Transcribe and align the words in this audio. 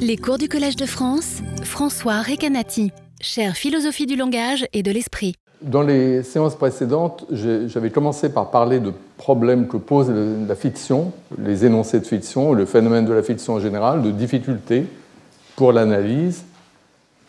Les 0.00 0.16
cours 0.16 0.38
du 0.38 0.48
Collège 0.48 0.76
de 0.76 0.86
France, 0.86 1.38
François 1.62 2.22
Recanati, 2.22 2.92
chère 3.20 3.56
philosophie 3.56 4.06
du 4.06 4.16
langage 4.16 4.66
et 4.72 4.82
de 4.82 4.90
l'esprit. 4.90 5.34
Dans 5.60 5.82
les 5.82 6.22
séances 6.22 6.54
précédentes, 6.54 7.26
j'avais 7.30 7.90
commencé 7.90 8.28
par 8.28 8.50
parler 8.50 8.80
de 8.80 8.92
problèmes 9.16 9.66
que 9.66 9.76
pose 9.76 10.10
la 10.10 10.54
fiction, 10.54 11.12
les 11.36 11.66
énoncés 11.66 12.00
de 12.00 12.06
fiction, 12.06 12.52
le 12.52 12.64
phénomène 12.64 13.04
de 13.04 13.12
la 13.12 13.22
fiction 13.22 13.54
en 13.54 13.60
général, 13.60 14.02
de 14.02 14.10
difficultés 14.10 14.86
pour 15.56 15.72
l'analyse. 15.72 16.44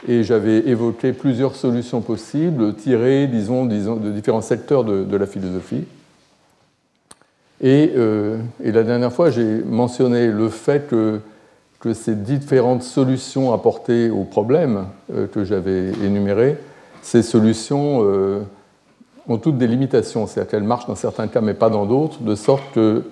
Et 0.08 0.24
j'avais 0.24 0.60
évoqué 0.70 1.12
plusieurs 1.12 1.56
solutions 1.56 2.02
possibles, 2.02 2.76
tirées, 2.76 3.28
disons, 3.28 3.66
de 3.66 4.12
différents 4.12 4.42
secteurs 4.42 4.84
de, 4.84 5.18
la 5.18 5.26
philosophie. 5.26 5.84
Euh, 7.64 8.38
et, 8.64 8.72
la 8.72 8.84
dernière 8.84 9.12
fois, 9.12 9.30
j'ai 9.30 9.64
mentionné 9.64 10.28
le 10.28 10.50
fait 10.50 10.88
que 10.88 11.20
que 11.80 11.94
ces 11.94 12.16
différentes 12.16 12.84
solutions 12.84 13.54
apportées 13.54 14.10
aux 14.10 14.26
problèmes 14.26 14.88
euh, 15.14 15.28
que 15.28 15.44
j'avais 15.44 15.90
énumérés, 16.04 16.58
ces 17.02 17.24
solutions 17.24 18.02
euh, 18.04 18.42
ont 19.28 19.38
toutes 19.38 19.58
des 19.58 19.68
limitations, 19.68 20.28
c'est-à-dire 20.28 20.52
qu'elles 20.52 20.64
marchent 20.64 20.88
dans 20.88 20.96
certains 20.96 21.28
cas 21.28 21.42
mais 21.42 21.54
pas 21.54 21.70
dans 21.70 21.86
d'autres, 21.86 22.22
de 22.22 22.36
sorte 22.36 22.64
que 22.74 23.04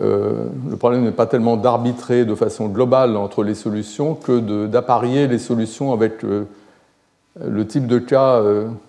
euh, 0.00 0.44
le 0.70 0.76
problème 0.76 1.04
n'est 1.04 1.10
pas 1.10 1.26
tellement 1.26 1.58
d'arbitrer 1.58 2.24
de 2.24 2.34
façon 2.34 2.68
globale 2.68 3.16
entre 3.16 3.44
les 3.44 3.54
solutions 3.54 4.14
que 4.14 4.66
d'apparier 4.66 5.26
les 5.26 5.38
solutions 5.38 5.92
avec 5.92 6.22
le 6.22 7.66
type 7.66 7.86
de 7.86 7.98
cas 7.98 8.42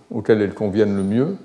auquel 0.10 0.42
elles 0.42 0.54
conviennent 0.54 0.96
le 0.96 1.04
mieux. 1.04 1.36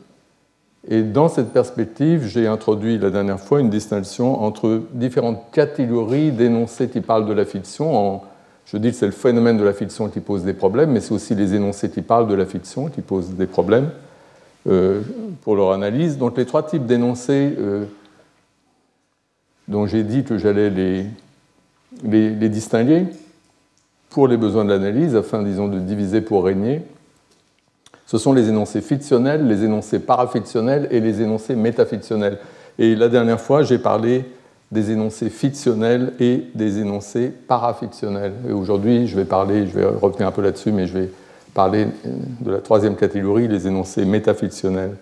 Et 0.88 1.02
dans 1.02 1.28
cette 1.28 1.52
perspective, 1.52 2.26
j'ai 2.26 2.46
introduit 2.46 2.98
la 2.98 3.10
dernière 3.10 3.40
fois 3.40 3.60
une 3.60 3.70
distinction 3.70 4.42
entre 4.42 4.82
différentes 4.92 5.50
catégories 5.50 6.30
d'énoncés 6.30 6.88
qui 6.88 7.00
parlent 7.00 7.26
de 7.26 7.32
la 7.32 7.44
fiction. 7.44 8.20
je 8.66 8.76
dis 8.76 8.90
que 8.90 8.96
c'est 8.96 9.06
le 9.06 9.12
phénomène 9.12 9.58
de 9.58 9.64
la 9.64 9.72
fiction 9.72 10.08
qui 10.08 10.20
pose 10.20 10.44
des 10.44 10.54
problèmes, 10.54 10.92
mais 10.92 11.00
c'est 11.00 11.12
aussi 11.12 11.34
les 11.34 11.54
énoncés 11.54 11.90
qui 11.90 12.02
parlent 12.02 12.28
de 12.28 12.34
la 12.34 12.46
fiction 12.46 12.88
qui 12.88 13.00
posent 13.00 13.30
des 13.30 13.48
problèmes 13.48 13.90
euh, 14.68 15.02
pour 15.42 15.56
leur 15.56 15.72
analyse. 15.72 16.18
Donc 16.18 16.36
les 16.36 16.46
trois 16.46 16.62
types 16.62 16.86
d'énoncés 16.86 17.54
euh, 17.58 17.84
dont 19.66 19.86
j'ai 19.86 20.04
dit 20.04 20.22
que 20.22 20.38
j'allais 20.38 20.70
les, 20.70 21.06
les, 22.04 22.48
distinguer 22.48 23.06
pour 24.08 24.28
les 24.28 24.36
besoins 24.36 24.64
de 24.64 24.70
l'analyse, 24.70 25.16
afin, 25.16 25.42
disons, 25.42 25.66
de 25.66 25.80
diviser 25.80 26.20
pour 26.20 26.44
régner 26.44 26.82
ce 28.06 28.18
sont 28.18 28.32
les 28.32 28.48
énoncés 28.48 28.80
fictionnels, 28.80 29.46
les 29.46 29.64
énoncés 29.64 29.98
parafictionnels 29.98 30.88
et 30.90 31.00
les 31.00 31.20
énoncés 31.22 31.56
métafictionnels. 31.56 32.38
Et 32.78 32.94
la 32.94 33.08
dernière 33.08 33.40
fois, 33.40 33.62
j'ai 33.62 33.78
parlé 33.78 34.24
des 34.70 34.90
énoncés 34.90 35.30
fictionnels 35.30 36.12
et 36.20 36.44
des 36.54 36.78
énoncés 36.78 37.32
parafictionnels. 37.48 38.32
Et 38.48 38.52
aujourd'hui, 38.52 39.06
je 39.06 39.16
vais 39.16 39.24
parler, 39.24 39.66
je 39.66 39.78
vais 39.78 39.84
revenir 39.84 40.26
un 40.28 40.32
peu 40.32 40.42
là-dessus, 40.42 40.72
mais 40.72 40.86
je 40.86 40.98
vais 40.98 41.10
parler 41.54 41.86
de 42.40 42.50
la 42.50 42.58
troisième 42.58 42.96
catégorie, 42.96 43.48
les 43.48 43.66
énoncés 43.66 44.04
métafictionnels. 44.04 44.96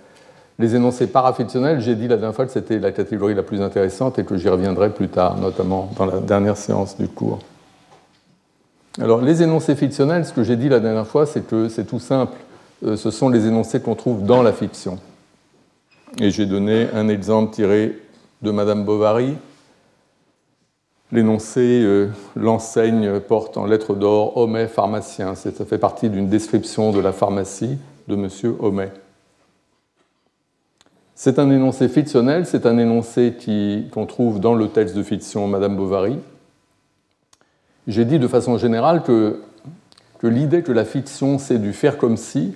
Les 0.58 0.76
énoncés 0.76 1.08
parafictionnels, 1.08 1.80
j'ai 1.80 1.96
dit 1.96 2.06
la 2.06 2.16
dernière 2.16 2.34
fois 2.34 2.46
que 2.46 2.52
c'était 2.52 2.78
la 2.78 2.92
catégorie 2.92 3.34
la 3.34 3.42
plus 3.42 3.60
intéressante 3.60 4.18
et 4.18 4.24
que 4.24 4.36
j'y 4.36 4.48
reviendrai 4.48 4.90
plus 4.90 5.08
tard, 5.08 5.36
notamment 5.36 5.90
dans 5.96 6.06
la 6.06 6.20
dernière 6.20 6.56
séance 6.56 6.96
du 6.96 7.08
cours. 7.08 7.40
Alors, 9.00 9.20
les 9.20 9.42
énoncés 9.42 9.74
fictionnels, 9.74 10.24
ce 10.24 10.32
que 10.32 10.44
j'ai 10.44 10.54
dit 10.54 10.68
la 10.68 10.78
dernière 10.78 11.06
fois, 11.08 11.26
c'est 11.26 11.44
que 11.44 11.68
c'est 11.68 11.84
tout 11.84 11.98
simple. 11.98 12.36
Euh, 12.84 12.96
ce 12.96 13.10
sont 13.10 13.28
les 13.28 13.46
énoncés 13.46 13.80
qu'on 13.80 13.94
trouve 13.94 14.24
dans 14.24 14.42
la 14.42 14.52
fiction. 14.52 14.98
Et 16.18 16.30
j'ai 16.30 16.46
donné 16.46 16.88
un 16.92 17.08
exemple 17.08 17.54
tiré 17.54 17.98
de 18.42 18.50
Madame 18.50 18.84
Bovary. 18.84 19.34
L'énoncé 21.10 21.60
euh, 21.82 22.08
L'enseigne 22.36 23.20
porte 23.20 23.56
en 23.56 23.66
lettres 23.66 23.94
d'or 23.94 24.36
Homais 24.36 24.68
pharmacien. 24.68 25.34
Ça 25.34 25.50
fait 25.52 25.78
partie 25.78 26.10
d'une 26.10 26.28
description 26.28 26.92
de 26.92 27.00
la 27.00 27.12
pharmacie 27.12 27.78
de 28.08 28.14
M. 28.14 28.28
Homais. 28.60 28.92
C'est 31.14 31.38
un 31.38 31.50
énoncé 31.50 31.88
fictionnel, 31.88 32.44
c'est 32.44 32.66
un 32.66 32.76
énoncé 32.76 33.34
qu'on 33.92 34.04
trouve 34.04 34.40
dans 34.40 34.54
le 34.54 34.68
texte 34.68 34.96
de 34.96 35.02
fiction 35.02 35.46
Madame 35.46 35.76
Bovary. 35.76 36.18
J'ai 37.86 38.04
dit 38.04 38.18
de 38.18 38.26
façon 38.26 38.58
générale 38.58 39.02
que, 39.04 39.40
que 40.18 40.26
l'idée 40.26 40.62
que 40.62 40.72
la 40.72 40.84
fiction 40.84 41.38
c'est 41.38 41.58
du 41.58 41.72
faire 41.72 41.98
comme 41.98 42.16
si 42.16 42.54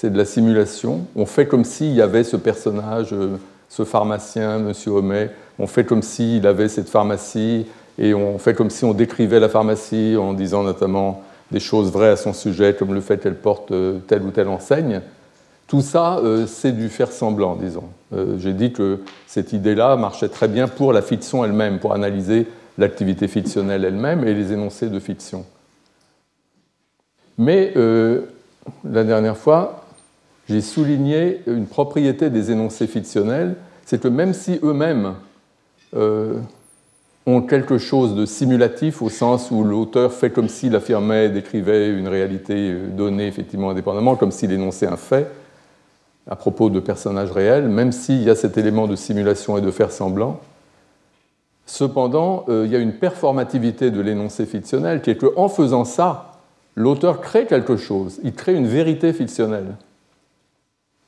c'est 0.00 0.10
de 0.10 0.16
la 0.16 0.24
simulation. 0.24 1.06
On 1.16 1.26
fait 1.26 1.48
comme 1.48 1.64
s'il 1.64 1.92
y 1.92 2.00
avait 2.00 2.22
ce 2.22 2.36
personnage, 2.36 3.08
euh, 3.12 3.36
ce 3.68 3.82
pharmacien, 3.82 4.58
M. 4.58 4.72
Homais. 4.86 5.32
On 5.58 5.66
fait 5.66 5.82
comme 5.82 6.02
s'il 6.02 6.46
avait 6.46 6.68
cette 6.68 6.88
pharmacie 6.88 7.66
et 7.98 8.14
on 8.14 8.38
fait 8.38 8.54
comme 8.54 8.70
si 8.70 8.84
on 8.84 8.94
décrivait 8.94 9.40
la 9.40 9.48
pharmacie 9.48 10.14
en 10.16 10.34
disant 10.34 10.62
notamment 10.62 11.24
des 11.50 11.58
choses 11.58 11.90
vraies 11.90 12.10
à 12.10 12.16
son 12.16 12.32
sujet, 12.32 12.76
comme 12.78 12.94
le 12.94 13.00
fait 13.00 13.20
qu'elle 13.20 13.34
porte 13.34 13.72
euh, 13.72 13.98
telle 14.06 14.22
ou 14.22 14.30
telle 14.30 14.46
enseigne. 14.46 15.00
Tout 15.66 15.80
ça, 15.80 16.18
euh, 16.18 16.46
c'est 16.46 16.70
du 16.70 16.90
faire 16.90 17.10
semblant, 17.10 17.56
disons. 17.56 17.88
J'ai 18.38 18.52
dit 18.52 18.72
que 18.72 19.00
cette 19.26 19.52
idée-là 19.52 19.96
marchait 19.96 20.28
très 20.28 20.46
bien 20.46 20.68
pour 20.68 20.92
la 20.92 21.02
fiction 21.02 21.44
elle-même, 21.44 21.80
pour 21.80 21.92
analyser 21.92 22.46
l'activité 22.78 23.26
fictionnelle 23.26 23.84
elle-même 23.84 24.22
et 24.24 24.32
les 24.32 24.52
énoncés 24.52 24.90
de 24.90 25.00
fiction. 25.00 25.44
Mais 27.36 27.74
la 28.84 29.04
dernière 29.04 29.36
fois, 29.36 29.84
j'ai 30.48 30.60
souligné 30.60 31.42
une 31.46 31.66
propriété 31.66 32.30
des 32.30 32.50
énoncés 32.50 32.86
fictionnels, 32.86 33.56
c'est 33.84 34.00
que 34.00 34.08
même 34.08 34.32
si 34.32 34.58
eux-mêmes 34.62 35.14
euh, 35.94 36.38
ont 37.26 37.42
quelque 37.42 37.76
chose 37.76 38.14
de 38.14 38.24
simulatif 38.24 39.02
au 39.02 39.10
sens 39.10 39.50
où 39.50 39.62
l'auteur 39.62 40.12
fait 40.12 40.30
comme 40.30 40.48
s'il 40.48 40.74
affirmait, 40.74 41.28
décrivait 41.28 41.90
une 41.90 42.08
réalité 42.08 42.54
euh, 42.70 42.88
donnée 42.88 43.26
effectivement 43.26 43.70
indépendamment, 43.70 44.16
comme 44.16 44.30
s'il 44.30 44.52
énonçait 44.52 44.86
un 44.86 44.96
fait 44.96 45.30
à 46.26 46.36
propos 46.36 46.70
de 46.70 46.80
personnages 46.80 47.30
réels, 47.30 47.68
même 47.68 47.92
s'il 47.92 48.22
y 48.22 48.30
a 48.30 48.34
cet 48.34 48.58
élément 48.58 48.86
de 48.86 48.96
simulation 48.96 49.56
et 49.56 49.62
de 49.62 49.70
faire 49.70 49.90
semblant, 49.90 50.40
cependant, 51.64 52.44
euh, 52.48 52.64
il 52.66 52.72
y 52.72 52.76
a 52.76 52.78
une 52.78 52.92
performativité 52.92 53.90
de 53.90 54.00
l'énoncé 54.00 54.44
fictionnel 54.46 55.00
qui 55.00 55.10
est 55.10 55.16
qu'en 55.16 55.48
faisant 55.48 55.84
ça, 55.84 56.40
l'auteur 56.74 57.20
crée 57.20 57.46
quelque 57.46 57.76
chose, 57.76 58.20
il 58.24 58.32
crée 58.32 58.54
une 58.54 58.66
vérité 58.66 59.12
fictionnelle 59.12 59.76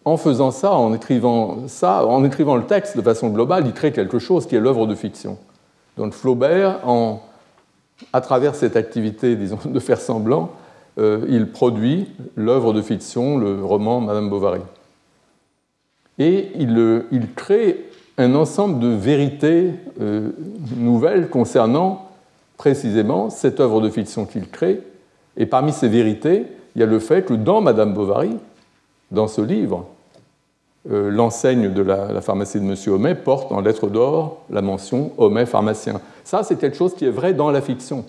en 0.05 0.17
faisant 0.17 0.51
ça, 0.51 0.73
en 0.73 0.95
écrivant 0.95 1.69
ça, 1.69 2.07
en 2.07 2.25
écrivant 2.25 2.57
le 2.57 2.65
texte 2.65 2.97
de 2.97 3.03
façon 3.03 3.29
globale, 3.29 3.67
il 3.67 3.73
crée 3.73 3.93
quelque 3.93 4.19
chose 4.19 4.47
qui 4.47 4.57
est 4.57 4.61
l'œuvre 4.61 4.87
de 4.87 4.95
fiction. 4.95 5.39
Donc 5.97 6.15
Flaubert, 6.15 6.81
à 8.13 8.21
travers 8.21 8.55
cette 8.55 8.77
activité, 8.77 9.37
disons, 9.37 9.59
de 9.65 9.81
faire 9.81 10.01
semblant, 10.01 10.51
euh, 10.99 11.25
il 11.29 11.51
produit 11.51 12.09
l'œuvre 12.37 12.73
de 12.73 12.83
fiction, 12.83 13.39
le 13.39 13.65
roman 13.65 14.01
Madame 14.01 14.29
Bovary. 14.29 14.63
Et 16.19 16.51
il, 16.57 16.77
euh, 16.79 17.03
crée 17.37 17.87
un 18.19 18.35
ensemble 18.35 18.81
de 18.81 18.89
vérités 18.89 19.73
euh, 20.01 20.31
nouvelles 20.77 21.31
concernant 21.31 22.11
précisément 22.59 23.31
cette 23.31 23.61
œuvre 23.61 23.81
de 23.81 23.89
fiction 23.89 24.27
qu'il 24.27 24.49
crée. 24.49 24.81
Et 25.37 25.47
parmi 25.47 25.73
ces 25.73 25.89
vérités, 25.89 26.45
il 26.75 26.81
y 26.81 26.83
a 26.83 26.87
le 26.87 26.99
fait 26.99 27.25
que 27.25 27.33
dans 27.33 27.63
Madame 27.63 27.95
Bovary, 27.95 28.37
dans 29.11 29.29
ce 29.29 29.41
livre, 29.41 29.87
euh, 30.91 31.11
l'enseigne 31.11 31.73
de 31.73 31.83
la, 31.83 32.21
pharmacie 32.21 32.59
de 32.59 32.65
M. 32.65 32.75
Homais 32.95 33.15
porte 33.15 33.53
en 33.53 33.61
lettres 33.61 33.89
d'or 33.89 34.39
la 34.51 34.63
mention 34.63 35.13
Homais 35.19 35.45
pharmacien. 35.45 36.01
Ça, 36.25 36.43
c'est 36.43 36.59
quelque 36.59 36.77
chose 36.77 36.95
qui 36.95 37.05
est 37.05 37.11
vrai 37.11 37.35
dans 37.35 37.51
la 37.51 37.61
fiction. 37.61 38.05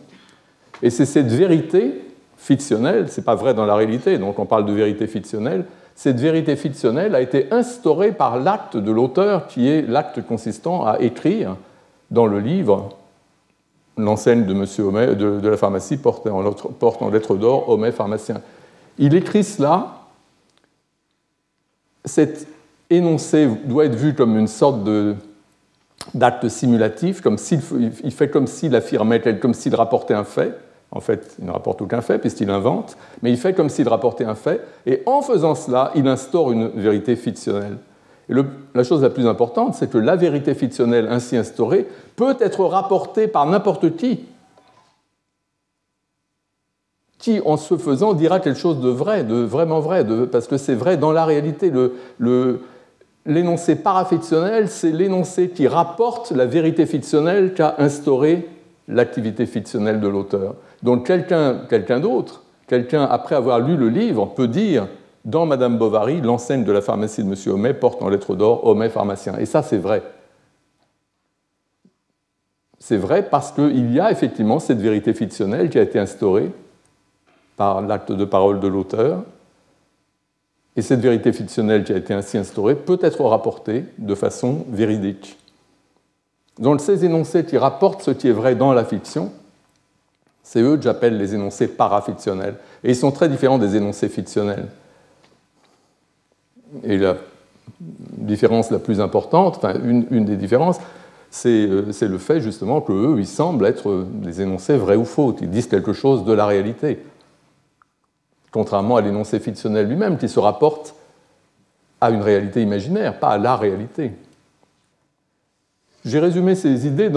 Et 0.81 0.89
c'est 0.89 1.05
cette 1.05 1.27
vérité 1.27 2.01
fictionnelle, 2.37 3.07
c'est 3.09 3.25
pas 3.25 3.35
vrai 3.35 3.53
dans 3.53 3.65
la 3.65 3.75
réalité, 3.75 4.17
donc 4.17 4.39
on 4.39 4.45
parle 4.45 4.65
de 4.65 4.73
vérité 4.73 5.05
fictionnelle, 5.05 5.65
cette 5.95 6.19
vérité 6.19 6.55
fictionnelle 6.55 7.13
a 7.13 7.21
été 7.21 7.51
instaurée 7.51 8.13
par 8.13 8.39
l'acte 8.39 8.77
de 8.77 8.91
l'auteur, 8.91 9.47
qui 9.47 9.69
est 9.69 9.81
l'acte 9.83 10.25
consistant 10.25 10.85
à 10.85 10.99
écrire 11.01 11.57
dans 12.09 12.25
le 12.25 12.39
livre 12.39 12.89
l'enseigne 13.97 14.45
de, 14.45 14.53
Monsieur 14.53 14.85
Homais, 14.85 15.15
de, 15.15 15.47
la 15.47 15.57
pharmacie 15.57 15.97
porte 15.97 16.25
en, 16.25 16.51
porte 16.51 17.01
en 17.01 17.09
lettres 17.09 17.35
d'or 17.35 17.69
Homais 17.69 17.91
pharmacien. 17.91 18.41
Il 18.97 19.13
écrit 19.13 19.43
cela 19.43 20.00
cet 22.05 22.47
énoncé 22.89 23.47
doit 23.65 23.85
être 23.85 23.95
vu 23.95 24.13
comme 24.13 24.37
une 24.37 24.47
sorte 24.47 24.79
d'acte 26.13 26.47
simulatif, 26.49 27.21
comme 27.21 27.37
il 28.03 28.11
fait 28.11 28.29
comme 28.29 28.47
s'il 28.47 28.75
affirmait, 28.75 29.21
comme 29.39 29.53
s'il 29.53 29.75
rapportait 29.75 30.13
un 30.13 30.23
fait. 30.23 30.57
En 30.91 30.99
fait, 30.99 31.35
il 31.39 31.45
ne 31.45 31.51
rapporte 31.51 31.81
aucun 31.81 32.01
fait 32.01 32.19
puisqu'il 32.19 32.49
invente, 32.49 32.97
mais 33.21 33.31
il 33.31 33.37
fait 33.37 33.53
comme 33.53 33.69
s'il 33.69 33.87
rapportait 33.87 34.25
un 34.25 34.35
fait, 34.35 34.61
et 34.85 35.03
en 35.05 35.21
faisant 35.21 35.55
cela, 35.55 35.91
il 35.95 36.05
instaure 36.07 36.51
une 36.51 36.67
vérité 36.67 37.15
fictionnelle. 37.15 37.77
Et 38.29 38.33
la 38.75 38.83
chose 38.83 39.01
la 39.01 39.09
plus 39.09 39.25
importante, 39.25 39.75
c'est 39.75 39.89
que 39.89 39.97
la 39.97 40.15
vérité 40.15 40.53
fictionnelle 40.53 41.07
ainsi 41.09 41.37
instaurée 41.37 41.87
peut 42.15 42.35
être 42.41 42.65
rapportée 42.65 43.27
par 43.27 43.45
n'importe 43.45 43.95
qui, 43.95 44.25
qui, 47.21 47.39
en 47.45 47.55
se 47.55 47.77
faisant, 47.77 48.13
dira 48.13 48.39
quelque 48.39 48.59
chose 48.59 48.81
de 48.81 48.89
vrai, 48.89 49.23
de 49.23 49.35
vraiment 49.35 49.79
vrai, 49.79 50.03
parce 50.31 50.47
que 50.47 50.57
c'est 50.57 50.73
vrai 50.73 50.97
dans 50.97 51.11
la 51.11 51.23
réalité. 51.23 51.71
l'énoncé 53.25 53.75
parafictionnel, 53.75 54.67
c'est 54.67 54.91
l'énoncé 54.91 55.49
qui 55.49 55.67
rapporte 55.67 56.31
la 56.31 56.47
vérité 56.47 56.87
fictionnelle 56.87 57.53
qu'a 57.53 57.75
instaurée 57.77 58.49
l'activité 58.87 59.45
fictionnelle 59.45 59.99
de 59.99 60.07
l'auteur. 60.07 60.55
Donc 60.81 61.05
quelqu'un 61.05 61.99
d'autre, 61.99 62.41
quelqu'un 62.67 63.03
après 63.03 63.35
avoir 63.35 63.59
lu 63.59 63.77
le 63.77 63.89
livre, 63.89 64.25
peut 64.25 64.47
dire 64.47 64.87
dans 65.23 65.45
Madame 65.45 65.77
Bovary, 65.77 66.21
l'enseigne 66.21 66.63
de 66.63 66.71
la 66.71 66.81
pharmacie 66.81 67.23
de 67.23 67.29
M. 67.29 67.35
Homais 67.53 67.75
porte 67.75 68.01
en 68.01 68.09
lettres 68.09 68.33
d'or 68.33 68.65
Homais 68.65 68.89
pharmacien. 68.89 69.37
Et 69.37 69.45
ça, 69.45 69.61
c'est 69.61 69.77
vrai. 69.77 70.01
C'est 72.79 72.97
vrai 72.97 73.21
parce 73.21 73.51
qu'il 73.51 73.93
y 73.93 73.99
a 73.99 74.11
effectivement 74.11 74.57
cette 74.57 74.79
vérité 74.79 75.13
fictionnelle 75.13 75.69
qui 75.69 75.77
a 75.77 75.83
été 75.83 75.99
instaurée 75.99 76.51
par 77.61 77.81
l'acte 77.81 78.11
de 78.11 78.25
parole 78.25 78.59
de 78.59 78.67
l'auteur. 78.67 79.21
Et 80.75 80.81
cette 80.81 80.99
vérité 80.99 81.31
fictionnelle 81.31 81.83
qui 81.83 81.93
a 81.93 81.97
été 81.97 82.11
ainsi 82.11 82.39
instaurée 82.39 82.73
peut 82.73 82.97
être 83.03 83.23
rapportée 83.23 83.85
de 83.99 84.15
façon 84.15 84.65
véridique. 84.71 85.37
Donc 86.57 86.81
ces 86.81 87.05
énoncés 87.05 87.45
qui 87.45 87.59
rapportent 87.59 88.01
ce 88.01 88.09
qui 88.09 88.29
est 88.29 88.31
vrai 88.31 88.55
dans 88.55 88.73
la 88.73 88.83
fiction, 88.83 89.31
c'est 90.41 90.59
eux 90.59 90.75
que 90.75 90.81
j'appelle 90.81 91.19
les 91.19 91.35
énoncés 91.35 91.67
parafictionnels. 91.67 92.55
Et 92.83 92.89
ils 92.89 92.95
sont 92.95 93.11
très 93.11 93.29
différents 93.29 93.59
des 93.59 93.75
énoncés 93.75 94.09
fictionnels. 94.09 94.65
Et 96.83 96.97
la 96.97 97.15
différence 97.79 98.71
la 98.71 98.79
plus 98.79 99.01
importante, 99.01 99.57
enfin 99.57 99.75
une, 99.83 100.25
des 100.25 100.35
différences, 100.35 100.79
euh, 101.45 101.91
c'est 101.91 102.07
le 102.07 102.17
fait 102.17 102.41
justement 102.41 102.81
qu'eux, 102.81 103.17
ils 103.19 103.27
semblent 103.27 103.67
être 103.67 104.07
des 104.13 104.41
énoncés 104.41 104.77
vrais 104.77 104.95
ou 104.95 105.05
faux, 105.05 105.33
qui 105.33 105.45
disent 105.45 105.67
quelque 105.67 105.93
chose 105.93 106.25
de 106.25 106.33
la 106.33 106.47
réalité. 106.47 106.97
Contrairement 108.51 108.97
à 108.97 109.01
l'énoncé 109.01 109.39
fictionnel 109.39 109.87
lui-même, 109.87 110.17
qui 110.17 110.27
se 110.27 110.39
rapporte 110.39 110.95
à 112.01 112.09
une 112.09 112.21
réalité 112.21 112.61
imaginaire, 112.61 113.19
pas 113.19 113.29
à 113.29 113.37
la 113.37 113.55
réalité. 113.55 114.11
J'ai 116.03 116.19
résumé 116.19 116.55
ces 116.55 116.87
idées 116.87 117.11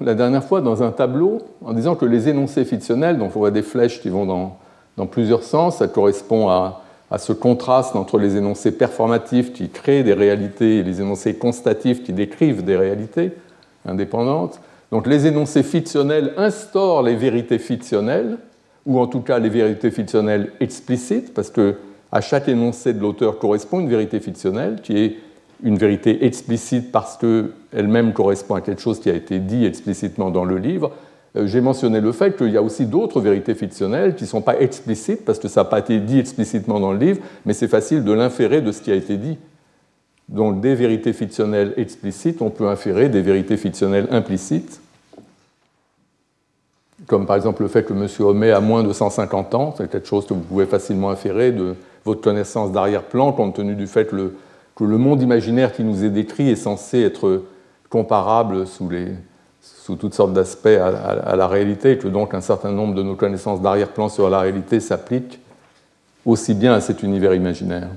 la 0.00 0.14
dernière 0.14 0.44
fois 0.44 0.60
dans 0.60 0.82
un 0.82 0.90
tableau 0.90 1.42
en 1.64 1.72
disant 1.72 1.94
que 1.94 2.04
les 2.04 2.28
énoncés 2.28 2.64
fictionnels, 2.64 3.18
donc 3.18 3.36
on 3.36 3.38
voit 3.38 3.52
des 3.52 3.62
flèches 3.62 4.02
qui 4.02 4.08
vont 4.08 4.26
dans, 4.26 5.06
plusieurs 5.06 5.44
sens, 5.44 5.78
ça 5.78 5.86
correspond 5.86 6.48
à, 6.48 6.82
ce 7.18 7.32
contraste 7.32 7.94
entre 7.94 8.18
les 8.18 8.36
énoncés 8.36 8.72
performatifs 8.72 9.52
qui 9.52 9.68
créent 9.68 10.02
des 10.02 10.12
réalités 10.12 10.78
et 10.78 10.82
les 10.82 11.00
énoncés 11.00 11.36
constatifs 11.36 12.02
qui 12.02 12.12
décrivent 12.12 12.64
des 12.64 12.76
réalités 12.76 13.30
indépendantes. 13.86 14.60
Donc 14.90 15.06
les 15.06 15.28
énoncés 15.28 15.62
fictionnels 15.62 16.34
instaurent 16.36 17.02
les 17.02 17.14
vérités 17.14 17.60
fictionnelles, 17.60 18.38
ou 18.86 18.98
en 19.00 19.06
tout 19.06 19.20
cas 19.20 19.38
les 19.38 19.48
vérités 19.48 19.90
fictionnelles 19.90 20.52
explicites, 20.60 21.34
parce 21.34 21.50
que 21.50 21.76
à 22.12 22.20
chaque 22.20 22.48
énoncé 22.48 22.94
de 22.94 23.00
l'auteur 23.00 23.38
correspond 23.38 23.80
une 23.80 23.88
vérité 23.88 24.20
fictionnelle 24.20 24.80
qui 24.82 24.96
est 24.96 25.16
une 25.62 25.76
vérité 25.76 26.24
explicite 26.24 26.92
parce 26.92 27.16
qu'elle-même 27.16 28.12
correspond 28.12 28.54
à 28.54 28.60
quelque 28.60 28.80
chose 28.80 29.00
qui 29.00 29.10
a 29.10 29.14
été 29.14 29.38
dit 29.38 29.64
explicitement 29.64 30.30
dans 30.30 30.44
le 30.44 30.58
livre. 30.58 30.92
Euh, 31.36 31.46
j'ai 31.46 31.60
mentionné 31.60 32.00
le 32.00 32.12
fait 32.12 32.36
qu'il 32.36 32.50
y 32.50 32.56
a 32.56 32.62
aussi 32.62 32.86
d'autres 32.86 33.20
vérités 33.20 33.54
fictionnelles 33.54 34.14
qui 34.14 34.24
ne 34.24 34.28
sont 34.28 34.42
pas 34.42 34.60
explicites 34.60 35.24
parce 35.24 35.38
que 35.38 35.48
ça 35.48 35.62
n'a 35.62 35.64
pas 35.64 35.78
été 35.78 35.98
dit 35.98 36.18
explicitement 36.18 36.78
dans 36.78 36.92
le 36.92 36.98
livre, 36.98 37.20
mais 37.44 37.54
c'est 37.54 37.68
facile 37.68 38.04
de 38.04 38.12
l'inférer 38.12 38.60
de 38.60 38.70
ce 38.70 38.82
qui 38.82 38.92
a 38.92 38.94
été 38.94 39.16
dit. 39.16 39.38
Donc 40.28 40.60
des 40.60 40.74
vérités 40.74 41.12
fictionnelles 41.12 41.72
explicites, 41.76 42.42
on 42.42 42.50
peut 42.50 42.68
inférer 42.68 43.08
des 43.08 43.22
vérités 43.22 43.56
fictionnelles 43.56 44.08
implicites, 44.10 44.80
comme 47.06 47.26
par 47.26 47.36
exemple 47.36 47.62
le 47.62 47.68
fait 47.68 47.84
que 47.84 47.92
M. 47.92 48.06
Homais 48.20 48.50
a 48.50 48.60
moins 48.60 48.82
de 48.82 48.92
150 48.92 49.54
ans, 49.54 49.74
c'est 49.76 49.90
quelque 49.90 50.08
chose 50.08 50.26
que 50.26 50.34
vous 50.34 50.40
pouvez 50.40 50.66
facilement 50.66 51.10
inférer 51.10 51.52
de 51.52 51.74
votre 52.04 52.20
connaissance 52.20 52.72
d'arrière-plan 52.72 53.32
compte 53.32 53.56
tenu 53.56 53.74
du 53.74 53.86
fait 53.86 54.08
que 54.08 54.84
le 54.84 54.98
monde 54.98 55.22
imaginaire 55.22 55.72
qui 55.72 55.84
nous 55.84 56.04
est 56.04 56.10
décrit 56.10 56.50
est 56.50 56.56
censé 56.56 57.02
être 57.02 57.42
comparable 57.90 58.66
sous, 58.66 59.96
toutes 59.96 60.14
sortes 60.14 60.32
d'aspects 60.32 60.66
à, 60.66 61.36
la 61.36 61.46
réalité, 61.48 61.92
et 61.92 61.98
que 61.98 62.08
donc 62.08 62.34
un 62.34 62.40
certain 62.40 62.72
nombre 62.72 62.94
de 62.94 63.02
nos 63.02 63.14
connaissances 63.14 63.60
d'arrière-plan 63.60 64.08
sur 64.08 64.28
la 64.28 64.40
réalité 64.40 64.80
s'appliquent 64.80 65.40
aussi 66.24 66.54
bien 66.54 66.74
à 66.74 66.80
cet 66.80 67.02
univers 67.02 67.34
imaginaire. 67.34 67.88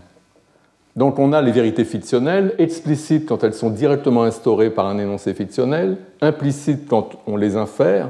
Donc 0.95 1.17
on 1.19 1.33
a 1.33 1.41
les 1.41 1.51
vérités 1.51 1.85
fictionnelles, 1.85 2.53
explicites 2.57 3.27
quand 3.27 3.43
elles 3.43 3.53
sont 3.53 3.69
directement 3.69 4.23
instaurées 4.23 4.69
par 4.69 4.85
un 4.87 4.97
énoncé 4.97 5.33
fictionnel, 5.33 5.97
implicites 6.21 6.87
quand 6.87 7.11
on 7.25 7.37
les 7.37 7.55
infère 7.55 8.09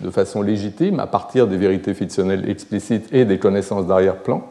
de 0.00 0.10
façon 0.10 0.42
légitime 0.42 1.00
à 1.00 1.06
partir 1.06 1.46
des 1.46 1.56
vérités 1.56 1.94
fictionnelles 1.94 2.48
explicites 2.48 3.12
et 3.12 3.24
des 3.24 3.38
connaissances 3.38 3.86
d'arrière-plan. 3.86 4.42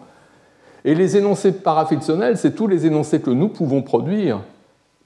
Et 0.86 0.96
les 0.96 1.18
énoncés 1.18 1.52
parafictionnels, 1.52 2.38
c'est 2.38 2.56
tous 2.56 2.68
les 2.68 2.86
énoncés 2.86 3.22
que 3.22 3.30
nous 3.30 3.50
pouvons 3.50 3.82
produire 3.82 4.42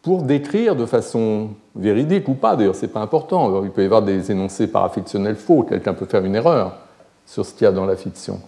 pour 0.02 0.24
décrire 0.24 0.76
de 0.76 0.86
façon 0.86 1.50
véridique 1.76 2.28
ou 2.28 2.34
pas, 2.34 2.56
d'ailleurs, 2.56 2.76
ce 2.76 2.86
n'est 2.86 2.92
pas 2.92 3.02
important. 3.02 3.64
Il 3.64 3.72
peut 3.72 3.82
y 3.82 3.86
avoir 3.86 4.02
des 4.02 4.32
énoncés 4.32 4.68
parafictionnels 4.68 5.36
faux, 5.36 5.64
quelqu'un 5.64 5.94
peut 5.94 6.06
faire 6.06 6.24
une 6.24 6.36
erreur 6.36 6.78
sur 7.26 7.46
ce 7.46 7.54
qu'il 7.54 7.66
y 7.66 7.68
a 7.68 7.72
dans 7.72 7.86
la 7.86 7.96
fiction. 7.96 8.40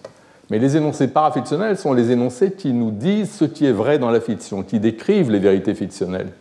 Mais 0.50 0.58
les 0.58 0.76
énoncés 0.76 1.08
parafictionnels 1.08 1.76
sont 1.76 1.92
les 1.92 2.10
énoncés 2.10 2.52
qui 2.52 2.72
nous 2.72 2.90
disent 2.90 3.30
ce 3.30 3.44
qui 3.44 3.66
est 3.66 3.72
vrai 3.72 3.98
dans 3.98 4.10
la 4.10 4.20
fiction, 4.20 4.62
qui 4.62 4.80
décrivent 4.80 5.30
les 5.30 5.38
vérités 5.38 5.74
fictionnelles, 5.74 6.32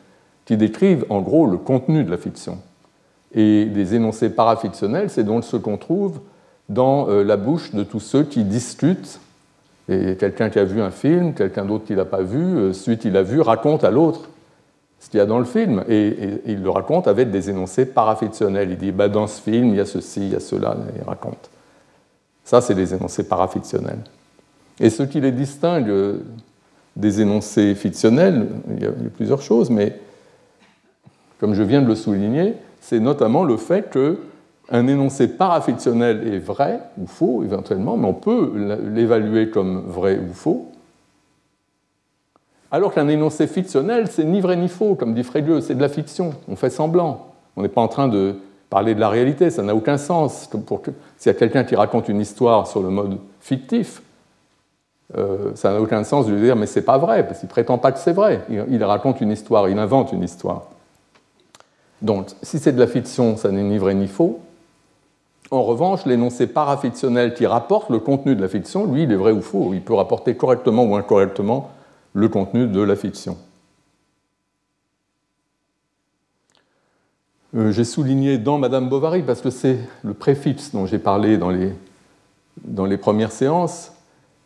qui 0.46 0.58
décrivent 0.58 1.06
en 1.10 1.22
gros 1.22 1.46
le 1.46 1.58
contenu 1.58 2.04
de 2.04 2.10
la 2.10 2.18
fiction. 2.18 2.58
Et 3.34 3.66
les 3.66 3.96
énoncés 3.96 4.30
parafictionnels, 4.30 5.10
c'est 5.10 5.24
donc 5.24 5.44
ce 5.44 5.58
qu'on 5.58 5.78
trouve 5.78 6.20
dans 6.68 7.10
euh, 7.10 7.24
la 7.24 7.38
bouche 7.38 7.74
de 7.74 7.84
tous 7.84 8.00
ceux 8.00 8.24
qui 8.24 8.44
discutent 8.44 9.20
et 9.90 10.16
quelqu'un 10.18 10.50
qui 10.50 10.60
a 10.60 10.64
vu 10.64 10.82
un 10.82 10.92
film, 10.92 11.34
quelqu'un 11.34 11.66
d'autre 11.66 11.86
qui 11.86 11.96
l'a 11.96 12.06
pas 12.06 12.22
vu, 12.22 12.40
euh, 12.40 12.74
celui 12.74 13.00
qui 13.00 13.10
l'a 13.10 13.24
vu 13.24 13.42
raconte 13.42 13.84
à 13.84 13.90
l'autre 13.90 14.30
ce 15.00 15.10
qu'il 15.10 15.18
y 15.18 15.22
a 15.22 15.26
dans 15.26 15.40
le 15.40 15.46
film. 15.46 15.84
Et, 15.90 16.42
il 16.46 16.62
le 16.62 16.70
raconte 16.70 17.08
avec 17.08 17.32
des 17.32 17.50
énoncés 17.50 17.86
parafictionnels. 17.86 18.70
Il 18.72 18.78
dit 18.78 18.92
bah, 18.92 19.10
dans 19.10 19.26
ce 19.26 19.42
film, 19.42 19.70
il 19.70 19.76
y 19.76 19.80
a 19.80 19.86
ceci, 19.86 20.22
il 20.22 20.34
y 20.34 20.36
a 20.36 20.40
cela, 20.40 20.78
il 20.96 21.04
raconte. 21.04 21.50
Ça, 22.44 22.62
c'est 22.62 22.76
des 22.76 22.94
énoncés 22.94 23.28
parafictionnels. 23.28 24.00
Et 24.80 24.90
ce 24.90 25.04
qui 25.04 25.22
les 25.22 25.32
distingue 25.32 25.90
euh, 25.90 26.20
des 26.96 27.22
énoncés 27.22 27.74
fictionnels, 27.74 28.48
il 28.76 28.84
y 28.84 28.86
a 28.86 28.92
plusieurs 29.16 29.42
choses, 29.42 29.70
mais 29.72 30.00
comme 31.40 31.54
je 31.56 31.64
viens 31.64 31.82
de 31.82 31.88
le 31.88 31.96
souligner, 31.96 32.56
c'est 32.82 33.00
notamment 33.00 33.44
le 33.44 33.58
fait 33.58 33.90
que 33.90 34.18
un 34.72 34.88
énoncé 34.88 35.28
parafictionnel 35.28 36.28
est 36.28 36.40
vrai 36.40 36.80
ou 36.98 37.08
faux 37.08 37.44
éventuellement, 37.44 37.98
mais 37.98 38.08
on 38.08 38.14
peut 38.14 38.52
l'évaluer 38.94 39.50
comme 39.50 39.84
vrai 39.88 40.20
ou 40.20 40.34
faux. 40.34 40.72
Alors 42.72 42.94
qu'un 42.94 43.08
énoncé 43.08 43.48
fictionnel, 43.48 44.08
c'est 44.12 44.26
ni 44.26 44.42
vrai 44.42 44.56
ni 44.56 44.68
faux, 44.68 44.94
comme 44.94 45.16
dit 45.16 45.24
Frédieu, 45.24 45.60
c'est 45.60 45.74
de 45.74 45.82
la 45.82 45.90
fiction, 45.90 46.34
on 46.48 46.56
fait 46.56 46.70
semblant. 46.70 47.28
On 47.56 47.64
n'est 47.64 47.68
pas 47.68 47.82
en 47.82 47.88
train 47.88 48.08
de 48.08 48.36
parler 48.70 48.94
de 48.94 49.00
la 49.00 49.10
réalité, 49.10 49.50
ça 49.50 49.64
n'a 49.64 49.74
aucun 49.74 49.98
sens. 49.98 50.48
S'il 51.18 51.32
y 51.32 51.36
a 51.36 51.38
quelqu'un 51.38 51.64
qui 51.64 51.76
raconte 51.76 52.08
une 52.08 52.22
histoire 52.22 52.68
sur 52.68 52.84
le 52.84 52.90
mode 52.90 53.18
fictif, 53.40 54.04
euh, 55.18 55.52
ça 55.56 55.74
n'a 55.74 55.82
aucun 55.82 56.04
sens 56.04 56.28
de 56.28 56.34
lui 56.34 56.42
dire 56.42 56.56
mais 56.56 56.68
c'est 56.68 56.84
pas 56.84 57.00
vrai, 57.00 57.26
parce 57.26 57.40
qu'il 57.40 57.50
prétend 57.50 57.80
pas 57.80 57.92
que 57.92 57.98
c'est 57.98 58.14
vrai. 58.14 58.42
il 58.50 58.84
raconte 58.84 59.20
une 59.22 59.32
histoire, 59.32 59.68
il 59.68 59.80
invente 59.80 60.14
une 60.14 60.22
histoire. 60.22 60.68
Donc, 62.02 62.28
si 62.42 62.60
c'est 62.60 62.72
de 62.72 62.80
la 62.80 62.88
fiction, 62.88 63.38
ça 63.38 63.52
n'est 63.52 63.64
ni 63.64 63.78
vrai 63.78 63.94
ni 63.94 64.08
faux. 64.08 64.40
En 65.52 65.64
revanche, 65.64 66.06
l'énoncé 66.06 66.48
parafictionnel 66.48 67.34
qui 67.34 67.46
rapporte 67.46 67.90
le 67.90 68.00
contenu 68.00 68.36
de 68.36 68.42
la 68.42 68.48
fiction, 68.48 68.86
lui, 68.92 69.04
il 69.04 69.12
est 69.12 69.16
vrai 69.16 69.32
ou 69.32 69.42
faux. 69.42 69.72
Il 69.74 69.82
peut 69.82 69.96
rapporter 69.96 70.36
correctement 70.36 70.84
ou 70.84 70.96
incorrectement 70.96 71.72
le 72.14 72.30
contenu 72.30 72.68
de 72.68 72.82
la 72.82 72.96
fiction. 72.96 73.38
Euh, 77.56 77.72
j'ai 77.72 77.84
souligné 77.84 78.38
dans 78.38 78.60
Madame 78.60 78.90
Bovary, 78.90 79.24
parce 79.24 79.42
que 79.42 79.50
c'est 79.50 79.80
le 80.04 80.14
préfixe 80.14 80.72
dont 80.72 80.86
j'ai 80.86 81.00
parlé 81.00 81.38
dans 81.38 81.50
les, 81.50 81.74
dans 82.64 82.86
les 82.86 82.98
premières 82.98 83.32
séances, 83.32 83.92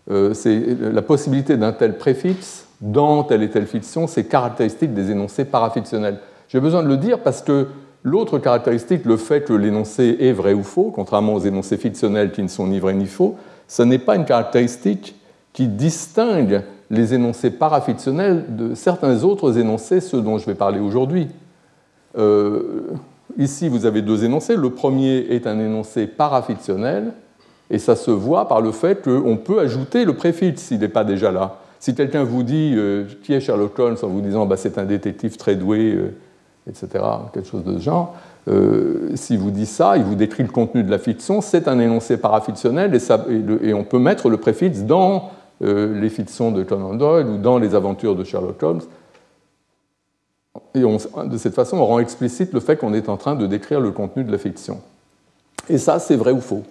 euh, 0.10 0.34
c'est 0.34 0.60
la 0.80 1.02
possibilité 1.02 1.58
d'un 1.58 1.74
tel 1.74 1.98
préfixe 1.98 2.68
dans 2.82 3.24
telle 3.24 3.44
et 3.44 3.50
telle 3.50 3.68
fiction, 3.68 4.08
c'est 4.08 4.26
caractéristique 4.26 4.94
des 4.94 5.12
énoncés 5.12 5.46
parafictionnels. 5.46 6.20
J'ai 6.54 6.62
besoin 6.62 6.84
de 6.84 6.88
le 6.88 6.98
dire 6.98 7.20
parce 7.20 7.42
que 7.42 7.68
L'autre 8.04 8.38
caractéristique, 8.38 9.06
le 9.06 9.16
fait 9.16 9.46
que 9.46 9.54
l'énoncé 9.54 10.18
est 10.20 10.34
vrai 10.34 10.54
ou 10.54 10.64
faux, 10.64 10.92
contrairement 10.94 11.36
aux 11.36 11.40
énoncés 11.40 11.78
fictionnels 11.78 12.34
qui 12.34 12.44
ne 12.44 12.50
sont 12.50 12.68
ni 12.68 12.80
vrais 12.80 12.94
ni 12.94 13.06
faux, 13.06 13.38
ce 13.70 13.82
n'est 13.82 13.98
pas 13.98 14.18
une 14.18 14.26
caractéristique 14.26 15.16
qui 15.54 15.68
distingue 15.68 16.64
les 16.90 17.14
énoncés 17.14 17.50
parafictionnels 17.50 18.44
de 18.58 18.76
certains 18.76 19.24
autres 19.24 19.58
énoncés, 19.58 20.02
ceux 20.02 20.22
dont 20.22 20.38
je 20.38 20.46
vais 20.46 20.54
parler 20.54 20.82
aujourd'hui. 20.82 21.30
Euh, 22.18 22.82
ici, 23.38 23.70
vous 23.70 23.86
avez 23.86 24.02
deux 24.02 24.26
énoncés. 24.26 24.58
Le 24.58 24.70
premier 24.70 25.20
est 25.30 25.48
un 25.48 25.58
énoncé 25.60 26.06
parafictionnel, 26.06 27.14
et 27.70 27.80
ça 27.80 27.96
se 27.96 28.12
voit 28.12 28.50
par 28.50 28.60
le 28.60 28.74
fait 28.74 29.02
qu'on 29.02 29.38
peut 29.38 29.60
ajouter 29.60 30.04
le 30.04 30.14
préfixe 30.14 30.62
s'il 30.62 30.80
n'est 30.80 30.90
pas 30.90 31.06
déjà 31.06 31.32
là. 31.32 31.62
Si 31.80 31.96
quelqu'un 31.96 32.26
vous 32.26 32.44
dit 32.44 32.74
euh, 32.76 33.06
qui 33.24 33.34
est 33.34 33.40
Sherlock 33.40 33.80
Holmes? 33.80 33.98
en 34.04 34.08
vous 34.08 34.22
disant 34.22 34.46
bah, 34.46 34.58
c'est 34.58 34.78
un 34.78 34.86
détective 34.86 35.38
très 35.38 35.56
doué, 35.56 35.94
euh, 35.96 36.14
etc., 36.70 37.04
quelque 37.34 37.48
chose 37.48 37.64
de 37.64 37.78
ce 37.78 37.84
genre. 37.84 38.16
Euh, 38.48 39.12
si 39.16 39.38
vous 39.38 39.52
dit 39.52 39.66
ça, 39.66 39.98
il 39.98 40.04
vous 40.04 40.16
décrit 40.16 40.44
le 40.44 40.50
contenu 40.50 40.84
de 40.84 40.92
la 40.92 41.00
fiction, 41.00 41.42
c'est 41.42 41.68
un 41.68 41.80
énoncé 41.80 42.18
parafictionnel 42.18 42.94
et, 42.96 43.70
et, 43.70 43.74
on 43.74 43.84
peut 43.84 44.00
mettre 44.00 44.30
le 44.30 44.38
préfixe 44.38 44.82
dans 44.82 45.32
euh, 45.62 46.00
les 46.00 46.10
fictions 46.10 46.52
de 46.52 46.64
Conan 46.64 46.96
Doyle 46.96 47.28
ou 47.28 47.38
dans 47.38 47.58
les 47.58 47.76
aventures 47.76 48.16
de 48.16 48.24
Sherlock 48.24 48.62
Holmes. 48.62 48.82
Et 50.76 50.82
de 50.82 51.38
cette 51.38 51.54
façon, 51.54 51.78
on 51.78 51.86
rend 51.86 52.00
explicite 52.00 52.54
le 52.54 52.60
fait 52.60 52.78
qu'on 52.78 52.94
est 52.94 53.10
en 53.10 53.18
train 53.18 53.36
de 53.36 53.48
décrire 53.48 53.80
le 53.80 53.92
contenu 53.92 54.24
de 54.24 54.32
la 54.32 54.38
fiction. 54.38 54.82
Et 55.70 55.78
ça, 55.78 56.00
c'est 56.00 56.16
vrai 56.16 56.32
ou 56.32 56.42
faux. 56.42 56.64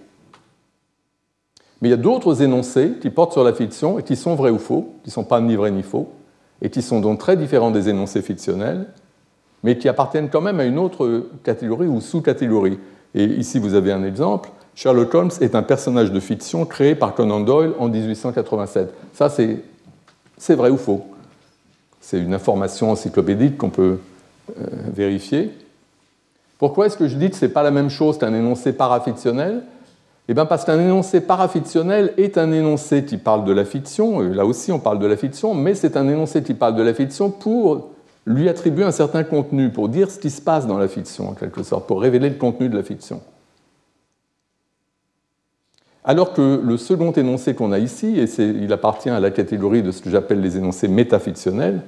Mais 1.80 1.88
il 1.88 1.90
y 1.90 1.94
a 1.94 1.98
d'autres 1.98 2.42
énoncés 2.42 2.92
qui 3.00 3.10
portent 3.10 3.32
sur 3.32 3.42
la 3.42 3.52
fiction 3.52 3.98
et 3.98 4.02
qui 4.02 4.14
sont 4.14 4.34
vrais 4.34 4.50
ou 4.50 4.58
faux, 4.58 4.94
qui 5.02 5.10
ne 5.10 5.12
sont 5.12 5.24
pas 5.24 5.40
ni 5.40 5.56
vrais 5.56 5.70
ni 5.70 5.82
faux, 5.82 6.12
et 6.60 6.70
qui 6.70 6.82
sont 6.82 7.00
donc 7.00 7.18
très 7.18 7.36
différents 7.36 7.70
des 7.72 7.88
énoncés 7.88 8.22
fictionnels, 8.22 8.86
mais 9.62 9.78
qui 9.78 9.88
appartiennent 9.88 10.28
quand 10.28 10.40
même 10.40 10.60
à 10.60 10.64
une 10.64 10.78
autre 10.78 11.26
catégorie 11.44 11.86
ou 11.86 12.00
sous-catégorie. 12.00 12.78
Et 13.14 13.24
ici, 13.24 13.58
vous 13.58 13.74
avez 13.74 13.92
un 13.92 14.04
exemple. 14.04 14.50
Sherlock 14.74 15.14
Holmes 15.14 15.30
est 15.40 15.54
un 15.54 15.62
personnage 15.62 16.12
de 16.12 16.20
fiction 16.20 16.64
créé 16.64 16.94
par 16.94 17.14
Conan 17.14 17.40
Doyle 17.40 17.72
en 17.78 17.88
1887. 17.88 18.92
Ça, 19.12 19.28
c'est 19.28 20.54
vrai 20.54 20.70
ou 20.70 20.76
faux? 20.76 21.04
C'est 22.00 22.18
une 22.18 22.34
information 22.34 22.90
encyclopédique 22.90 23.58
qu'on 23.58 23.70
peut 23.70 23.98
euh, 24.58 24.66
vérifier. 24.92 25.50
Pourquoi 26.58 26.86
est-ce 26.86 26.96
que 26.96 27.06
je 27.06 27.16
dis 27.16 27.30
que 27.30 27.36
ce 27.36 27.44
n'est 27.44 27.52
pas 27.52 27.62
la 27.62 27.70
même 27.70 27.90
chose 27.90 28.18
qu'un 28.18 28.34
énoncé 28.34 28.72
parafictionnel? 28.72 29.62
Eh 30.28 30.34
bien 30.34 30.46
parce 30.46 30.64
qu'un 30.64 30.78
énoncé 30.80 31.20
parafictionnel 31.20 32.14
est 32.16 32.38
un 32.38 32.52
énoncé 32.52 33.04
qui 33.04 33.18
parle 33.18 33.44
de 33.44 33.52
la 33.52 33.64
fiction, 33.64 34.20
là 34.20 34.46
aussi 34.46 34.70
on 34.70 34.78
parle 34.78 35.00
de 35.00 35.06
la 35.06 35.16
fiction, 35.16 35.52
mais 35.52 35.74
c'est 35.74 35.96
un 35.96 36.08
énoncé 36.08 36.42
qui 36.44 36.54
parle 36.54 36.76
de 36.76 36.82
la 36.82 36.94
fiction 36.94 37.30
pour 37.30 37.90
lui 38.26 38.48
attribuer 38.48 38.84
un 38.84 38.92
certain 38.92 39.24
contenu, 39.24 39.70
pour 39.70 39.88
dire 39.88 40.10
ce 40.10 40.18
qui 40.18 40.30
se 40.30 40.40
passe 40.40 40.66
dans 40.66 40.78
la 40.78 40.88
fiction 40.88 41.30
en 41.30 41.32
quelque 41.32 41.62
sorte, 41.62 41.86
pour 41.86 42.00
révéler 42.00 42.30
le 42.30 42.36
contenu 42.36 42.68
de 42.68 42.76
la 42.76 42.82
fiction. 42.82 43.20
Alors 46.04 46.32
que 46.32 46.60
le 46.62 46.76
second 46.76 47.12
énoncé 47.12 47.54
qu'on 47.54 47.72
a 47.72 47.78
ici, 47.78 48.18
et 48.18 48.26
il 48.38 48.72
appartient 48.72 49.10
à 49.10 49.20
la 49.20 49.30
catégorie 49.30 49.82
de 49.82 49.92
ce 49.92 50.02
que 50.02 50.10
j'appelle 50.10 50.40
les 50.40 50.56
énoncés 50.56 50.88
métafictionnels, 50.88 51.82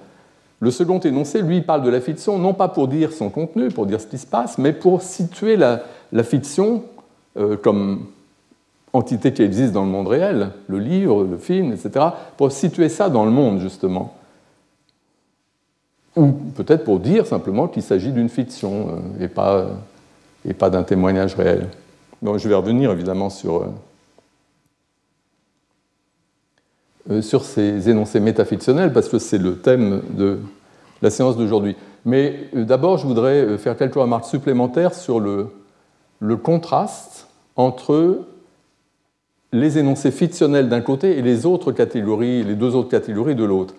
le 0.61 0.71
second 0.71 1.01
énoncé, 1.01 1.43
lui, 1.43 1.61
parle 1.63 1.83
de 1.83 1.91
la 1.91 2.01
fiction 2.01 2.39
non 2.39 2.55
pas 2.55 2.69
pour 2.69 2.89
dire 2.89 3.13
son 3.13 3.29
contenu, 3.29 3.69
pour 3.69 3.87
dire 3.87 4.01
ce 4.01 4.07
qui 4.07 4.19
se 4.19 4.27
passe, 4.27 4.57
mais 4.57 4.73
pour 4.73 5.03
situer 5.03 5.57
la, 5.57 5.83
fiction 6.23 6.85
euh, 7.37 7.57
comme 7.57 8.07
entité 8.93 9.33
qui 9.33 9.43
existe 9.43 9.73
dans 9.73 9.85
le 9.85 9.91
monde 9.91 10.07
réel, 10.07 10.51
le 10.69 10.79
livre, 10.79 11.25
le 11.25 11.37
film, 11.37 11.73
etc., 11.73 12.07
pour 12.37 12.53
situer 12.53 12.89
ça 12.89 13.11
dans 13.11 13.25
le 13.25 13.33
monde, 13.33 13.59
justement. 13.59 14.15
Ou 16.17 16.29
peut-être 16.29 16.85
pour 16.85 17.01
dire 17.01 17.27
simplement 17.27 17.69
qu'il 17.69 17.83
s'agit 17.83 18.13
d'une 18.13 18.29
fiction 18.29 18.89
euh, 18.89 19.25
et 19.25 19.29
pas, 19.29 19.67
et 20.47 20.55
pas 20.55 20.71
d'un 20.71 20.83
témoignage 20.83 21.35
réel. 21.35 21.69
Donc, 22.23 22.39
je 22.39 22.49
vais 22.49 22.55
revenir 22.55 22.91
évidemment 22.93 23.31
sur, 23.31 23.57
euh, 23.57 23.67
Euh, 27.11 27.21
sur 27.21 27.45
ces 27.45 27.91
énoncés 27.91 28.19
métafictionnels, 28.19 28.91
parce 28.91 29.11
que 29.11 29.19
c'est 29.19 29.37
le 29.37 29.59
thème 29.59 30.01
de 30.17 30.39
la 31.03 31.11
séance 31.11 31.37
d'aujourd'hui. 31.37 31.77
Mais 32.07 32.49
euh, 32.57 32.65
d'abord, 32.65 32.97
je 32.97 33.07
voudrais 33.07 33.43
euh, 33.43 33.59
faire 33.59 33.77
quelques 33.77 33.97
remarques 33.97 34.25
supplémentaires 34.25 34.95
sur 34.95 35.21
le, 35.21 35.49
le 36.21 36.37
contraste 36.39 37.29
entre 37.57 38.21
les 39.53 39.77
énoncés 39.77 40.13
fictionnels 40.13 40.71
d'un 40.71 40.81
côté 40.81 41.19
et 41.19 41.23
les 41.23 41.45
autres 41.45 41.73
catégories, 41.73 42.43
les 42.43 42.55
deux 42.55 42.75
autres 42.75 42.89
catégories 42.89 43.35
de 43.35 43.45
l'autre. 43.45 43.75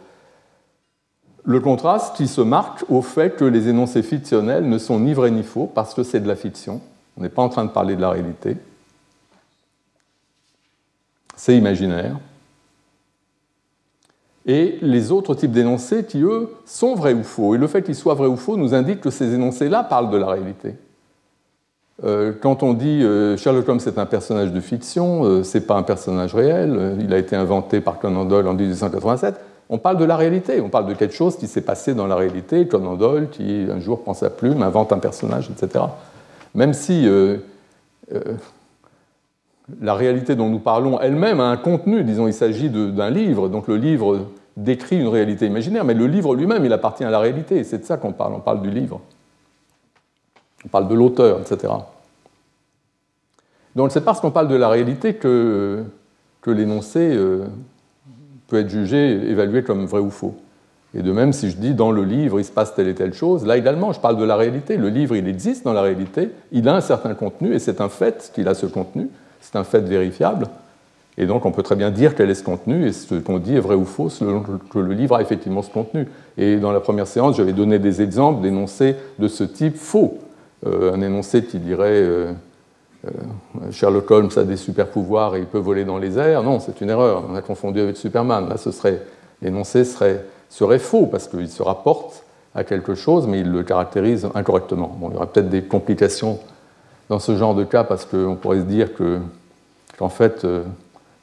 Le 1.46 1.60
contraste 1.60 2.16
qui 2.16 2.28
se 2.28 2.42
marque 2.42 2.84
au 2.90 3.02
fait 3.02 3.36
que 3.36 3.46
les 3.46 3.68
énoncés 3.68 4.04
fictionnels 4.04 4.68
ne 4.68 4.78
sont 4.78 5.00
ni 5.00 5.14
vrais 5.14 5.32
ni 5.32 5.44
faux 5.44 5.72
parce 5.74 5.94
que 5.94 6.04
c'est 6.04 6.20
de 6.20 6.28
la 6.28 6.36
fiction. 6.36 6.82
On 7.18 7.22
n'est 7.22 7.30
pas 7.30 7.44
en 7.44 7.50
train 7.50 7.66
de 7.66 7.70
parler 7.70 7.96
de 7.96 8.02
la 8.02 8.10
réalité. 8.10 8.58
C'est 11.36 11.56
imaginaire 11.56 12.18
et 14.46 14.78
les 14.82 15.12
autres 15.12 15.34
types 15.34 15.52
d'énoncés 15.52 16.06
qui, 16.06 16.22
eux, 16.22 16.50
sont 16.66 16.96
vrais 16.96 17.14
ou 17.14 17.24
faux. 17.24 17.56
Et 17.56 17.58
le 17.58 17.68
fait 17.68 17.82
qu'ils 17.82 17.96
soient 17.96 18.14
vrais 18.14 18.28
ou 18.28 18.38
faux 18.38 18.58
nous 18.58 18.74
indique 18.74 19.02
que 19.02 19.10
ces 19.10 19.34
énoncés-là 19.34 19.84
parlent 19.84 20.12
de 20.12 20.18
la 20.18 20.28
réalité. 20.28 20.76
Euh, 22.04 22.34
quand 22.40 22.62
on 22.62 22.74
dit 22.74 23.04
euh, 23.04 23.38
Sherlock 23.38 23.68
Holmes 23.68 23.80
est 23.86 23.98
un 23.98 24.06
personnage 24.06 24.52
de 24.52 24.60
fiction, 24.60 25.24
euh, 25.24 25.44
c'est 25.44 25.66
pas 25.66 25.76
un 25.76 25.84
personnage 25.84 26.36
réel, 26.36 26.98
il 27.00 27.14
a 27.14 27.18
été 27.18 27.36
inventé 27.36 27.80
par 27.80 28.00
Conan 28.00 28.26
Doyle 28.26 28.48
en 28.48 28.54
1887, 28.54 29.40
on 29.70 29.78
parle 29.78 29.98
de 29.98 30.06
la 30.06 30.16
réalité, 30.16 30.62
on 30.62 30.70
parle 30.70 30.88
de 30.88 30.94
quelque 30.94 31.16
chose 31.16 31.38
qui 31.38 31.48
s'est 31.48 31.62
passé 31.62 31.94
dans 31.94 32.08
la 32.08 32.16
réalité, 32.16 32.68
Conan 32.68 32.96
Doyle 32.96 33.30
qui 33.30 33.68
un 33.70 33.80
jour 33.80 34.02
prend 34.04 34.14
sa 34.14 34.30
plume, 34.30 34.62
invente 34.62 34.94
un 34.94 35.00
personnage, 35.00 35.50
etc. 35.50 35.86
Même 36.54 36.74
si 36.74 37.10
la 39.82 39.94
réalité 39.96 40.36
dont 40.36 40.50
nous 40.50 40.60
parlons 40.60 41.00
elle-même 41.00 41.40
a 41.40 41.46
un 41.46 41.58
contenu, 41.58 42.04
disons, 42.04 42.28
il 42.28 42.34
s'agit 42.34 42.70
d'un 42.70 43.10
livre, 43.10 43.50
donc 43.50 43.68
le 43.68 43.78
livre 43.78 44.28
décrit 44.58 45.00
une 45.00 45.08
réalité 45.08 45.46
imaginaire, 45.46 45.84
mais 45.84 45.94
le 45.94 46.08
livre 46.08 46.36
lui-même, 46.36 46.64
il 46.64 46.74
appartient 46.74 47.04
à 47.04 47.10
la 47.10 47.20
réalité, 47.20 47.64
c'est 47.64 47.80
de 47.80 47.84
ça 47.84 47.98
qu'on 47.98 48.14
parle, 48.14 48.34
on 48.34 48.40
parle 48.40 48.62
du 48.62 48.70
livre. 48.70 49.02
On 50.66 50.70
parle 50.70 50.88
de 50.88 50.96
l'auteur, 50.96 51.40
etc. 51.42 51.74
Donc 53.76 53.92
c'est 53.92 54.02
parce 54.02 54.22
qu'on 54.22 54.32
parle 54.32 54.48
de 54.48 54.56
la 54.56 54.70
réalité 54.70 55.16
que, 55.16 55.84
que 56.42 56.52
l'énoncé 56.52 57.00
euh, 57.14 57.46
peut 58.48 58.60
être 58.60 58.70
jugé, 58.70 59.12
évalué 59.30 59.64
comme 59.64 59.86
vrai 59.86 60.00
ou 60.00 60.10
faux. 60.10 60.36
Et 60.98 61.02
de 61.02 61.12
même, 61.12 61.34
si 61.34 61.50
je 61.50 61.58
dis 61.58 61.74
dans 61.74 61.92
le 61.92 62.04
livre, 62.04 62.40
il 62.40 62.46
se 62.46 62.52
passe 62.52 62.74
telle 62.74 62.88
et 62.88 62.96
telle 62.96 63.14
chose, 63.14 63.46
là 63.46 63.58
également, 63.58 63.92
je 63.92 64.00
parle 64.00 64.18
de 64.18 64.24
la 64.24 64.36
réalité. 64.38 64.78
Le 64.78 64.90
livre, 64.90 65.16
il 65.16 65.28
existe 65.28 65.66
dans 65.66 65.74
la 65.74 65.82
réalité, 65.82 66.30
il 66.52 66.70
a 66.70 66.76
un 66.76 66.82
certain 66.82 67.14
contenu, 67.16 67.54
et 67.54 67.60
c'est 67.60 67.82
un 67.82 67.90
fait 67.90 68.32
qu'il 68.34 68.48
a 68.48 68.54
ce 68.54 68.66
contenu 68.66 69.10
c'est 69.46 69.58
un 69.58 69.64
fait 69.64 69.82
vérifiable. 69.82 70.48
Et 71.18 71.28
donc 71.28 71.46
on 71.46 71.52
peut 71.52 71.64
très 71.64 71.76
bien 71.76 71.92
dire 71.92 72.16
quel 72.16 72.30
est 72.30 72.36
ce 72.36 72.44
contenu, 72.44 72.88
et 72.88 72.92
ce 72.92 73.16
qu'on 73.16 73.40
dit 73.40 73.56
est 73.56 73.60
vrai 73.60 73.76
ou 73.76 73.86
faux, 73.86 74.10
selon 74.10 74.42
que 74.42 74.80
le 74.80 74.94
livre 74.94 75.16
a 75.16 75.22
effectivement 75.22 75.62
ce 75.62 75.70
contenu. 75.70 76.08
Et 76.38 76.58
dans 76.58 76.72
la 76.72 76.82
première 76.82 77.08
séance, 77.08 77.38
j'avais 77.38 77.54
donné 77.54 77.80
des 77.80 78.02
exemples 78.02 78.42
d'énoncés 78.42 78.96
de 79.20 79.28
ce 79.28 79.44
type 79.44 79.78
faux. 79.78 80.18
Euh, 80.66 80.94
un 80.94 81.02
énoncé 81.02 81.46
qui 81.46 81.60
dirait 81.60 82.02
euh, 82.02 82.34
Sherlock 83.72 84.10
Holmes 84.12 84.30
a 84.36 84.44
des 84.44 84.58
super 84.58 84.88
pouvoirs 84.88 85.36
et 85.36 85.40
il 85.40 85.46
peut 85.46 85.60
voler 85.60 85.86
dans 85.86 85.98
les 85.98 86.18
airs. 86.18 86.44
Non, 86.44 86.60
c'est 86.60 86.82
une 86.82 86.90
erreur, 86.90 87.24
on 87.30 87.36
a 87.36 87.42
confondu 87.42 87.80
avec 87.80 87.98
Superman. 87.98 88.50
Là, 88.50 88.58
ce 88.58 88.72
serait, 88.72 89.02
l'énoncé 89.42 89.84
serait, 89.84 90.26
serait 90.50 90.80
faux 90.80 91.06
parce 91.06 91.28
qu'il 91.28 91.50
se 91.50 91.64
rapporte 91.64 92.24
à 92.54 92.64
quelque 92.64 92.96
chose, 92.96 93.28
mais 93.28 93.42
il 93.42 93.52
le 93.52 93.64
caractérise 93.64 94.28
incorrectement. 94.34 94.96
Bon, 95.00 95.10
il 95.10 95.14
y 95.14 95.18
aurait 95.18 95.28
peut-être 95.28 95.50
des 95.50 95.64
complications 95.64 96.40
dans 97.10 97.20
ce 97.20 97.36
genre 97.36 97.54
de 97.54 97.64
cas 97.64 97.84
parce 97.84 98.06
qu'on 98.06 98.36
pourrait 98.36 98.60
se 98.60 98.66
dire 98.66 98.90
qu'en 99.98 100.10
fait, 100.10 100.46
euh, 100.46 100.64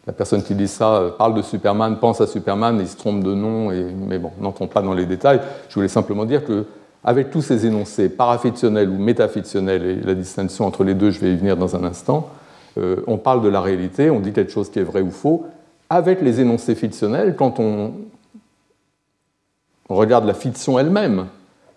la 0.07 0.13
personne 0.13 0.43
qui 0.43 0.55
dit 0.55 0.69
ça 0.69 0.97
euh, 0.97 1.11
parle 1.11 1.35
de 1.35 1.43
Superman, 1.43 1.99
pense 1.99 2.21
à 2.21 2.27
Superman, 2.27 2.79
et 2.79 2.83
il 2.83 2.89
se 2.89 2.97
trompe 2.97 3.23
de 3.23 3.35
nom, 3.35 3.71
et, 3.71 3.85
mais 3.85 4.19
bon, 4.19 4.31
n'entrons 4.41 4.67
pas 4.67 4.83
dans 4.83 4.95
les 4.95 5.07
détails. 5.07 5.41
Je 5.69 5.75
voulais 5.75 5.89
simplement 5.89 6.25
dire 6.25 6.45
que 6.45 6.67
avec 7.05 7.31
tous 7.31 7.43
ces 7.43 7.67
énoncés 7.67 8.09
parafictionnels 8.09 8.89
ou 8.89 8.99
métafictionnels, 8.99 9.85
et 9.85 9.97
la 9.97 10.15
distinction 10.15 10.67
entre 10.67 10.85
les 10.85 10.95
deux, 10.95 11.11
je 11.11 11.21
vais 11.21 11.33
y 11.33 11.37
venir 11.37 11.57
dans 11.57 11.75
un 11.77 11.85
instant, 11.85 12.29
euh, 12.79 12.97
on 13.07 13.19
parle 13.19 13.43
de 13.43 13.49
la 13.49 13.61
réalité, 13.61 14.11
on 14.11 14.21
dit 14.21 14.33
quelque 14.33 14.53
chose 14.53 14.71
qui 14.71 14.79
est 14.79 14.85
vrai 14.85 15.03
ou 15.03 15.11
faux. 15.11 15.47
Avec 15.91 16.23
les 16.23 16.41
énoncés 16.41 16.75
fictionnels, 16.75 17.37
quand 17.37 17.59
on, 17.59 17.93
regarde 19.89 20.25
la 20.25 20.35
fiction 20.35 20.79
elle-même, 20.79 21.27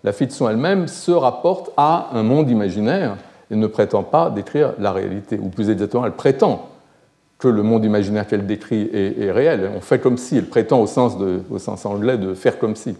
la 0.04 0.12
fiction 0.12 0.48
elle-même 0.48 0.88
se 0.88 1.10
rapporte 1.10 1.70
à 1.76 2.08
un 2.14 2.22
monde 2.22 2.48
imaginaire 2.48 3.16
elle 3.50 3.58
ne 3.58 3.66
prétend 3.66 4.02
pas 4.02 4.30
décrire 4.30 4.74
la 4.78 4.92
réalité, 4.92 5.38
ou 5.40 5.48
plus 5.48 5.70
exactement, 5.70 6.04
elle 6.04 6.12
prétend 6.12 6.68
que 7.38 7.48
le 7.48 7.62
monde 7.62 7.84
imaginaire 7.84 8.26
qu'elle 8.26 8.46
décrit 8.46 8.88
est, 8.92 9.30
réel. 9.30 9.70
On 9.76 9.80
fait 9.80 9.98
comme 9.98 10.16
si, 10.16 10.38
elle 10.38 10.46
prétend 10.46 10.80
au 10.80 10.86
sens, 10.86 11.16
au 11.50 11.58
sens 11.58 11.84
anglais 11.84 12.16
de 12.16 12.34
faire 12.34 12.58
comme 12.58 12.74
si. 12.74 12.96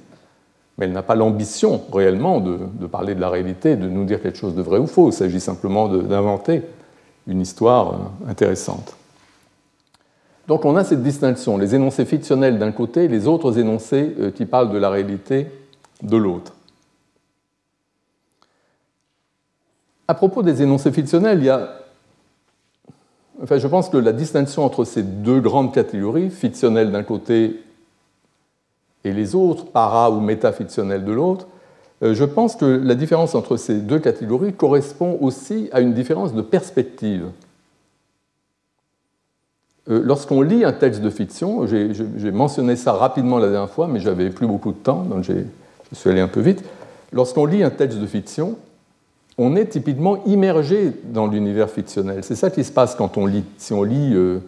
Mais 0.78 0.84
elle 0.84 0.92
n'a 0.92 1.02
pas 1.02 1.14
l'ambition 1.14 1.82
réellement 1.92 2.40
de, 2.40 2.86
parler 2.86 3.14
de 3.14 3.20
la 3.20 3.30
réalité, 3.30 3.76
de 3.76 3.88
nous 3.88 4.04
dire 4.04 4.20
quelque 4.22 4.38
chose 4.38 4.54
de 4.54 4.62
vrai 4.62 4.78
ou 4.78 4.86
faux. 4.86 5.08
Il 5.08 5.12
s'agit 5.12 5.40
simplement 5.40 5.88
d'inventer 5.88 6.62
une 7.26 7.40
histoire 7.40 7.94
euh, 7.94 8.30
intéressante. 8.30 8.96
Donc 10.48 10.64
on 10.64 10.76
a 10.76 10.84
cette 10.84 11.02
distinction, 11.02 11.56
les 11.56 11.74
énoncés 11.74 12.04
fictionnels 12.04 12.58
d'un 12.58 12.72
côté, 12.72 13.08
les 13.08 13.26
autres 13.26 13.58
énoncés 13.58 14.14
euh, 14.20 14.30
qui 14.30 14.46
parlent 14.46 14.70
de 14.70 14.78
la 14.78 14.90
réalité 14.90 15.48
de 16.02 16.16
l'autre. 16.16 16.52
À 20.08 20.14
propos 20.14 20.42
des 20.42 20.62
énoncés 20.62 20.92
fictionnels, 20.92 21.38
il 21.38 21.46
y 21.46 21.50
a. 21.50 21.80
Enfin, 23.42 23.58
je 23.58 23.66
pense 23.66 23.88
que 23.88 23.96
la 23.96 24.12
distinction 24.12 24.64
entre 24.64 24.84
ces 24.84 25.02
deux 25.02 25.40
grandes 25.40 25.74
catégories, 25.74 26.30
fictionnelles 26.30 26.92
d'un 26.92 27.02
côté 27.02 27.60
et 29.06 29.12
les 29.12 29.34
autres, 29.34 29.66
para 29.66 30.10
ou 30.10 30.20
métafictionnelles 30.20 31.04
de 31.04 31.12
l'autre, 31.12 31.46
euh, 32.02 32.12
je 32.12 32.24
pense 32.24 32.56
que 32.56 32.64
la 32.64 32.94
différence 32.94 33.34
entre 33.34 33.56
ces 33.56 33.76
deux 33.76 34.00
catégories 34.00 34.52
correspond 34.52 35.16
aussi 35.20 35.68
à 35.72 35.80
une 35.80 35.94
différence 35.94 36.34
de 36.34 36.42
perspective. 36.42 37.26
Euh, 39.88 40.00
lorsqu'on 40.02 40.42
lit 40.42 40.64
un 40.64 40.72
texte 40.72 41.00
de 41.00 41.10
fiction, 41.10 41.66
j'ai 41.66 42.32
mentionné 42.32 42.74
ça 42.74 42.92
rapidement 42.92 43.38
la 43.38 43.48
dernière 43.48 43.70
fois, 43.70 43.86
mais 43.86 44.00
j'avais 44.00 44.30
plus 44.30 44.48
beaucoup 44.48 44.72
de 44.72 44.78
temps, 44.78 45.02
donc 45.02 45.22
je 45.24 45.34
suis 45.92 46.10
allé 46.10 46.20
un 46.20 46.28
peu 46.28 46.40
vite. 46.40 46.64
Lorsqu'on 47.12 47.46
lit 47.46 47.62
un 47.62 47.70
texte 47.70 47.98
de 47.98 48.06
fiction, 48.06 48.56
on 49.38 49.54
est 49.54 49.66
typiquement 49.66 50.24
immergé 50.24 50.92
dans 51.04 51.28
l'univers 51.28 51.70
fictionnel. 51.70 52.24
C'est 52.24 52.34
ça 52.34 52.50
qui 52.50 52.64
se 52.64 52.72
passe 52.72 52.96
quand 52.96 53.16
on 53.16 53.26
lit. 53.26 53.44
Si 53.58 53.72
on 53.72 53.84
lit 53.84 54.14
euh, 54.14 54.40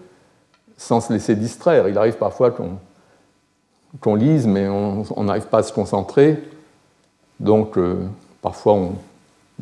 sans 0.77 1.00
se 1.00 1.12
laisser 1.12 1.37
distraire, 1.37 1.88
il 1.88 1.97
arrive 1.97 2.17
parfois 2.17 2.50
qu'on 2.50 2.79
lise, 4.16 4.47
mais 4.47 4.68
on 4.68 5.25
n'arrive 5.25 5.47
pas 5.47 5.59
à 5.59 5.62
se 5.62 5.73
concentrer. 5.73 6.42
Donc, 7.40 7.78
euh, 7.78 7.97
parfois, 8.42 8.78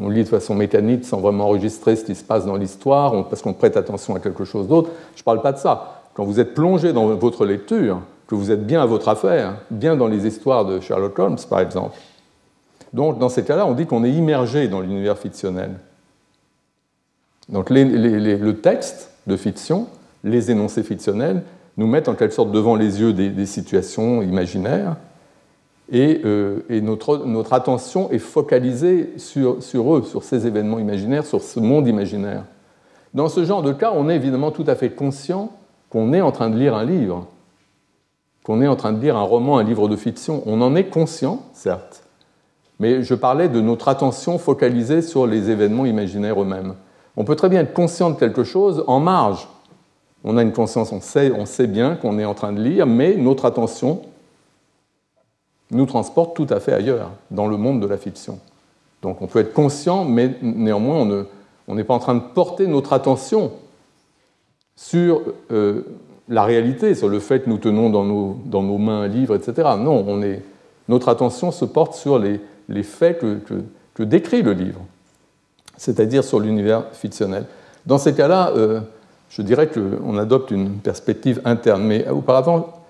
on 0.00 0.08
lit 0.08 0.24
de 0.24 0.28
façon 0.28 0.54
mécanique 0.54 1.04
sans 1.04 1.20
vraiment 1.20 1.44
enregistrer 1.44 1.96
ce 1.96 2.04
qui 2.04 2.14
se 2.14 2.24
passe 2.24 2.46
dans 2.46 2.56
l'histoire, 2.56 3.28
parce 3.28 3.42
qu'on 3.42 3.52
prête 3.52 3.76
attention 3.76 4.14
à 4.14 4.20
quelque 4.20 4.44
chose 4.44 4.68
d'autre. 4.68 4.90
Je 5.14 5.20
ne 5.20 5.24
parle 5.24 5.42
pas 5.42 5.52
de 5.52 5.58
ça. 5.58 6.02
Quand 6.14 6.24
vous 6.24 6.40
êtes 6.40 6.54
plongé 6.54 6.92
dans 6.92 7.14
votre 7.14 7.44
lecture, 7.44 8.00
que 8.26 8.34
vous 8.34 8.50
êtes 8.50 8.66
bien 8.66 8.82
à 8.82 8.86
votre 8.86 9.08
affaire, 9.08 9.56
bien 9.70 9.96
dans 9.96 10.08
les 10.08 10.26
histoires 10.26 10.64
de 10.64 10.80
Sherlock 10.80 11.18
Holmes, 11.18 11.38
par 11.48 11.60
exemple. 11.60 11.96
Donc, 12.92 13.18
dans 13.18 13.28
ces 13.28 13.44
cas-là, 13.44 13.66
on 13.66 13.74
dit 13.74 13.86
qu'on 13.86 14.04
est 14.04 14.10
immergé 14.10 14.68
dans 14.68 14.80
l'univers 14.80 15.18
fictionnel. 15.18 15.72
Donc, 17.48 17.70
le 17.70 18.52
texte 18.52 19.10
de 19.26 19.36
fiction, 19.36 19.86
les 20.24 20.50
énoncés 20.50 20.82
fictionnels, 20.82 21.42
nous 21.76 21.86
mettent 21.86 22.08
en 22.08 22.14
quelque 22.14 22.34
sorte 22.34 22.52
devant 22.52 22.74
les 22.74 23.00
yeux 23.00 23.12
des, 23.12 23.46
situations 23.46 24.22
imaginaires, 24.22 24.96
et, 25.92 26.20
euh, 26.24 26.60
notre, 26.80 27.52
attention 27.52 28.10
est 28.10 28.18
focalisée 28.18 29.12
sur, 29.18 29.62
sur 29.62 29.96
eux, 29.96 30.02
sur 30.02 30.24
ces 30.24 30.46
événements 30.46 30.78
imaginaires, 30.78 31.26
sur 31.26 31.42
ce 31.42 31.60
monde 31.60 31.86
imaginaire. 31.86 32.44
Dans 33.14 33.28
ce 33.28 33.44
genre 33.44 33.62
de 33.62 33.72
cas, 33.72 33.92
on 33.94 34.08
est 34.08 34.16
évidemment 34.16 34.50
tout 34.50 34.64
à 34.66 34.74
fait 34.74 34.90
conscient 34.90 35.52
qu'on 35.90 36.12
est 36.12 36.20
en 36.20 36.32
train 36.32 36.50
de 36.50 36.58
lire 36.58 36.74
un 36.74 36.84
livre, 36.84 37.26
qu'on 38.42 38.60
est 38.60 38.66
en 38.66 38.76
train 38.76 38.92
de 38.92 39.00
lire 39.00 39.16
un 39.16 39.22
roman, 39.22 39.58
un 39.58 39.64
livre 39.64 39.88
de 39.88 39.96
fiction. 39.96 40.42
On 40.46 40.60
en 40.60 40.74
est 40.76 40.84
conscient, 40.84 41.42
certes, 41.52 42.04
mais 42.78 43.02
je 43.02 43.14
parlais 43.14 43.48
de 43.48 43.60
notre 43.60 43.88
attention 43.88 44.38
focalisée 44.38 45.02
sur 45.02 45.26
les 45.26 45.50
événements 45.50 45.86
imaginaires 45.86 46.40
eux-mêmes. 46.40 46.74
On 47.16 47.24
peut 47.24 47.36
très 47.36 47.48
bien 47.48 47.60
être 47.60 47.72
conscient 47.72 48.10
de 48.10 48.16
quelque 48.16 48.44
chose 48.44 48.84
en 48.86 49.00
marge. 49.00 49.48
On 50.24 50.36
a 50.36 50.42
une 50.42 50.52
conscience, 50.52 50.92
on 50.92 51.00
sait, 51.00 51.30
on 51.30 51.46
sait 51.46 51.66
bien 51.66 51.94
qu'on 51.94 52.18
est 52.18 52.24
en 52.24 52.34
train 52.34 52.52
de 52.52 52.60
lire, 52.60 52.86
mais 52.86 53.14
notre 53.16 53.44
attention 53.44 54.02
nous 55.70 55.86
transporte 55.86 56.36
tout 56.36 56.46
à 56.50 56.60
fait 56.60 56.72
ailleurs, 56.72 57.10
dans 57.30 57.46
le 57.46 57.56
monde 57.56 57.80
de 57.80 57.86
la 57.86 57.96
fiction. 57.96 58.38
Donc 59.02 59.22
on 59.22 59.26
peut 59.26 59.40
être 59.40 59.52
conscient, 59.52 60.04
mais 60.04 60.30
néanmoins 60.42 61.26
on 61.68 61.74
n'est 61.74 61.84
pas 61.84 61.94
en 61.94 61.98
train 61.98 62.14
de 62.14 62.20
porter 62.20 62.66
notre 62.66 62.92
attention 62.92 63.52
sur 64.76 65.22
euh, 65.50 65.82
la 66.28 66.44
réalité, 66.44 66.94
sur 66.94 67.08
le 67.08 67.18
fait 67.18 67.40
que 67.40 67.50
nous 67.50 67.58
tenons 67.58 67.90
dans 67.90 68.04
nos, 68.04 68.78
mains 68.78 69.02
un 69.02 69.08
livre, 69.08 69.34
etc. 69.34 69.70
Non, 69.78 70.04
on 70.06 70.22
est, 70.22 70.42
notre 70.88 71.08
attention 71.08 71.50
se 71.50 71.64
porte 71.64 71.94
sur 71.94 72.18
les, 72.18 72.40
faits 72.82 73.18
que, 73.18 73.38
que, 73.94 74.02
décrit 74.02 74.42
le 74.42 74.52
livre, 74.52 74.80
c'est-à-dire 75.76 76.24
sur 76.24 76.40
l'univers 76.40 76.84
fictionnel. 76.92 77.44
Dans 77.86 77.98
ces 77.98 78.14
cas-là, 78.14 78.52
euh, 78.56 78.80
je 79.30 79.42
dirais 79.42 79.68
qu'on 79.68 80.18
adopte 80.18 80.50
une 80.50 80.78
perspective 80.78 81.40
interne. 81.44 81.82
Mais 81.82 82.08
auparavant, 82.08 82.84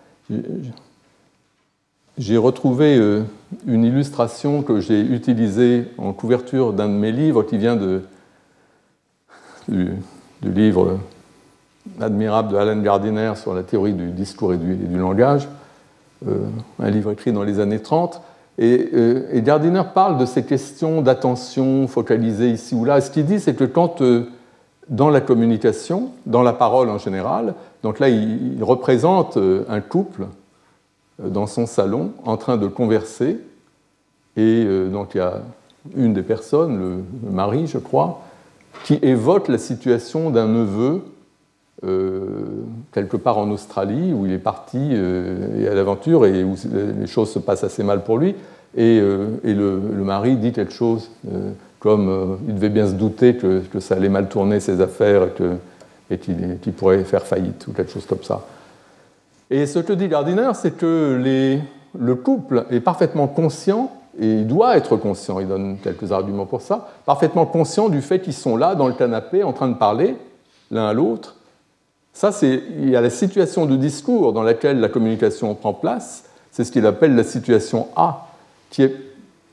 j'ai 2.19 2.37
retrouvé 2.37 2.97
euh, 2.97 3.23
une 3.67 3.85
illustration 3.85 4.63
que 4.63 4.81
j'ai 4.81 5.01
utilisée 5.01 5.85
en 5.99 6.13
couverture 6.13 6.73
d'un 6.73 6.89
de 6.89 6.95
mes 6.95 7.13
livres 7.13 7.43
qui 7.43 7.59
vient 7.59 7.77
du, 7.77 8.01
livre 10.43 10.99
admirable 12.01 12.53
de 12.53 12.57
Alan 12.57 12.81
Gardiner 12.81 13.33
sur 13.37 13.55
la 13.55 13.63
théorie 13.63 13.93
du 13.93 14.11
discours 14.11 14.55
et 14.55 14.57
du, 14.57 14.99
langage, 14.99 15.49
euh, 16.27 16.47
un 16.79 16.91
livre 16.91 17.11
écrit 17.13 17.33
dans 17.33 17.43
les 17.43 17.61
années 17.61 17.83
30. 17.83 18.23
Euh, 18.59 19.29
et, 19.33 19.43
Gardiner 19.43 19.83
parle 19.95 20.17
de 20.17 20.25
ces 20.25 20.45
questions 20.45 21.03
d'attention 21.03 21.87
focalisée 21.87 22.51
ici 22.51 22.75
ou 22.75 22.85
là. 22.85 23.01
Ce 23.03 23.11
qu'il 23.11 23.27
dit, 23.27 23.41
c'est 23.41 23.55
que 23.55 23.65
quand, 23.65 24.01
dans 24.89 25.11
la 25.11 25.21
communication, 25.21 26.11
dans 26.27 26.43
la 26.43 26.53
parole 26.53 26.89
en 26.91 26.99
général, 26.99 27.55
donc 27.83 27.99
là, 27.99 28.09
il, 28.09 28.63
représente 28.63 29.37
euh, 29.37 29.65
un 29.69 29.81
couple 29.81 30.27
dans 31.23 31.47
son 31.47 31.67
salon 31.67 32.13
en 32.25 32.37
train 32.37 32.57
de 32.57 32.67
converser. 32.67 33.39
Et 34.37 34.67
donc, 34.93 35.15
il 35.15 35.19
y 35.19 35.21
a 35.23 35.41
une 35.97 36.13
des 36.13 36.23
personnes, 36.23 36.79
le, 36.79 37.31
mari, 37.31 37.67
je 37.67 37.79
crois, 37.79 38.21
qui 38.85 38.99
évoque 39.01 39.49
la 39.49 39.57
situation 39.57 40.29
d'un 40.29 40.47
neveu 40.47 41.01
quelque 42.93 43.17
part 43.17 43.39
en 43.39 43.51
Australie, 43.51 44.13
où 44.13 44.27
il 44.27 44.33
est 44.33 44.39
parti 44.39 44.95
à 44.95 45.75
l'aventure 45.75 46.27
et 46.27 46.45
où 46.45 46.55
les 47.01 47.07
choses 47.07 47.31
se 47.31 47.39
passent 47.39 47.65
assez 47.65 47.83
mal 47.83 48.05
pour 48.05 48.19
lui. 48.19 48.35
Et, 48.77 49.01
euh, 49.01 49.29
le, 49.43 50.05
mari 50.05 50.37
dit 50.37 50.53
quelque 50.53 50.73
chose 50.73 51.11
euh, 51.33 51.53
comme 51.87 52.09
euh, 52.09 52.37
il 52.49 52.57
devait 52.57 52.69
bien 52.69 52.89
se 52.89 52.95
douter 52.95 53.37
que, 53.37 53.63
ça 53.79 53.95
allait 53.95 54.09
mal 54.09 54.29
tourner 54.29 54.59
ses 54.59 54.81
affaires 54.81 55.29
et 56.11 56.19
qu'il 56.19 56.73
pourrait 56.73 57.05
faire 57.05 57.23
faillite 57.23 57.65
ou 57.69 57.73
quelque 57.73 57.93
chose 57.93 58.07
comme 58.07 58.25
ça. 58.25 58.45
Et 59.51 59.67
ce 59.67 59.79
que 59.79 59.93
dit 59.93 60.09
Gardiner, 60.09 60.51
c'est 60.55 60.77
que 60.77 61.63
le 61.97 62.15
couple 62.17 62.65
est 62.73 62.81
parfaitement 62.81 63.29
conscient, 63.29 63.93
et 64.19 64.27
il 64.27 64.49
doit 64.49 64.77
être 64.77 64.97
conscient, 64.97 65.39
il 65.39 65.47
donne 65.47 65.77
quelques 65.79 66.11
arguments 66.11 66.47
pour 66.47 66.61
ça, 66.61 66.89
parfaitement 67.07 67.47
conscient 67.47 67.89
du 67.89 68.03
fait 68.03 68.19
qu'ils 68.19 68.35
sont 68.35 68.57
là 68.57 68.75
dans 68.75 68.89
le 68.89 68.95
canapé 68.95 69.45
en 69.45 69.53
train 69.53 69.69
de 69.69 69.75
parler 69.75 70.17
l'un 70.73 70.89
à 70.89 70.93
l'autre. 70.93 71.37
Ça, 72.13 72.33
c'est, 72.33 72.65
il 72.81 72.91
y 72.91 72.97
a 72.97 73.01
la 73.01 73.11
situation 73.11 73.65
de 73.65 73.77
discours 73.77 74.33
dans 74.33 74.43
laquelle 74.43 74.81
la 74.81 74.89
communication 74.89 75.55
prend 75.55 75.73
place, 75.73 76.25
c'est 76.51 76.65
ce 76.65 76.73
qu'il 76.73 76.85
appelle 76.85 77.15
la 77.15 77.23
situation 77.23 77.87
A, 77.95 78.27
qui 78.71 78.83
est 78.83 78.97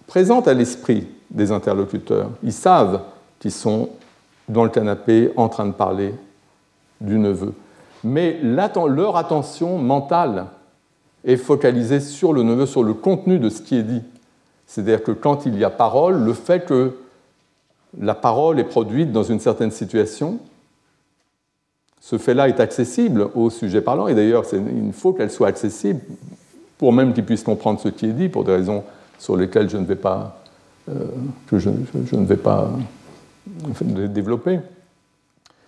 présente 0.07 0.47
à 0.47 0.55
l'esprit 0.55 1.07
des 1.33 1.51
interlocuteurs. 1.51 2.29
Ils 2.43 2.53
savent 2.53 3.01
qu'ils 3.39 3.51
sont 3.51 3.89
dans 4.47 4.63
le 4.63 4.69
canapé 4.69 5.31
en 5.35 5.49
train 5.49 5.65
de 5.65 5.71
parler 5.71 6.13
du 7.01 7.17
neveu. 7.17 7.53
Mais 8.03 8.39
leur 8.41 9.17
attention 9.17 9.77
mentale 9.77 10.45
est 11.25 11.37
focalisée 11.37 11.99
sur 11.99 12.33
le 12.33 12.43
neveu, 12.43 12.65
sur 12.65 12.83
le 12.83 12.93
contenu 12.93 13.39
de 13.39 13.49
ce 13.49 13.61
qui 13.61 13.75
est 13.75 13.83
dit. 13.83 14.01
C'est-à-dire 14.67 15.03
que 15.03 15.11
quand 15.11 15.45
il 15.45 15.57
y 15.57 15.63
a 15.63 15.69
parole, 15.69 16.23
le 16.23 16.33
fait 16.33 16.65
que 16.65 16.95
la 17.99 18.15
parole 18.15 18.59
est 18.59 18.65
produite 18.65 19.11
dans 19.11 19.23
une 19.23 19.39
certaine 19.39 19.71
situation, 19.71 20.39
ce 22.01 22.17
fait-là 22.17 22.49
est 22.49 22.59
accessible 22.59 23.29
au 23.35 23.49
sujet 23.49 23.81
parlant, 23.81 24.07
et 24.07 24.15
d'ailleurs 24.15 24.43
il 24.53 24.91
faut 24.91 25.13
qu'elle 25.13 25.31
soit 25.31 25.47
accessible 25.47 26.01
pour 26.77 26.91
même 26.91 27.13
qu'il 27.13 27.23
puisse 27.23 27.43
comprendre 27.43 27.79
ce 27.79 27.87
qui 27.87 28.07
est 28.07 28.13
dit, 28.13 28.27
pour 28.27 28.43
des 28.43 28.51
raisons 28.51 28.83
sur 29.17 29.37
lesquels 29.37 29.69
je 29.69 29.77
ne 29.77 29.85
vais 29.85 29.95
pas, 29.95 30.42
que 31.47 31.59
je, 31.59 31.69
ne 31.69 32.25
vais 32.25 32.37
pas 32.37 32.69
développer. 33.81 34.59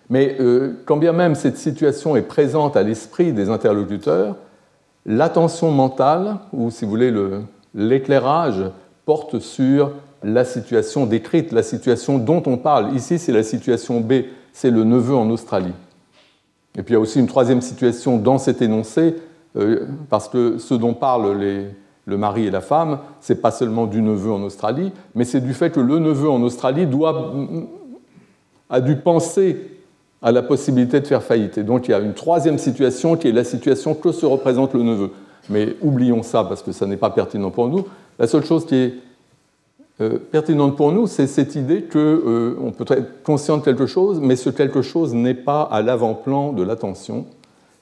Mais 0.08 0.36
euh, 0.40 0.74
quand 0.84 0.96
bien 0.96 1.12
même 1.12 1.34
cette 1.34 1.58
situation 1.58 2.16
est 2.16 2.22
présente 2.22 2.76
à 2.76 2.82
l'esprit 2.82 3.32
des 3.32 3.48
interlocuteurs, 3.48 4.36
l'attention 5.04 5.70
mentale, 5.70 6.36
ou 6.52 6.70
si 6.70 6.84
vous 6.84 6.90
voulez 6.90 7.12
l'éclairage, 7.74 8.62
porte 9.04 9.38
sur 9.40 9.92
la 10.22 10.44
situation 10.44 11.06
décrite, 11.06 11.52
la 11.52 11.62
situation 11.62 12.18
dont 12.18 12.42
on 12.46 12.56
parle. 12.56 12.94
Ici, 12.94 13.18
c'est 13.18 13.32
la 13.32 13.42
situation 13.42 14.00
B, 14.00 14.24
c'est 14.52 14.70
le 14.70 14.84
neveu 14.84 15.14
en 15.14 15.28
Australie. 15.30 15.74
Et 16.78 16.82
puis 16.82 16.92
il 16.92 16.96
y 16.96 16.96
a 16.96 17.00
aussi 17.00 17.20
une 17.20 17.26
troisième 17.26 17.62
situation 17.62 18.16
dans 18.16 18.38
cet 18.38 18.62
énoncé, 18.62 19.16
euh, 19.56 19.86
parce 20.10 20.28
que 20.28 20.58
ce 20.58 20.74
dont 20.74 20.94
parlent 20.94 21.38
les, 21.38 21.66
le 22.06 22.16
mari 22.16 22.46
et 22.46 22.50
la 22.50 22.60
femme, 22.60 23.00
c'est 23.20 23.42
pas 23.42 23.50
seulement 23.50 23.86
du 23.86 24.00
neveu 24.00 24.30
en 24.32 24.42
Australie, 24.42 24.92
mais 25.14 25.24
c'est 25.24 25.40
du 25.40 25.52
fait 25.52 25.70
que 25.70 25.80
le 25.80 25.98
neveu 25.98 26.30
en 26.30 26.40
Australie 26.42 26.86
doit, 26.86 27.34
a 28.70 28.80
dû 28.80 28.96
penser 28.96 29.56
à 30.22 30.32
la 30.32 30.42
possibilité 30.42 31.00
de 31.00 31.06
faire 31.06 31.22
faillite. 31.22 31.58
Et 31.58 31.64
donc 31.64 31.88
il 31.88 31.90
y 31.90 31.94
a 31.94 31.98
une 31.98 32.14
troisième 32.14 32.58
situation 32.58 33.16
qui 33.16 33.28
est 33.28 33.32
la 33.32 33.44
situation 33.44 33.94
que 33.94 34.12
se 34.12 34.24
représente 34.24 34.74
le 34.74 34.82
neveu. 34.82 35.10
Mais 35.48 35.76
oublions 35.82 36.22
ça 36.22 36.44
parce 36.44 36.62
que 36.62 36.72
ça 36.72 36.86
n'est 36.86 36.96
pas 36.96 37.10
pertinent 37.10 37.50
pour 37.50 37.68
nous. 37.68 37.84
La 38.18 38.26
seule 38.26 38.44
chose 38.44 38.66
qui 38.66 38.76
est 38.76 38.94
euh, 40.00 40.18
pertinente 40.18 40.76
pour 40.76 40.92
nous, 40.92 41.06
c'est 41.06 41.26
cette 41.26 41.54
idée 41.54 41.82
qu'on 41.82 41.98
euh, 41.98 42.72
peut 42.76 42.84
être 42.90 43.22
conscient 43.22 43.56
de 43.56 43.62
quelque 43.62 43.86
chose, 43.86 44.20
mais 44.20 44.36
ce 44.36 44.50
quelque 44.50 44.82
chose 44.82 45.14
n'est 45.14 45.34
pas 45.34 45.62
à 45.62 45.82
l'avant-plan 45.82 46.52
de 46.52 46.62
l'attention. 46.62 47.26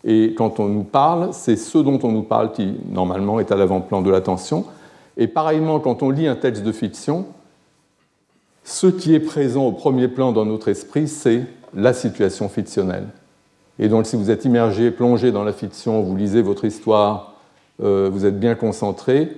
Et 0.04 0.34
quand 0.36 0.60
on 0.60 0.66
nous 0.66 0.84
parle, 0.84 1.30
c'est 1.32 1.56
ce 1.56 1.78
dont 1.78 1.98
on 2.02 2.12
nous 2.12 2.22
parle 2.22 2.52
qui, 2.52 2.74
normalement, 2.90 3.40
est 3.40 3.50
à 3.50 3.56
l'avant-plan 3.56 4.02
de 4.02 4.10
l'attention. 4.10 4.66
Et 5.16 5.26
pareillement, 5.26 5.80
quand 5.80 6.02
on 6.02 6.10
lit 6.10 6.26
un 6.26 6.36
texte 6.36 6.62
de 6.62 6.72
fiction, 6.72 7.24
ce 8.64 8.86
qui 8.86 9.14
est 9.14 9.20
présent 9.20 9.66
au 9.66 9.72
premier 9.72 10.08
plan 10.08 10.32
dans 10.32 10.44
notre 10.44 10.68
esprit, 10.68 11.08
c'est 11.08 11.42
la 11.74 11.94
situation 11.94 12.48
fictionnelle. 12.48 13.06
Et 13.78 13.88
donc, 13.88 14.06
si 14.06 14.16
vous 14.16 14.30
êtes 14.30 14.44
immergé, 14.44 14.90
plongé 14.90 15.32
dans 15.32 15.42
la 15.42 15.52
fiction, 15.52 16.02
vous 16.02 16.16
lisez 16.16 16.42
votre 16.42 16.64
histoire, 16.64 17.34
euh, 17.82 18.10
vous 18.12 18.26
êtes 18.26 18.38
bien 18.38 18.54
concentré, 18.54 19.32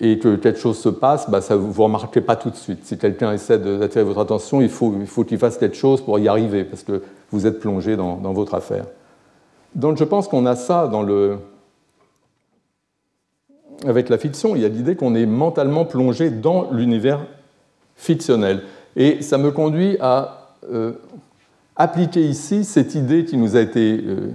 et 0.00 0.18
que 0.18 0.36
quelque 0.36 0.58
chose 0.58 0.78
se 0.78 0.88
passe, 0.88 1.30
bah, 1.30 1.40
ça, 1.40 1.56
vous 1.56 1.82
remarquez 1.82 2.20
pas 2.20 2.36
tout 2.36 2.50
de 2.50 2.56
suite. 2.56 2.84
Si 2.84 2.98
quelqu'un 2.98 3.32
essaie 3.32 3.58
d'attirer 3.58 4.04
votre 4.04 4.20
attention, 4.20 4.60
il 4.60 4.68
faut 4.68 5.24
qu'il 5.24 5.38
fasse 5.38 5.56
quelque 5.56 5.76
chose 5.76 6.02
pour 6.02 6.18
y 6.18 6.28
arriver, 6.28 6.64
parce 6.64 6.82
que 6.82 7.02
vous 7.30 7.46
êtes 7.46 7.58
plongé 7.58 7.96
dans 7.96 8.32
votre 8.32 8.54
affaire. 8.54 8.84
Donc 9.74 9.98
je 9.98 10.04
pense 10.04 10.28
qu'on 10.28 10.46
a 10.46 10.56
ça. 10.56 10.90
Avec 13.86 14.08
la 14.08 14.18
fiction, 14.18 14.56
il 14.56 14.62
y 14.62 14.64
a 14.64 14.68
l'idée 14.68 14.96
qu'on 14.96 15.14
est 15.14 15.26
mentalement 15.26 15.84
plongé 15.84 16.30
dans 16.30 16.70
l'univers 16.70 17.20
fictionnel. 17.96 18.62
Et 18.96 19.22
ça 19.22 19.38
me 19.38 19.50
conduit 19.50 19.96
à 20.00 20.52
euh, 20.72 20.92
appliquer 21.76 22.22
ici 22.22 22.64
cette 22.64 22.94
idée 22.94 23.24
qui 23.24 23.36
nous 23.36 23.56
a 23.56 23.60
été, 23.60 24.00
euh, 24.06 24.30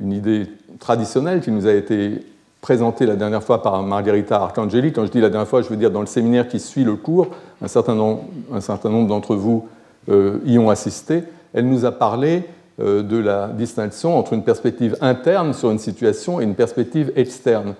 une 0.00 0.12
idée 0.12 0.46
traditionnelle 0.78 1.40
qui 1.40 1.50
nous 1.50 1.66
a 1.66 1.72
été 1.72 2.24
présenté 2.60 3.06
la 3.06 3.16
dernière 3.16 3.42
fois 3.42 3.62
par 3.62 3.82
Margherita 3.82 4.36
Arcangeli. 4.36 4.92
Quand 4.92 5.06
je 5.06 5.10
dis 5.10 5.20
la 5.20 5.30
dernière 5.30 5.48
fois, 5.48 5.62
je 5.62 5.68
veux 5.68 5.76
dire 5.76 5.90
dans 5.90 6.00
le 6.00 6.06
séminaire 6.06 6.48
qui 6.48 6.60
suit 6.60 6.84
le 6.84 6.96
cours, 6.96 7.28
un 7.62 7.68
certain 7.68 7.94
nombre, 7.94 9.06
d'entre 9.06 9.34
vous 9.34 9.68
euh, 10.08 10.38
y 10.44 10.58
ont 10.58 10.70
assisté. 10.70 11.24
Elle 11.52 11.68
nous 11.68 11.84
a 11.84 11.92
parlé 11.92 12.44
de 12.80 13.16
la 13.18 13.48
distinction 13.48 14.16
entre 14.18 14.32
une 14.32 14.42
perspective 14.42 14.96
interne 15.00 15.52
sur 15.52 15.70
une 15.70 15.78
situation 15.78 16.40
et 16.40 16.44
une 16.44 16.54
perspective 16.54 17.12
externe. 17.14 17.74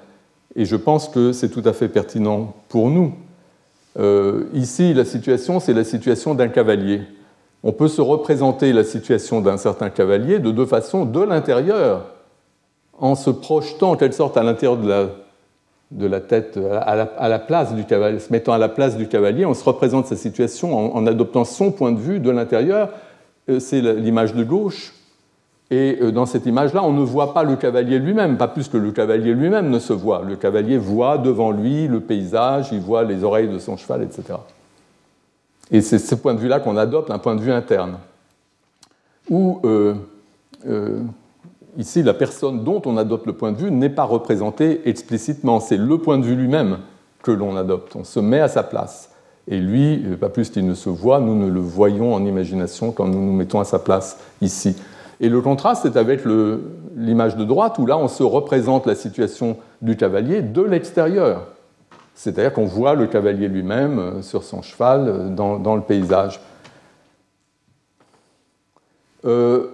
Et 0.56 0.64
je 0.64 0.76
pense 0.76 1.08
que 1.08 1.32
c'est 1.32 1.48
tout 1.48 1.62
à 1.64 1.72
fait 1.72 1.88
pertinent 1.88 2.54
pour 2.68 2.90
nous. 2.90 3.14
Euh, 3.98 4.44
ici, 4.54 4.94
la 4.94 5.04
situation, 5.04 5.60
c'est 5.60 5.72
la 5.72 5.84
situation 5.84 6.34
d'un 6.34 6.48
cavalier. 6.48 7.02
On 7.62 7.72
peut 7.72 7.88
se 7.88 8.00
représenter 8.00 8.72
la 8.72 8.84
situation 8.84 9.40
d'un 9.40 9.56
certain 9.56 9.90
cavalier 9.90 10.38
de 10.38 10.50
deux 10.50 10.66
façons, 10.66 11.04
de 11.04 11.20
l'intérieur, 11.20 12.06
en 12.98 13.14
se 13.14 13.30
projetant 13.30 13.92
en 13.92 13.96
quelque 13.96 14.14
sorte 14.14 14.36
à 14.36 14.42
l'intérieur 14.42 14.76
de 15.90 16.06
la, 16.06 16.20
tête, 16.20 16.58
à 16.72 17.28
la, 17.28 17.38
place 17.38 17.74
du 17.74 17.84
cavalier, 17.84 18.18
se 18.18 18.32
mettant 18.32 18.52
à 18.52 18.58
la 18.58 18.68
place 18.68 18.96
du 18.96 19.08
cavalier, 19.08 19.44
on 19.44 19.54
se 19.54 19.64
représente 19.64 20.06
sa 20.06 20.16
situation 20.16 20.94
en, 20.94 21.06
adoptant 21.06 21.44
son 21.44 21.70
point 21.70 21.92
de 21.92 21.98
vue 21.98 22.20
de 22.20 22.30
l'intérieur. 22.30 22.90
Euh, 23.50 23.60
c'est 23.60 23.80
l'image 23.80 24.34
de 24.34 24.44
gauche. 24.44 24.94
Et 25.70 25.98
euh, 26.00 26.10
dans 26.10 26.26
cette 26.26 26.46
image-là, 26.46 26.82
on 26.82 26.92
ne 26.92 27.02
voit 27.02 27.34
pas 27.34 27.42
le 27.42 27.56
cavalier 27.56 27.98
lui-même, 27.98 28.36
pas 28.36 28.48
plus 28.48 28.68
que 28.68 28.76
le 28.76 28.92
cavalier 28.92 29.34
lui-même 29.34 29.70
ne 29.70 29.78
se 29.78 29.92
voit. 29.92 30.22
Le 30.26 30.36
cavalier 30.36 30.78
voit 30.78 31.18
devant 31.18 31.50
lui 31.50 31.86
le 31.86 32.00
paysage, 32.00 32.68
il 32.72 32.80
voit 32.80 33.04
les 33.04 33.24
oreilles 33.24 33.48
de 33.48 33.58
son 33.58 33.76
cheval, 33.76 34.02
etc. 34.02 34.38
Et 35.70 35.80
c'est 35.80 35.98
ce 35.98 36.14
point 36.14 36.34
de 36.34 36.40
vue-là 36.40 36.60
qu'on 36.60 36.76
adopte, 36.76 37.10
un 37.10 37.18
point 37.18 37.36
de 37.36 37.40
vue 37.40 37.52
interne. 37.52 37.98
Ou 39.28 39.60
euh, 39.64 39.94
ici, 41.78 42.02
la 42.02 42.14
personne 42.14 42.64
dont 42.64 42.82
on 42.84 42.96
adopte 42.96 43.26
le 43.26 43.32
point 43.32 43.52
de 43.52 43.58
vue 43.58 43.70
n'est 43.70 43.90
pas 43.90 44.02
représentée 44.02 44.88
explicitement. 44.88 45.60
C'est 45.60 45.76
le 45.76 45.98
point 45.98 46.18
de 46.18 46.24
vue 46.24 46.34
lui-même 46.34 46.78
que 47.22 47.30
l'on 47.30 47.56
adopte. 47.56 47.94
On 47.94 48.02
se 48.02 48.18
met 48.18 48.40
à 48.40 48.48
sa 48.48 48.64
place. 48.64 49.09
Et 49.50 49.58
lui, 49.58 49.98
pas 50.20 50.28
plus 50.28 50.48
qu'il 50.48 50.66
ne 50.66 50.74
se 50.74 50.88
voit, 50.88 51.20
nous 51.20 51.34
ne 51.34 51.50
le 51.50 51.60
voyons 51.60 52.14
en 52.14 52.24
imagination 52.24 52.92
quand 52.92 53.06
nous 53.06 53.20
nous 53.20 53.32
mettons 53.32 53.60
à 53.60 53.64
sa 53.64 53.80
place 53.80 54.18
ici. 54.40 54.76
Et 55.20 55.28
le 55.28 55.40
contraste 55.42 55.84
est 55.84 55.96
avec 55.96 56.22
l'image 56.96 57.36
de 57.36 57.44
droite 57.44 57.78
où 57.78 57.84
là, 57.84 57.98
on 57.98 58.08
se 58.08 58.22
représente 58.22 58.86
la 58.86 58.94
situation 58.94 59.58
du 59.82 59.96
cavalier 59.96 60.40
de 60.40 60.62
l'extérieur. 60.62 61.48
C'est-à-dire 62.14 62.52
qu'on 62.52 62.64
voit 62.64 62.94
le 62.94 63.06
cavalier 63.06 63.48
lui-même 63.48 63.98
euh, 63.98 64.22
sur 64.22 64.42
son 64.42 64.62
cheval 64.62 65.08
euh, 65.08 65.28
dans, 65.28 65.76
le 65.76 65.82
paysage. 65.82 66.40
Euh, 69.24 69.68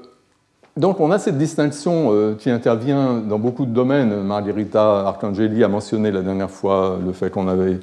donc 0.77 1.01
on 1.01 1.11
a 1.11 1.19
cette 1.19 1.39
distinction 1.39 2.13
euh, 2.13 2.35
qui 2.35 2.51
intervient 2.51 3.15
dans 3.15 3.39
beaucoup 3.39 3.65
de 3.65 3.73
domaines. 3.73 4.23
Margherita 4.23 5.07
Arcangeli 5.07 5.65
a 5.65 5.69
mentionné 5.69 6.11
la 6.11 6.21
dernière 6.21 6.51
fois 6.51 6.99
le 7.05 7.13
fait 7.13 7.31
qu'on 7.31 7.49
avait 7.49 7.79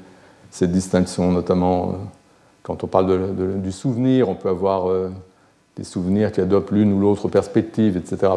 cette 0.54 0.72
distinction, 0.72 1.32
notamment 1.32 1.90
euh, 1.90 1.92
quand 2.62 2.84
on 2.84 2.88
parle 2.88 3.36
du 3.60 3.72
souvenir, 3.72 4.30
on 4.30 4.36
peut 4.36 4.50
avoir 4.50 4.88
euh, 4.88 5.10
des 5.76 5.84
souvenirs 5.84 6.32
qui 6.32 6.42
adoptent 6.42 6.72
l'une 6.72 6.94
ou 6.94 7.00
l'autre 7.00 7.28
perspective, 7.28 7.98
etc. 7.98 8.32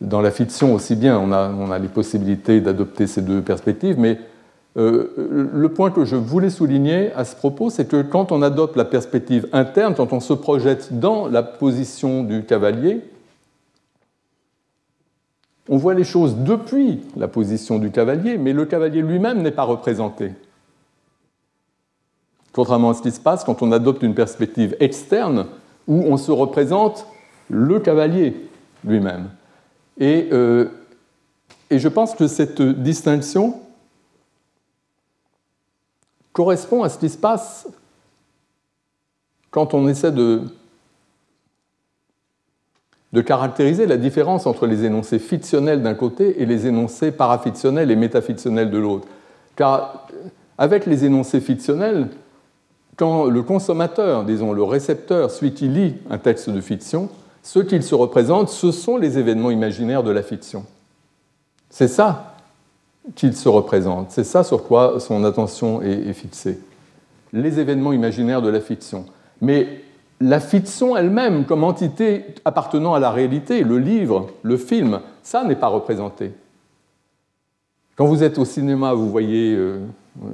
dans, 0.00 0.20
la, 0.20 0.30
fiction 0.32 0.74
aussi 0.74 0.96
bien, 0.96 1.16
on 1.20 1.30
a, 1.30 1.78
les 1.78 1.86
possibilités 1.86 2.60
d'adopter 2.60 3.06
ces 3.06 3.22
deux 3.22 3.42
perspectives, 3.42 3.96
mais 3.96 4.18
euh, 4.76 5.48
le 5.52 5.68
point 5.68 5.92
que 5.92 6.04
je 6.04 6.16
voulais 6.16 6.50
souligner 6.50 7.12
à 7.12 7.24
ce 7.24 7.36
propos, 7.36 7.70
c'est 7.70 7.86
que 7.86 8.02
quand 8.02 8.32
on 8.32 8.42
adopte 8.42 8.74
la 8.74 8.84
perspective 8.84 9.46
interne, 9.52 9.94
quand 9.94 10.12
on 10.12 10.20
se 10.20 10.32
projette 10.32 10.98
dans 10.98 11.28
la 11.28 11.44
position 11.44 12.24
du 12.24 12.42
cavalier, 12.44 13.02
on 15.70 15.76
voit 15.76 15.94
les 15.94 16.04
choses 16.04 16.34
depuis 16.36 17.00
la 17.16 17.28
position 17.28 17.78
du 17.78 17.92
cavalier, 17.92 18.36
mais 18.36 18.52
le 18.52 18.66
cavalier 18.66 19.02
lui-même 19.02 19.40
n'est 19.40 19.52
pas 19.52 19.62
représenté. 19.62 20.32
Contrairement 22.52 22.90
à 22.90 22.94
ce 22.94 23.02
qui 23.02 23.12
se 23.12 23.20
passe 23.20 23.44
quand 23.44 23.62
on 23.62 23.70
adopte 23.70 24.02
une 24.02 24.16
perspective 24.16 24.76
externe 24.80 25.46
où 25.86 25.94
on 25.94 26.16
se 26.16 26.32
représente 26.32 27.06
le 27.48 27.78
cavalier 27.78 28.48
lui-même. 28.84 29.30
Et, 29.98 30.28
euh, 30.32 30.68
et 31.70 31.78
je 31.78 31.88
pense 31.88 32.16
que 32.16 32.26
cette 32.26 32.60
distinction 32.60 33.60
correspond 36.32 36.82
à 36.82 36.88
ce 36.88 36.98
qui 36.98 37.08
se 37.08 37.18
passe 37.18 37.68
quand 39.52 39.72
on 39.72 39.86
essaie 39.86 40.10
de, 40.10 40.42
de 43.12 43.20
caractériser 43.20 43.86
la 43.86 43.96
différence 43.96 44.46
entre 44.46 44.66
les 44.66 44.84
énoncés 44.84 45.18
fictionnels 45.18 45.82
d'un 45.82 45.94
côté 45.94 46.40
et 46.42 46.46
les 46.46 46.66
énoncés 46.66 47.10
parafictionnels 47.10 47.90
et 47.90 47.96
métafictionnels 47.96 48.70
de 48.70 48.78
l'autre. 48.78 49.08
Car 49.56 50.06
avec 50.58 50.86
les 50.86 51.04
énoncés 51.04 51.40
fictionnels, 51.40 52.08
quand 52.96 53.24
le 53.24 53.42
consommateur, 53.42 54.24
disons 54.24 54.52
le 54.52 54.62
récepteur, 54.62 55.30
celui 55.30 55.54
qui 55.54 55.68
lit 55.68 55.94
un 56.10 56.18
texte 56.18 56.50
de 56.50 56.60
fiction, 56.60 57.08
ce 57.42 57.58
qu'il 57.58 57.82
se 57.82 57.94
représente, 57.94 58.48
ce 58.50 58.70
sont 58.70 58.96
les 58.96 59.18
événements 59.18 59.50
imaginaires 59.50 60.02
de 60.02 60.10
la 60.10 60.22
fiction. 60.22 60.64
C'est 61.70 61.88
ça 61.88 62.36
qu'il 63.14 63.34
se 63.34 63.48
représente. 63.48 64.10
C'est 64.10 64.24
ça 64.24 64.44
sur 64.44 64.64
quoi 64.64 65.00
son 65.00 65.24
attention 65.24 65.80
est, 65.82 66.12
fixée. 66.12 66.58
Les 67.32 67.58
événements 67.58 67.92
imaginaires 67.92 68.42
de 68.42 68.50
la 68.50 68.60
fiction. 68.60 69.06
Mais 69.40 69.82
la 70.20 70.38
fiction 70.38 70.96
elle-même, 70.96 71.46
comme 71.46 71.64
entité 71.64 72.26
appartenant 72.44 72.94
à 72.94 73.00
la 73.00 73.10
réalité, 73.10 73.62
le 73.64 73.78
livre, 73.78 74.28
le 74.42 74.56
film, 74.56 75.00
ça 75.22 75.44
n'est 75.44 75.56
pas 75.56 75.68
représenté. 75.68 76.32
Quand 77.96 78.06
vous 78.06 78.22
êtes 78.22 78.38
au 78.38 78.44
cinéma, 78.44 78.92
vous 78.92 79.08
voyez 79.10 79.54
euh, 79.54 79.80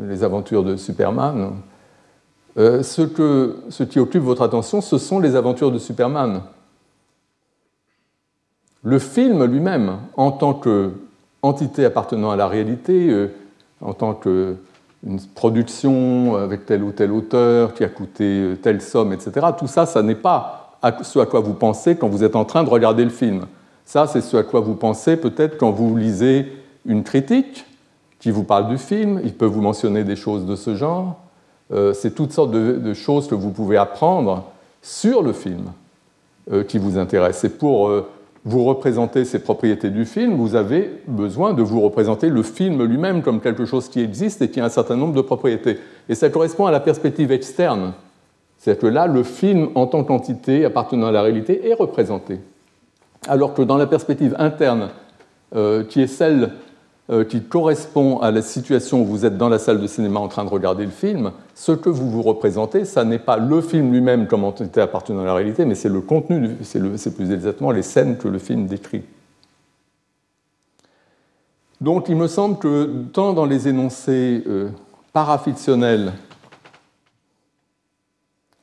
les 0.03 0.25
aventures 0.25 0.65
de 0.65 0.77
Superman. 0.77 1.55
Euh, 2.59 2.83
ce, 2.83 3.03
que, 3.03 3.57
qui 3.85 3.99
occupe 3.99 4.23
votre 4.23 4.43
attention, 4.43 4.81
ce 4.81 4.99
sont 4.99 5.21
les 5.21 5.37
aventures 5.37 5.71
de 5.71 5.79
Superman. 5.79 6.43
Le 8.83 8.99
film 8.99 9.45
lui-même, 9.45 9.99
en 10.17 10.33
tant 10.33 10.55
que 10.55 10.93
entité 11.43 11.85
appartenant 11.85 12.31
à 12.31 12.37
la 12.37 12.49
réalité, 12.49 13.09
euh, 13.09 13.29
en 13.81 13.95
tant 13.95 14.15
qu'une 15.03 15.21
production 15.35 16.37
avec 16.37 16.67
tel 16.67 16.83
ou 16.83 16.93
tel 16.93 17.13
auteur 17.13 17.75
qui 17.75 17.85
a 17.85 17.89
coûté 17.89 18.25
euh, 18.25 18.57
telle 18.57 18.81
somme, 18.81 19.13
etc. 19.13 19.47
Tout 19.59 19.67
ça, 19.67 19.87
ça 19.87 20.03
n'est 20.03 20.15
pas 20.15 20.79
ce 21.03 21.19
à 21.19 21.27
quoi 21.27 21.41
vous 21.41 21.55
pensez 21.55 21.97
quand 21.97 22.09
vous 22.09 22.23
êtes 22.23 22.37
en 22.37 22.45
train 22.45 22.63
de 22.63 22.71
regarder 22.71 23.05
le 23.05 23.11
film. 23.11 23.47
Ça, 23.85 24.07
c'est 24.07 24.21
ce 24.21 24.37
à 24.37 24.43
quoi 24.43 24.61
vous 24.61 24.75
pensez 24.75 25.17
peut-être 25.17 25.59
quand 25.59 25.71
vous 25.71 25.97
lisez 25.97 26.53
une 26.85 27.03
critique 27.03 27.65
qui 28.19 28.31
vous 28.31 28.45
parle 28.45 28.69
du 28.69 28.79
film. 28.79 29.21
Il 29.25 29.35
peut 29.35 29.47
vous 29.47 29.61
mentionner 29.61 30.05
des 30.05 30.17
choses 30.17 30.47
de 30.47 30.57
ce 30.57 30.75
genre. 30.75 31.17
Euh, 31.73 31.93
c'est 31.93 32.13
toutes 32.13 32.33
sortes 32.33 32.53
de, 32.53 32.95
choses 32.95 33.27
que 33.27 33.35
vous 33.35 33.51
pouvez 33.51 33.77
apprendre 33.77 34.45
sur 34.83 35.23
le 35.23 35.33
film 35.33 35.65
qui 36.69 36.79
vous 36.79 36.97
intéressent. 36.97 37.41
C'est 37.41 37.59
pour 37.59 37.91
vous 38.47 38.63
représentez 38.63 39.25
ces 39.25 39.41
propriétés 39.41 39.91
du 39.91 40.05
film, 40.05 40.37
vous 40.37 40.55
avez 40.55 41.03
besoin 41.09 41.53
de 41.53 41.63
vous 41.63 41.81
représenter 41.81 42.29
le 42.29 42.45
film 42.45 42.85
lui-même 42.85 43.21
comme 43.21 43.41
quelque 43.41 43.65
chose 43.65 43.89
qui 43.89 44.01
existe 44.01 44.41
et 44.41 44.49
qui 44.49 44.61
a 44.61 44.65
un 44.65 44.69
certain 44.69 44.95
nombre 44.95 45.15
de 45.15 45.21
propriétés. 45.21 45.79
Et 46.09 46.15
ça 46.15 46.31
correspond 46.31 46.67
à 46.67 46.71
la 46.71 46.79
perspective 46.79 47.33
externe. 47.33 47.93
C'est-à-dire 48.57 48.83
que 48.83 48.87
là, 48.87 49.09
le 49.09 49.25
film 49.25 49.71
en 49.75 49.89
tant 49.89 50.05
qu'entité 50.05 50.65
appartenant 50.65 51.09
à 51.09 51.11
la 51.11 51.23
réalité 51.23 51.69
est 51.69 51.75
représenté. 51.75 52.39
Alors 53.27 53.53
que 53.53 53.63
dans 53.63 53.77
la 53.77 53.87
perspective 53.89 54.37
interne, 54.39 54.91
euh, 55.57 55.83
qui 55.83 56.01
est 56.01 56.07
celle 56.07 56.53
qui 57.29 57.43
correspond 57.43 58.19
à 58.19 58.33
la 58.33 58.43
situation 58.43 59.03
où 59.03 59.05
vous 59.05 59.25
êtes 59.25 59.39
dans 59.39 59.49
la 59.49 59.61
salle 59.61 59.81
de 59.81 59.87
cinéma 59.87 60.19
en 60.19 60.27
train 60.27 60.45
de 60.45 60.51
regarder 60.51 60.85
le 60.85 60.91
film, 60.91 61.31
ce 61.55 61.71
que 61.71 61.89
vous 61.89 62.11
vous 62.11 62.23
représentez, 62.23 62.85
ça 62.85 63.05
n'est 63.05 63.21
pas 63.21 63.37
le 63.37 63.61
film 63.61 63.93
lui-même 63.93 64.27
comme 64.27 64.43
entité 64.43 64.81
appartenant 64.81 65.23
à 65.23 65.27
la 65.27 65.35
réalité, 65.35 65.65
mais 65.65 65.77
c'est 65.77 65.89
le 65.89 66.01
contenu, 66.01 66.57
c'est 66.63 67.15
plus 67.15 67.31
exactement 67.31 67.71
les 67.71 67.83
scènes 67.83 68.17
que 68.17 68.27
le 68.27 68.39
film 68.39 68.67
décrit. 68.67 69.03
Donc 71.81 72.09
il 72.09 72.17
me 72.17 72.27
semble 72.27 72.59
que 72.59 73.05
tant 73.13 73.35
dans 73.35 73.45
les 73.45 73.69
énoncés 73.69 74.43
euh, 74.47 74.71
parafictionnels 75.13 76.13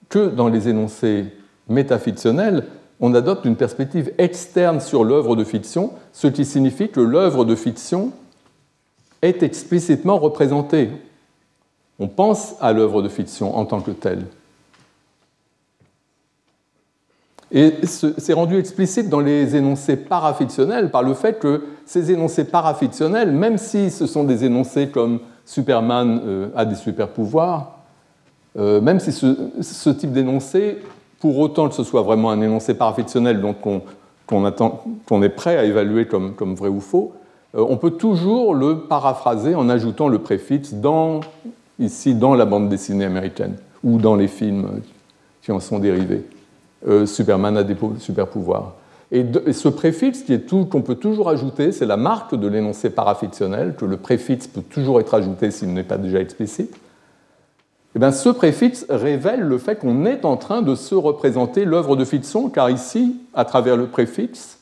que 0.09 0.29
dans 0.29 0.47
les 0.47 0.69
énoncés 0.69 1.25
métafictionnels, 1.69 2.67
on 2.99 3.13
adopte 3.15 3.45
une 3.45 3.55
perspective 3.55 4.11
externe 4.17 4.79
sur 4.79 5.03
l'œuvre 5.03 5.35
de 5.35 5.43
fiction, 5.43 5.91
ce 6.11 6.27
qui 6.27 6.45
signifie 6.45 6.89
que 6.89 6.99
l'œuvre 6.99 7.45
de 7.45 7.55
fiction 7.55 8.11
est 9.23 9.41
explicitement 9.41 10.19
représenté. 10.19 10.89
On 11.97 12.07
pense 12.07 12.55
à 12.59 12.73
l'œuvre 12.73 13.01
de 13.01 13.07
fiction 13.07 13.57
en 13.57 13.65
tant 13.65 13.79
que 13.79 13.91
telle. 13.91 14.25
Et 17.51 17.71
c'est 17.85 18.33
rendu 18.33 18.57
explicite 18.57 19.09
dans 19.09 19.19
les 19.19 19.55
énoncés 19.55 19.95
parafictionnels 19.95 20.89
par 20.89 21.03
le 21.03 21.13
fait 21.13 21.39
que 21.39 21.63
ces 21.85 22.11
énoncés 22.11 22.45
parafictionnels, 22.45 23.31
même 23.31 23.59
si 23.59 23.91
ce 23.91 24.07
sont 24.07 24.23
des 24.23 24.43
énoncés 24.43 24.89
comme 24.89 25.19
Superman 25.45 26.21
euh, 26.25 26.49
a 26.55 26.65
des 26.65 26.75
super 26.75 27.09
pouvoirs, 27.09 27.77
euh, 28.57 28.81
même 28.81 28.99
si 28.99 29.11
ce, 29.11 29.89
type 29.91 30.11
d'énoncé, 30.11 30.79
pour 31.19 31.37
autant 31.37 31.69
que 31.69 31.75
ce 31.75 31.83
soit 31.83 32.01
vraiment 32.01 32.31
un 32.31 32.41
énoncé 32.41 32.73
parafictionnel, 32.73 33.39
donc 33.39 33.57
qu'on 33.61 35.21
est 35.23 35.29
prêt 35.29 35.57
à 35.57 35.63
évaluer 35.63 36.07
comme 36.07 36.55
vrai 36.55 36.69
ou 36.69 36.81
faux, 36.81 37.13
on 37.53 37.77
peut 37.77 37.91
toujours 37.91 38.55
le 38.55 38.79
paraphraser 38.79 39.55
en 39.55 39.69
ajoutant 39.69 40.07
le 40.07 40.19
préfixe 40.19 40.73
dans, 40.73 41.21
ici 41.79 42.15
dans 42.15 42.33
la 42.33 42.45
bande 42.45 42.69
dessinée 42.69 43.05
américaine 43.05 43.55
ou 43.83 43.97
dans 43.97 44.15
les 44.15 44.27
films 44.27 44.81
qui 45.41 45.51
en 45.51 45.59
sont 45.59 45.79
dérivés. 45.79 46.23
Euh, 46.87 47.05
Superman 47.05 47.57
a 47.57 47.63
des 47.63 47.75
super 47.99 48.27
pouvoirs. 48.27 48.73
Et, 49.11 49.23
ce 49.51 49.69
préfixe 49.69 50.23
qui 50.23 50.33
est 50.33 50.47
tout 50.47 50.65
qu'on 50.65 50.81
peut 50.81 50.95
toujours 50.95 51.29
ajouter, 51.29 51.71
c'est 51.71 51.85
la 51.85 51.97
marque 51.97 52.33
de 52.33 52.47
l'énoncé 52.47 52.89
parafictionnel, 52.89 53.75
que 53.75 53.85
le 53.85 53.97
préfixe 53.97 54.47
peut 54.47 54.61
toujours 54.61 54.99
être 54.99 55.13
ajouté 55.13 55.51
s'il 55.51 55.73
n'est 55.73 55.83
pas 55.83 55.97
déjà 55.97 56.19
explicite. 56.19 56.71
Et 56.75 57.97
eh 57.97 57.99
bien, 57.99 58.11
ce 58.11 58.29
préfixe 58.29 58.87
révèle 58.89 59.41
le 59.41 59.59
fait 59.59 59.75
qu'on 59.75 60.07
est 60.07 60.25
en 60.25 60.35
train 60.35 60.63
de 60.63 60.73
se 60.73 60.95
représenter 60.95 61.63
l'œuvre 61.63 61.95
de 61.95 62.03
fiction, 62.05 62.49
car 62.49 62.71
ici, 62.71 63.17
à 63.35 63.45
travers 63.45 63.77
le 63.77 63.85
préfixe, 63.85 64.57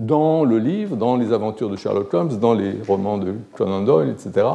dans 0.00 0.44
le 0.44 0.58
livre, 0.58 0.96
dans 0.96 1.16
les 1.16 1.32
aventures 1.32 1.68
de 1.68 1.76
Sherlock 1.76 2.12
Holmes, 2.12 2.38
dans 2.40 2.54
les 2.54 2.72
romans 2.88 3.18
de 3.18 3.34
Conan 3.56 3.82
Doyle, 3.82 4.08
etc., 4.08 4.46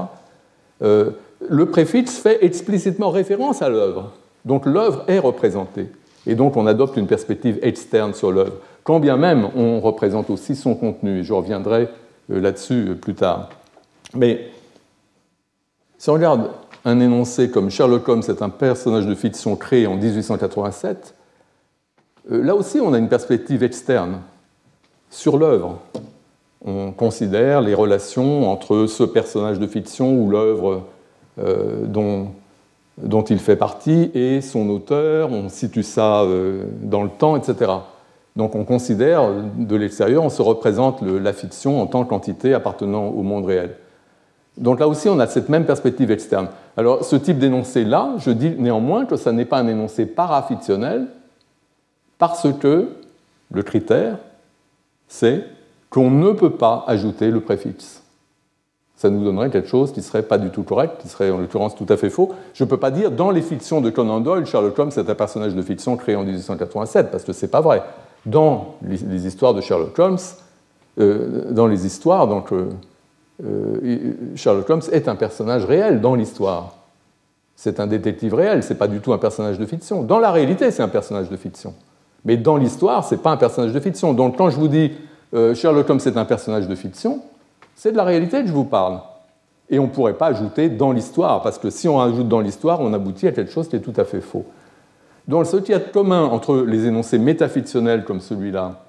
euh, 0.81 1.11
le 1.47 1.67
préfixe 1.67 2.17
fait 2.17 2.43
explicitement 2.43 3.11
référence 3.11 3.61
à 3.61 3.69
l'œuvre. 3.69 4.11
Donc 4.43 4.65
l'œuvre 4.65 5.03
est 5.07 5.19
représentée. 5.19 5.87
Et 6.25 6.33
donc 6.33 6.57
on 6.57 6.65
adopte 6.65 6.97
une 6.97 7.05
perspective 7.05 7.59
externe 7.61 8.15
sur 8.15 8.31
l'œuvre, 8.31 8.55
quand 8.83 8.99
bien 8.99 9.17
même 9.17 9.47
on 9.55 9.79
représente 9.79 10.31
aussi 10.31 10.55
son 10.55 10.73
contenu. 10.73 11.23
Je 11.23 11.33
reviendrai 11.33 11.89
euh, 12.31 12.41
là-dessus 12.41 12.89
euh, 12.89 12.95
plus 12.95 13.13
tard. 13.13 13.49
Mais 14.15 14.47
si 15.99 16.09
on 16.09 16.13
regarde 16.13 16.49
un 16.85 16.99
énoncé 16.99 17.51
comme 17.51 17.69
Sherlock 17.69 18.07
Holmes 18.07 18.23
est 18.27 18.41
un 18.41 18.49
personnage 18.49 19.05
de 19.05 19.13
fiction 19.13 19.55
créé 19.55 19.85
en 19.85 19.95
1887, 19.95 21.13
euh, 22.31 22.43
là 22.43 22.55
aussi 22.55 22.79
on 22.79 22.93
a 22.93 22.97
une 22.97 23.09
perspective 23.09 23.61
externe 23.61 24.21
sur 25.15 25.37
l'œuvre. 25.37 25.79
On 26.65 26.91
considère 26.91 27.61
les 27.61 27.73
relations 27.73 28.51
entre 28.51 28.87
ce 28.87 29.03
personnage 29.03 29.59
de 29.59 29.67
fiction 29.67 30.15
ou 30.15 30.29
l'œuvre 30.29 30.83
dont 31.37 32.29
dont 32.97 33.23
il 33.23 33.39
fait 33.39 33.55
partie 33.55 34.11
et 34.13 34.41
son 34.41 34.69
auteur, 34.69 35.31
on 35.31 35.49
situe 35.49 35.83
ça 35.83 36.21
euh, 36.21 36.63
dans 36.81 37.03
le 37.03 37.09
temps, 37.09 37.35
etc. 37.35 37.71
Donc 38.35 38.55
on 38.55 38.63
considère 38.63 39.29
de 39.57 39.75
l'extérieur, 39.75 40.23
on 40.23 40.29
se 40.29 40.41
représente 40.41 41.01
la 41.01 41.33
fiction 41.33 41.81
en 41.81 41.87
tant 41.87 42.03
qu'entité 42.05 42.53
appartenant 42.53 43.07
au 43.07 43.21
monde 43.21 43.45
réel. 43.45 43.75
Donc 44.57 44.79
là 44.79 44.87
aussi, 44.87 45.09
on 45.09 45.19
a 45.19 45.27
cette 45.27 45.49
même 45.49 45.65
perspective 45.65 46.11
externe. 46.11 46.47
Alors 46.77 47.03
ce 47.03 47.15
type 47.15 47.39
d'énoncé-là, 47.39 48.13
je 48.17 48.31
dis 48.31 48.51
néanmoins 48.57 49.05
que 49.05 49.17
ça 49.17 49.31
n'est 49.31 49.45
pas 49.45 49.59
un 49.59 49.67
énoncé 49.67 50.05
parafictionnel, 50.05 51.07
parce 52.17 52.47
que 52.59 52.89
le 53.51 53.63
critère, 53.63 54.17
c'est 55.15 55.43
qu'on 55.89 56.11
ne 56.11 56.31
peut 56.31 56.51
pas 56.51 56.83
ajouter 56.87 57.31
le 57.31 57.41
préfixe 57.41 58.01
ça 58.95 59.09
nous 59.09 59.23
donnerait 59.23 59.49
quelque 59.49 59.67
chose 59.67 59.91
qui 59.91 59.99
ne 59.99 60.05
serait 60.05 60.23
pas 60.23 60.37
du 60.37 60.49
tout 60.49 60.63
correct, 60.63 60.95
qui 60.99 61.09
serait 61.09 61.29
en 61.29 61.37
l'occurrence 61.37 61.75
tout 61.75 61.85
à 61.89 61.97
fait 61.97 62.09
faux. 62.09 62.33
Je 62.53 62.63
ne 62.63 62.69
peux 62.69 62.77
pas 62.77 62.91
dire 62.91 63.11
dans 63.11 63.29
les 63.29 63.41
fictions 63.41 63.81
de 63.81 63.89
Conan 63.89 64.21
Doyle, 64.21 64.45
Sherlock 64.45 64.77
Holmes 64.79 64.91
est 64.95 65.09
un 65.09 65.15
personnage 65.15 65.53
de 65.53 65.61
fiction 65.61 65.97
créé 65.97 66.15
en 66.15 66.23
1887, 66.23 67.11
parce 67.11 67.23
que 67.23 67.33
ce 67.33 67.45
n'est 67.45 67.51
pas 67.51 67.61
vrai. 67.61 67.83
Dans 68.25 68.75
les, 68.81 69.27
histoires 69.27 69.53
de 69.53 69.61
Sherlock 69.61 69.99
Holmes, 69.99 70.17
euh, 70.99 71.51
dans 71.51 71.67
les 71.67 71.85
histoires, 71.85 72.27
donc, 72.27 72.53
euh, 72.53 72.69
euh, 73.43 74.13
Sherlock 74.35 74.69
Holmes 74.69 74.81
est 74.91 75.07
un 75.07 75.15
personnage 75.15 75.65
réel 75.65 75.99
dans 75.99 76.15
l'histoire. 76.15 76.75
C'est 77.57 77.79
un 77.79 77.87
détective 77.87 78.33
réel, 78.33 78.63
ce 78.63 78.69
n'est 78.69 78.79
pas 78.79 78.87
du 78.87 79.01
tout 79.01 79.13
un 79.13 79.17
personnage 79.17 79.59
de 79.59 79.65
fiction. 79.65 80.03
Dans 80.03 80.19
la 80.19 80.31
réalité, 80.31 80.71
c'est 80.71 80.83
un 80.83 80.87
personnage 80.87 81.29
de 81.29 81.37
fiction. 81.37 81.73
Mais 82.25 82.37
dans 82.37 82.57
l'histoire, 82.57 83.05
ce 83.05 83.15
n'est 83.15 83.21
pas 83.21 83.31
un 83.31 83.37
personnage 83.37 83.71
de 83.71 83.79
fiction. 83.79 84.13
Donc 84.13 84.37
quand 84.37 84.49
je 84.49 84.57
vous 84.57 84.67
dis 84.67 84.91
Sherlock 85.31 85.89
Holmes 85.89 85.99
est 86.05 86.17
un 86.17 86.25
personnage 86.25 86.67
de 86.67 86.75
fiction, 86.75 87.21
c'est 87.75 87.91
de 87.91 87.97
la 87.97 88.03
réalité 88.03 88.41
que 88.41 88.47
je 88.47 88.53
vous 88.53 88.65
parle. 88.65 88.99
Et 89.69 89.79
on 89.79 89.83
ne 89.83 89.89
pourrait 89.89 90.13
pas 90.13 90.27
ajouter 90.27 90.69
dans 90.69 90.91
l'histoire, 90.91 91.41
parce 91.41 91.57
que 91.57 91.69
si 91.69 91.87
on 91.87 91.99
ajoute 91.99 92.27
dans 92.27 92.39
l'histoire, 92.39 92.81
on 92.81 92.93
aboutit 92.93 93.27
à 93.27 93.31
quelque 93.31 93.51
chose 93.51 93.67
qui 93.67 93.75
est 93.75 93.79
tout 93.79 93.93
à 93.97 94.03
fait 94.03 94.21
faux. 94.21 94.45
Donc 95.27 95.47
ce 95.47 95.57
qu'il 95.57 95.71
y 95.71 95.75
a 95.75 95.79
de 95.79 95.91
commun 95.91 96.23
entre 96.23 96.57
les 96.57 96.85
énoncés 96.85 97.17
métafictionnels 97.17 98.03
comme 98.05 98.21
celui-là 98.21 98.83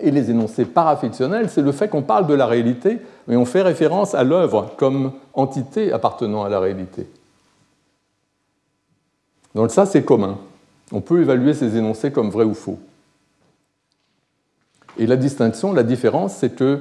et 0.00 0.10
les 0.10 0.30
énoncés 0.30 0.64
parafictionnels, 0.64 1.48
c'est 1.48 1.62
le 1.62 1.72
fait 1.72 1.88
qu'on 1.88 2.02
parle 2.02 2.26
de 2.26 2.34
la 2.34 2.46
réalité, 2.46 2.98
mais 3.28 3.36
on 3.36 3.44
fait 3.44 3.62
référence 3.62 4.14
à 4.14 4.24
l'œuvre 4.24 4.70
comme 4.76 5.12
entité 5.32 5.92
appartenant 5.92 6.42
à 6.42 6.48
la 6.48 6.58
réalité. 6.58 7.08
Donc 9.54 9.70
ça, 9.70 9.86
c'est 9.86 10.02
commun. 10.04 10.38
On 10.92 11.00
peut 11.00 11.20
évaluer 11.20 11.54
ces 11.54 11.76
énoncés 11.76 12.10
comme 12.10 12.30
vrais 12.30 12.44
ou 12.44 12.54
faux. 12.54 12.78
Et 14.98 15.06
la 15.06 15.16
distinction, 15.16 15.72
la 15.72 15.82
différence, 15.82 16.34
c'est 16.34 16.54
que 16.54 16.80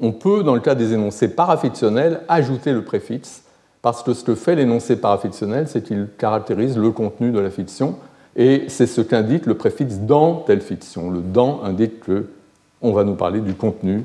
on 0.00 0.12
peut, 0.12 0.42
dans 0.42 0.54
le 0.54 0.60
cas 0.60 0.74
des 0.74 0.92
énoncés 0.92 1.28
parafictionnels, 1.28 2.20
ajouter 2.28 2.72
le 2.72 2.82
préfixe, 2.82 3.44
parce 3.80 4.02
que 4.02 4.12
ce 4.12 4.24
que 4.24 4.34
fait 4.34 4.56
l'énoncé 4.56 4.96
parafictionnel, 4.96 5.68
c'est 5.68 5.82
qu'il 5.82 6.08
caractérise 6.18 6.76
le 6.76 6.90
contenu 6.90 7.30
de 7.30 7.38
la 7.38 7.50
fiction, 7.50 7.96
et 8.36 8.64
c'est 8.68 8.86
ce 8.86 9.00
qu'indique 9.00 9.46
le 9.46 9.54
préfixe 9.54 9.98
dans 9.98 10.36
telle 10.36 10.60
fiction. 10.60 11.10
Le 11.10 11.20
dans 11.20 11.62
indique 11.62 12.00
que 12.00 12.26
on 12.82 12.92
va 12.92 13.04
nous 13.04 13.14
parler 13.14 13.40
du 13.40 13.54
contenu, 13.54 14.04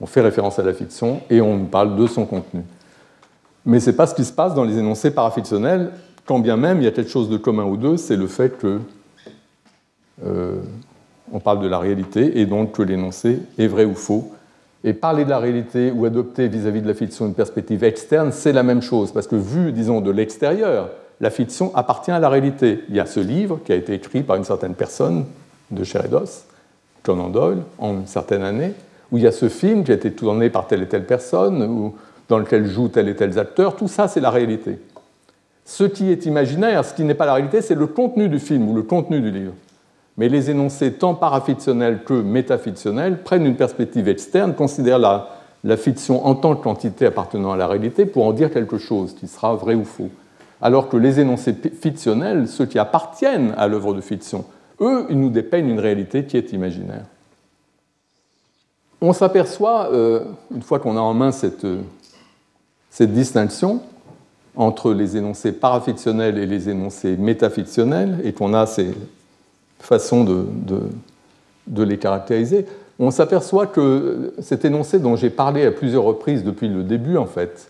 on 0.00 0.06
fait 0.06 0.20
référence 0.20 0.58
à 0.58 0.62
la 0.62 0.74
fiction, 0.74 1.20
et 1.30 1.40
on 1.40 1.56
nous 1.56 1.66
parle 1.66 1.96
de 1.96 2.06
son 2.06 2.26
contenu. 2.26 2.62
Mais 3.64 3.80
ce 3.80 3.90
n'est 3.90 3.96
pas 3.96 4.06
ce 4.06 4.14
qui 4.14 4.24
se 4.24 4.32
passe 4.32 4.54
dans 4.54 4.64
les 4.64 4.76
énoncés 4.76 5.12
parafictionnels, 5.12 5.92
quand 6.26 6.38
bien 6.38 6.56
même 6.56 6.78
il 6.78 6.84
y 6.84 6.88
a 6.88 6.92
quelque 6.92 7.10
chose 7.10 7.28
de 7.28 7.36
commun 7.36 7.64
aux 7.64 7.76
deux, 7.76 7.96
c'est 7.96 8.16
le 8.16 8.26
fait 8.26 8.58
que 8.58 8.80
euh, 10.24 10.60
on 11.32 11.40
parle 11.40 11.60
de 11.60 11.68
la 11.68 11.78
réalité, 11.78 12.40
et 12.40 12.46
donc 12.46 12.72
que 12.72 12.82
l'énoncé 12.82 13.38
est 13.58 13.66
vrai 13.66 13.84
ou 13.84 13.94
faux, 13.94 14.30
et 14.84 14.92
parler 14.92 15.24
de 15.24 15.30
la 15.30 15.38
réalité 15.38 15.90
ou 15.90 16.04
adopter 16.04 16.48
vis-à-vis 16.48 16.82
de 16.82 16.88
la 16.88 16.94
fiction 16.94 17.26
une 17.26 17.34
perspective 17.34 17.84
externe, 17.84 18.32
c'est 18.32 18.52
la 18.52 18.62
même 18.62 18.82
chose, 18.82 19.12
parce 19.12 19.26
que 19.26 19.36
vu, 19.36 19.72
disons, 19.72 20.00
de 20.00 20.10
l'extérieur, 20.10 20.90
la 21.20 21.30
fiction 21.30 21.74
appartient 21.74 22.10
à 22.10 22.18
la 22.18 22.28
réalité. 22.28 22.80
Il 22.88 22.96
y 22.96 23.00
a 23.00 23.06
ce 23.06 23.20
livre 23.20 23.60
qui 23.64 23.72
a 23.72 23.76
été 23.76 23.94
écrit 23.94 24.22
par 24.22 24.36
une 24.36 24.44
certaine 24.44 24.74
personne 24.74 25.24
de 25.70 25.84
chair 25.84 26.04
et 26.04 26.08
d'os, 26.08 26.44
Conan 27.02 27.28
Doyle, 27.28 27.62
en 27.78 27.94
une 27.94 28.06
certaine 28.06 28.42
année, 28.42 28.72
où 29.10 29.18
il 29.18 29.24
y 29.24 29.26
a 29.26 29.32
ce 29.32 29.48
film 29.48 29.84
qui 29.84 29.92
a 29.92 29.94
été 29.94 30.12
tourné 30.12 30.50
par 30.50 30.66
telle 30.66 30.82
et 30.82 30.88
telle 30.88 31.06
personne, 31.06 31.62
ou 31.62 31.94
dans 32.28 32.38
lequel 32.38 32.66
jouent 32.66 32.88
tel 32.88 33.08
et 33.08 33.16
tel 33.16 33.38
acteurs, 33.38 33.76
tout 33.76 33.88
ça 33.88 34.08
c'est 34.08 34.20
la 34.20 34.30
réalité. 34.30 34.78
Ce 35.64 35.84
qui 35.84 36.10
est 36.10 36.26
imaginaire, 36.26 36.84
ce 36.84 36.94
qui 36.94 37.04
n'est 37.04 37.14
pas 37.14 37.26
la 37.26 37.34
réalité, 37.34 37.62
c'est 37.62 37.74
le 37.74 37.86
contenu 37.86 38.28
du 38.28 38.38
film 38.38 38.68
ou 38.68 38.74
le 38.74 38.82
contenu 38.82 39.20
du 39.20 39.30
livre 39.30 39.52
mais 40.16 40.28
les 40.28 40.50
énoncés 40.50 40.92
tant 40.92 41.14
parafictionnels 41.14 42.04
que 42.04 42.14
métafictionnels 42.14 43.22
prennent 43.22 43.46
une 43.46 43.56
perspective 43.56 44.08
externe, 44.08 44.54
considèrent 44.54 44.98
la, 44.98 45.28
fiction 45.76 46.26
en 46.26 46.34
tant 46.34 46.56
qu'entité 46.56 47.06
appartenant 47.06 47.52
à 47.52 47.56
la 47.56 47.66
réalité 47.66 48.04
pour 48.04 48.26
en 48.26 48.32
dire 48.32 48.52
quelque 48.52 48.78
chose 48.78 49.14
qui 49.14 49.28
sera 49.28 49.54
vrai 49.54 49.74
ou 49.74 49.84
faux. 49.84 50.10
Alors 50.60 50.88
que 50.88 50.96
les 50.96 51.20
énoncés 51.20 51.54
fictionnels, 51.80 52.48
ceux 52.48 52.66
qui 52.66 52.78
appartiennent 52.78 53.54
à 53.56 53.68
l'œuvre 53.68 53.94
de 53.94 54.00
fiction, 54.00 54.44
eux, 54.80 55.06
ils 55.08 55.18
nous 55.18 55.30
dépeignent 55.30 55.68
une 55.68 55.80
réalité 55.80 56.24
qui 56.24 56.36
est 56.36 56.52
imaginaire. 56.52 57.04
On 59.00 59.12
s'aperçoit, 59.12 59.92
euh, 59.92 60.24
une 60.54 60.62
fois 60.62 60.78
qu'on 60.78 60.96
a 60.96 61.00
en 61.00 61.14
main 61.14 61.32
cette, 61.32 61.66
cette 62.90 63.12
distinction 63.12 63.80
entre 64.56 64.92
les 64.92 65.16
énoncés 65.16 65.52
parafictionnels 65.52 66.38
et 66.38 66.46
les 66.46 66.68
énoncés 66.68 67.16
métafictionnels, 67.16 68.18
et 68.24 68.32
qu'on 68.32 68.54
a 68.54 68.66
ces, 68.66 68.88
façon 69.82 70.24
de, 70.24 70.46
de, 71.66 71.82
les 71.82 71.98
caractériser, 71.98 72.66
on 72.98 73.10
s'aperçoit 73.10 73.66
que 73.66 74.34
cet 74.40 74.64
énoncé 74.64 74.98
dont 74.98 75.16
j'ai 75.16 75.30
parlé 75.30 75.66
à 75.66 75.72
plusieurs 75.72 76.04
reprises 76.04 76.44
depuis 76.44 76.68
le 76.68 76.84
début, 76.84 77.16
en 77.16 77.26
fait, 77.26 77.68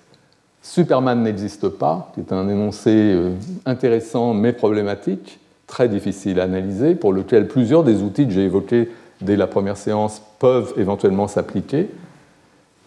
Superman 0.62 1.22
n'existe 1.22 1.68
pas, 1.68 2.12
qui 2.14 2.20
est 2.20 2.32
un 2.32 2.48
énoncé 2.48 2.90
euh, 2.90 3.30
intéressant 3.66 4.34
mais 4.34 4.52
problématique, 4.52 5.40
très 5.66 5.88
difficile 5.88 6.38
à 6.38 6.44
analyser, 6.44 6.94
pour 6.94 7.12
lequel 7.12 7.48
plusieurs 7.48 7.82
des 7.82 8.02
outils 8.02 8.26
que 8.26 8.32
j'ai 8.32 8.44
évoqués 8.44 8.90
dès 9.20 9.36
la 9.36 9.46
première 9.46 9.76
séance 9.76 10.22
peuvent 10.38 10.74
éventuellement 10.76 11.28
s'appliquer. 11.28 11.88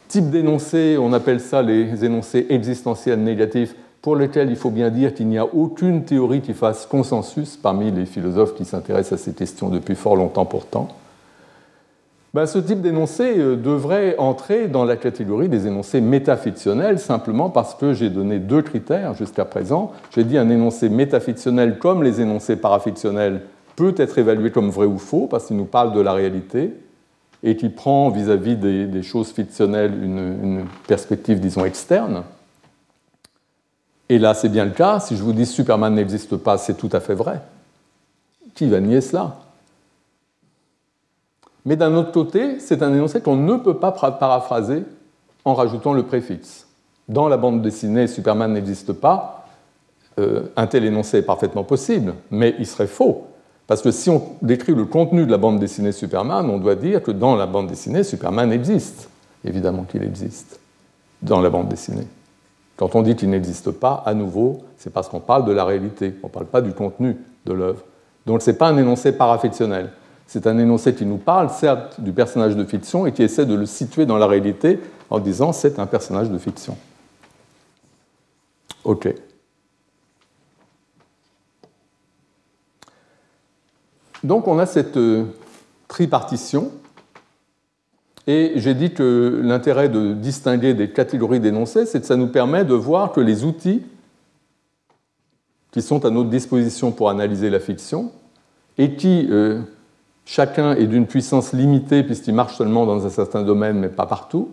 Type 0.08 0.29
d'énoncé, 0.29 0.97
on 0.99 1.13
appelle 1.13 1.39
ça 1.39 1.62
les 1.62 2.05
énoncés 2.05 2.45
existentiels 2.49 3.19
négatifs 3.19 3.75
pour 4.06 4.15
lesquels 4.15 4.52
il 4.52 4.56
faut 4.56 4.70
bien 4.70 4.91
dire 4.91 5.15
qu'il 5.15 5.28
n'y 5.28 5.39
a 5.39 5.46
aucune 5.46 6.04
théorie 6.04 6.41
qui 6.41 6.54
fasse 6.54 6.86
consensus 6.86 7.58
parmi 7.58 7.89
les 7.89 8.06
philosophes 8.06 8.54
qui 8.54 8.63
s'intéressent 8.63 9.20
à 9.20 9.24
ces 9.24 9.34
questions 9.34 9.70
depuis 9.70 9.96
fort 9.96 10.15
longtemps 10.15 10.46
pourtant. 10.46 10.89
Ben, 12.32 12.46
ce 12.46 12.60
type 12.60 12.82
d'énoncé 12.82 13.39
euh, 13.39 13.56
devrait 13.56 14.15
entrer 14.20 14.68
dans 14.68 14.86
la 14.86 14.96
catégorie 14.96 15.50
des 15.50 15.65
énoncés 15.65 16.02
métafictionnels 16.02 17.00
simplement 17.00 17.50
parce 17.50 17.74
que 17.74 17.94
j'ai 17.94 18.12
donné 18.12 18.38
deux 18.38 18.62
critères 18.62 19.15
jusqu'à 19.15 19.44
présent. 19.44 19.91
J'ai 20.12 20.24
dit 20.24 20.38
un 20.38 20.52
énoncé 20.52 20.88
métafictionnel 20.88 21.80
comme 21.80 22.04
les 22.04 22.22
énoncés 22.22 22.58
parafictionnels 22.58 23.41
peut 23.76 23.96
être 23.98 24.20
évalué 24.20 24.52
comme 24.52 24.70
vrai 24.70 24.86
ou 24.86 25.00
faux 25.00 25.26
parce 25.26 25.48
qu'il 25.48 25.58
nous 25.58 25.65
parle 25.65 25.94
de 25.94 26.02
la 26.02 26.13
réalité 26.13 26.76
et 27.41 27.56
qui 27.56 27.70
prend 27.70 28.12
vis-à-vis 28.12 28.56
des, 28.56 29.02
choses 29.02 29.32
fictionnelles 29.32 29.94
une 30.00 30.65
perspective, 30.88 31.39
disons, 31.39 31.65
externe. 31.65 32.22
Et 34.10 34.20
là, 34.20 34.34
c'est 34.34 34.50
bien 34.50 34.65
le 34.65 34.72
cas. 34.72 35.00
Si 35.00 35.15
je 35.18 35.24
vous 35.24 35.34
dis 35.34 35.46
Superman 35.46 35.94
n'existe 35.94 36.38
pas, 36.38 36.58
c'est 36.58 36.76
tout 36.76 36.89
à 36.91 37.00
fait 37.00 37.15
vrai. 37.15 37.41
Qui 38.54 38.68
va 38.68 38.80
nier 38.80 39.02
cela? 39.02 39.38
Mais 41.65 41.76
d'un 41.76 41.96
autre 41.96 42.12
côté, 42.12 42.60
c'est 42.60 42.84
un 42.84 42.94
énoncé 42.94 43.22
qu'on 43.22 43.36
ne 43.36 43.58
peut 43.58 43.78
pas 43.78 43.91
paraphraser 43.91 44.84
en 45.44 45.56
rajoutant 45.56 45.94
le 45.94 46.04
préfixe. 46.04 46.68
Dans 47.10 47.28
la 47.28 47.38
bande 47.38 47.62
dessinée, 47.62 48.08
Superman 48.08 48.54
n'existe 48.54 48.94
pas. 48.94 49.48
Euh, 50.20 50.44
un 50.56 50.68
tel 50.68 50.86
énoncé 50.86 51.18
est 51.18 51.24
parfaitement 51.24 51.63
possible, 51.63 52.13
mais 52.30 52.56
il 52.60 52.68
serait 52.68 52.88
faux. 52.88 53.26
Parce 53.68 53.82
que 53.82 53.91
si 53.91 54.10
on 54.12 54.22
décrit 54.44 54.76
le 54.76 54.86
contenu 54.86 55.26
de 55.26 55.32
la 55.32 55.38
bande 55.38 55.60
dessinée 55.60 55.91
Superman, 55.91 56.50
on 56.50 56.60
doit 56.60 56.76
dire 56.76 57.02
que 57.02 57.12
dans 57.12 57.36
la 57.36 57.48
bande 57.48 57.68
dessinée, 57.68 58.04
Superman 58.04 58.52
existe. 58.52 59.10
Évidemment 59.44 59.84
qu'il 59.84 60.04
existe 60.04 60.60
dans 61.22 61.41
la 61.41 61.50
bande 61.50 61.68
dessinée. 61.68 62.08
Quand 62.77 62.95
on 62.95 63.01
dit 63.01 63.15
qu'il 63.15 63.29
n'existe 63.29 63.71
pas, 63.71 64.03
à 64.05 64.13
nouveau, 64.13 64.63
c'est 64.77 64.91
parce 64.91 65.07
qu'on 65.07 65.19
parle 65.19 65.45
de 65.45 65.51
la 65.51 65.63
réalité, 65.63 66.13
on 66.23 66.27
ne 66.27 66.31
parle 66.31 66.45
pas 66.45 66.61
du 66.61 66.73
contenu 66.73 67.17
de 67.45 67.53
l'œuvre. 67.53 67.83
Donc 68.25 68.41
ce 68.41 68.51
n'est 68.51 68.57
pas 68.57 68.67
un 68.67 68.77
énoncé 68.77 69.11
parafictionnel. 69.13 69.91
C'est 70.27 70.47
un 70.47 70.57
énoncé 70.57 70.95
qui 70.95 71.05
nous 71.05 71.17
parle, 71.17 71.49
certes, 71.49 72.01
du 72.01 72.11
personnage 72.11 72.55
de 72.55 72.65
fiction 72.65 73.05
et 73.05 73.13
qui 73.13 73.23
essaie 73.23 73.45
de 73.45 73.53
le 73.53 73.65
situer 73.65 74.05
dans 74.05 74.17
la 74.17 74.27
réalité 74.27 74.79
en 75.09 75.19
disant 75.19 75.53
c'est 75.53 75.79
un 75.79 75.85
personnage 75.85 76.29
de 76.29 76.38
fiction. 76.38 76.75
OK. 78.83 79.13
Donc 84.23 84.47
on 84.47 84.57
a 84.57 84.65
cette 84.65 84.97
euh, 84.97 85.25
tripartition 85.88 86.71
et 88.27 88.53
j'ai 88.55 88.73
dit 88.73 88.91
que 88.91 89.41
l'intérêt 89.43 89.89
de 89.89 90.13
distinguer 90.13 90.73
des 90.73 90.89
catégories 90.89 91.39
d'énoncés, 91.39 91.85
c'est 91.85 91.99
que 91.99 92.07
ça 92.07 92.15
nous 92.15 92.27
permet 92.27 92.65
de 92.65 92.73
voir 92.73 93.11
que 93.11 93.21
les 93.21 93.43
outils 93.43 93.83
qui 95.71 95.81
sont 95.81 96.05
à 96.05 96.09
notre 96.09 96.29
disposition 96.29 96.91
pour 96.91 97.09
analyser 97.09 97.49
la 97.49 97.59
fiction, 97.59 98.11
et 98.77 98.95
qui, 98.95 99.27
euh, 99.29 99.61
chacun 100.25 100.73
est 100.73 100.88
d'une 100.88 101.05
puissance 101.05 101.53
limitée 101.53 102.03
puisqu'il 102.03 102.33
marche 102.33 102.55
seulement 102.55 102.85
dans 102.85 103.05
un 103.05 103.09
certain 103.09 103.43
domaine, 103.43 103.79
mais 103.79 103.89
pas 103.89 104.05
partout, 104.05 104.49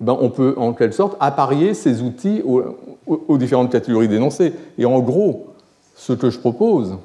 eh 0.00 0.04
ben 0.04 0.16
on 0.20 0.30
peut 0.30 0.54
en 0.56 0.72
quelque 0.72 0.94
sorte 0.94 1.16
apparier 1.20 1.74
ces 1.74 2.02
outils 2.02 2.42
aux 2.44 3.38
différentes 3.38 3.70
catégories 3.70 4.08
d'énoncés. 4.08 4.52
Et 4.76 4.86
en 4.86 4.98
gros, 5.00 5.46
ce 5.94 6.12
que 6.12 6.30
je 6.30 6.38
propose, 6.38 6.96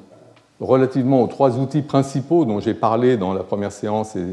relativement 0.60 1.22
aux 1.22 1.26
trois 1.26 1.58
outils 1.58 1.82
principaux 1.82 2.44
dont 2.44 2.60
j'ai 2.60 2.74
parlé 2.74 3.16
dans 3.16 3.32
la 3.32 3.42
première 3.42 3.72
séance 3.72 4.14
et, 4.14 4.26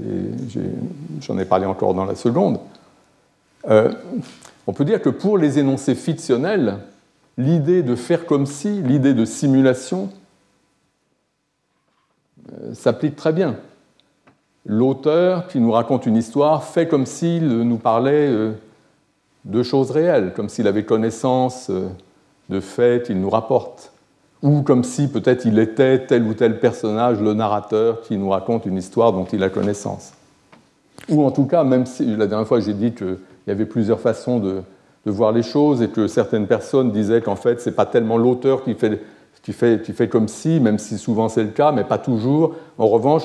j'en 1.21 1.37
ai, 1.37 1.45
parlé 1.45 1.65
encore 1.65 1.93
dans 1.93 2.05
la 2.05 2.15
seconde, 2.15 2.59
euh, 3.69 3.93
on 4.67 4.73
peut 4.73 4.85
dire 4.85 5.01
que 5.01 5.09
pour 5.09 5.37
les 5.37 5.57
énoncés 5.57 5.95
fictionnels, 5.95 6.79
l'idée 7.37 7.81
de 7.81 7.95
faire 7.95 8.25
comme 8.25 8.45
si, 8.45 8.81
l'idée 8.81 9.13
de 9.13 9.23
simulation, 9.23 10.09
euh, 12.51 12.73
s'applique 12.73 13.15
très 13.15 13.31
bien. 13.31 13.55
L'auteur 14.65 15.47
qui 15.47 15.61
nous 15.61 15.71
raconte 15.71 16.05
une 16.05 16.17
histoire 16.17 16.65
fait 16.65 16.89
comme 16.89 17.05
s'il 17.05 17.47
nous 17.47 17.77
parlait 17.77 18.27
euh, 18.27 18.51
de 19.45 19.63
choses 19.63 19.91
réelles, 19.91 20.33
comme 20.35 20.49
s'il 20.49 20.67
avait 20.67 20.83
connaissance 20.83 21.71
de 22.49 22.59
faits 22.59 23.03
qu'il 23.03 23.21
nous 23.21 23.29
rapporte 23.29 23.93
ou 24.43 24.61
comme 24.61 24.83
si 24.83 25.07
peut-être 25.07 25.45
il 25.45 25.57
était 25.59 26.05
tel 26.05 26.23
ou 26.23 26.33
tel 26.33 26.59
personnage, 26.59 27.19
le 27.19 27.33
narrateur, 27.33 28.01
qui 28.01 28.17
nous 28.17 28.29
raconte 28.29 28.65
une 28.65 28.77
histoire 28.77 29.13
dont 29.13 29.25
il 29.25 29.43
a 29.43 29.49
connaissance. 29.49 30.13
Ou 31.09 31.23
en 31.23 31.31
tout 31.31 31.45
cas, 31.45 31.63
même 31.63 31.85
si 31.85 32.15
la 32.15 32.27
dernière 32.27 32.47
fois 32.47 32.59
j'ai 32.59 32.73
dit 32.73 32.91
qu'il 32.91 33.17
y 33.47 33.51
avait 33.51 33.65
plusieurs 33.65 33.99
façons 33.99 34.39
de, 34.39 34.61
voir 35.05 35.31
les 35.31 35.41
choses 35.41 35.81
et 35.81 35.87
que 35.87 36.07
certaines 36.07 36.47
personnes 36.47 36.91
disaient 36.91 37.21
qu'en 37.21 37.37
fait, 37.37 37.61
ce 37.61 37.69
n'est 37.69 37.75
pas 37.75 37.85
tellement 37.85 38.17
l'auteur 38.17 38.65
qui 38.65 38.73
fait, 38.73 39.01
qui, 39.41 39.53
fait, 39.53 39.81
qui 39.81 39.93
fait 39.93 40.09
comme 40.09 40.27
si, 40.27 40.59
même 40.59 40.77
si 40.79 40.97
souvent 40.97 41.29
c'est 41.29 41.43
le 41.43 41.51
cas, 41.51 41.71
mais 41.71 41.85
pas 41.85 41.97
toujours. 41.97 42.55
En 42.77 42.87
revanche, 42.87 43.23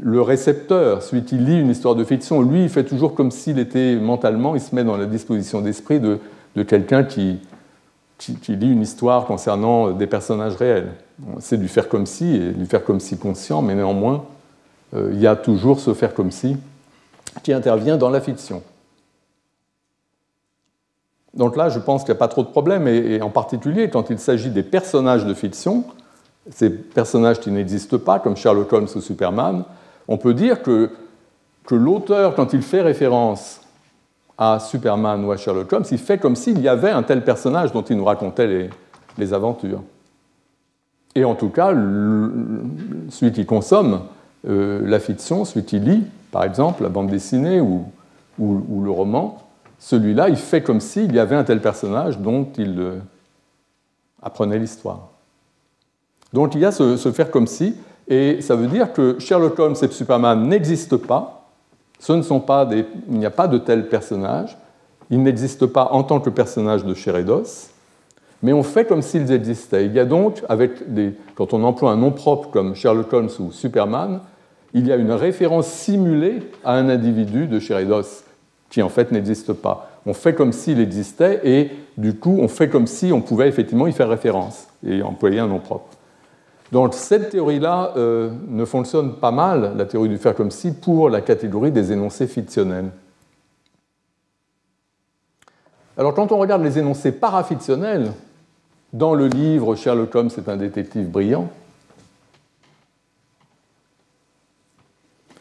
le 0.00 0.22
récepteur, 0.22 1.02
celui 1.02 1.24
qui 1.24 1.34
lit 1.34 1.58
une 1.58 1.70
histoire 1.70 1.96
de 1.96 2.04
fiction, 2.04 2.42
lui, 2.42 2.62
il 2.62 2.68
fait 2.68 2.84
toujours 2.84 3.16
comme 3.16 3.32
s'il 3.32 3.58
était 3.58 3.96
mentalement, 3.96 4.54
il 4.54 4.60
se 4.60 4.72
met 4.72 4.84
dans 4.84 4.96
la 4.96 5.06
disposition 5.06 5.60
d'esprit 5.60 5.98
de, 5.98 6.20
de 6.54 6.62
quelqu'un 6.62 7.02
qui, 7.02 7.40
qui, 8.20 8.56
lit 8.56 8.70
une 8.70 8.82
histoire 8.82 9.24
concernant 9.24 9.92
des 9.92 10.06
personnages 10.06 10.56
réels. 10.56 10.92
C'est 11.38 11.56
du 11.56 11.68
faire 11.68 11.88
comme 11.88 12.06
si, 12.06 12.36
et 12.36 12.50
du 12.52 12.66
faire 12.66 12.84
comme 12.84 13.00
si 13.00 13.16
conscient, 13.18 13.62
mais 13.62 13.74
néanmoins, 13.74 14.24
euh, 14.94 15.10
il 15.12 15.20
y 15.20 15.26
a 15.26 15.36
toujours 15.36 15.80
ce 15.80 15.94
faire 15.94 16.14
comme 16.14 16.30
si 16.30 16.56
qui 17.42 17.52
intervient 17.52 17.96
dans 17.96 18.10
la 18.10 18.20
fiction. 18.20 18.62
Donc 21.32 21.56
là, 21.56 21.68
je 21.68 21.78
pense 21.78 22.02
qu'il 22.02 22.12
n'y 22.12 22.18
a 22.18 22.18
pas 22.18 22.28
trop 22.28 22.42
de 22.42 22.48
problème, 22.48 22.88
et, 22.88 23.22
en 23.22 23.30
particulier 23.30 23.88
quand 23.88 24.10
il 24.10 24.18
s'agit 24.18 24.50
des 24.50 24.64
personnages 24.64 25.24
de 25.24 25.32
fiction, 25.32 25.84
ces 26.50 26.70
personnages 26.70 27.40
qui 27.40 27.50
n'existent 27.50 27.98
pas, 27.98 28.18
comme 28.18 28.36
Sherlock 28.36 28.72
Holmes 28.72 28.88
ou 28.94 29.00
Superman, 29.00 29.64
on 30.08 30.18
peut 30.18 30.34
dire 30.34 30.62
que, 30.62 30.90
que 31.64 31.74
l'auteur, 31.74 32.34
quand 32.34 32.52
il 32.52 32.62
fait 32.62 32.82
référence 32.82 33.60
à 34.40 34.58
Superman 34.58 35.22
ou 35.22 35.30
à 35.32 35.36
Sherlock 35.36 35.70
Holmes, 35.70 35.84
il 35.90 35.98
fait 35.98 36.16
comme 36.16 36.34
s'il 36.34 36.60
y 36.62 36.68
avait 36.68 36.90
un 36.90 37.02
tel 37.02 37.22
personnage 37.22 37.72
dont 37.72 37.82
il 37.82 37.98
nous 37.98 38.06
racontait 38.06 38.70
les, 39.18 39.32
aventures. 39.34 39.82
Et 41.14 41.26
en 41.26 41.34
tout 41.34 41.50
cas, 41.50 41.72
celui 43.10 43.32
qui 43.32 43.44
consomme 43.44 44.00
euh, 44.48 44.80
la 44.82 44.98
fiction, 44.98 45.44
celui 45.44 45.66
qui 45.66 45.78
lit, 45.78 46.04
par 46.30 46.44
exemple, 46.44 46.82
la 46.82 46.88
bande 46.88 47.10
dessinée 47.10 47.60
ou, 47.60 47.84
le 48.38 48.90
roman, 48.90 49.42
celui-là, 49.78 50.30
il 50.30 50.36
fait 50.36 50.62
comme 50.62 50.80
s'il 50.80 51.14
y 51.14 51.18
avait 51.18 51.36
un 51.36 51.44
tel 51.44 51.60
personnage 51.60 52.18
dont 52.18 52.48
il 52.56 52.80
euh, 52.80 52.98
apprenait 54.22 54.58
l'histoire. 54.58 55.08
Donc 56.32 56.54
il 56.54 56.62
y 56.62 56.64
a 56.64 56.72
ce, 56.72 56.96
ce, 56.96 57.12
faire 57.12 57.30
comme 57.30 57.46
si, 57.46 57.74
et 58.08 58.40
ça 58.40 58.56
veut 58.56 58.68
dire 58.68 58.94
que 58.94 59.18
Sherlock 59.18 59.58
Holmes 59.58 59.76
et 59.82 59.88
Superman 59.88 60.48
n'existent 60.48 60.96
pas, 60.96 61.39
ce 62.00 62.12
ne 62.14 62.22
sont 62.22 62.40
pas 62.40 62.64
des, 62.64 62.84
il 63.08 63.18
n'y 63.18 63.26
a 63.26 63.30
pas 63.30 63.46
de 63.46 63.58
tels 63.58 63.88
personnages, 63.88 64.58
ils 65.10 65.22
n'existent 65.22 65.68
pas 65.68 65.90
en 65.92 66.02
tant 66.02 66.18
que 66.18 66.30
personnages 66.30 66.84
de 66.84 66.94
chair 66.94 67.14
mais 68.42 68.54
on 68.54 68.62
fait 68.62 68.86
comme 68.86 69.02
s'ils 69.02 69.30
existaient. 69.32 69.84
Il 69.84 69.92
y 69.92 70.00
a 70.00 70.06
donc, 70.06 70.42
avec 70.48 70.92
des, 70.92 71.12
quand 71.34 71.52
on 71.52 71.62
emploie 71.62 71.90
un 71.90 71.96
nom 71.96 72.10
propre 72.10 72.48
comme 72.50 72.74
Sherlock 72.74 73.12
Holmes 73.12 73.28
ou 73.38 73.52
Superman, 73.52 74.20
il 74.72 74.86
y 74.86 74.92
a 74.92 74.96
une 74.96 75.12
référence 75.12 75.66
simulée 75.66 76.38
à 76.64 76.74
un 76.74 76.88
individu 76.88 77.46
de 77.46 77.58
chair 77.58 77.80
qui 78.70 78.82
en 78.82 78.88
fait 78.88 79.12
n'existe 79.12 79.52
pas. 79.52 79.90
On 80.06 80.14
fait 80.14 80.34
comme 80.34 80.52
s'il 80.52 80.80
existait 80.80 81.40
et 81.44 81.70
du 81.98 82.14
coup 82.14 82.38
on 82.40 82.48
fait 82.48 82.70
comme 82.70 82.86
si 82.86 83.12
on 83.12 83.20
pouvait 83.20 83.48
effectivement 83.48 83.86
y 83.86 83.92
faire 83.92 84.08
référence 84.08 84.68
et 84.86 85.02
employer 85.02 85.40
un 85.40 85.48
nom 85.48 85.58
propre. 85.58 85.88
Donc 86.72 86.94
cette 86.94 87.30
théorie-là 87.30 87.94
euh, 87.96 88.30
ne 88.48 88.64
fonctionne 88.64 89.14
pas 89.14 89.32
mal, 89.32 89.72
la 89.76 89.86
théorie 89.86 90.08
du 90.08 90.18
faire 90.18 90.34
comme 90.34 90.50
si, 90.50 90.72
pour 90.72 91.10
la 91.10 91.20
catégorie 91.20 91.72
des 91.72 91.92
énoncés 91.92 92.28
fictionnels. 92.28 92.90
Alors 95.96 96.14
quand 96.14 96.30
on 96.32 96.38
regarde 96.38 96.62
les 96.62 96.78
énoncés 96.78 97.12
parafictionnels, 97.12 98.12
dans 98.92 99.14
le 99.14 99.26
livre 99.26 99.74
Sherlock 99.74 100.14
Holmes 100.14 100.30
est 100.36 100.48
un 100.48 100.56
détective 100.56 101.08
brillant, 101.08 101.48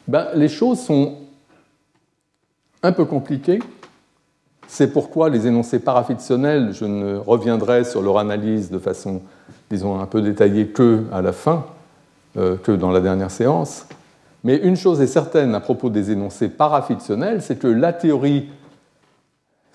ben, 0.08 0.28
les 0.34 0.50
choses 0.50 0.80
sont 0.80 1.18
un 2.82 2.92
peu 2.92 3.06
compliquées. 3.06 3.60
C'est 4.68 4.92
pourquoi 4.92 5.30
les 5.30 5.48
énoncés 5.48 5.80
parafictionnels, 5.80 6.74
je 6.74 6.86
ne 6.86 7.18
reviendrai 7.18 7.84
sur 7.84 8.02
leur 8.02 8.18
analyse 8.18 8.72
de 8.72 8.80
façon 8.80 9.22
disons, 9.70 10.00
un 10.00 10.06
peu 10.06 10.22
détaillé 10.22 10.68
que 10.68 11.04
à 11.12 11.22
la 11.22 11.32
fin, 11.32 11.66
euh, 12.38 12.56
que 12.58 12.72
dans 12.72 12.92
la 12.92 13.02
dernière 13.02 13.32
séance. 13.32 13.86
Mais 14.44 14.58
une 14.58 14.76
chose 14.76 15.02
est 15.02 15.08
certaine 15.08 15.54
à 15.56 15.60
propos 15.60 15.90
des 15.90 16.12
énoncés 16.12 16.50
parafictionnels, 16.50 17.42
c'est 17.42 17.58
que 17.58 17.68
la 17.68 17.94
théorie 17.94 18.50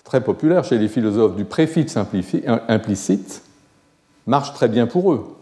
très 0.03 0.21
populaire 0.21 0.63
chez 0.63 0.77
les 0.77 0.87
philosophes 0.87 1.35
du 1.35 1.45
préfixe 1.45 1.97
implicite 1.97 3.43
marche 4.27 4.53
très 4.53 4.67
bien 4.67 4.87
pour 4.87 5.13
eux. 5.13 5.35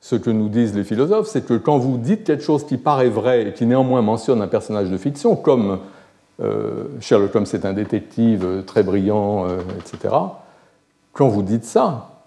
Ce 0.00 0.16
que 0.16 0.30
nous 0.30 0.48
disent 0.48 0.74
les 0.74 0.84
philosophes, 0.84 1.28
c'est 1.28 1.44
que 1.46 1.54
quand 1.54 1.78
vous 1.78 1.98
dites 1.98 2.24
quelque 2.24 2.42
chose 2.42 2.64
qui 2.64 2.78
paraît 2.78 3.08
vrai 3.08 3.48
et 3.48 3.52
qui 3.52 3.66
néanmoins 3.66 4.02
mentionne 4.02 4.40
un 4.40 4.48
personnage 4.48 4.88
de 4.88 4.96
fiction, 4.96 5.36
comme 5.36 5.78
euh, 6.40 6.84
Sherlock 7.00 7.34
Holmes 7.34 7.46
est 7.52 7.64
un 7.64 7.72
détective 7.74 8.64
très 8.66 8.82
brillant, 8.82 9.46
euh, 9.46 9.58
etc., 9.78 10.14
quand 11.12 11.28
vous 11.28 11.42
dites 11.42 11.64
ça, 11.64 12.10
euh, 12.10 12.19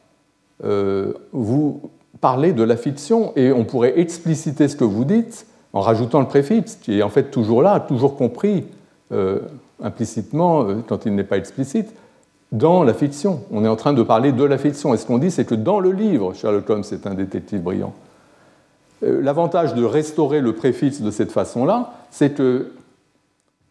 vous 0.64 1.82
parlez 2.22 2.53
de 2.53 2.64
la 2.64 2.78
fiction 2.78 3.34
et 3.36 3.51
on 3.51 3.66
pourrait 3.66 3.99
expliciter 3.99 4.68
ce 4.68 4.76
que 4.76 4.86
vous 4.86 5.03
dites 5.03 5.45
en 5.74 5.82
rajoutant 5.82 6.20
le 6.20 6.28
préfixe, 6.28 6.76
qui 6.76 6.99
est 6.99 7.03
en 7.03 7.09
fait 7.09 7.32
toujours 7.32 7.61
là, 7.61 7.80
toujours 7.80 8.16
compris 8.16 8.66
euh, 9.11 9.39
implicitement 9.82 10.64
euh, 10.64 10.76
quand 10.88 11.05
il 11.05 11.16
n'est 11.16 11.24
pas 11.24 11.38
explicite, 11.38 11.93
dans 12.51 12.84
la 12.84 12.93
fiction. 12.93 13.41
On 13.51 13.66
est 13.66 13.68
en 13.68 13.76
train 13.76 13.93
de 13.93 14.03
parler 14.03 14.32
de 14.32 14.43
la 14.43 14.59
fiction. 14.59 14.93
Et 14.93 14.97
ce 14.97 15.05
qu'on 15.07 15.18
dit, 15.18 15.32
c'est 15.32 15.45
que 15.45 15.55
dans 15.55 15.80
le 15.80 15.91
livre, 15.91 16.34
Sherlock 16.36 16.70
Holmes 16.70 16.84
est 16.91 17.07
un 17.07 17.16
détective 17.16 17.61
brillant. 17.61 17.93
L'avantage 19.01 19.74
de 19.74 19.84
restaurer 19.84 20.39
le 20.39 20.53
préfixe 20.53 21.01
de 21.01 21.11
cette 21.11 21.32
façon-là, 21.32 21.91
c'est 22.09 22.34
que 22.36 22.72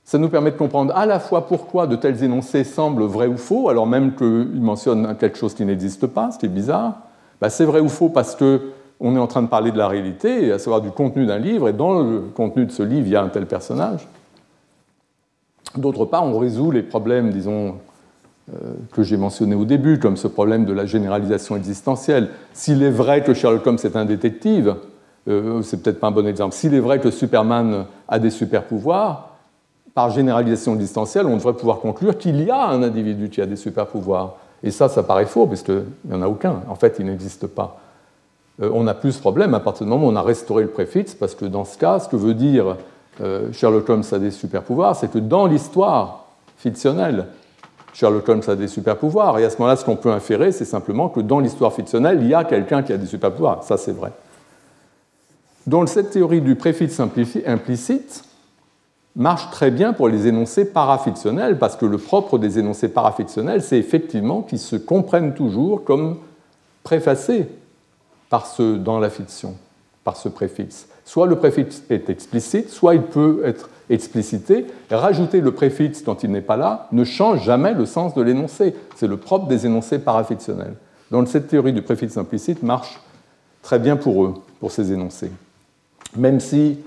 ça 0.05 0.19
nous 0.19 0.29
permet 0.29 0.51
de 0.51 0.57
comprendre 0.57 0.95
à 0.97 1.07
la 1.07 1.21
fois 1.21 1.47
pourquoi 1.47 1.87
de 1.87 1.97
tels 1.97 2.23
énoncés 2.23 2.65
semblent 2.65 3.05
vrais 3.05 3.29
ou 3.29 3.37
faux, 3.37 3.69
alors 3.69 3.87
même 3.87 4.15
qu'ils 4.15 4.61
mentionnent 4.61 5.17
quelque 5.17 5.39
chose 5.39 5.55
qui 5.55 5.65
n'existe 5.65 6.07
pas, 6.07 6.31
ce 6.33 6.39
qui 6.39 6.47
est 6.47 6.51
bizarre. 6.51 6.95
Bah, 7.41 7.51
c'est 7.51 7.65
vrai 7.65 7.81
ou 7.81 7.89
faux 7.89 8.09
parce 8.09 8.37
qu'on 8.37 9.17
est 9.17 9.19
en 9.19 9.27
train 9.27 9.43
de 9.43 9.49
parler 9.49 9.71
de 9.71 9.79
la 9.79 9.89
réalité, 9.89 10.53
à 10.53 10.59
savoir 10.59 10.81
du 10.81 10.91
contenu 10.91 11.27
d'un 11.27 11.39
livre, 11.39 11.69
et 11.69 11.73
dans 11.73 12.03
le 12.03 12.21
contenu 12.35 12.67
de 12.67 12.73
ce 12.73 12.83
livre, 12.83 13.07
il 13.07 13.13
y 13.13 13.17
a 13.17 13.23
un 13.23 13.29
tel 13.29 13.47
personnage. 13.47 14.09
D'autre 15.77 16.05
part, 16.05 16.25
on 16.25 16.39
résout 16.39 16.71
les 16.71 16.83
problèmes, 16.83 17.31
disons, 17.31 17.77
euh, 18.53 18.75
que 18.93 19.03
j'ai 19.03 19.17
mentionnés 19.17 19.55
au 19.55 19.65
début, 19.65 19.99
comme 19.99 20.17
ce 20.17 20.29
problème 20.29 20.65
de 20.65 20.73
la 20.73 20.85
généralisation 20.85 21.57
existentielle. 21.57 22.29
S'il 22.53 22.83
est 22.83 22.91
vrai 22.91 23.23
que 23.23 23.35
Sherlock 23.35 23.67
Holmes 23.67 23.79
est 23.83 23.97
un 23.97 24.05
détective, 24.05 24.75
euh, 25.29 25.63
c'est 25.63 25.83
peut-être 25.83 26.01
pas 26.01 26.09
un 26.09 26.13
bon 26.13 26.27
exemple. 26.27 26.55
S'il 26.55 26.75
est 26.75 26.81
vrai 26.81 26.99
que 26.99 27.11
Superman 27.11 27.87
a 28.09 28.19
des 28.19 28.31
super 28.31 28.65
pouvoirs, 28.65 29.32
par 29.95 30.11
généralisation 30.11 30.75
existentielle, 30.75 31.27
on 31.27 31.37
devrait 31.37 31.53
pouvoir 31.53 31.81
conclure 31.81 32.17
qu'il 32.17 32.43
y 32.43 32.51
a 32.51 32.69
un 32.69 32.83
individu 32.83 33.29
qui 33.29 33.41
a 33.41 33.47
des 33.47 33.57
super 33.57 33.87
pouvoirs. 33.87 34.37
Et 34.63 34.71
ça, 34.71 34.89
ça 34.89 35.03
paraît 35.03 35.27
faux, 35.27 35.47
parce 35.47 35.63
qu'il 35.63 35.85
n'y 36.05 36.15
en 36.15 36.23
a 36.23 36.29
aucun. 36.29 36.63
En 36.69 36.77
fait, 36.77 36.97
il 36.99 37.07
n'existe 37.07 37.47
pas. 37.47 37.81
Euh, 38.63 38.71
on 38.73 38.85
n'a 38.85 38.95
plus 38.95 39.13
ce 39.13 39.21
problème 39.21 39.55
à 39.55 39.61
partir 39.61 39.87
du 39.87 39.91
moment 39.91 40.07
où 40.07 40.11
on 40.11 40.17
a 40.17 40.23
restauré 40.23 40.63
le 40.63 40.71
préfixe, 40.71 41.15
parce 41.15 41.35
que 41.35 41.45
dans 41.45 41.65
ce 41.65 41.77
cas, 41.77 41.99
ce 41.99 42.09
que 42.09 42.17
veut 42.17 42.35
dire 42.35 42.77
euh, 43.21 43.53
Sherlock 43.53 43.89
Holmes 43.89 44.05
a 44.13 44.19
des 44.19 44.31
super 44.31 44.63
pouvoirs, 44.63 44.97
c'est 44.97 45.11
que 45.11 45.19
dans 45.19 45.47
l'histoire 45.47 46.27
fictionnelle, 46.57 47.27
Sherlock 47.93 48.27
Holmes 48.29 48.43
a 48.47 48.55
des 48.55 48.69
super 48.69 48.97
pouvoirs. 48.97 49.39
Et 49.39 49.45
à 49.45 49.51
ce 49.51 49.59
moment-là, 49.59 49.77
ce 49.77 49.85
qu'on 49.85 49.97
peut 49.97 50.13
inférer, 50.13 50.53
c'est 50.53 50.65
simplement 50.65 51.09
que 51.09 51.21
dans 51.21 51.41
l'histoire 51.41 51.73
fictionnelle, 51.73 52.19
il 52.23 52.29
y 52.29 52.35
a 52.35 52.45
quelqu'un 52.45 52.83
qui 52.83 52.93
a 52.93 52.97
des 52.97 53.07
super 53.07 53.33
pouvoirs. 53.33 53.63
Ça, 53.65 53.77
c'est 53.77 53.93
vrai. 53.93 54.13
Donc 55.67 55.89
cette 55.89 56.11
théorie 56.11 56.41
du 56.41 56.57
préfixe 56.57 56.99
implicite 56.99 58.25
marche 59.17 59.51
très 59.51 59.71
bien 59.71 59.93
pour 59.93 60.09
les 60.09 60.27
énoncés 60.27 60.65
parafictionnels, 60.65 61.59
parce 61.59 61.77
que 61.77 61.87
le 61.87 61.99
propre 61.99 62.39
des 62.39 62.59
énoncés 62.59 62.89
parafictionnels, 62.89 63.63
c'est 63.63 63.79
effectivement 63.79 64.43
qu'ils 64.43 64.59
se 64.59 64.77
comprennent 64.77 65.35
toujours 65.35 65.85
comme 65.85 66.19
préfacés 66.83 67.47
par 68.31 68.47
ce 68.47 68.77
dans 68.77 68.99
la 68.99 69.11
fiction, 69.11 69.55
par 70.05 70.17
ce 70.17 70.29
préfixe. 70.29 70.87
Soit 71.05 71.27
le 71.27 71.37
préfixe 71.37 71.83
est 71.91 72.09
explicite, 72.09 72.71
soit 72.71 72.95
il 72.95 73.03
peut 73.03 73.43
être 73.45 73.69
explicité. 73.91 74.67
Rajouter 74.91 75.41
le 75.41 75.53
préfixe 75.53 76.03
quand 76.03 76.23
il 76.23 76.31
n'est 76.31 76.41
pas 76.41 76.57
là 76.57 76.89
ne 76.93 77.05
change 77.05 77.45
jamais 77.45 77.75
le 77.75 77.85
sens 77.85 78.15
de 78.15 78.23
l'énoncé. 78.23 78.75
C'est 78.97 79.09
le 79.09 79.19
propre 79.19 79.49
des 79.49 79.67
énoncés 79.67 79.99
parafictionnels. 79.99 80.75
Donc 81.11 81.29
cette 81.29 81.49
théorie 81.49 81.73
du 81.73 81.83
préfixe 81.83 82.17
implicite 82.17 82.63
marche 82.63 83.01
très 83.61 83.79
bien 83.79 83.97
pour 83.97 84.25
eux, 84.25 84.35
pour 84.61 84.71
ces 84.71 84.93
énoncés 84.93 85.31
même 86.17 86.41
si 86.41 86.79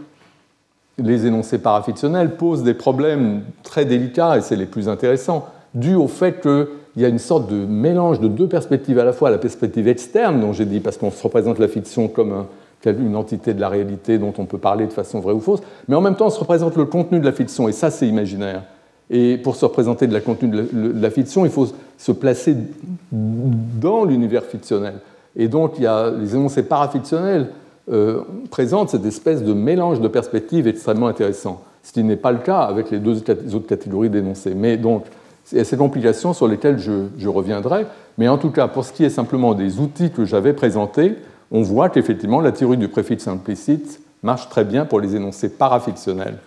les 0.97 1.25
énoncés 1.25 1.57
parafictionnels 1.57 2.35
posent 2.35 2.63
des 2.63 2.73
problèmes 2.73 3.41
très 3.63 3.85
délicats, 3.85 4.37
et 4.37 4.41
c'est 4.41 4.55
les 4.55 4.65
plus 4.65 4.87
intéressants, 4.87 5.45
dû 5.73 5.95
au 5.95 6.07
fait 6.07 6.41
qu'il 6.41 6.67
y 6.97 7.05
a 7.05 7.09
une 7.09 7.19
sorte 7.19 7.49
de 7.49 7.65
mélange 7.65 8.19
de 8.19 8.27
deux 8.27 8.47
perspectives 8.47 8.97
à 8.99 9.03
la 9.03 9.11
fois, 9.11 9.29
la 9.29 9.37
perspective 9.37 9.87
externe, 9.87 10.39
dont 10.39 10.53
j'ai 10.53 10.65
dit, 10.65 10.79
parce 10.79 10.97
qu'on 10.97 11.11
se 11.11 11.21
représente 11.21 11.59
la 11.59 11.67
fiction 11.67 12.07
comme 12.07 12.45
une 12.85 13.15
entité 13.15 13.53
de 13.55 13.59
la 13.59 13.67
réalité 13.67 14.19
dont 14.19 14.33
on 14.37 14.45
peut 14.45 14.59
parler 14.59 14.85
de 14.85 14.93
façon 14.93 15.19
vraie 15.19 15.33
ou 15.33 15.39
fausse, 15.39 15.61
mais 15.87 15.95
en 15.95 16.01
même 16.01 16.15
temps 16.15 16.27
on 16.27 16.29
se 16.29 16.39
représente 16.39 16.77
le 16.77 16.85
contenu 16.85 17.19
de 17.19 17.25
la 17.25 17.31
fiction, 17.31 17.67
et 17.67 17.71
ça 17.71 17.89
c'est 17.89 18.07
imaginaire. 18.07 18.61
Et 19.09 19.37
pour 19.37 19.55
se 19.55 19.65
représenter 19.65 20.07
de 20.07 20.13
la 20.13 20.21
contenu 20.21 20.49
de 20.49 21.01
la 21.01 21.09
fiction, 21.09 21.45
il 21.45 21.51
faut 21.51 21.67
se 21.97 22.11
placer 22.11 22.55
dans 23.11 24.05
l'univers 24.05 24.43
fictionnel. 24.43 24.95
Et 25.35 25.47
donc 25.47 25.73
il 25.77 25.83
y 25.83 25.87
a 25.87 26.09
les 26.09 26.35
énoncés 26.35 26.63
parafictionnels 26.63 27.47
euh, 27.91 28.21
présente 28.49 28.89
cette 28.89 29.05
espèce 29.05 29.43
de 29.43 29.53
mélange 29.53 30.01
de 30.01 30.07
perspectives 30.07 30.67
extrêmement 30.67 31.07
intéressant, 31.07 31.61
ce 31.83 31.91
qui 31.91 32.03
n'est 32.03 32.15
pas 32.15 32.31
le 32.31 32.39
cas 32.39 32.61
avec 32.61 32.89
les 32.89 32.99
deux 32.99 33.17
autres 33.19 33.67
catégories 33.67 34.09
d'énoncés. 34.09 34.55
Mais 34.55 34.77
donc, 34.77 35.05
ces 35.45 35.77
complications 35.77 36.33
sur 36.33 36.47
lesquelles 36.47 36.79
je, 36.79 37.27
reviendrai. 37.27 37.85
Mais 38.17 38.27
en 38.27 38.39
tout 38.39 38.49
cas, 38.49 38.67
pour 38.67 38.83
ce 38.83 38.91
qui 38.91 39.03
est 39.03 39.11
simplement 39.11 39.53
des 39.53 39.79
outils 39.79 40.09
que 40.09 40.25
j'avais 40.25 40.53
présentés, 40.53 41.15
on 41.51 41.61
voit 41.61 41.89
qu'effectivement, 41.89 42.41
la 42.41 42.51
théorie 42.51 42.77
du 42.77 42.87
préfixe 42.87 43.27
implicite 43.27 44.01
marche 44.23 44.49
très 44.49 44.65
bien 44.65 44.85
pour 44.85 44.99
les 44.99 45.15
énoncés 45.15 45.49
parafictionnels. 45.49 46.39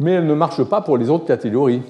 Mais 0.00 0.12
elle 0.12 0.26
ne 0.26 0.34
marche 0.34 0.62
pas 0.64 0.80
pour 0.80 0.96
les 0.96 1.10
autres 1.10 1.26
catégories. 1.26 1.82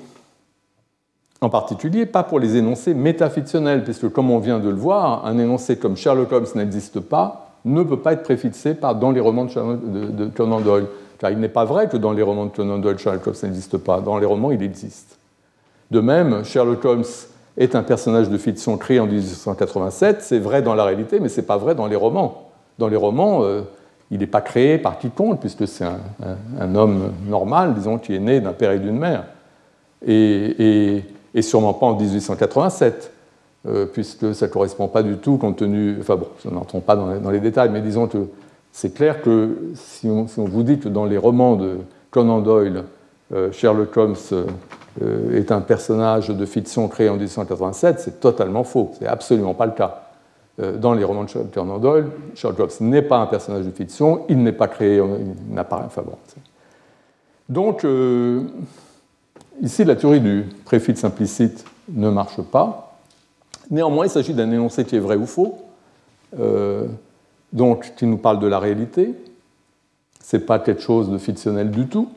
En 1.40 1.50
particulier, 1.50 2.06
pas 2.06 2.24
pour 2.24 2.40
les 2.40 2.56
énoncés 2.56 2.94
métafictionnels, 2.94 3.84
puisque 3.84 4.08
comme 4.08 4.30
on 4.30 4.40
vient 4.40 4.58
de 4.58 4.68
le 4.68 4.74
voir, 4.74 5.24
un 5.26 5.38
énoncé 5.38 5.76
comme 5.76 5.96
Sherlock 5.96 6.32
Holmes 6.32 6.46
n'existe 6.56 6.98
pas, 6.98 7.43
ne 7.64 7.82
peut 7.82 7.98
pas 7.98 8.12
être 8.12 8.22
préfixé 8.22 8.74
par, 8.74 8.94
dans 8.94 9.10
les 9.10 9.20
romans 9.20 9.46
de, 9.46 10.26
Conan 10.26 10.60
Doyle. 10.60 10.86
Car 11.18 11.30
il 11.30 11.38
n'est 11.38 11.48
pas 11.48 11.64
vrai 11.64 11.88
que 11.88 11.96
dans 11.96 12.12
les 12.12 12.22
romans 12.22 12.46
de 12.46 12.50
Conan 12.50 12.78
Doyle, 12.78 12.98
Sherlock 12.98 13.26
Holmes 13.26 13.36
n'existe 13.44 13.78
pas. 13.78 14.00
Dans 14.00 14.18
les 14.18 14.26
romans, 14.26 14.50
il 14.50 14.62
existe. 14.62 15.18
De 15.90 16.00
même, 16.00 16.44
Sherlock 16.44 16.84
Holmes 16.84 17.04
est 17.56 17.74
un 17.74 17.82
personnage 17.82 18.28
de 18.28 18.36
fiction 18.36 18.76
créé 18.76 19.00
en 19.00 19.06
1887. 19.06 20.22
C'est 20.22 20.38
vrai 20.38 20.60
dans 20.60 20.74
la 20.74 20.84
réalité, 20.84 21.20
mais 21.20 21.28
ce 21.28 21.40
n'est 21.40 21.46
pas 21.46 21.56
vrai 21.56 21.74
dans 21.74 21.86
les 21.86 21.96
romans. 21.96 22.50
Dans 22.78 22.88
les 22.88 22.96
romans, 22.96 23.44
euh, 23.44 23.62
il 24.10 24.18
n'est 24.18 24.26
pas 24.26 24.40
créé 24.40 24.76
par 24.78 24.98
quiconque, 24.98 25.40
puisque 25.40 25.66
c'est 25.66 25.84
un, 25.84 26.74
homme 26.74 27.12
normal, 27.26 27.74
disons, 27.74 27.98
qui 27.98 28.14
est 28.14 28.20
né 28.20 28.40
d'un 28.40 28.52
père 28.52 28.72
et 28.72 28.78
d'une 28.78 28.98
mère. 28.98 29.24
Et, 30.06 31.02
et 31.34 31.42
sûrement 31.42 31.72
pas 31.72 31.86
en 31.86 31.96
1887. 31.96 33.13
Euh, 33.66 33.86
puisque 33.86 34.34
ça 34.34 34.46
ne 34.46 34.52
correspond 34.52 34.88
pas 34.88 35.02
du 35.02 35.16
tout 35.16 35.38
compte 35.38 35.56
tenu. 35.56 35.96
Enfin 35.98 36.16
bon, 36.16 36.26
n'entrons 36.50 36.80
pas 36.80 36.96
dans 36.96 37.30
les, 37.30 37.40
détails, 37.40 37.70
mais 37.70 37.80
disons 37.80 38.08
que 38.08 38.18
c'est 38.72 38.92
clair 38.92 39.22
que 39.22 39.56
si 39.74 40.06
on, 40.06 40.26
vous 40.36 40.62
dit 40.62 40.78
que 40.78 40.90
dans 40.90 41.06
les 41.06 41.16
romans 41.16 41.56
de 41.56 41.78
Conan 42.10 42.40
Doyle, 42.40 42.84
euh, 43.32 43.50
Sherlock 43.52 43.96
Holmes 43.96 44.16
euh, 44.32 45.38
est 45.38 45.50
un 45.50 45.62
personnage 45.62 46.28
de 46.28 46.44
fiction 46.44 46.88
créé 46.88 47.08
en 47.08 47.14
1887, 47.14 48.00
c'est 48.00 48.20
totalement 48.20 48.64
faux. 48.64 48.92
C'est 48.98 49.06
absolument 49.06 49.54
pas 49.54 49.64
le 49.64 49.72
cas. 49.72 50.10
dans 50.58 50.92
les 50.92 51.02
romans 51.02 51.24
de 51.24 51.30
Conan 51.54 51.78
Doyle, 51.78 52.08
Sherlock 52.34 52.60
Holmes 52.60 52.88
n'est 52.90 53.00
pas 53.00 53.16
un 53.16 53.26
personnage 53.26 53.64
de 53.64 53.70
fiction, 53.70 54.26
il 54.28 54.42
n'est 54.42 54.52
pas 54.52 54.68
créé, 54.68 54.96
il 54.98 55.54
n'apparaît. 55.54 55.84
Enfin 55.86 56.02
bon. 56.02 56.18
Donc, 57.48 57.86
ici, 59.62 59.84
la 59.84 59.96
théorie 59.96 60.20
du 60.20 60.44
préfixe 60.66 61.02
implicite 61.02 61.64
ne 61.88 62.10
marche 62.10 62.42
pas. 62.42 62.83
Néanmoins, 63.70 64.06
il 64.06 64.10
s'agit 64.10 64.34
d'un 64.34 64.50
énoncé 64.50 64.84
qui 64.84 64.96
est 64.96 65.00
vrai 65.00 65.16
ou 65.16 65.26
faux, 65.26 65.58
euh, 66.38 66.86
donc 67.52 67.94
qui 67.96 68.06
nous 68.06 68.18
parle 68.18 68.38
de 68.38 68.46
la 68.46 68.58
réalité. 68.58 69.14
Ce 70.22 70.36
n'est 70.36 70.42
pas 70.42 70.58
quelque 70.58 70.82
chose 70.82 71.10
de 71.10 71.18
fictionnel 71.18 71.70
du 71.70 71.86
tout. 71.86 72.08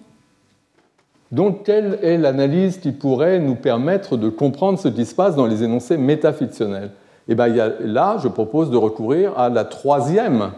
Donc, 1.31 1.63
quelle 1.63 1.99
est 2.01 2.17
l'analyse 2.17 2.77
qui 2.77 2.91
pourrait 2.91 3.39
nous 3.39 3.55
permettre 3.55 4.15
de 4.15 4.29
comprendre 4.29 4.79
ce 4.79 4.87
qui 4.87 5.05
se 5.05 5.13
passe 5.13 5.35
dans 5.35 5.45
les 5.45 5.63
énoncés 5.63 5.97
métafictionnels? 5.97 6.91
Eh 7.27 7.35
bien, 7.35 7.73
là, 7.81 8.17
je 8.23 8.29
propose 8.29 8.71
de 8.71 8.77
recourir 8.77 9.37
à 9.37 9.49
la 9.49 9.65
troisième 9.65 10.51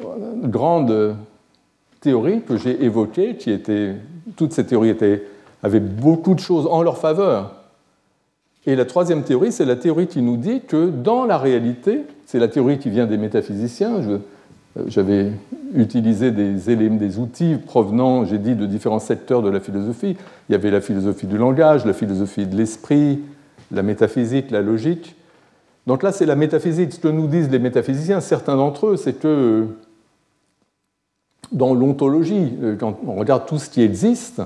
euh, 0.00 0.04
grande 0.42 1.14
théorie 2.00 2.42
que 2.42 2.56
j'ai 2.56 2.82
évoquée, 2.84 3.36
qui 3.36 3.52
était, 3.52 3.94
toutes 4.36 4.52
ces 4.52 4.66
théories 4.66 4.96
avaient 5.62 5.80
beaucoup 5.80 6.34
de 6.34 6.40
choses 6.40 6.66
en 6.66 6.82
leur 6.82 6.98
faveur, 6.98 7.59
et 8.66 8.76
la 8.76 8.84
troisième 8.84 9.22
théorie, 9.22 9.52
c'est 9.52 9.64
la 9.64 9.76
théorie 9.76 10.06
qui 10.06 10.20
nous 10.20 10.36
dit 10.36 10.60
que 10.60 10.90
dans 10.90 11.24
la 11.24 11.38
réalité, 11.38 12.02
c'est 12.26 12.38
la 12.38 12.48
théorie 12.48 12.78
qui 12.78 12.90
vient 12.90 13.06
des 13.06 13.16
métaphysiciens, 13.16 14.00
euh, 14.02 14.18
j'avais 14.86 15.32
utilisé 15.74 16.30
des 16.30 16.70
éléments, 16.70 16.96
des 16.96 17.18
outils 17.18 17.56
provenant, 17.56 18.24
j'ai 18.24 18.38
dit, 18.38 18.54
de 18.54 18.66
différents 18.66 18.98
secteurs 18.98 19.42
de 19.42 19.48
la 19.48 19.60
philosophie. 19.60 20.16
Il 20.48 20.52
y 20.52 20.54
avait 20.54 20.70
la 20.70 20.80
philosophie 20.80 21.26
du 21.26 21.38
langage, 21.38 21.86
la 21.86 21.92
philosophie 21.92 22.46
de 22.46 22.56
l'esprit, 22.56 23.20
la 23.72 23.82
métaphysique, 23.82 24.50
la 24.50 24.60
logique. 24.60 25.16
Donc 25.86 26.02
là, 26.02 26.12
c'est 26.12 26.26
la 26.26 26.36
métaphysique. 26.36 26.92
Ce 26.92 27.00
que 27.00 27.08
nous 27.08 27.26
disent 27.26 27.50
les 27.50 27.58
métaphysiciens, 27.58 28.20
certains 28.20 28.56
d'entre 28.56 28.88
eux, 28.88 28.96
c'est 28.96 29.14
que 29.14 29.66
dans 31.50 31.74
l'ontologie, 31.74 32.52
euh, 32.62 32.76
quand 32.76 32.98
on 33.06 33.14
regarde 33.14 33.46
tout 33.46 33.58
ce 33.58 33.70
qui 33.70 33.82
existe, 33.82 34.42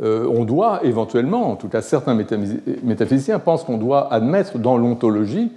euh, 0.00 0.26
on 0.26 0.44
doit 0.44 0.84
éventuellement, 0.84 1.50
en 1.50 1.56
tout 1.56 1.68
cas 1.68 1.82
certains 1.82 2.14
métaphysiciens 2.14 3.38
pensent 3.38 3.64
qu'on 3.64 3.76
doit 3.76 4.12
admettre 4.12 4.58
dans 4.58 4.78
l'ontologie 4.78 5.52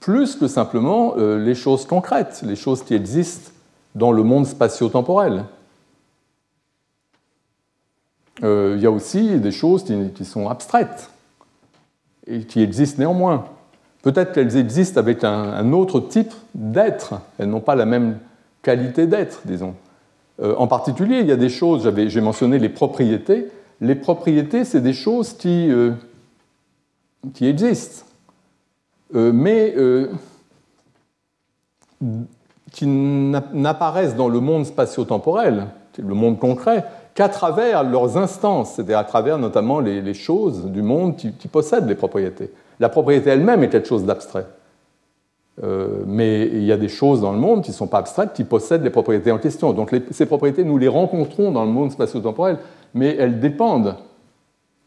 plus 0.00 0.36
que 0.36 0.46
simplement 0.46 1.14
euh, 1.16 1.44
les 1.44 1.56
choses 1.56 1.84
concrètes, 1.84 2.42
les 2.46 2.54
choses 2.54 2.84
qui 2.84 2.94
existent 2.94 3.50
dans 3.96 4.12
le 4.12 4.22
monde 4.22 4.46
spatio-temporel. 4.46 5.44
Euh, 8.44 8.74
il 8.76 8.82
y 8.82 8.86
a 8.86 8.92
aussi 8.92 9.40
des 9.40 9.50
choses 9.50 9.84
qui, 10.14 10.24
sont 10.24 10.48
abstraites 10.48 11.10
et 12.28 12.44
qui 12.44 12.62
existent 12.62 13.00
néanmoins. 13.00 13.46
Peut-être 14.02 14.32
qu'elles 14.32 14.56
existent 14.56 15.00
avec 15.00 15.24
un 15.24 15.72
autre 15.72 15.98
type 15.98 16.32
d'être, 16.54 17.14
elles 17.38 17.50
n'ont 17.50 17.60
pas 17.60 17.74
la 17.74 17.84
même 17.84 18.18
qualité 18.62 19.08
d'être, 19.08 19.40
disons. 19.44 19.74
Euh, 20.40 20.54
en 20.56 20.66
particulier, 20.66 21.20
il 21.20 21.26
y 21.26 21.32
a 21.32 21.36
des 21.36 21.48
choses, 21.48 21.90
j'ai 22.06 22.20
mentionné 22.20 22.58
les 22.58 22.68
propriétés. 22.68 23.48
Les 23.80 23.94
propriétés, 23.94 24.64
c'est 24.64 24.80
des 24.80 24.92
choses 24.92 25.32
qui, 25.32 25.70
euh, 25.70 25.92
existent, 27.40 28.04
euh, 29.14 29.32
mais 29.32 29.74
qui 32.72 32.86
n'apparaissent 32.86 34.14
dans 34.14 34.28
le 34.28 34.40
monde 34.40 34.66
spatio-temporel, 34.66 35.66
le 35.98 36.14
monde 36.14 36.38
concret, 36.38 36.84
qu'à 37.14 37.28
travers 37.28 37.82
leurs 37.82 38.16
instances, 38.16 38.74
c'est-à-dire 38.74 38.98
à 38.98 39.04
travers 39.04 39.38
notamment 39.38 39.80
les, 39.80 40.14
choses 40.14 40.66
du 40.66 40.82
monde 40.82 41.16
qui, 41.16 41.32
qui 41.32 41.48
possèdent 41.48 41.88
les 41.88 41.96
propriétés. 41.96 42.52
La 42.78 42.88
propriété 42.88 43.30
elle-même 43.30 43.64
est 43.64 43.68
quelque 43.68 43.88
chose 43.88 44.04
d'abstrait. 44.04 44.46
Euh, 45.64 46.04
mais 46.06 46.46
il 46.46 46.62
y 46.62 46.72
a 46.72 46.76
des 46.76 46.88
choses 46.88 47.20
dans 47.20 47.32
le 47.32 47.38
monde 47.38 47.62
qui 47.62 47.70
ne 47.70 47.76
sont 47.76 47.88
pas 47.88 47.98
abstraites, 47.98 48.32
qui 48.32 48.44
possèdent 48.44 48.84
les 48.84 48.90
propriétés 48.90 49.32
en 49.32 49.38
question. 49.38 49.72
Donc 49.72 49.94
ces 50.10 50.26
propriétés, 50.26 50.64
nous 50.64 50.78
les 50.78 50.88
rencontrons 50.88 51.50
dans 51.50 51.64
le 51.64 51.70
monde 51.70 51.90
spatio-temporel, 51.90 52.58
mais 52.94 53.16
elles 53.16 53.40
dépendent 53.40 53.96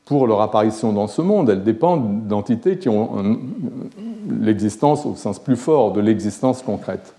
pour 0.05 0.27
leur 0.27 0.41
apparition 0.41 0.93
dans 0.93 1.07
ce 1.07 1.21
monde. 1.21 1.49
Elles 1.49 1.63
dépendent 1.63 2.27
d'entités 2.27 2.77
qui 2.77 2.89
ont 2.89 3.37
l'existence 4.29 5.05
au 5.05 5.15
sens 5.15 5.39
plus 5.39 5.57
fort 5.57 5.91
de 5.91 6.01
l'existence 6.01 6.61
concrète. 6.61 7.13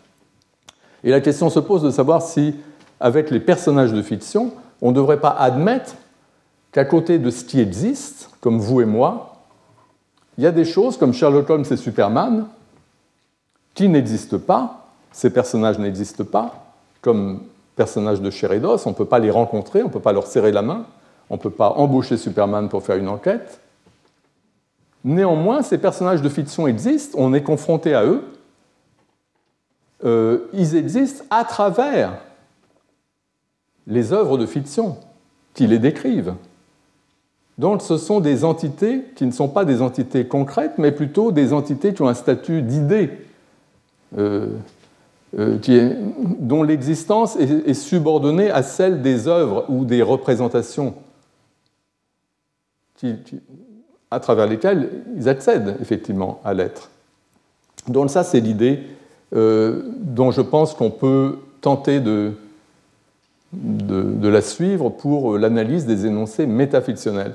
Et 1.05 1.11
la 1.11 1.21
question 1.21 1.51
se 1.51 1.61
pose 1.61 1.83
de 1.83 1.91
savoir 1.91 2.23
si, 2.23 2.55
avec 3.01 3.31
les 3.31 3.41
personnages 3.41 3.93
de 3.93 4.03
fiction, 4.03 4.53
on 4.81 4.91
ne 4.91 4.95
devrait 4.95 5.21
pas 5.21 5.31
admettre 5.39 5.95
qu'à 6.71 6.85
côté 6.85 7.19
de 7.19 7.31
ce 7.31 7.45
qui 7.45 7.61
existe, 7.61 8.31
comme 8.41 8.59
vous 8.59 8.81
et 8.81 8.87
moi, 8.87 9.45
il 10.39 10.45
y 10.45 10.47
a 10.47 10.53
des 10.53 10.65
choses 10.65 10.97
comme 10.97 11.13
Sherlock 11.13 11.51
Holmes 11.51 11.65
et 11.71 11.77
Superman 11.77 12.47
qui 13.75 13.89
n'existent 13.89 14.39
pas, 14.39 14.87
ces 15.12 15.31
personnages 15.31 15.79
n'existent 15.79 16.25
pas, 16.25 16.75
comme 17.01 17.41
personnages 17.77 18.20
de 18.20 18.31
Sheridos, 18.31 18.87
on 18.87 18.91
ne 18.91 18.95
peut 18.95 19.05
pas 19.05 19.18
les 19.18 19.31
rencontrer, 19.31 19.83
on 19.83 19.89
ne 19.89 19.93
peut 19.93 20.01
pas 20.01 20.12
leur 20.12 20.27
serrer 20.27 20.53
la 20.53 20.62
main, 20.62 20.87
on 21.31 21.37
ne 21.37 21.41
peut 21.41 21.51
pas 21.51 21.70
embaucher 21.70 22.16
Superman 22.16 22.68
pour 22.68 22.83
faire 22.83 22.97
une 22.97 23.09
enquête. 23.09 23.61
Néanmoins, 25.05 25.62
ces 25.62 25.79
personnages 25.79 26.23
de 26.23 26.29
fiction 26.29 26.66
existent, 26.66 27.18
on 27.20 27.33
est 27.35 27.43
confronté 27.43 27.95
à 27.95 28.05
eux, 28.05 28.23
euh, 30.05 30.49
ils 30.53 30.77
existent 30.77 31.25
à 31.31 31.45
travers 31.45 32.18
les 33.87 34.12
œuvres 34.12 34.39
de 34.39 34.47
fiction 34.47 34.97
qui 35.55 35.66
les 35.66 35.79
décrivent. 35.79 36.35
Donc 37.59 37.83
ce 37.83 37.99
sont 37.99 38.20
des 38.20 38.45
entités 38.45 39.05
qui 39.16 39.27
ne 39.27 39.31
sont 39.31 39.49
pas 39.49 39.64
des 39.64 39.83
entités 39.83 40.27
concrètes, 40.27 40.79
mais 40.79 40.93
plutôt 40.93 41.33
des 41.33 41.53
entités 41.53 41.95
qui 41.95 42.03
ont 42.03 42.09
un 42.09 42.14
statut 42.14 42.62
d'idée, 42.62 43.11
euh, 44.19 44.47
euh, 45.39 45.57
dont 46.39 46.63
l'existence 46.63 47.37
est, 47.37 47.73
subordonnée 47.73 48.51
à 48.51 48.63
celle 48.63 49.01
des 49.01 49.29
œuvres 49.29 49.65
ou 49.71 49.87
des 49.87 50.03
représentations 50.03 50.95
à 54.11 54.21
travers 54.21 54.47
lesquelles 54.47 54.91
ils 55.17 55.29
accèdent 55.29 55.77
effectivement 55.81 56.41
à 56.45 56.53
l'être. 56.53 56.91
Donc 57.89 58.11
ça, 58.11 58.25
c'est 58.25 58.41
l'idée 58.41 58.81
euh, 59.35 59.83
dont 60.01 60.31
je 60.31 60.43
pense 60.43 60.75
qu'on 60.75 60.91
peut 60.91 61.39
tenter 61.63 62.01
de, 62.01 62.35
de, 63.55 64.29
la 64.29 64.43
suivre 64.43 64.91
pour 64.91 65.39
l'analyse 65.39 65.87
des 65.87 66.05
énoncés 66.07 66.47
métafictionnels. 66.47 67.35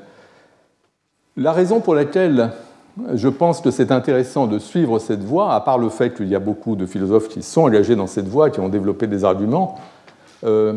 La 1.36 1.52
raison 1.52 1.80
pour 1.80 1.96
laquelle 1.96 2.52
je 3.14 3.28
pense 3.28 3.62
que 3.62 3.72
c'est 3.72 3.92
intéressant 3.92 4.48
de 4.48 4.60
suivre 4.60 5.00
cette 5.00 5.24
voie, 5.24 5.54
à 5.54 5.62
part 5.62 5.78
le 5.78 5.90
fait 5.90 6.14
qu'il 6.14 6.28
y 6.28 6.36
a 6.36 6.40
beaucoup 6.40 6.76
de 6.76 6.86
philosophes 6.86 7.30
qui 7.30 7.44
sont 7.44 7.62
engagés 7.62 7.96
dans 7.96 8.08
cette 8.08 8.28
voie, 8.28 8.50
qui 8.50 8.60
ont 8.60 8.70
développé 8.70 9.08
des 9.08 9.24
arguments, 9.24 9.76
euh, 10.44 10.74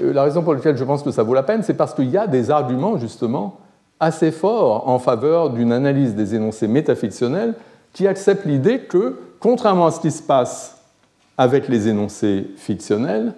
la 0.00 0.22
raison 0.22 0.42
pour 0.42 0.54
laquelle 0.54 0.76
je 0.76 0.84
pense 0.84 1.02
que 1.02 1.10
ça 1.10 1.22
vaut 1.22 1.34
la 1.34 1.42
peine, 1.42 1.62
c'est 1.62 1.74
parce 1.74 1.94
qu'il 1.94 2.10
y 2.10 2.16
a 2.16 2.26
des 2.26 2.50
arguments 2.50 2.96
justement 2.96 3.58
assez 3.98 4.30
forts 4.30 4.88
en 4.88 4.98
faveur 4.98 5.50
d'une 5.50 5.72
analyse 5.72 6.14
des 6.14 6.34
énoncés 6.34 6.68
métafictionnels 6.68 7.54
qui 7.92 8.06
acceptent 8.06 8.46
l'idée 8.46 8.80
que, 8.80 9.18
contrairement 9.40 9.86
à 9.86 9.90
ce 9.90 10.00
qui 10.00 10.10
se 10.10 10.22
passe 10.22 10.78
avec 11.36 11.68
les 11.68 11.88
énoncés 11.88 12.46
fictionnels, 12.56 13.34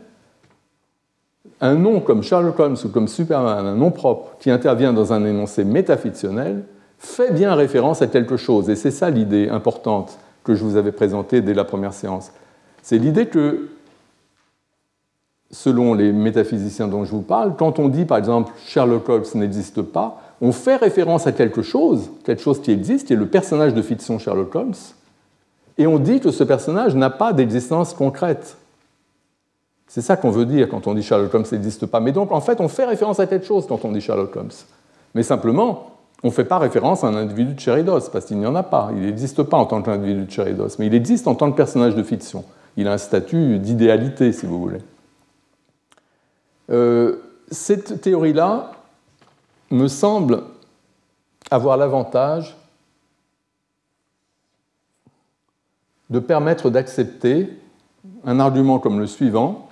un 1.61 1.75
nom 1.75 2.01
comme 2.01 2.23
Sherlock 2.23 2.59
Holmes 2.59 2.77
ou 2.85 2.89
comme 2.89 3.09
Superman, 3.09 3.67
un 3.67 3.75
nom 3.75 3.91
propre 3.91 4.37
qui 4.39 4.51
intervient 4.51 4.93
dans 4.93 5.13
un 5.13 5.25
énoncé 5.25 5.65
métafictionnel, 5.65 6.65
fait 7.03 7.33
bien 7.33 7.55
référence 7.55 8.01
à 8.01 8.07
quelque 8.07 8.37
chose. 8.37 8.71
Et 8.71 8.77
c'est 8.77 8.93
ça 8.93 9.11
l'idée 9.11 9.49
importante 9.49 10.19
que 10.45 10.55
je 10.55 10.63
vous 10.63 10.77
avais 10.77 10.93
présentée 10.93 11.41
dès 11.41 11.53
la 11.53 11.65
première 11.65 11.93
séance. 11.93 12.31
C'est 12.83 12.99
l'idée 12.99 13.27
que, 13.27 13.69
selon 15.51 15.95
les 15.95 16.13
métaphysiciens 16.13 16.89
dont 16.89 17.05
je 17.05 17.11
vous 17.11 17.23
parle, 17.23 17.57
quand 17.57 17.79
on 17.79 17.89
dit 17.89 18.05
par 18.05 18.19
exemple 18.19 18.53
Sherlock 18.67 19.09
Holmes 19.09 19.25
n'existe 19.35 19.83
pas, 19.83 20.23
on 20.41 20.53
fait 20.53 20.77
référence 20.77 21.27
à 21.27 21.33
quelque 21.33 21.63
chose, 21.63 22.11
quelque 22.25 22.43
chose 22.43 22.63
qui 22.63 22.71
existe, 22.71 23.09
qui 23.09 23.13
est 23.13 23.17
le 23.17 23.27
personnage 23.27 23.75
de 23.75 23.83
fiction 23.83 24.19
Sherlock 24.19 24.55
Holmes, 24.55 24.75
et 25.79 25.87
on 25.87 25.99
dit 25.99 26.21
que 26.21 26.31
ce 26.31 26.45
personnage 26.45 26.95
n'a 26.95 27.11
pas 27.11 27.33
d'existence 27.33 27.95
concrète. 27.95 28.57
C'est 29.89 30.03
ça 30.03 30.17
qu'on 30.17 30.31
veut 30.31 30.47
dire 30.47 30.69
quand 30.69 30.87
on 30.87 30.95
dit 30.95 31.03
Sherlock 31.03 31.35
Holmes 31.35 31.47
n'existe 31.51 31.87
pas. 31.87 32.01
Mais 32.01 32.13
donc, 32.13 32.33
en 32.33 32.41
fait, 32.41 32.61
on 32.61 32.69
fait 32.69 32.85
référence 32.85 33.21
à 33.21 33.27
quelque 33.27 33.47
chose 33.47 33.67
quand 33.67 33.85
on 33.85 33.93
dit 33.93 34.01
Sherlock 34.01 34.35
Holmes. 34.37 34.51
Mais 35.15 35.23
simplement, 35.23 35.93
on 36.23 36.29
ne 36.29 36.33
fait 36.33 36.45
pas 36.45 36.59
référence 36.59 37.03
à 37.03 37.09
un 37.09 37.17
individu 37.17 37.55
de 37.55 37.61
Cheridos, 37.61 38.09
parce 38.13 38.27
qu'il 38.27 38.39
n'y 38.39 38.47
en 38.47 38.55
a 38.55 38.63
pas. 38.63 38.91
Il 38.95 39.03
n'existe 39.03 39.43
pas 39.43 39.57
en 39.57 39.67
tant 39.67 39.83
qu'individu 39.83 40.25
de 40.27 40.31
Cheridos, 40.31 40.77
mais 40.79 40.87
il 40.87 40.95
existe 40.95 41.27
en 41.27 41.35
tant 41.35 41.51
que 41.51 41.57
personnage 41.57 41.97
de 41.97 42.03
fiction. 42.03 42.45
Il 42.77 42.87
a 42.87 42.93
un 42.93 42.99
statut 42.99 43.59
d'idéalité, 43.59 44.33
si 44.33 44.47
vous 44.47 44.61
voulez. 44.61 44.81
Euh, 46.71 47.17
cette 47.51 48.01
théorie-là 48.01 48.73
me 49.71 49.89
semble 49.89 50.45
avoir 51.51 51.77
l'avantage 51.77 52.57
de 56.09 56.19
permettre 56.19 56.71
d'accepter 56.71 57.49
un 58.25 58.39
argument 58.39 58.79
comme 58.79 59.01
le 59.01 59.07
suivant, 59.07 59.69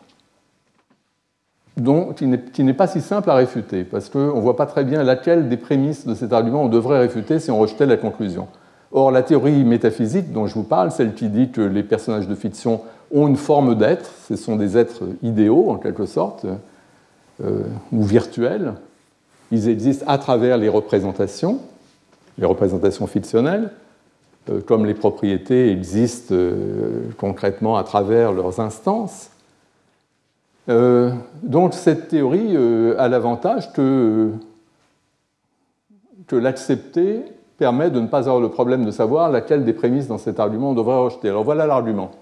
qui 2.16 2.64
n'est 2.64 2.74
pas 2.74 2.87
si 2.87 3.01
simple 3.01 3.31
à 3.31 3.35
réfuter, 3.35 3.85
parce 3.85 4.09
qu'on 4.09 4.37
ne 4.37 4.41
voit 4.41 4.57
pas 4.57 4.66
très 4.66 4.85
bien 4.85 5.03
laquelle 5.03 5.49
des 5.49 5.57
prémices 5.57 6.07
de 6.07 6.14
cet 6.14 6.33
argument 6.33 6.64
on 6.64 6.68
devrait 6.68 6.99
réfuter 6.99 7.39
si 7.39 7.51
on 7.51 7.59
rejetait 7.59 7.87
la 7.87 7.97
conclusion. 7.97 8.49
Or, 8.93 9.11
la 9.11 9.22
théorie 9.22 9.64
métaphysique 9.64 10.33
dont 10.33 10.47
je 10.47 10.55
vous 10.55 10.64
parle, 10.64 10.91
celle 10.91 11.14
qui 11.14 11.28
dit 11.28 11.51
que 11.51 11.61
les 11.61 11.83
personnages 11.83 12.26
de 12.26 12.35
fiction 12.35 12.81
ont 13.12 13.28
une 13.28 13.37
forme 13.37 13.76
d'être, 13.76 14.11
ce 14.28 14.37
sont 14.37 14.57
des 14.57 14.76
êtres 14.76 15.05
idéaux 15.22 15.70
en 15.70 15.76
quelque 15.76 16.07
sorte, 16.07 16.47
euh, 17.45 17.62
ou 17.93 18.03
virtuels, 18.03 18.74
ils 19.53 19.68
existent 19.68 20.05
à 20.09 20.18
travers 20.18 20.59
les 20.59 20.68
représentations, 20.68 21.61
les 22.39 22.47
représentations 22.47 23.07
fictionnelles, 23.07 23.70
euh, 24.49 24.61
comme 24.61 24.87
les 24.87 24.95
propriétés 24.95 25.70
existent 25.70 26.35
euh, 26.35 27.11
concrètement 27.18 27.76
à 27.76 27.85
travers 27.85 28.33
leurs 28.33 28.61
instances. 28.61 29.31
Euh, 30.70 31.10
donc 31.42 31.74
cette 31.74 32.08
théorie 32.08 32.54
euh, 32.54 32.94
a 32.98 33.08
l'avantage 33.08 33.72
que, 33.72 34.30
que 36.28 36.36
l'accepter 36.36 37.24
permet 37.58 37.90
de 37.90 38.00
ne 38.00 38.06
pas 38.06 38.28
avoir 38.28 38.40
le 38.40 38.50
problème 38.50 38.84
de 38.84 38.92
savoir 38.92 39.30
laquelle 39.30 39.64
des 39.64 39.72
prémices 39.72 40.06
dans 40.06 40.18
cet 40.18 40.38
argument 40.38 40.70
on 40.70 40.74
devrait 40.74 40.96
rejeter. 40.96 41.28
Alors 41.28 41.42
voilà 41.42 41.66
l'argument. 41.66 42.12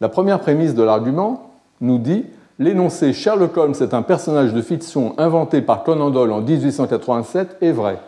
La 0.00 0.08
première 0.08 0.40
prémisse 0.40 0.74
de 0.74 0.82
l'argument 0.82 1.52
nous 1.80 1.98
dit 1.98 2.26
l'énoncé 2.58 3.12
Sherlock 3.12 3.56
Holmes 3.56 3.74
est 3.80 3.94
un 3.94 4.02
personnage 4.02 4.52
de 4.52 4.60
fiction 4.60 5.14
inventé 5.16 5.62
par 5.62 5.84
Conan 5.84 6.10
Doyle 6.10 6.32
en 6.32 6.40
1887 6.40 7.58
est 7.60 7.72
vrai. 7.72 7.98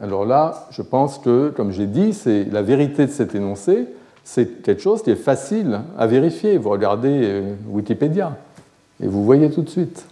Alors 0.00 0.24
là, 0.24 0.68
je 0.70 0.80
pense 0.80 1.18
que, 1.18 1.48
comme 1.50 1.72
j'ai 1.72 1.86
dit, 1.86 2.14
c'est 2.14 2.44
la 2.44 2.62
vérité 2.62 3.06
de 3.06 3.10
cet 3.10 3.34
énoncé 3.34 3.88
c'est 4.30 4.62
quelque 4.62 4.82
chose 4.82 5.02
qui 5.02 5.10
est 5.10 5.16
facile 5.16 5.80
à 5.96 6.06
vérifier. 6.06 6.58
Vous 6.58 6.68
regardez 6.68 7.22
euh, 7.24 7.54
Wikipédia 7.66 8.36
et 9.02 9.06
vous 9.06 9.24
voyez 9.24 9.50
tout 9.50 9.62
de 9.62 9.70
suite. 9.70 10.04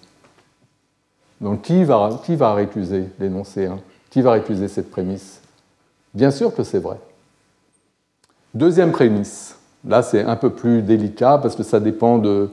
Donc 1.42 1.60
qui 1.60 1.84
va, 1.84 2.08
récuser 2.54 3.10
l'énoncé 3.20 3.66
hein? 3.66 3.78
Qui 4.08 4.22
va 4.22 4.32
récuser 4.32 4.68
cette 4.68 4.90
prémisse? 4.90 5.42
Bien 6.14 6.30
sûr 6.30 6.54
que 6.54 6.62
c'est 6.62 6.78
vrai. 6.78 6.96
Deuxième 8.54 8.90
prémisse. 8.90 9.58
Là, 9.86 10.02
c'est 10.02 10.22
un 10.22 10.36
peu 10.36 10.48
plus 10.48 10.80
délicat 10.80 11.36
parce 11.36 11.54
que 11.54 11.62
ça 11.62 11.78
dépend 11.78 12.16
de 12.16 12.48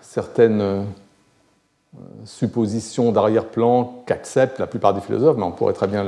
certaines 0.00 0.60
euh, 0.60 0.82
suppositions 2.24 3.10
d'arrière-plan 3.10 4.04
qu'acceptent 4.06 4.60
la 4.60 4.68
plupart 4.68 4.94
des 4.94 5.00
philosophes, 5.00 5.36
mais 5.36 5.42
on 5.42 5.50
pourrait 5.50 5.72
très 5.72 5.88
bien 5.88 6.06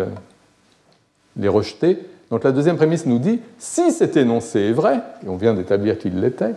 les 1.37 1.49
rejeter. 1.49 1.99
Donc 2.31 2.45
la 2.45 2.53
deuxième 2.53 2.77
prémisse 2.77 3.07
nous 3.07 3.19
dit, 3.19 3.41
si 3.59 3.91
cet 3.91 4.17
énoncé 4.17 4.61
est 4.61 4.73
vrai, 4.73 5.03
et 5.25 5.29
on 5.29 5.37
vient 5.37 5.55
d'établir 5.55 5.99
qu'il 5.99 6.21
l'était, 6.21 6.55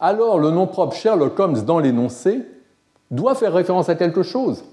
alors 0.00 0.38
le 0.38 0.50
nom 0.50 0.66
propre 0.66 0.94
Sherlock 0.96 1.38
Holmes 1.38 1.62
dans 1.62 1.78
l'énoncé 1.78 2.40
doit 3.10 3.36
faire 3.36 3.52
référence 3.52 3.88
à 3.88 3.94
quelque 3.94 4.22
chose. 4.22 4.64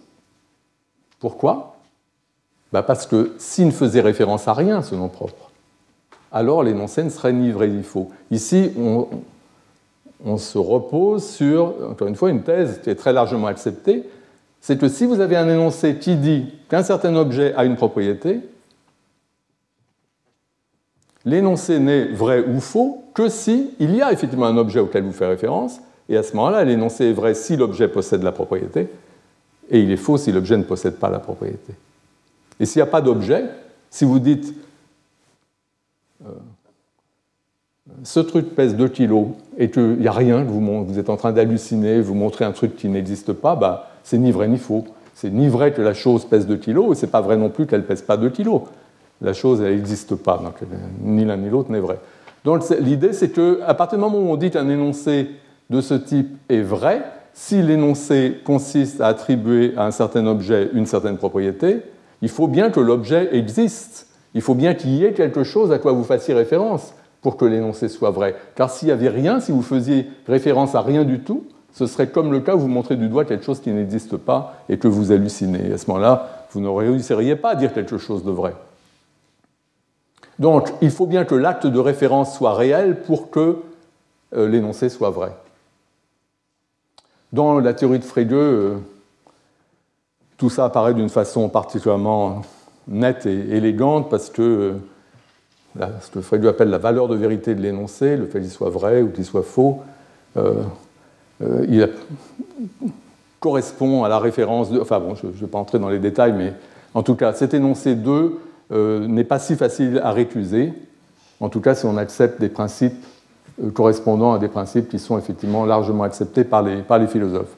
Pourquoi? 1.20 1.78
Bah 2.74 2.82
Parce 2.82 3.06
que 3.06 3.34
s'il 3.38 3.68
ne 3.68 3.72
faisait 3.72 4.02
référence 4.02 4.48
à 4.48 4.54
rien, 4.54 4.82
ce 4.82 4.96
nom 4.96 5.10
propre, 5.10 5.52
alors 6.32 6.64
l'énoncé 6.64 7.04
ne 7.04 7.10
serait 7.10 7.34
ni 7.34 7.52
vrai 7.52 7.68
ni 7.68 7.84
faux. 7.84 8.10
Ici, 8.32 8.72
on, 8.80 9.08
on 10.26 10.38
se 10.38 10.58
repose 10.58 11.24
sur, 11.24 11.76
encore 11.90 12.08
une 12.08 12.16
fois, 12.16 12.32
une 12.32 12.42
thèse 12.42 12.80
qui 12.84 12.90
est 12.90 12.96
très 12.96 13.14
largement 13.14 13.48
acceptée, 13.48 14.10
c'est 14.60 14.80
que 14.80 14.88
si 14.88 15.06
vous 15.06 15.20
avez 15.20 15.36
un 15.36 15.50
énoncé 15.50 15.98
qui 15.98 16.16
dit 16.16 16.54
qu'un 16.70 16.84
certain 16.84 17.16
objet 17.16 17.54
a 17.56 17.66
une 17.66 17.76
propriété, 17.76 18.42
l'énoncé 21.26 21.80
n'est 21.80 22.06
vrai 22.06 22.44
ou 22.44 22.60
faux 22.60 23.04
que 23.14 23.30
si 23.30 23.72
il 23.80 23.96
y 23.96 24.02
a 24.02 24.12
effectivement 24.12 24.46
un 24.46 24.58
objet 24.58 24.80
auquel 24.80 25.04
vous 25.04 25.12
faites 25.12 25.28
référence, 25.28 25.80
et 26.10 26.18
à 26.18 26.24
ce 26.24 26.36
moment-là, 26.36 26.64
l'énoncé 26.64 27.06
est 27.06 27.14
vrai 27.14 27.34
si 27.34 27.56
l'objet 27.56 27.88
possède 27.88 28.24
la 28.24 28.32
propriété, 28.32 28.90
et 29.70 29.80
il 29.80 29.92
est 29.92 29.98
faux 29.98 30.18
si 30.18 30.32
l'objet 30.32 30.58
ne 30.58 30.64
possède 30.64 30.96
pas 30.96 31.10
la 31.10 31.20
propriété. 31.20 31.74
Et 32.60 32.66
s'il 32.66 32.80
n'y 32.80 32.88
a 32.88 32.92
pas 32.92 33.02
d'objet, 33.02 33.46
si 33.90 34.06
vous 34.06 34.20
dites 34.20 34.54
euh, 36.26 36.30
ce 38.04 38.20
truc 38.20 38.56
pèse 38.56 38.76
2 38.76 38.88
kg 38.90 39.28
et 39.58 39.70
qu'il 39.72 39.98
n'y 39.98 40.08
a 40.08 40.12
rien, 40.12 40.44
que 40.44 40.50
vous, 40.50 41.00
êtes 41.00 41.10
en 41.10 41.18
train 41.18 41.32
d'halluciner, 41.32 42.02
vous 42.02 42.14
montrez 42.14 42.46
un 42.46 42.52
truc 42.52 42.76
qui 42.76 42.88
n'existe 42.90 43.34
pas, 43.34 43.56
bah, 43.56 43.92
c'est 44.04 44.18
ni 44.18 44.32
vrai 44.32 44.48
ni 44.48 44.58
faux. 44.58 44.86
C'est 45.16 45.30
ni 45.30 45.48
vrai 45.48 45.74
que 45.74 45.82
la 45.82 45.94
chose 45.94 46.26
pèse 46.26 46.48
2 46.48 46.58
kg, 46.58 46.92
et 46.92 46.96
c'est 46.96 47.08
pas 47.08 47.22
vrai 47.22 47.38
non 47.38 47.50
plus 47.50 47.68
qu'elle 47.68 47.86
pèse 47.86 48.02
pas 48.02 48.18
2 48.18 48.30
kg. 48.30 48.62
La 49.22 49.34
chose, 49.34 49.62
n'existe 49.62 50.16
pas, 50.16 50.38
donc 50.38 50.56
ni 51.04 51.26
l'un 51.26 51.38
ni 51.38 51.50
l'autre 51.50 51.72
n'est 51.72 51.80
vrai. 51.80 52.00
Donc 52.44 52.64
l'idée, 52.80 53.14
c'est 53.14 53.30
qu'à 53.30 53.74
partir 53.74 53.98
du 53.98 54.04
moment 54.04 54.18
où 54.18 54.32
on 54.32 54.36
dit 54.36 54.50
qu'un 54.50 54.68
énoncé 54.68 55.30
de 55.70 55.80
ce 55.80 55.94
type 55.94 56.38
est 56.50 56.62
vrai, 56.62 57.04
si 57.34 57.62
l'énoncé 57.62 58.40
consiste 58.44 59.00
à 59.00 59.08
attribuer 59.08 59.74
à 59.78 59.86
un 59.86 59.92
certain 59.92 60.26
objet 60.26 60.70
une 60.74 60.86
certaine 60.86 61.18
propriété, 61.18 61.82
il 62.22 62.30
faut 62.30 62.48
bien 62.48 62.70
que 62.70 62.80
l'objet 62.80 63.30
existe. 63.36 64.08
Il 64.34 64.42
faut 64.42 64.56
bien 64.56 64.74
qu'il 64.74 64.92
y 64.92 65.06
ait 65.06 65.14
quelque 65.14 65.44
chose 65.44 65.72
à 65.72 65.80
quoi 65.80 65.92
vous 65.92 66.04
fassiez 66.04 66.34
référence 66.34 66.94
pour 67.22 67.38
que 67.38 67.46
l'énoncé 67.46 67.90
soit 67.90 68.12
vrai. 68.12 68.36
Car 68.56 68.70
s'il 68.70 68.88
n'y 68.88 68.92
avait 68.94 69.10
rien, 69.10 69.40
si 69.40 69.52
vous 69.52 69.62
faisiez 69.62 70.08
référence 70.28 70.76
à 70.76 70.82
rien 70.82 71.04
du 71.04 71.20
tout, 71.20 71.46
ce 71.74 71.86
serait 71.86 72.08
comme 72.08 72.32
le 72.32 72.42
cas 72.42 72.56
où 72.56 72.60
vous 72.60 72.68
montrez 72.68 72.96
du 72.96 73.08
doigt 73.08 73.26
quelque 73.26 73.46
chose 73.46 73.62
qui 73.62 73.72
n'existe 73.72 74.18
pas 74.18 74.56
et 74.68 74.78
que 74.78 74.88
vous 74.88 75.12
hallucinez. 75.12 75.72
à 75.74 75.78
ce 75.78 75.90
moment-là, 75.90 76.46
vous 76.52 76.60
ne 76.60 76.68
réussiriez 76.68 77.36
pas 77.36 77.52
à 77.52 77.56
dire 77.56 77.74
quelque 77.74 77.98
chose 77.98 78.26
de 78.26 78.32
vrai. 78.32 78.54
Donc, 80.42 80.74
il 80.82 80.90
faut 80.90 81.06
bien 81.06 81.24
que 81.24 81.36
l'acte 81.36 81.68
de 81.68 81.78
référence 81.78 82.36
soit 82.36 82.56
réel 82.56 83.04
pour 83.04 83.30
que 83.30 83.58
euh, 84.36 84.48
l'énoncé 84.48 84.90
soit 84.90 85.12
vrai. 85.12 85.34
Dans 87.32 87.60
la 87.60 87.76
théorie 87.76 88.00
de 88.00 88.04
Frege, 88.04 88.30
euh, 88.32 88.78
tout 90.38 90.50
ça 90.50 90.66
apparaît 90.66 90.96
d'une 90.96 91.10
façon 91.10 91.48
particulièrement 91.48 92.42
nette 92.88 93.28
et 93.28 93.56
élégante 93.56 94.10
parce 94.10 94.32
que 94.32 94.74
euh, 95.80 95.86
ce 96.02 96.10
que 96.10 96.22
Frege 96.22 96.48
appelle 96.48 96.72
la 96.72 96.80
valeur 96.80 97.08
de 97.08 97.16
vérité 97.16 97.54
de 97.54 97.62
l'énoncé, 97.62 98.18
le 98.18 98.26
fait 98.26 98.42
qu'il 98.42 98.50
soit 98.50 98.72
vrai 98.72 99.04
ou 99.04 99.12
qu'il 99.12 99.26
soit 99.26 99.44
faux, 99.44 99.84
il 101.40 101.88
correspond 103.40 104.04
à 104.06 104.10
la 104.10 104.18
référence 104.18 104.72
de. 104.72 104.80
Enfin 104.80 105.00
bon, 105.00 105.14
je 105.14 105.28
ne 105.28 105.32
vais 105.34 105.46
pas 105.46 105.60
entrer 105.60 105.78
dans 105.78 105.90
les 105.90 106.00
détails, 106.00 106.34
mais 106.34 106.54
en 106.96 107.04
tout 107.04 107.14
cas, 107.14 107.32
cet 107.34 107.54
énoncé 107.54 107.94
2 107.94 108.12
euh, 108.12 108.40
n'est 108.72 109.24
pas 109.24 109.40
si 109.40 109.56
facile 109.56 110.00
à 110.04 110.12
récuser, 110.12 110.74
en 111.40 111.50
tout 111.50 111.60
cas 111.60 111.76
si 111.76 111.86
on 111.86 111.98
accepte 111.98 112.40
des 112.40 112.50
principes 112.50 113.06
euh, 113.62 113.70
correspondant 113.72 114.34
à 114.34 114.40
des 114.40 114.48
principes 114.48 114.90
qui 114.90 115.00
sont 115.00 115.18
effectivement 115.18 115.66
largement 115.66 116.04
acceptés 116.04 116.44
par 116.44 116.62
les, 116.62 116.82
par 116.82 117.00
les 117.00 117.08
philosophes. 117.08 117.56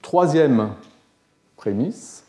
Troisième 0.00 0.70
prémisse, 1.56 2.24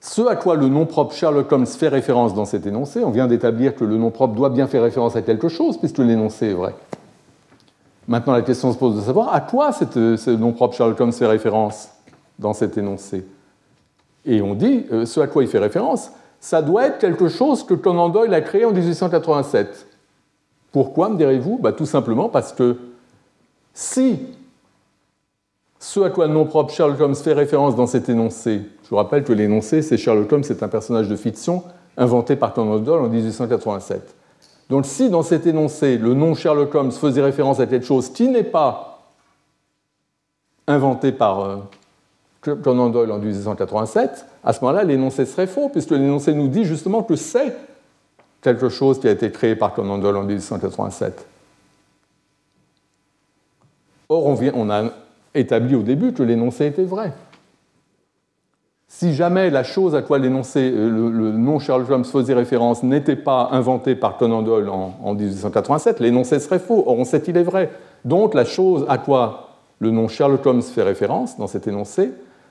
ce 0.00 0.22
à 0.22 0.36
quoi 0.36 0.56
le 0.56 0.68
nom 0.68 0.86
propre 0.86 1.14
Sherlock 1.14 1.50
Holmes 1.52 1.66
fait 1.66 1.88
référence 1.88 2.34
dans 2.34 2.44
cet 2.44 2.66
énoncé, 2.66 3.04
on 3.04 3.10
vient 3.10 3.26
d'établir 3.26 3.74
que 3.74 3.84
le 3.84 3.96
nom 3.96 4.10
propre 4.10 4.34
doit 4.34 4.50
bien 4.50 4.66
faire 4.66 4.82
référence 4.82 5.16
à 5.16 5.22
quelque 5.22 5.48
chose, 5.48 5.78
puisque 5.78 5.98
l'énoncé 5.98 6.46
est 6.46 6.54
vrai. 6.54 6.74
Maintenant, 8.08 8.32
la 8.32 8.42
question 8.42 8.72
se 8.72 8.78
pose 8.78 8.96
de 8.96 9.00
savoir 9.00 9.32
à 9.32 9.40
quoi 9.40 9.72
ce 9.72 10.30
nom 10.30 10.52
propre 10.52 10.74
Sherlock 10.74 11.00
Holmes 11.00 11.12
fait 11.12 11.26
référence 11.26 11.90
dans 12.38 12.52
cet 12.52 12.76
énoncé. 12.76 13.24
Et 14.24 14.42
on 14.42 14.54
dit, 14.54 14.86
euh, 14.92 15.06
ce 15.06 15.20
à 15.20 15.26
quoi 15.26 15.42
il 15.42 15.48
fait 15.48 15.58
référence, 15.58 16.10
ça 16.40 16.62
doit 16.62 16.86
être 16.86 16.98
quelque 16.98 17.28
chose 17.28 17.64
que 17.64 17.74
Conan 17.74 18.08
Doyle 18.08 18.32
a 18.34 18.40
créé 18.40 18.64
en 18.64 18.72
1887. 18.72 19.86
Pourquoi, 20.72 21.08
me 21.08 21.16
direz-vous? 21.16 21.58
Bah, 21.58 21.72
Tout 21.72 21.86
simplement 21.86 22.28
parce 22.28 22.52
que 22.52 22.76
si 23.74 24.18
ce 25.78 26.00
à 26.00 26.10
quoi 26.10 26.26
le 26.26 26.34
nom 26.34 26.44
propre 26.44 26.72
Sherlock 26.72 27.00
Holmes 27.00 27.14
fait 27.14 27.32
référence 27.32 27.74
dans 27.74 27.86
cet 27.86 28.08
énoncé, 28.08 28.62
je 28.84 28.90
vous 28.90 28.96
rappelle 28.96 29.24
que 29.24 29.32
l'énoncé, 29.32 29.80
c'est 29.80 29.96
Sherlock 29.96 30.30
Holmes, 30.30 30.44
c'est 30.44 30.62
un 30.62 30.68
personnage 30.68 31.08
de 31.08 31.16
fiction 31.16 31.62
inventé 31.96 32.36
par 32.36 32.52
Conan 32.52 32.78
Doyle 32.78 33.00
en 33.00 33.08
1887. 33.08 34.14
Donc 34.68 34.86
si 34.86 35.10
dans 35.10 35.22
cet 35.22 35.46
énoncé, 35.46 35.96
le 35.96 36.14
nom 36.14 36.34
Sherlock 36.34 36.74
Holmes 36.74 36.92
faisait 36.92 37.22
référence 37.22 37.60
à 37.60 37.66
quelque 37.66 37.86
chose 37.86 38.10
qui 38.10 38.28
n'est 38.28 38.44
pas 38.44 39.08
inventé 40.66 41.12
par 41.12 41.40
euh, 41.40 41.56
Conan 42.40 42.88
Doyle 42.88 43.12
en 43.12 43.18
1887, 43.18 44.26
à 44.44 44.52
ce 44.52 44.60
moment-là, 44.62 44.84
l'énoncé 44.84 45.26
serait 45.26 45.46
faux, 45.46 45.68
puisque 45.68 45.90
l'énoncé 45.90 46.32
nous 46.32 46.48
dit 46.48 46.64
justement 46.64 47.02
que 47.02 47.14
c'est 47.16 47.54
quelque 48.40 48.70
chose 48.70 48.98
qui 48.98 49.08
a 49.08 49.10
été 49.10 49.30
créé 49.30 49.54
par 49.54 49.74
Conan 49.74 49.98
Doyle 49.98 50.16
en 50.16 50.22
1887. 50.22 51.26
Or, 54.08 54.26
on, 54.26 54.70
a 54.70 54.84
établi 55.34 55.74
au 55.74 55.82
début 55.82 56.12
que 56.12 56.22
l'énoncé 56.22 56.66
était 56.66 56.84
vrai. 56.84 57.12
Si 58.88 59.14
jamais 59.14 59.50
la 59.50 59.62
chose 59.62 59.94
à 59.94 60.02
quoi 60.02 60.18
l'énoncé, 60.18 60.72
euh, 60.74 60.88
le, 60.88 61.30
nom 61.30 61.60
Sherlock 61.60 61.90
Holmes 61.90 62.04
faisait 62.04 62.34
référence 62.34 62.82
n'était 62.82 63.14
pas 63.14 63.50
inventé 63.52 63.94
par 63.94 64.16
Conan 64.16 64.42
Doyle 64.42 64.68
en, 64.68 64.94
en 65.00 65.14
1887, 65.14 66.00
l'énoncé 66.00 66.40
serait 66.40 66.58
faux. 66.58 66.82
Or, 66.86 66.98
on 66.98 67.04
sait 67.04 67.20
qu'il 67.20 67.36
est 67.36 67.44
vrai. 67.44 67.70
Donc, 68.04 68.34
la 68.34 68.44
chose 68.44 68.84
à 68.88 68.98
quoi 68.98 69.50
le 69.78 69.90
nom 69.90 70.08
Sherlock 70.08 70.44
Holmes 70.44 70.62
fait 70.62 70.82
référence 70.82 71.36
dans 71.38 71.46
cet 71.46 71.68
énoncé 71.68 72.10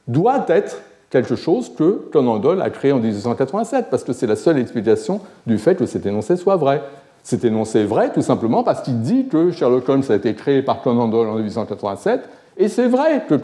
doit 0.10 0.46
être 0.50 0.82
quelque 1.10 1.36
chose 1.36 1.72
que 1.76 2.08
Conan 2.12 2.42
a 2.60 2.70
créé 2.70 2.92
en 2.92 3.00
1887, 3.00 3.88
parce 3.90 4.04
que 4.04 4.14
c'est 4.14 4.28
la 4.28 4.36
seule 4.36 4.60
explication 4.60 5.22
du 5.48 5.58
fait 5.58 5.76
que 5.76 5.86
cet 5.86 6.06
énoncé 6.06 6.36
soit 6.36 6.58
vrai. 6.58 6.84
Cet 7.24 7.44
énoncé 7.46 7.80
est 7.80 7.86
vrai 7.86 8.12
tout 8.14 8.22
simplement 8.22 8.64
parce 8.64 8.82
qu'il 8.82 9.02
dit 9.02 9.28
que 9.28 9.52
Sherlock 9.52 9.88
Holmes 9.88 10.04
a 10.10 10.16
été 10.16 10.34
créé 10.36 10.62
par 10.62 10.82
Conan 10.82 11.08
Doyle 11.08 11.28
en 11.28 11.36
1887, 11.36 12.22
et 12.58 12.68
c'est 12.68 12.88
vrai 12.88 13.24
que, 13.28 13.38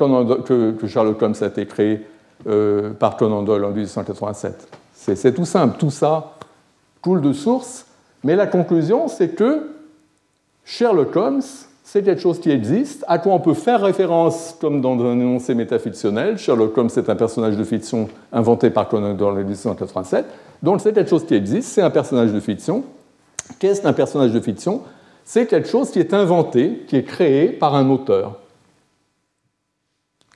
Sherlock 0.88 1.22
Holmes 1.22 1.36
a 1.40 1.46
été 1.46 1.66
créé 1.66 2.06
euh, 2.48 2.92
par 2.92 3.16
Conan 3.16 3.44
Doyle 3.44 3.64
en 3.66 3.72
1887. 3.72 4.68
C'est 4.94 5.34
tout 5.34 5.46
simple, 5.46 5.78
tout 5.78 5.92
ça 5.92 6.34
coule 7.02 7.22
de 7.22 7.34
source, 7.34 7.86
mais 8.24 8.36
la 8.36 8.48
conclusion, 8.48 9.08
c'est 9.08 9.30
que 9.30 9.70
Sherlock 10.64 11.16
Holmes 11.16 11.44
c'est 11.88 12.02
quelque 12.02 12.20
chose 12.20 12.40
qui 12.40 12.50
existe, 12.50 13.06
à 13.08 13.20
quoi 13.20 13.34
on 13.34 13.40
peut 13.40 13.54
faire 13.54 13.80
référence 13.80 14.56
comme 14.60 14.82
dans 14.82 15.00
un 15.06 15.14
énoncé 15.14 15.54
métafictionnel. 15.54 16.40
Sherlock 16.40 16.76
Holmes, 16.76 16.90
c'est 16.90 17.10
un 17.10 17.16
personnage 17.16 17.56
de 17.56 17.64
fiction 17.64 18.10
inventé 18.34 18.72
par 18.72 18.90
Conan 18.90 19.14
Doyle 19.14 19.34
en 19.34 19.36
1887. 19.36 20.26
Donc 20.64 20.82
c'est 20.82 20.94
quelque 20.94 21.12
chose 21.12 21.28
qui 21.28 21.36
existe, 21.36 21.70
c'est 21.70 21.84
un 21.84 21.92
personnage 21.92 22.34
de 22.34 22.40
fiction. 22.40 22.84
Qu'est-ce 23.60 23.84
qu'un 23.84 23.94
personnage 23.94 24.32
de 24.32 24.40
fiction? 24.40 24.82
C'est 25.26 25.46
quelque 25.46 25.70
chose 25.70 25.92
qui 25.92 26.00
est 26.00 26.12
inventé, 26.16 26.84
qui 26.88 26.96
est 26.96 27.04
créé 27.04 27.50
par 27.50 27.76
un 27.76 27.88
auteur. 27.92 28.40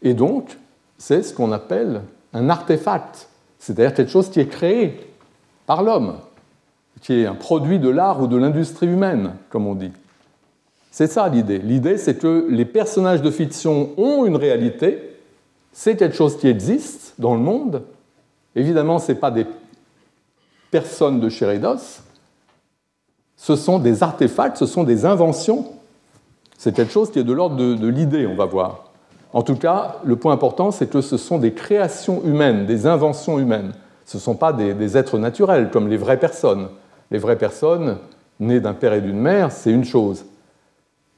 Et 0.03 0.13
donc, 0.13 0.55
c'est 0.99 1.23
ce 1.23 1.33
qu'on 1.33 1.51
appelle 1.51 2.03
un 2.31 2.47
artefact, 2.51 3.27
c'est-à-dire 3.57 3.95
quelque 3.95 4.11
chose 4.11 4.29
qui 4.29 4.39
est 4.39 4.49
créé 4.49 4.99
par 5.65 5.81
l'homme, 5.81 6.17
qui 7.01 7.21
est 7.21 7.25
un 7.25 7.33
produit 7.33 7.79
de 7.79 7.89
l'art 7.89 8.21
ou 8.21 8.27
de 8.27 8.37
l'industrie 8.37 8.87
humaine, 8.87 9.31
comme 9.49 9.65
on 9.65 9.73
dit. 9.73 9.91
C'est 10.91 11.07
ça 11.07 11.29
l'idée. 11.29 11.59
L'idée, 11.59 11.97
c'est 11.97 12.17
que 12.17 12.47
les 12.49 12.65
personnages 12.65 13.21
de 13.21 13.31
fiction 13.31 13.91
ont 13.97 14.25
une 14.25 14.35
réalité, 14.35 15.17
c'est 15.71 15.95
quelque 15.95 16.15
chose 16.15 16.37
qui 16.37 16.47
existe 16.47 17.13
dans 17.19 17.35
le 17.35 17.39
monde. 17.39 17.83
Évidemment, 18.55 18.99
ce 18.99 19.11
n'est 19.11 19.17
pas 19.17 19.31
des 19.31 19.45
personnes 20.71 21.19
de 21.19 21.29
Chéridos, 21.29 22.01
ce 23.37 23.55
sont 23.55 23.79
des 23.79 24.03
artefacts, 24.03 24.57
ce 24.57 24.65
sont 24.65 24.83
des 24.83 25.05
inventions. 25.05 25.65
C'est 26.57 26.75
quelque 26.75 26.91
chose 26.91 27.09
qui 27.11 27.19
est 27.19 27.23
de 27.23 27.31
l'ordre 27.31 27.55
de, 27.55 27.87
l'idée, 27.87 28.27
on 28.27 28.35
va 28.35 28.45
voir. 28.45 28.91
En 29.31 29.43
tout 29.43 29.55
cas, 29.55 29.97
le 30.03 30.15
point 30.15 30.33
important, 30.33 30.71
c'est 30.71 30.89
que 30.89 31.01
ce 31.01 31.15
sont 31.15 31.37
des 31.37 31.53
créations 31.53 32.21
humaines, 32.25 32.65
des 32.65 32.85
inventions 32.85 33.39
humaines. 33.39 33.71
Ce 34.05 34.17
ne 34.17 34.21
sont 34.21 34.35
pas 34.35 34.51
des 34.51 34.97
êtres 34.97 35.19
naturels 35.19 35.69
comme 35.71 35.87
les 35.87 35.97
vraies 35.97 36.19
personnes. 36.19 36.67
Les 37.11 37.19
vraies 37.19 37.37
personnes, 37.37 37.97
nées 38.39 38.59
d'un 38.59 38.73
père 38.73 38.93
et 38.93 39.01
d'une 39.01 39.19
mère, 39.19 39.51
c'est 39.51 39.71
une 39.71 39.85
chose 39.85 40.25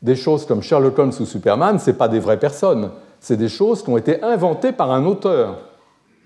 des 0.02 0.16
choses 0.16 0.45
comme 0.45 0.62
Sherlock 0.62 0.97
Holmes 0.97 1.14
ou 1.20 1.26
Superman, 1.26 1.80
ce 1.80 1.91
pas 1.91 2.08
des 2.08 2.20
vraies 2.20 2.39
personnes, 2.39 2.89
c'est 3.20 3.38
des 3.38 3.49
choses 3.49 3.84
qui 3.84 3.89
ont 3.89 3.97
été 3.97 4.22
inventées 4.24 4.72
par 4.72 4.91
un 4.91 5.06
auteur. 5.06 5.60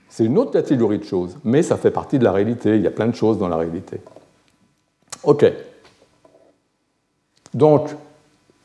C'est 0.07 0.23
une 0.25 0.37
autre 0.37 0.51
catégorie 0.51 0.99
de 0.99 1.03
choses, 1.03 1.35
mais 1.43 1.61
ça 1.61 1.75
fait 1.75 1.91
partie 1.91 2.17
de 2.19 2.23
la 2.23 2.31
réalité, 2.31 2.77
il 2.77 2.81
y 2.81 2.87
a 2.87 2.91
plein 2.91 3.07
de 3.07 3.15
choses 3.15 3.37
dans 3.37 3.49
la 3.49 3.57
réalité. 3.57 3.99
OK. 5.23 5.45
Donc, 7.53 7.89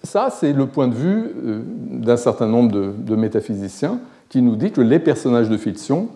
ça, 0.03 0.31
c'est 0.31 0.53
le 0.53 0.67
point 0.67 0.89
de 0.89 0.95
vue 0.95 1.33
euh, 1.45 1.63
d'un 1.65 2.17
certain 2.17 2.47
nombre 2.47 2.71
de, 2.71 3.17
métaphysiciens 3.17 4.01
qui 4.29 4.43
nous 4.43 4.57
dit 4.57 4.71
que 4.71 4.81
les 4.81 4.99
personnages 4.99 5.49
de 5.49 5.57
fiction 5.57 6.09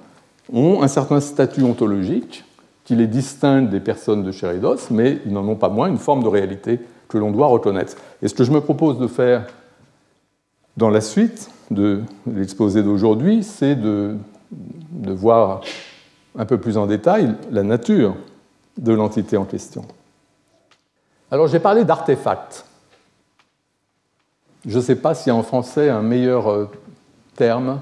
ont 0.52 0.82
un 0.82 0.88
certain 0.88 1.20
statut 1.20 1.62
ontologique 1.62 2.44
qui 2.84 2.94
les 2.94 3.06
distingue 3.06 3.70
des 3.70 3.80
personnes 3.80 4.22
de 4.22 4.30
Chéridos, 4.30 4.90
mais 4.90 5.18
ils 5.26 5.32
n'en 5.32 5.46
ont 5.48 5.56
pas 5.56 5.68
moins 5.68 5.88
une 5.88 5.98
forme 5.98 6.22
de 6.22 6.28
réalité 6.28 6.80
que 7.14 7.18
l'on 7.18 7.30
doit 7.30 7.46
reconnaître. 7.46 7.94
Et 8.22 8.28
ce 8.28 8.34
que 8.34 8.42
je 8.42 8.50
me 8.50 8.60
propose 8.60 8.98
de 8.98 9.06
faire 9.06 9.46
dans 10.76 10.90
la 10.90 11.00
suite 11.00 11.48
de 11.70 12.02
l'exposé 12.26 12.82
d'aujourd'hui, 12.82 13.44
c'est 13.44 13.76
de, 13.76 14.16
voir 14.90 15.60
un 16.36 16.44
peu 16.44 16.58
plus 16.58 16.76
en 16.76 16.86
détail 16.86 17.36
la 17.52 17.62
nature 17.62 18.16
de 18.78 18.92
l'entité 18.92 19.36
en 19.36 19.44
question. 19.44 19.84
Alors 21.30 21.46
j'ai 21.46 21.60
parlé 21.60 21.84
d'artefact. 21.84 22.64
Je 24.66 24.76
ne 24.76 24.82
sais 24.82 24.96
pas 24.96 25.14
s'il 25.14 25.28
y 25.28 25.36
a 25.36 25.36
en 25.36 25.44
français 25.44 25.90
un 25.90 26.02
meilleur 26.02 26.50
euh, 26.50 26.68
terme 27.36 27.80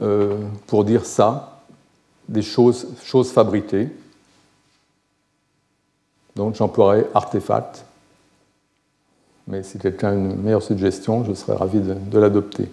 euh, 0.00 0.38
pour 0.66 0.84
dire 0.84 1.04
ça, 1.04 1.60
des 2.30 2.40
choses 2.40 3.30
fabriquées. 3.30 3.90
Donc 6.36 6.54
j'emploierai 6.54 7.06
artefact. 7.14 7.84
Mais 9.48 9.62
si 9.62 9.78
quelqu'un 9.78 10.10
a 10.10 10.14
une 10.14 10.36
meilleure 10.36 10.62
suggestion, 10.62 11.24
je 11.24 11.32
serais 11.32 11.56
ravi 11.56 11.80
de, 11.80 12.18
l'adopter. 12.18 12.70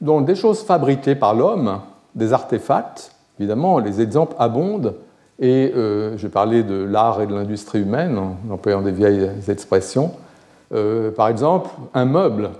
Donc 0.00 0.26
des 0.26 0.34
choses 0.34 0.62
fabriquées 0.62 1.14
par 1.14 1.34
l'homme, 1.34 1.80
des 2.14 2.32
artefacts, 2.32 3.12
évidemment, 3.38 3.78
les 3.78 4.00
exemples 4.00 4.34
abondent, 4.38 4.94
et 5.40 5.72
euh, 5.74 6.16
je 6.16 6.28
parlais 6.28 6.62
de 6.62 6.82
l'art 6.82 7.20
et 7.20 7.26
de 7.26 7.34
l'industrie 7.34 7.80
humaine, 7.80 8.16
en 8.16 8.36
employant 8.52 8.82
des 8.82 8.92
vieilles 8.92 9.28
expressions. 9.48 10.12
Euh, 10.72 11.10
par 11.10 11.28
exemple, 11.28 11.70
un 11.92 12.04
meuble, 12.04 12.50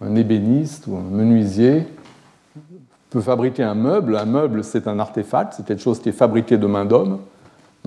un 0.00 0.16
ébéniste 0.16 0.86
ou 0.86 0.96
un 0.96 1.02
menuisier 1.02 1.86
peut 3.10 3.20
fabriquer 3.20 3.62
un 3.62 3.74
meuble. 3.74 4.16
Un 4.16 4.24
meuble, 4.24 4.64
c'est 4.64 4.88
un 4.88 4.98
artefact, 4.98 5.54
c'est 5.56 5.66
quelque 5.66 5.82
chose 5.82 6.00
qui 6.00 6.08
est 6.08 6.12
fabriqué 6.12 6.56
de 6.56 6.66
main 6.66 6.86
d'homme. 6.86 7.18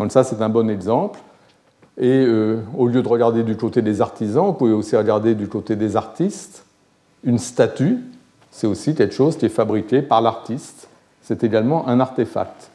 Donc 0.02 0.12
ça, 0.12 0.24
c'est 0.24 0.42
un 0.42 0.50
bon 0.50 0.68
exemple. 0.68 1.20
Et 1.96 2.26
euh, 2.26 2.58
au 2.76 2.88
lieu 2.88 3.04
de 3.04 3.08
regarder 3.08 3.44
du 3.44 3.56
côté 3.56 3.84
des 3.84 4.02
artisans, 4.02 4.48
vous 4.48 4.54
pouvez 4.54 4.74
aussi 4.74 4.96
regarder 4.96 5.36
du 5.36 5.48
côté 5.48 5.76
des 5.76 5.96
artistes. 5.96 6.66
Une 7.24 7.38
statue, 7.38 8.00
c'est 8.50 8.66
aussi 8.66 8.96
quelque 8.96 9.14
chose 9.14 9.38
qui 9.38 9.46
est 9.46 9.50
fabriqué 9.50 10.02
par 10.02 10.22
l'artiste. 10.22 10.88
C'est 11.22 11.44
également 11.44 11.88
un 11.88 12.00
artefact. 12.00 12.72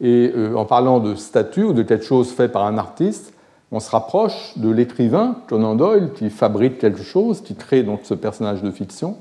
Et 0.00 0.32
euh, 0.34 0.54
en 0.54 0.64
parlant 0.64 0.98
de 0.98 1.14
statue 1.14 1.64
ou 1.64 1.72
de 1.74 1.82
quelque 1.82 2.06
chose 2.06 2.30
fait 2.30 2.48
par 2.48 2.64
un 2.64 2.78
artiste, 2.78 3.34
on 3.70 3.78
se 3.78 3.90
rapproche 3.90 4.56
de 4.56 4.70
l'écrivain 4.70 5.36
Conan 5.48 5.74
Doyle 5.74 6.10
qui 6.14 6.30
fabrique 6.30 6.78
quelque 6.78 7.02
chose, 7.02 7.42
qui 7.42 7.54
crée 7.54 7.82
donc 7.82 8.00
ce 8.04 8.14
personnage 8.14 8.62
de 8.62 8.70
fiction. 8.70 9.18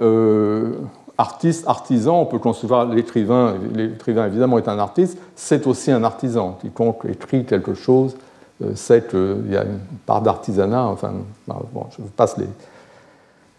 Euh, 0.00 0.72
artiste, 1.18 1.64
artisan, 1.66 2.20
on 2.20 2.26
peut 2.26 2.38
concevoir 2.38 2.86
l'écrivain, 2.86 3.56
l'écrivain 3.74 4.26
évidemment 4.26 4.58
est 4.58 4.68
un 4.68 4.78
artiste, 4.78 5.18
c'est 5.36 5.66
aussi 5.66 5.90
un 5.90 6.04
artisan. 6.04 6.56
Quiconque 6.60 7.04
écrit 7.06 7.44
quelque 7.44 7.74
chose 7.74 8.16
euh, 8.62 8.74
sait 8.74 9.02
qu'il 9.02 9.50
y 9.50 9.56
a 9.56 9.64
une 9.64 9.80
part 10.06 10.22
d'artisanat, 10.22 10.84
enfin, 10.84 11.12
bon, 11.46 11.86
je 11.96 12.02
passe 12.16 12.38
les, 12.38 12.48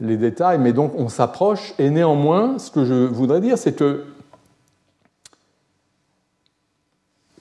les 0.02 0.18
détails, 0.18 0.60
mais 0.60 0.74
donc 0.74 0.94
on 0.98 1.10
s'approche, 1.10 1.74
et 1.78 1.90
néanmoins, 1.90 2.58
ce 2.58 2.72
que 2.72 2.86
je 2.86 3.06
voudrais 3.06 3.42
dire, 3.42 3.58
c'est 3.58 3.74
que 3.74 4.06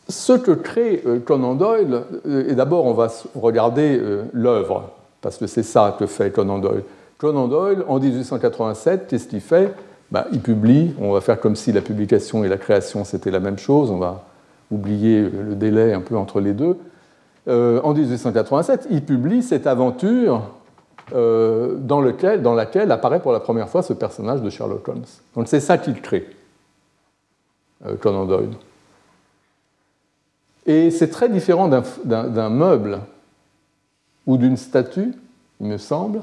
ce 0.08 0.32
que 0.32 0.52
crée 0.52 1.02
euh, 1.06 1.20
Conan 1.20 1.54
Doyle, 1.54 2.04
euh, 2.26 2.48
et 2.48 2.54
d'abord 2.54 2.86
on 2.86 2.94
va 2.94 3.08
regarder 3.34 3.98
euh, 3.98 4.24
l'œuvre, 4.32 4.90
parce 5.20 5.36
que 5.36 5.46
c'est 5.46 5.62
ça 5.62 5.96
que 5.98 6.06
fait 6.06 6.30
Conan 6.32 6.58
Doyle. 6.58 6.82
Conan 7.18 7.48
Doyle, 7.48 7.84
en 7.88 7.98
1887, 7.98 9.06
qu'est-ce 9.08 9.28
qu'il 9.28 9.40
fait? 9.40 9.74
Bah, 10.10 10.26
Il 10.32 10.40
publie, 10.40 10.94
on 11.00 11.12
va 11.12 11.20
faire 11.20 11.40
comme 11.40 11.56
si 11.56 11.72
la 11.72 11.80
publication 11.80 12.44
et 12.44 12.48
la 12.48 12.58
création 12.58 13.04
c'était 13.04 13.30
la 13.30 13.40
même 13.40 13.58
chose, 13.58 13.90
on 13.90 13.98
va 13.98 14.24
oublier 14.70 15.22
le 15.22 15.54
délai 15.54 15.92
un 15.92 16.00
peu 16.00 16.16
entre 16.16 16.40
les 16.40 16.52
deux. 16.52 16.76
en 17.46 17.94
1887, 17.94 18.88
il 18.90 19.02
publie 19.02 19.42
cette 19.42 19.66
aventure 19.66 20.42
dans, 21.10 22.00
lequel, 22.02 22.42
dans 22.42 22.54
laquelle 22.54 22.92
apparaît 22.92 23.20
pour 23.20 23.32
la 23.32 23.40
première 23.40 23.70
fois 23.70 23.82
ce 23.82 23.94
personnage 23.94 24.42
de 24.42 24.50
Sherlock 24.50 24.86
Holmes. 24.88 25.06
Donc 25.34 25.48
c'est 25.48 25.60
ça 25.60 25.78
qu'il 25.78 26.02
crée, 26.02 26.28
Conan 28.00 28.26
Doyle. 28.26 28.50
Et 30.68 30.90
c'est 30.90 31.08
très 31.08 31.30
différent 31.30 31.66
d'un 32.04 32.50
meuble 32.50 33.00
ou 34.26 34.36
d'une 34.36 34.58
statue, 34.58 35.14
il 35.60 35.66
me 35.66 35.78
semble, 35.78 36.20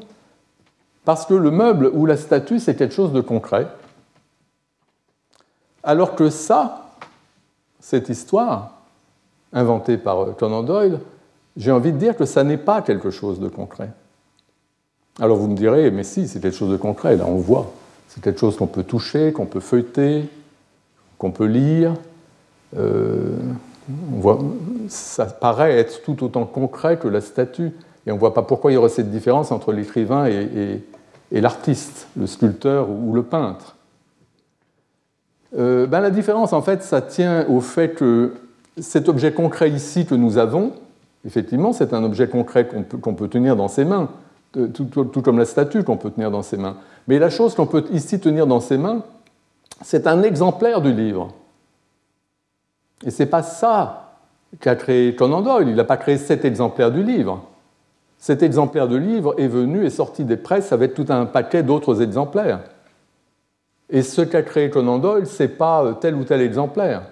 parce 1.05 1.25
que 1.25 1.33
le 1.33 1.51
meuble 1.51 1.89
ou 1.93 2.05
la 2.05 2.17
statue, 2.17 2.59
c'est 2.59 2.75
quelque 2.75 2.93
chose 2.93 3.13
de 3.13 3.21
concret. 3.21 3.67
Alors 5.83 6.15
que 6.15 6.29
ça, 6.29 6.89
cette 7.79 8.09
histoire, 8.09 8.81
inventée 9.53 9.97
par 9.97 10.35
Conan 10.35 10.63
Doyle, 10.63 10.99
j'ai 11.55 11.71
envie 11.71 11.93
de 11.93 11.97
dire 11.97 12.17
que 12.17 12.25
ça 12.25 12.43
n'est 12.43 12.57
pas 12.57 12.81
quelque 12.81 13.11
chose 13.11 13.39
de 13.39 13.47
concret. 13.47 13.89
Alors 15.19 15.37
vous 15.37 15.47
me 15.47 15.55
direz, 15.55 15.91
mais 15.91 16.03
si, 16.03 16.27
c'est 16.27 16.41
quelque 16.41 16.57
chose 16.57 16.71
de 16.71 16.77
concret, 16.77 17.15
là 17.15 17.25
on 17.27 17.35
voit. 17.35 17.71
C'est 18.09 18.21
quelque 18.21 18.39
chose 18.39 18.57
qu'on 18.57 18.67
peut 18.67 18.83
toucher, 18.83 19.31
qu'on 19.31 19.45
peut 19.45 19.61
feuilleter, 19.61 20.27
qu'on 21.17 21.31
peut 21.31 21.45
lire. 21.45 21.93
Euh, 22.77 23.37
ça 24.87 25.25
paraît 25.25 25.77
être 25.77 26.01
tout 26.01 26.23
autant 26.23 26.45
concret 26.45 26.97
que 26.97 27.07
la 27.07 27.21
statue. 27.21 27.71
Et 28.05 28.11
on 28.11 28.15
ne 28.15 28.19
voit 28.19 28.33
pas 28.33 28.41
pourquoi 28.41 28.71
il 28.71 28.75
y 28.75 28.77
aurait 28.77 28.89
cette 28.89 29.11
différence 29.11 29.51
entre 29.51 29.71
l'écrivain 29.71 30.25
et, 30.27 30.83
l'artiste, 31.41 32.07
le 32.17 32.27
sculpteur 32.27 32.89
ou 32.89 33.13
le 33.13 33.23
peintre. 33.23 33.75
Euh, 35.57 35.87
ben, 35.87 36.01
la 36.01 36.09
différence, 36.09 36.53
en 36.53 36.61
fait, 36.61 36.83
ça 36.83 37.01
tient 37.01 37.45
au 37.47 37.61
fait 37.61 37.93
que 37.93 38.33
cet 38.77 39.07
objet 39.07 39.31
concret 39.31 39.69
ici 39.69 40.05
que 40.05 40.15
nous 40.15 40.37
avons, 40.37 40.73
effectivement, 41.25 41.73
c'est 41.73 41.93
un 41.93 42.03
objet 42.03 42.27
concret 42.27 42.67
qu'on 42.67 43.13
peut, 43.13 43.27
tenir 43.27 43.55
dans 43.55 43.67
ses 43.67 43.85
mains, 43.85 44.09
tout, 44.73 44.85
tout 44.85 45.21
comme 45.21 45.37
la 45.37 45.45
statue 45.45 45.83
qu'on 45.83 45.97
peut 45.97 46.11
tenir 46.11 46.31
dans 46.31 46.41
ses 46.41 46.57
mains. 46.57 46.77
Mais 47.07 47.19
la 47.19 47.29
chose 47.29 47.55
qu'on 47.55 47.67
peut 47.67 47.85
ici 47.91 48.19
tenir 48.19 48.47
dans 48.47 48.59
ses 48.59 48.77
mains, 48.77 49.03
c'est 49.81 50.07
un 50.07 50.23
exemplaire 50.23 50.81
du 50.81 50.93
livre. 50.93 51.33
Et 53.05 53.11
ce 53.11 53.23
n'est 53.23 53.29
pas 53.29 53.43
ça 53.43 54.17
qu'a 54.59 54.75
créé 54.75 55.15
Conan 55.15 55.41
Doyle. 55.41 55.69
Il 55.69 55.75
n'a 55.75 55.83
pas 55.83 55.97
créé 55.97 56.17
cet 56.17 56.45
exemplaire 56.45 56.91
du 56.91 57.03
livre. 57.03 57.43
Cet 58.25 58.41
exemplaire 58.41 58.87
de 58.87 58.95
livre 58.95 59.35
est 59.37 59.47
venu 59.47 59.85
et 59.85 59.91
sorti 59.91 60.23
des 60.23 60.35
presses 60.35 60.71
avec 60.71 60.95
tout 60.95 61.05
un 61.09 61.27
paquet 61.27 61.61
d'autres 61.61 62.01
exemplaires. 62.01 62.61
Et 63.91 64.01
ce 64.01 64.23
qu'a 64.23 64.41
créé 64.41 64.71
Conan 64.71 64.97
Doyle, 64.97 65.27
ce 65.27 65.43
n'est 65.43 65.49
pas 65.49 65.85
euh, 65.85 65.93
tel 65.93 66.15
ou 66.15 66.23
tel 66.23 66.41
exemplaire. 66.41 67.03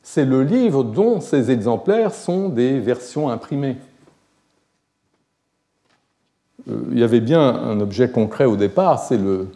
C'est 0.00 0.24
le 0.24 0.42
livre 0.42 0.84
dont 0.84 1.20
ces 1.20 1.50
exemplaires 1.50 2.14
sont 2.14 2.48
des 2.48 2.80
versions 2.80 3.28
imprimées. 3.28 3.76
Euh, 6.70 6.80
il 6.92 6.98
y 6.98 7.04
avait 7.04 7.20
bien 7.20 7.42
un 7.42 7.78
objet 7.80 8.08
concret 8.08 8.46
au 8.46 8.56
départ, 8.56 9.00
c'est 9.00 9.18
le, 9.18 9.48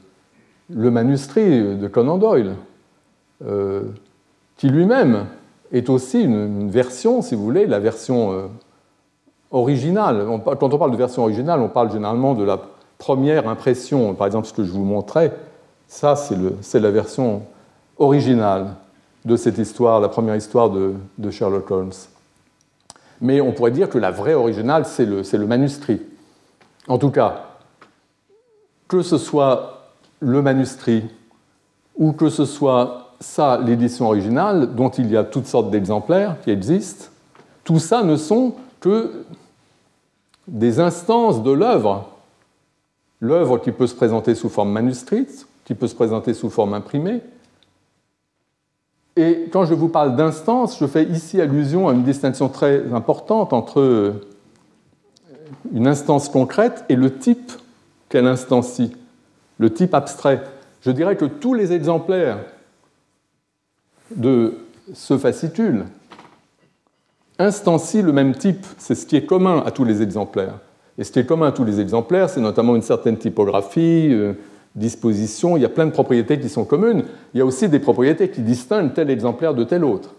manuscrit 0.68 1.78
de 1.78 1.88
Conan 1.88 2.18
Doyle. 2.18 2.54
Euh, 3.46 3.84
qui 4.58 4.68
lui-même 4.68 5.24
est 5.72 5.88
aussi 5.88 6.20
une, 6.20 6.68
version, 6.68 7.22
si 7.22 7.34
vous 7.34 7.44
voulez, 7.44 7.66
la 7.66 7.78
version 7.80 8.50
originale. 9.50 10.26
quand 10.44 10.74
on 10.74 10.78
parle 10.78 10.90
de 10.90 10.96
version 10.96 11.22
originale, 11.22 11.60
on 11.60 11.68
parle 11.68 11.92
généralement 11.92 12.34
de 12.34 12.44
la 12.44 12.60
première 12.98 13.48
impression. 13.48 14.14
Par 14.14 14.26
exemple, 14.26 14.46
ce 14.46 14.52
que 14.52 14.64
je 14.64 14.72
vous 14.72 14.84
montrais, 14.84 15.32
ça, 15.88 16.16
c'est 16.16 16.80
la 16.80 16.90
version 16.90 17.42
originale 17.98 18.74
de 19.24 19.36
cette 19.36 19.58
histoire, 19.58 20.00
la 20.00 20.08
première 20.08 20.36
histoire 20.36 20.70
de, 20.70 20.94
Sherlock 21.30 21.70
Holmes. 21.70 21.92
Mais 23.20 23.40
on 23.40 23.52
pourrait 23.52 23.70
dire 23.70 23.88
que 23.88 23.98
la 23.98 24.10
vraie 24.10 24.34
originale, 24.34 24.84
c'est 24.84 25.06
le, 25.06 25.22
le 25.22 25.46
manuscrit. 25.46 26.00
En 26.88 26.98
tout 26.98 27.10
cas, 27.10 27.46
que 28.88 29.02
ce 29.02 29.18
soit 29.18 29.90
le 30.20 30.42
manuscrit 30.42 31.04
ou 31.96 32.12
que 32.12 32.28
ce 32.28 32.44
soit 32.44 33.14
ça, 33.20 33.58
l'édition 33.64 34.06
originale, 34.06 34.74
dont 34.74 34.90
il 34.90 35.10
y 35.10 35.16
a 35.16 35.24
toutes 35.24 35.46
sortes 35.46 35.70
d'exemplaires 35.70 36.36
qui 36.44 36.50
existent, 36.50 37.06
tout 37.64 37.78
ça 37.78 38.02
ne 38.02 38.16
sont 38.16 38.54
que 38.80 39.24
des 40.48 40.80
instances 40.80 41.42
de 41.42 41.50
l'œuvre. 41.50 42.10
L'œuvre 43.20 43.58
qui 43.58 43.72
peut 43.72 43.86
se 43.86 43.94
présenter 43.94 44.34
sous 44.34 44.48
forme 44.48 44.70
manuscrite, 44.70 45.46
qui 45.64 45.74
peut 45.74 45.88
se 45.88 45.94
présenter 45.94 46.34
sous 46.34 46.50
forme 46.50 46.74
imprimée. 46.74 47.20
Et 49.16 49.48
quand 49.50 49.64
je 49.64 49.74
vous 49.74 49.88
parle 49.88 50.14
d'instance, 50.14 50.78
je 50.78 50.86
fais 50.86 51.04
ici 51.04 51.40
allusion 51.40 51.88
à 51.88 51.94
une 51.94 52.04
distinction 52.04 52.48
très 52.50 52.92
importante 52.92 53.54
entre 53.54 54.20
une 55.72 55.86
instance 55.86 56.28
concrète 56.28 56.84
et 56.88 56.96
le 56.96 57.16
type 57.18 57.52
qu'elle 58.08 58.26
instancie, 58.26 58.94
le 59.58 59.72
type 59.72 59.94
abstrait. 59.94 60.42
Je 60.82 60.90
dirais 60.90 61.16
que 61.16 61.24
tous 61.24 61.54
les 61.54 61.72
exemplaires 61.72 62.38
de 64.14 64.58
ce 64.94 65.16
fascicule 65.16 65.86
instancie 67.38 68.02
le 68.02 68.12
même 68.12 68.34
type. 68.34 68.66
C'est 68.78 68.94
ce 68.94 69.06
qui 69.06 69.16
est 69.16 69.26
commun 69.26 69.62
à 69.64 69.70
tous 69.70 69.84
les 69.84 70.02
exemplaires. 70.02 70.58
Et 70.98 71.04
ce 71.04 71.12
qui 71.12 71.18
est 71.18 71.26
commun 71.26 71.48
à 71.48 71.52
tous 71.52 71.64
les 71.64 71.80
exemplaires, 71.80 72.30
c'est 72.30 72.40
notamment 72.40 72.74
une 72.74 72.82
certaine 72.82 73.18
typographie, 73.18 74.08
euh, 74.10 74.32
disposition. 74.74 75.56
Il 75.56 75.62
y 75.62 75.66
a 75.66 75.68
plein 75.68 75.86
de 75.86 75.90
propriétés 75.90 76.38
qui 76.40 76.48
sont 76.48 76.64
communes. 76.64 77.04
Il 77.34 77.38
y 77.38 77.40
a 77.40 77.44
aussi 77.44 77.68
des 77.68 77.78
propriétés 77.78 78.30
qui 78.30 78.40
distinguent 78.40 78.92
tel 78.94 79.10
exemplaire 79.10 79.54
de 79.54 79.64
tel 79.64 79.84
autre. 79.84 80.14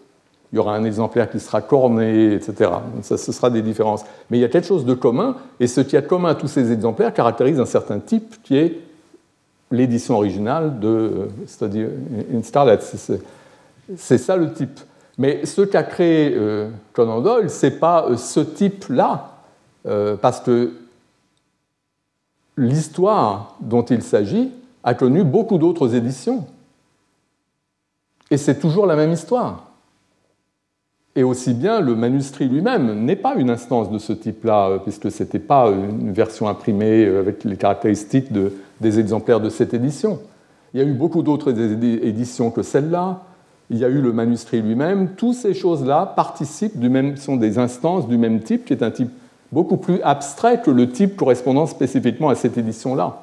Il 0.53 0.55
y 0.55 0.59
aura 0.59 0.75
un 0.75 0.85
exemplaire 0.85 1.29
qui 1.29 1.39
sera 1.39 1.61
corné, 1.61 2.33
etc. 2.33 2.71
ce 3.01 3.17
sera 3.17 3.49
des 3.49 3.61
différences. 3.61 4.05
Mais 4.29 4.37
il 4.37 4.41
y 4.41 4.45
a 4.45 4.47
quelque 4.47 4.67
chose 4.67 4.85
de 4.85 4.93
commun, 4.93 5.35
et 5.59 5.67
ce 5.67 5.81
qui 5.81 5.97
est 5.97 6.07
commun 6.07 6.29
à 6.29 6.35
tous 6.35 6.47
ces 6.47 6.71
exemplaires 6.71 7.13
caractérise 7.13 7.59
un 7.59 7.65
certain 7.65 7.99
type 7.99 8.35
qui 8.43 8.57
est 8.57 8.79
l'édition 9.71 10.15
originale 10.15 10.79
de 10.79 10.87
euh, 10.87 11.27
c'est-à-dire 11.45 11.89
Starlet. 12.43 12.79
C'est 13.97 14.17
ça 14.17 14.37
le 14.37 14.53
type. 14.53 14.79
Mais 15.17 15.45
ce 15.45 15.61
qu'a 15.61 15.83
créé 15.83 16.33
euh, 16.35 16.69
Conan 16.93 17.21
Doyle, 17.21 17.49
ce 17.49 17.65
n'est 17.65 17.71
pas 17.71 18.05
euh, 18.07 18.17
ce 18.17 18.39
type-là, 18.39 19.31
euh, 19.87 20.15
parce 20.15 20.39
que 20.39 20.73
l'histoire 22.55 23.55
dont 23.59 23.83
il 23.83 24.03
s'agit 24.03 24.51
a 24.83 24.93
connu 24.93 25.23
beaucoup 25.23 25.57
d'autres 25.57 25.95
éditions. 25.95 26.45
Et 28.29 28.37
c'est 28.37 28.59
toujours 28.59 28.85
la 28.85 28.95
même 28.95 29.11
histoire. 29.11 29.63
Et 31.15 31.23
aussi 31.23 31.55
bien, 31.55 31.81
le 31.81 31.95
manuscrit 31.95 32.47
lui-même 32.47 33.03
n'est 33.03 33.15
pas 33.15 33.35
une 33.35 33.49
instance 33.49 33.89
de 33.89 33.97
ce 33.97 34.13
type-là, 34.13 34.77
puisque 34.83 35.09
ce 35.09 35.23
n'était 35.23 35.39
pas 35.39 35.69
une 35.69 36.11
version 36.11 36.47
imprimée 36.47 37.05
avec 37.05 37.43
les 37.43 37.57
caractéristiques 37.57 38.31
de, 38.31 38.53
des 38.81 38.99
exemplaires 38.99 39.39
de 39.39 39.49
cette 39.49 39.73
édition. 39.73 40.19
Il 40.73 40.79
y 40.79 40.83
a 40.83 40.85
eu 40.85 40.93
beaucoup 40.93 41.23
d'autres 41.23 41.59
éditions 41.59 42.51
que 42.51 42.61
celle-là. 42.61 43.23
Il 43.69 43.77
y 43.77 43.85
a 43.85 43.89
eu 43.89 44.01
le 44.01 44.13
manuscrit 44.13 44.61
lui-même. 44.61 45.15
Toutes 45.15 45.35
ces 45.35 45.53
choses-là 45.53 46.13
participent 46.15 46.79
du 46.79 46.89
même, 46.89 47.17
sont 47.17 47.35
des 47.35 47.57
instances 47.57 48.07
du 48.07 48.17
même 48.17 48.41
type, 48.41 48.65
qui 48.65 48.73
est 48.73 48.83
un 48.83 48.91
type 48.91 49.11
beaucoup 49.51 49.77
plus 49.77 50.01
abstrait 50.01 50.61
que 50.61 50.71
le 50.71 50.89
type 50.89 51.15
correspondant 51.15 51.65
spécifiquement 51.65 52.29
à 52.29 52.35
cette 52.35 52.57
édition-là. 52.57 53.21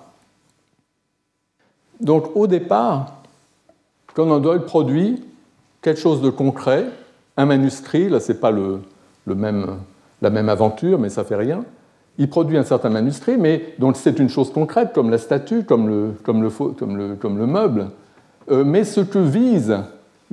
Donc 2.00 2.34
au 2.34 2.46
départ, 2.46 3.22
Conan 4.14 4.40
Doyle 4.40 4.64
produit 4.64 5.22
quelque 5.82 6.00
chose 6.00 6.22
de 6.22 6.30
concret, 6.30 6.86
un 7.36 7.46
manuscrit, 7.46 8.08
là 8.08 8.20
c'est 8.20 8.40
pas 8.40 8.50
le, 8.50 8.80
même, 9.26 9.78
la 10.22 10.30
même 10.30 10.48
aventure, 10.48 10.98
mais 10.98 11.08
ça 11.08 11.24
fait 11.24 11.36
rien. 11.36 11.64
Il 12.16 12.28
produit 12.28 12.56
un 12.56 12.64
certain 12.64 12.90
manuscrit, 12.90 13.36
mais 13.36 13.74
donc 13.78 13.96
c'est 13.96 14.18
une 14.18 14.28
chose 14.28 14.52
concrète, 14.52 14.92
comme 14.94 15.10
la 15.10 15.18
statue, 15.18 15.64
comme 15.64 15.88
le, 15.88 16.14
comme 16.22 16.42
le, 16.42 16.50
comme 16.50 16.96
le, 16.96 17.14
comme 17.16 17.38
le 17.38 17.46
meuble. 17.46 17.90
Euh, 18.50 18.64
mais 18.64 18.84
ce 18.84 19.00
que 19.00 19.18
vise 19.18 19.76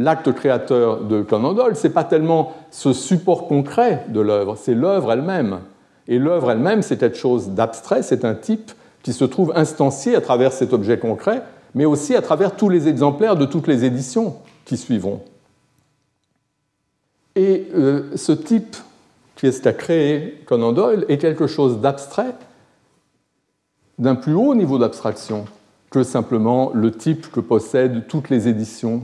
l'acte 0.01 0.31
créateur 0.33 1.01
de 1.01 1.21
Conan 1.21 1.53
Doyle, 1.53 1.75
ce 1.75 1.87
n'est 1.87 1.93
pas 1.93 2.03
tellement 2.03 2.53
ce 2.71 2.93
support 2.93 3.47
concret 3.47 4.05
de 4.09 4.19
l'œuvre, 4.19 4.55
c'est 4.57 4.73
l'œuvre 4.73 5.11
elle-même. 5.11 5.59
Et 6.07 6.19
l'œuvre 6.19 6.51
elle-même, 6.51 6.81
c'est 6.81 6.97
quelque 6.97 7.17
chose 7.17 7.49
d'abstrait, 7.49 8.03
c'est 8.03 8.25
un 8.25 8.35
type 8.35 8.71
qui 9.03 9.13
se 9.13 9.25
trouve 9.25 9.53
instancié 9.55 10.15
à 10.15 10.21
travers 10.21 10.51
cet 10.51 10.73
objet 10.73 10.99
concret, 10.99 11.43
mais 11.73 11.85
aussi 11.85 12.15
à 12.15 12.21
travers 12.21 12.55
tous 12.55 12.69
les 12.69 12.87
exemplaires 12.87 13.35
de 13.35 13.45
toutes 13.45 13.67
les 13.67 13.85
éditions 13.85 14.35
qui 14.65 14.77
suivront. 14.77 15.21
Et 17.35 17.67
euh, 17.73 18.11
ce 18.15 18.31
type 18.31 18.75
qui 19.35 19.47
est 19.47 19.65
à 19.65 19.73
créer 19.73 20.43
Conan 20.45 20.73
Doyle 20.73 21.05
est 21.07 21.17
quelque 21.17 21.47
chose 21.47 21.79
d'abstrait, 21.79 22.35
d'un 23.97 24.15
plus 24.15 24.33
haut 24.33 24.53
niveau 24.55 24.77
d'abstraction 24.77 25.45
que 25.89 26.03
simplement 26.03 26.71
le 26.73 26.91
type 26.91 27.31
que 27.31 27.39
possèdent 27.39 28.07
toutes 28.07 28.29
les 28.29 28.47
éditions, 28.47 29.03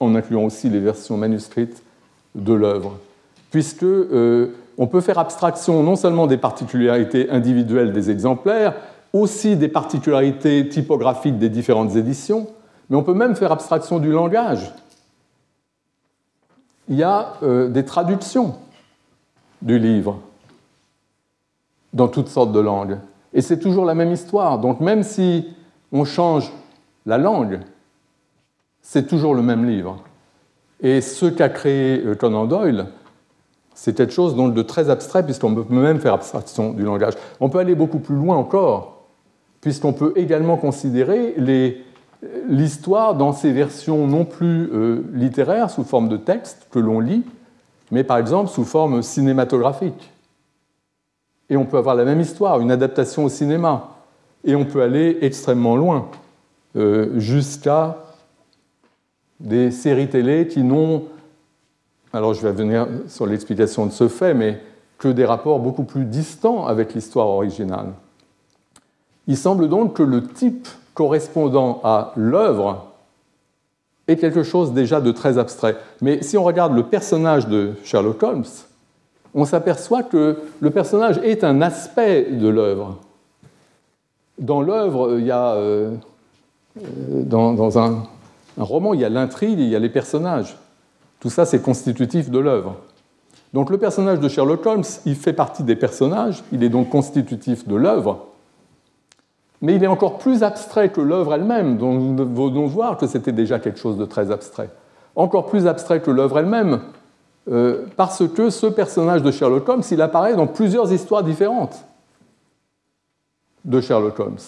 en 0.00 0.14
incluant 0.14 0.44
aussi 0.44 0.68
les 0.68 0.80
versions 0.80 1.16
manuscrites 1.16 1.82
de 2.34 2.52
l'œuvre. 2.52 2.98
Puisque 3.50 3.82
euh, 3.82 4.54
on 4.76 4.86
peut 4.86 5.00
faire 5.00 5.18
abstraction 5.18 5.82
non 5.82 5.96
seulement 5.96 6.26
des 6.26 6.36
particularités 6.36 7.30
individuelles 7.30 7.92
des 7.92 8.10
exemplaires, 8.10 8.74
aussi 9.12 9.56
des 9.56 9.68
particularités 9.68 10.68
typographiques 10.68 11.38
des 11.38 11.48
différentes 11.48 11.96
éditions, 11.96 12.46
mais 12.88 12.96
on 12.96 13.02
peut 13.02 13.14
même 13.14 13.36
faire 13.36 13.52
abstraction 13.52 13.98
du 13.98 14.10
langage. 14.10 14.72
Il 16.88 16.96
y 16.96 17.02
a 17.02 17.34
euh, 17.42 17.68
des 17.68 17.84
traductions 17.84 18.56
du 19.60 19.78
livre 19.78 20.20
dans 21.92 22.08
toutes 22.08 22.28
sortes 22.28 22.52
de 22.52 22.60
langues. 22.60 22.98
Et 23.32 23.40
c'est 23.40 23.58
toujours 23.58 23.84
la 23.84 23.94
même 23.94 24.12
histoire. 24.12 24.58
Donc 24.58 24.80
même 24.80 25.02
si 25.02 25.48
on 25.92 26.04
change 26.04 26.50
la 27.06 27.18
langue, 27.18 27.60
c'est 28.90 29.06
toujours 29.06 29.34
le 29.34 29.42
même 29.42 29.66
livre. 29.66 29.98
Et 30.80 31.02
ce 31.02 31.26
qu'a 31.26 31.50
créé 31.50 32.02
euh, 32.06 32.14
Conan 32.14 32.46
Doyle, 32.46 32.86
c'est 33.74 33.94
quelque 33.94 34.14
chose 34.14 34.34
de 34.34 34.62
très 34.62 34.88
abstrait, 34.88 35.22
puisqu'on 35.22 35.54
peut 35.54 35.66
même 35.68 36.00
faire 36.00 36.14
abstraction 36.14 36.72
du 36.72 36.84
langage. 36.84 37.12
On 37.38 37.50
peut 37.50 37.58
aller 37.58 37.74
beaucoup 37.74 37.98
plus 37.98 38.16
loin 38.16 38.36
encore, 38.36 39.04
puisqu'on 39.60 39.92
peut 39.92 40.14
également 40.16 40.56
considérer 40.56 41.36
l'histoire 42.48 43.14
dans 43.14 43.34
ses 43.34 43.52
versions 43.52 44.06
non 44.06 44.24
plus 44.24 44.70
euh, 44.72 45.04
littéraires, 45.12 45.68
sous 45.68 45.84
forme 45.84 46.08
de 46.08 46.16
texte 46.16 46.66
que 46.70 46.78
l'on 46.78 47.00
lit, 47.00 47.24
mais 47.90 48.04
par 48.04 48.16
exemple 48.16 48.48
sous 48.48 48.64
forme 48.64 49.02
cinématographique. 49.02 50.12
Et 51.50 51.58
on 51.58 51.66
peut 51.66 51.76
avoir 51.76 51.94
la 51.94 52.06
même 52.06 52.22
histoire, 52.22 52.58
une 52.60 52.70
adaptation 52.70 53.26
au 53.26 53.28
cinéma. 53.28 53.90
Et 54.44 54.56
on 54.56 54.64
peut 54.64 54.80
aller 54.80 55.18
extrêmement 55.20 55.76
loin, 55.76 56.08
euh, 56.74 57.18
jusqu'à 57.18 57.98
des 59.40 59.70
séries 59.70 60.08
télé 60.08 60.48
qui 60.48 60.62
n'ont 60.62 61.04
alors 62.12 62.34
je 62.34 62.42
vais 62.42 62.52
venir 62.52 62.86
sur 63.08 63.26
l'explication 63.26 63.86
de 63.86 63.92
ce 63.92 64.08
fait, 64.08 64.34
mais 64.34 64.60
que 64.98 65.08
des 65.08 65.24
rapports 65.24 65.58
beaucoup 65.58 65.84
plus 65.84 66.04
distants 66.04 66.66
avec 66.66 66.94
l'histoire 66.94 67.28
originale. 67.28 67.92
Il 69.26 69.36
semble 69.36 69.68
donc 69.68 69.94
que 69.94 70.02
le 70.02 70.26
type 70.26 70.66
correspondant 70.94 71.80
à 71.84 72.12
l'œuvre 72.16 72.86
est 74.08 74.16
quelque 74.16 74.42
chose 74.42 74.72
déjà 74.72 75.00
de 75.00 75.12
très 75.12 75.36
abstrait. 75.36 75.76
Mais 76.00 76.22
si 76.22 76.38
on 76.38 76.44
regarde 76.44 76.74
le 76.74 76.84
personnage 76.84 77.46
de 77.46 77.74
Sherlock 77.84 78.22
Holmes, 78.22 78.44
on 79.34 79.44
s'aperçoit 79.44 80.02
que 80.02 80.38
le 80.60 80.70
personnage 80.70 81.18
est 81.18 81.44
un 81.44 81.60
aspect 81.60 82.24
de 82.30 82.48
l'œuvre. 82.48 82.96
Dans 84.38 84.62
l'œuvre, 84.62 85.18
il 85.18 85.26
y 85.26 85.30
a, 85.30 85.52
euh, 85.52 85.94
dans, 86.76 87.78
un 87.78 88.04
roman, 88.64 88.94
il 88.94 89.00
y 89.00 89.04
a 89.04 89.08
l'intrigue, 89.08 89.58
il 89.58 89.68
y 89.68 89.76
a 89.76 89.78
les 89.78 89.88
personnages. 89.88 90.56
Tout 91.20 91.30
ça, 91.30 91.44
c'est 91.44 91.60
constitutif 91.60 92.30
de 92.30 92.38
l'œuvre. 92.38 92.76
Donc 93.54 93.70
le 93.70 93.78
personnage 93.78 94.20
de 94.20 94.28
Sherlock 94.28 94.64
Holmes, 94.66 94.84
il 95.06 95.14
fait 95.14 95.32
partie 95.32 95.62
des 95.62 95.76
personnages, 95.76 96.44
il 96.52 96.62
est 96.62 96.68
donc 96.68 96.90
constitutif 96.90 97.66
de 97.66 97.76
l'œuvre, 97.76 98.26
mais 99.62 99.74
il 99.74 99.82
est 99.82 99.88
encore 99.88 100.18
plus 100.18 100.42
abstrait 100.42 100.90
que 100.90 101.00
l'œuvre 101.00 101.34
elle-même, 101.34 101.78
dont 101.78 101.94
nous 101.94 102.16
venons 102.16 102.66
voir 102.66 102.96
que 102.98 103.06
c'était 103.06 103.32
déjà 103.32 103.58
quelque 103.58 103.78
chose 103.78 103.96
de 103.96 104.04
très 104.04 104.30
abstrait. 104.30 104.70
Encore 105.16 105.46
plus 105.46 105.66
abstrait 105.66 106.00
que 106.00 106.10
l'œuvre 106.10 106.38
elle-même, 106.38 106.80
euh, 107.50 107.86
parce 107.96 108.28
que 108.28 108.50
ce 108.50 108.66
personnage 108.66 109.22
de 109.22 109.30
Sherlock 109.30 109.66
Holmes, 109.68 109.82
il 109.90 110.02
apparaît 110.02 110.36
dans 110.36 110.46
plusieurs 110.46 110.92
histoires 110.92 111.22
différentes 111.22 111.84
de 113.64 113.80
Sherlock 113.80 114.18
Holmes. 114.20 114.38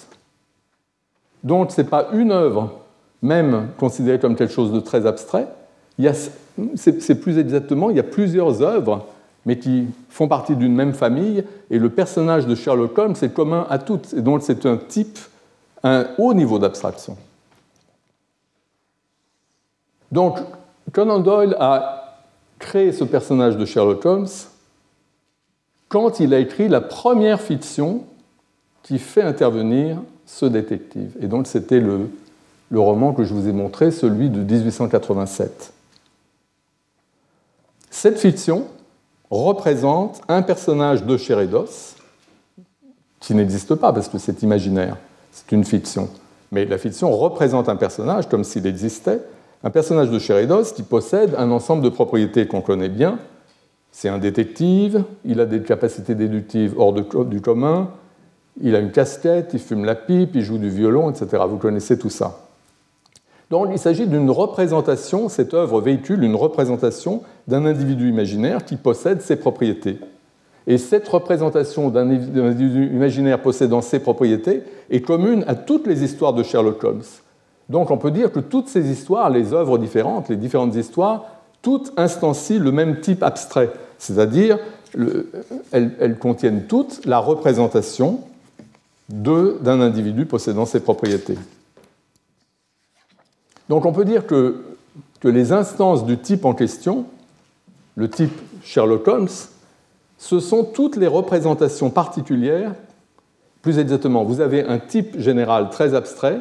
Donc 1.42 1.72
ce 1.72 1.80
n'est 1.80 1.88
pas 1.88 2.08
une 2.12 2.30
œuvre, 2.30 2.79
même 3.22 3.68
considérée 3.78 4.18
comme 4.18 4.36
quelque 4.36 4.52
chose 4.52 4.72
de 4.72 4.80
très 4.80 5.06
abstrait, 5.06 5.46
c'est 6.74 7.20
plus 7.20 7.38
exactement, 7.38 7.90
il 7.90 7.96
y 7.96 8.00
a 8.00 8.04
plusieurs 8.04 8.62
œuvres, 8.62 9.06
mais 9.46 9.58
qui 9.58 9.86
font 10.08 10.28
partie 10.28 10.56
d'une 10.56 10.74
même 10.74 10.94
famille, 10.94 11.44
et 11.70 11.78
le 11.78 11.90
personnage 11.90 12.46
de 12.46 12.54
Sherlock 12.54 12.96
Holmes 12.98 13.14
est 13.20 13.32
commun 13.32 13.66
à 13.70 13.78
toutes, 13.78 14.12
et 14.14 14.20
donc 14.22 14.42
c'est 14.42 14.66
un 14.66 14.76
type, 14.76 15.18
un 15.82 16.06
haut 16.18 16.34
niveau 16.34 16.58
d'abstraction. 16.58 17.16
Donc, 20.12 20.38
Conan 20.92 21.20
Doyle 21.20 21.56
a 21.60 22.18
créé 22.58 22.92
ce 22.92 23.04
personnage 23.04 23.56
de 23.56 23.64
Sherlock 23.64 24.04
Holmes 24.04 24.28
quand 25.88 26.20
il 26.20 26.34
a 26.34 26.38
écrit 26.38 26.68
la 26.68 26.80
première 26.80 27.40
fiction 27.40 28.04
qui 28.82 28.98
fait 28.98 29.22
intervenir 29.22 29.98
ce 30.26 30.46
détective. 30.46 31.12
Et 31.20 31.26
donc, 31.26 31.46
c'était 31.46 31.80
le, 31.80 32.10
le 32.70 32.80
roman 32.80 33.12
que 33.12 33.24
je 33.24 33.34
vous 33.34 33.48
ai 33.48 33.52
montré, 33.52 33.90
celui 33.90 34.30
de 34.30 34.40
1887. 34.40 35.72
Cette 37.90 38.18
fiction 38.18 38.64
représente 39.30 40.20
un 40.28 40.42
personnage 40.42 41.04
de 41.04 41.16
chair 41.16 41.38
qui 43.18 43.34
n'existe 43.34 43.74
pas 43.74 43.92
parce 43.92 44.08
que 44.08 44.18
c'est 44.18 44.42
imaginaire, 44.42 44.96
c'est 45.32 45.52
une 45.52 45.64
fiction. 45.64 46.08
Mais 46.52 46.64
la 46.64 46.78
fiction 46.78 47.14
représente 47.16 47.68
un 47.68 47.76
personnage 47.76 48.28
comme 48.28 48.44
s'il 48.44 48.66
existait, 48.66 49.20
un 49.62 49.70
personnage 49.70 50.10
de 50.10 50.18
chair 50.18 50.48
qui 50.74 50.82
possède 50.82 51.34
un 51.36 51.50
ensemble 51.50 51.82
de 51.82 51.88
propriétés 51.90 52.46
qu'on 52.46 52.62
connaît 52.62 52.88
bien. 52.88 53.18
C'est 53.92 54.08
un 54.08 54.18
détective, 54.18 55.04
il 55.24 55.40
a 55.40 55.46
des 55.46 55.62
capacités 55.62 56.14
déductives 56.14 56.74
hors 56.78 56.92
du 56.92 57.40
commun, 57.40 57.90
il 58.62 58.76
a 58.76 58.78
une 58.78 58.92
casquette, 58.92 59.50
il 59.52 59.58
fume 59.58 59.84
la 59.84 59.96
pipe, 59.96 60.30
il 60.34 60.42
joue 60.42 60.58
du 60.58 60.70
violon, 60.70 61.10
etc. 61.10 61.42
Vous 61.48 61.56
connaissez 61.56 61.98
tout 61.98 62.10
ça. 62.10 62.49
Donc 63.50 63.68
il 63.72 63.78
s'agit 63.78 64.06
d'une 64.06 64.30
représentation, 64.30 65.28
cette 65.28 65.54
œuvre 65.54 65.80
véhicule 65.80 66.22
une 66.22 66.36
représentation 66.36 67.22
d'un 67.48 67.66
individu 67.66 68.08
imaginaire 68.08 68.64
qui 68.64 68.76
possède 68.76 69.20
ses 69.20 69.36
propriétés. 69.36 69.98
Et 70.68 70.78
cette 70.78 71.08
représentation 71.08 71.88
d'un 71.88 72.08
individu 72.10 72.86
imaginaire 72.86 73.42
possédant 73.42 73.80
ses 73.80 73.98
propriétés 73.98 74.62
est 74.90 75.00
commune 75.00 75.44
à 75.48 75.56
toutes 75.56 75.88
les 75.88 76.04
histoires 76.04 76.32
de 76.32 76.44
Sherlock 76.44 76.84
Holmes. 76.84 77.02
Donc 77.68 77.90
on 77.90 77.96
peut 77.96 78.12
dire 78.12 78.30
que 78.30 78.38
toutes 78.40 78.68
ces 78.68 78.88
histoires, 78.88 79.30
les 79.30 79.52
œuvres 79.52 79.78
différentes, 79.78 80.28
les 80.28 80.36
différentes 80.36 80.76
histoires, 80.76 81.24
toutes 81.60 81.92
instancient 81.96 82.60
le 82.60 82.70
même 82.70 83.00
type 83.00 83.22
abstrait, 83.22 83.70
c'est-à-dire 83.98 84.58
elles, 85.72 86.18
contiennent 86.18 86.64
toutes 86.68 87.04
la 87.04 87.18
représentation 87.18 88.20
d'un 89.08 89.80
individu 89.80 90.24
possédant 90.24 90.66
ses 90.66 90.80
propriétés. 90.80 91.36
Donc 93.70 93.86
on 93.86 93.92
peut 93.92 94.04
dire 94.04 94.26
que, 94.26 94.64
les 95.22 95.52
instances 95.52 96.04
du 96.04 96.18
type 96.18 96.44
en 96.44 96.54
question, 96.54 97.06
le 97.94 98.10
type 98.10 98.32
Sherlock 98.64 99.06
Holmes, 99.06 99.28
ce 100.18 100.40
sont 100.40 100.64
toutes 100.64 100.96
les 100.96 101.06
représentations 101.06 101.88
particulières. 101.88 102.74
Plus 103.62 103.78
exactement, 103.78 104.24
vous 104.24 104.40
avez 104.40 104.64
un 104.64 104.78
type 104.78 105.20
général 105.20 105.70
très 105.70 105.94
abstrait 105.94 106.40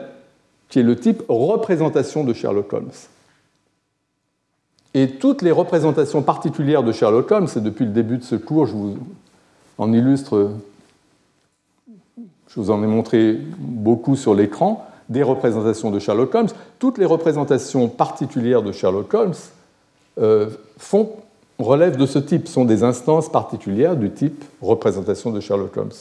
qui 0.70 0.80
est 0.80 0.84
le 0.84 0.96
type 0.96 1.22
représentation 1.30 2.24
de 2.24 2.34
Sherlock 2.34 2.74
Holmes. 2.74 2.90
Et 4.96 5.12
toutes 5.12 5.44
les 5.44 5.52
représentations 5.52 6.24
particulières 6.24 6.82
de 6.82 6.92
Sherlock 6.92 7.30
Holmes, 7.32 7.50
et 7.56 7.60
depuis 7.60 7.86
le 7.86 7.92
début 7.92 8.18
de 8.18 8.24
ce 8.24 8.36
cours, 8.36 8.66
je 8.66 8.74
vous 8.74 8.98
en 9.78 9.94
illustre 9.94 10.50
je 12.48 12.60
vous 12.60 12.72
en 12.72 12.82
ai 12.82 12.88
montré 12.88 13.38
beaucoup 13.60 14.16
sur 14.16 14.34
l'écran, 14.34 14.89
des 15.10 15.24
représentations 15.24 15.91
de 15.91 15.99
Sherlock 15.99 16.34
Holmes. 16.34 16.49
Toutes 16.78 16.97
les 16.97 17.05
représentations 17.05 17.88
particulières 17.88 18.62
de 18.62 18.72
Sherlock 18.72 19.14
Holmes 19.14 19.34
euh, 20.20 20.49
font, 20.78 21.12
relèvent 21.57 21.97
de 21.97 22.05
ce 22.05 22.20
type, 22.20 22.47
sont 22.47 22.66
des 22.66 22.84
instances 22.84 23.30
particulières 23.30 23.95
du 23.95 24.12
type 24.12 24.43
représentation 24.62 25.32
de 25.32 25.39
Sherlock 25.39 25.76
Holmes. 25.76 25.91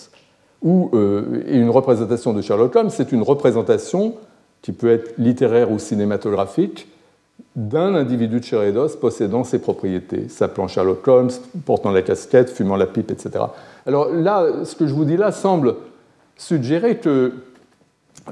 Ou 0.62 0.90
euh, 0.92 1.42
une 1.48 1.70
représentation 1.70 2.32
de 2.32 2.42
Sherlock 2.42 2.76
Holmes, 2.76 2.90
c'est 2.90 3.12
une 3.12 3.22
représentation 3.22 4.14
qui 4.62 4.72
peut 4.72 4.90
être 4.90 5.14
littéraire 5.18 5.70
ou 5.70 5.78
cinématographique 5.78 6.88
d'un 7.54 7.94
individu 7.94 8.40
de 8.40 8.44
Cheredos 8.44 8.96
possédant 9.00 9.44
ses 9.44 9.60
propriétés, 9.60 10.28
s'appelant 10.28 10.68
Sherlock 10.68 11.06
Holmes, 11.06 11.30
portant 11.64 11.90
la 11.90 12.02
casquette, 12.02 12.50
fumant 12.50 12.76
la 12.76 12.86
pipe, 12.86 13.10
etc. 13.10 13.44
Alors 13.86 14.12
là, 14.12 14.64
ce 14.64 14.74
que 14.74 14.86
je 14.86 14.94
vous 14.94 15.04
dis 15.04 15.16
là 15.16 15.32
semble 15.32 15.76
suggérer 16.36 16.98
que 16.98 17.32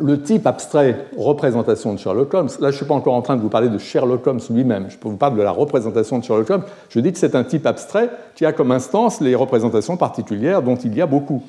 le 0.01 0.23
type 0.23 0.47
abstrait 0.47 1.07
représentation 1.17 1.93
de 1.93 1.99
Sherlock 1.99 2.33
Holmes, 2.35 2.49
là 2.61 2.69
je 2.71 2.75
ne 2.75 2.77
suis 2.77 2.87
pas 2.87 2.95
encore 2.95 3.15
en 3.15 3.23
train 3.23 3.37
de 3.37 3.43
vous 3.43 3.49
parler 3.49 3.69
de 3.69 3.79
Sherlock 3.79 4.27
Holmes 4.27 4.41
lui-même, 4.51 4.87
je 4.89 4.97
vous 5.01 5.17
parle 5.17 5.37
de 5.37 5.43
la 5.43 5.51
représentation 5.51 6.19
de 6.19 6.25
Sherlock 6.25 6.51
Holmes, 6.51 6.65
je 6.89 7.01
dis 7.01 7.13
que 7.13 7.19
c'est 7.19 7.35
un 7.35 7.45
type 7.45 7.67
abstrait 7.67 8.11
qui 8.35 8.45
a 8.47 8.53
comme 8.53 8.71
instance 8.71 9.21
les 9.21 9.35
représentations 9.35 9.97
particulières 9.97 10.63
dont 10.63 10.77
il 10.77 10.95
y 10.95 11.03
a 11.03 11.07
beaucoup. 11.07 11.43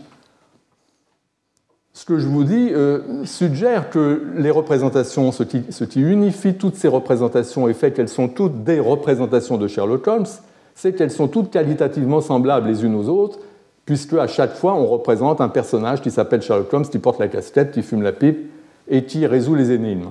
Ce 1.98 2.06
que 2.06 2.20
je 2.20 2.28
vous 2.28 2.44
dis 2.44 2.70
euh, 2.74 3.26
suggère 3.26 3.90
que 3.90 4.28
les 4.36 4.52
représentations, 4.52 5.32
ce 5.32 5.42
qui, 5.42 6.00
unifie 6.00 6.54
toutes 6.54 6.76
ces 6.76 6.88
représentations 6.88 7.68
et 7.68 7.74
fait 7.74 7.92
qu'elles 7.92 8.08
sont 8.08 8.28
toutes 8.28 8.64
des 8.64 8.80
représentations 8.80 9.58
de 9.58 9.68
Sherlock 9.68 10.06
Holmes, 10.08 10.28
c'est 10.76 10.94
qu'elles 10.94 11.10
sont 11.10 11.28
toutes 11.28 11.50
qualitativement 11.50 12.22
semblables 12.22 12.68
les 12.68 12.86
unes 12.86 12.94
aux 12.94 13.10
autres, 13.10 13.40
puisque 13.88 14.14
à 14.14 14.28
chaque 14.28 14.54
fois 14.54 14.76
on 14.76 14.86
représente 14.86 15.42
un 15.42 15.48
personnage 15.48 16.02
qui 16.02 16.12
s'appelle 16.12 16.42
Sherlock 16.44 16.72
Holmes, 16.72 16.88
qui 16.88 17.00
porte 17.00 17.20
la 17.20 17.30
casquette, 17.30 17.72
qui 17.72 17.82
fume 17.82 18.04
la 18.04 18.12
pipe 18.12 18.52
et 18.90 19.06
qui 19.06 19.26
résout 19.26 19.56
les 19.56 19.72
énigmes. 19.72 20.10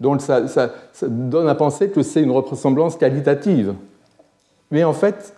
Donc 0.00 0.22
ça, 0.22 0.40
donne 1.02 1.48
à 1.48 1.54
penser 1.54 1.90
que 1.90 2.02
c'est 2.02 2.22
une 2.22 2.30
ressemblance 2.30 2.96
qualitative. 2.96 3.74
Mais 4.70 4.82
en 4.82 4.94
fait, 4.94 5.34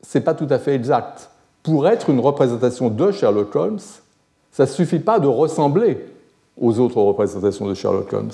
ce 0.00 0.16
n'est 0.16 0.24
pas 0.24 0.34
tout 0.34 0.46
à 0.48 0.58
fait 0.58 0.74
exact. 0.74 1.28
Pour 1.64 1.88
être 1.88 2.08
une 2.08 2.20
représentation 2.20 2.88
de 2.88 3.10
Sherlock 3.10 3.54
Holmes, 3.56 3.80
ça 4.52 4.62
ne 4.62 4.68
suffit 4.68 5.00
pas 5.00 5.18
de 5.18 5.26
ressembler 5.26 6.06
aux 6.60 6.78
autres 6.78 7.00
représentations 7.00 7.66
de 7.66 7.74
Sherlock 7.74 8.12
Holmes. 8.12 8.30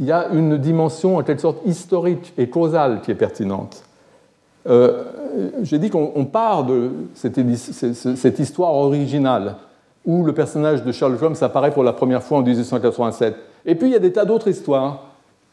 Il 0.00 0.06
y 0.06 0.12
a 0.12 0.28
une 0.28 0.58
dimension 0.58 1.18
en 1.18 1.22
quelque 1.22 1.42
sorte 1.42 1.58
historique 1.64 2.32
et 2.36 2.48
causale 2.48 3.00
qui 3.00 3.12
est 3.12 3.16
pertinente. 3.16 3.84
Euh, 4.68 5.04
j'ai 5.62 5.78
dit 5.78 5.90
qu'on 5.90 6.24
part 6.24 6.64
de 6.64 6.90
cette, 7.14 8.38
histoire 8.38 8.74
originale 8.74 9.56
où 10.04 10.24
le 10.24 10.32
personnage 10.32 10.82
de 10.82 10.92
Sherlock 10.92 11.22
Holmes 11.22 11.36
apparaît 11.40 11.70
pour 11.70 11.84
la 11.84 11.92
première 11.92 12.22
fois 12.22 12.38
en 12.38 12.42
1887. 12.42 13.36
Et 13.66 13.74
puis 13.74 13.88
il 13.88 13.92
y 13.92 13.96
a 13.96 14.00
des 14.00 14.12
tas 14.12 14.24
d'autres 14.24 14.48
histoires 14.48 15.04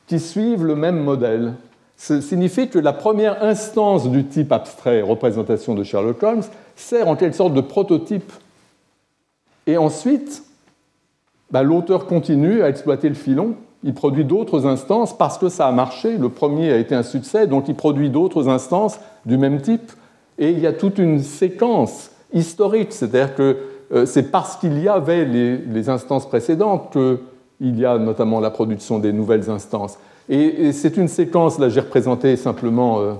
qui 0.07 0.19
suivent 0.19 0.65
le 0.65 0.75
même 0.75 0.99
modèle. 0.99 1.53
Ce 1.97 2.21
signifie 2.21 2.69
que 2.69 2.79
la 2.79 2.93
première 2.93 3.43
instance 3.43 4.09
du 4.09 4.25
type 4.25 4.51
abstrait, 4.51 5.01
représentation 5.01 5.75
de 5.75 5.83
Sherlock 5.83 6.21
Holmes, 6.23 6.43
sert 6.75 7.07
en 7.07 7.15
quelque 7.15 7.35
sorte 7.35 7.53
de 7.53 7.61
prototype. 7.61 8.31
Et 9.67 9.77
ensuite, 9.77 10.43
bah, 11.51 11.61
l'auteur 11.61 12.07
continue 12.07 12.63
à 12.63 12.69
exploiter 12.69 13.09
le 13.09 13.15
filon 13.15 13.55
il 13.83 13.93
produit 13.93 14.25
d'autres 14.25 14.65
instances 14.65 15.17
parce 15.17 15.37
que 15.37 15.49
ça 15.49 15.67
a 15.67 15.71
marché. 15.71 16.17
Le 16.17 16.29
premier 16.29 16.71
a 16.71 16.77
été 16.77 16.95
un 16.95 17.03
succès, 17.03 17.47
donc 17.47 17.67
il 17.67 17.75
produit 17.75 18.09
d'autres 18.09 18.49
instances 18.49 18.99
du 19.25 19.37
même 19.37 19.61
type. 19.61 19.91
Et 20.37 20.51
il 20.51 20.59
y 20.59 20.67
a 20.67 20.73
toute 20.73 20.97
une 20.97 21.19
séquence 21.19 22.11
historique, 22.33 22.91
c'est-à-dire 22.91 23.35
que 23.35 23.57
euh, 23.91 24.05
c'est 24.05 24.31
parce 24.31 24.57
qu'il 24.57 24.79
y 24.79 24.87
avait 24.87 25.25
les, 25.25 25.89
instances 25.89 26.27
précédentes 26.27 26.91
qu'il 26.91 27.79
y 27.79 27.85
a 27.85 27.97
notamment 27.97 28.39
la 28.39 28.51
production 28.51 28.99
des 28.99 29.11
nouvelles 29.11 29.49
instances. 29.49 29.97
Et, 30.29 30.71
c'est 30.73 30.97
une 30.97 31.07
séquence, 31.07 31.57
là 31.57 31.69
j'ai 31.69 31.79
représenté 31.79 32.35
simplement 32.35 32.99
euh, 32.99 33.13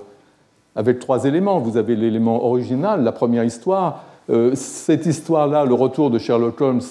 avec 0.76 0.99
trois 0.99 1.26
éléments. 1.26 1.60
Vous 1.60 1.78
avez 1.78 1.95
l'élément 1.95 2.45
original, 2.45 3.03
la 3.03 3.12
première 3.12 3.43
histoire. 3.43 4.03
Euh, 4.30 4.51
cette 4.53 5.05
histoire-là, 5.07 5.66
le 5.66 5.74
retour 5.74 6.12
de 6.12 6.20
Sherlock 6.20 6.62
Holmes 6.62 6.82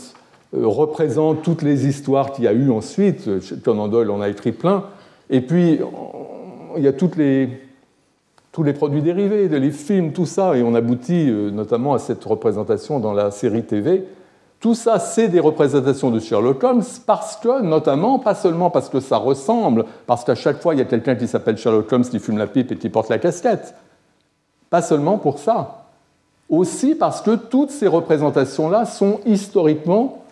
représente 0.53 1.43
toutes 1.43 1.63
les 1.63 1.87
histoires 1.87 2.33
qu'il 2.33 2.45
y 2.45 2.49
a 2.49 2.53
eu 2.53 2.71
ensuite. 2.71 3.29
Conan 3.63 3.89
Doyle 3.89 4.11
en 4.11 4.21
a 4.21 4.29
écrit 4.29 4.53
plein. 4.53 4.85
Et 5.31 5.41
puis, 5.41 5.81
il 6.77 6.83
y 6.83 6.89
a 6.89 6.93
toutes 6.93 7.17
les, 7.17 7.51
tous 8.53 8.63
les 8.63 8.73
produits 8.73 9.03
dérivés, 9.03 9.49
les 9.49 9.71
films, 9.71 10.13
tout 10.13 10.27
ça, 10.27 10.57
et 10.57 10.63
on 10.63 10.75
aboutit 10.75 11.29
euh, 11.29 11.51
notamment 11.51 11.95
à 11.95 11.99
cette 11.99 12.25
représentation 12.25 12.99
dans 12.99 13.13
la 13.13 13.31
série 13.31 13.63
TV. 13.63 14.05
Tout 14.61 14.75
ça, 14.75 14.99
c'est 14.99 15.29
des 15.29 15.39
représentations 15.39 16.11
de 16.11 16.19
Sherlock 16.19 16.65
Holmes 16.65 16.83
parce 17.07 17.37
que, 17.37 17.63
notamment, 17.63 18.19
pas 18.19 18.35
seulement 18.35 18.71
parce 18.71 18.89
que 18.89 18.99
ça 18.99 19.17
ressemble, 19.17 19.85
parce 20.07 20.25
qu'à 20.25 20.35
chaque 20.35 20.61
fois, 20.61 20.75
il 20.75 20.79
y 20.79 20.81
a 20.81 20.87
quelqu'un 20.87 21.15
qui 21.15 21.29
s'appelle 21.29 21.57
Sherlock 21.57 21.93
Holmes 21.93 22.05
qui 22.05 22.19
fume 22.19 22.39
la 22.39 22.49
pipe 22.49 22.73
et 22.73 22.77
qui 22.77 22.89
porte 22.89 23.09
la 23.09 23.19
casquette. 23.19 23.75
Pas 24.71 24.83
seulement 24.83 25.19
pour 25.19 25.39
ça. 25.39 25.85
Aussi 26.49 26.95
parce 26.95 27.21
que 27.21 27.37
toutes 27.37 27.71
ces 27.71 27.87
représentations-là 27.87 28.87
sont 28.87 29.21
historiquement 29.27 30.25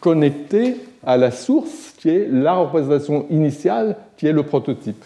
connecté 0.00 0.76
à 1.04 1.16
la 1.16 1.30
source 1.30 1.94
qui 1.98 2.08
est 2.08 2.28
la 2.30 2.54
représentation 2.54 3.26
initiale, 3.30 3.96
qui 4.16 4.26
est 4.26 4.32
le 4.32 4.42
prototype. 4.42 5.04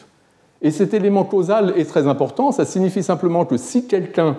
Et 0.62 0.70
cet 0.70 0.94
élément 0.94 1.24
causal 1.24 1.74
est 1.76 1.84
très 1.84 2.06
important, 2.06 2.52
ça 2.52 2.64
signifie 2.64 3.02
simplement 3.02 3.44
que 3.44 3.56
si 3.56 3.86
quelqu'un 3.86 4.36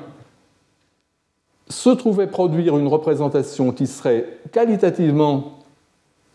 se 1.67 1.89
trouvait 1.89 2.27
produire 2.27 2.77
une 2.77 2.87
représentation 2.87 3.71
qui 3.71 3.87
serait 3.87 4.25
qualitativement 4.51 5.59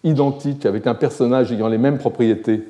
identique 0.05 0.67
avec 0.67 0.87
un 0.87 0.95
personnage 0.95 1.53
ayant 1.53 1.69
les 1.69 1.79
mêmes 1.79 1.99
propriétés, 1.99 2.67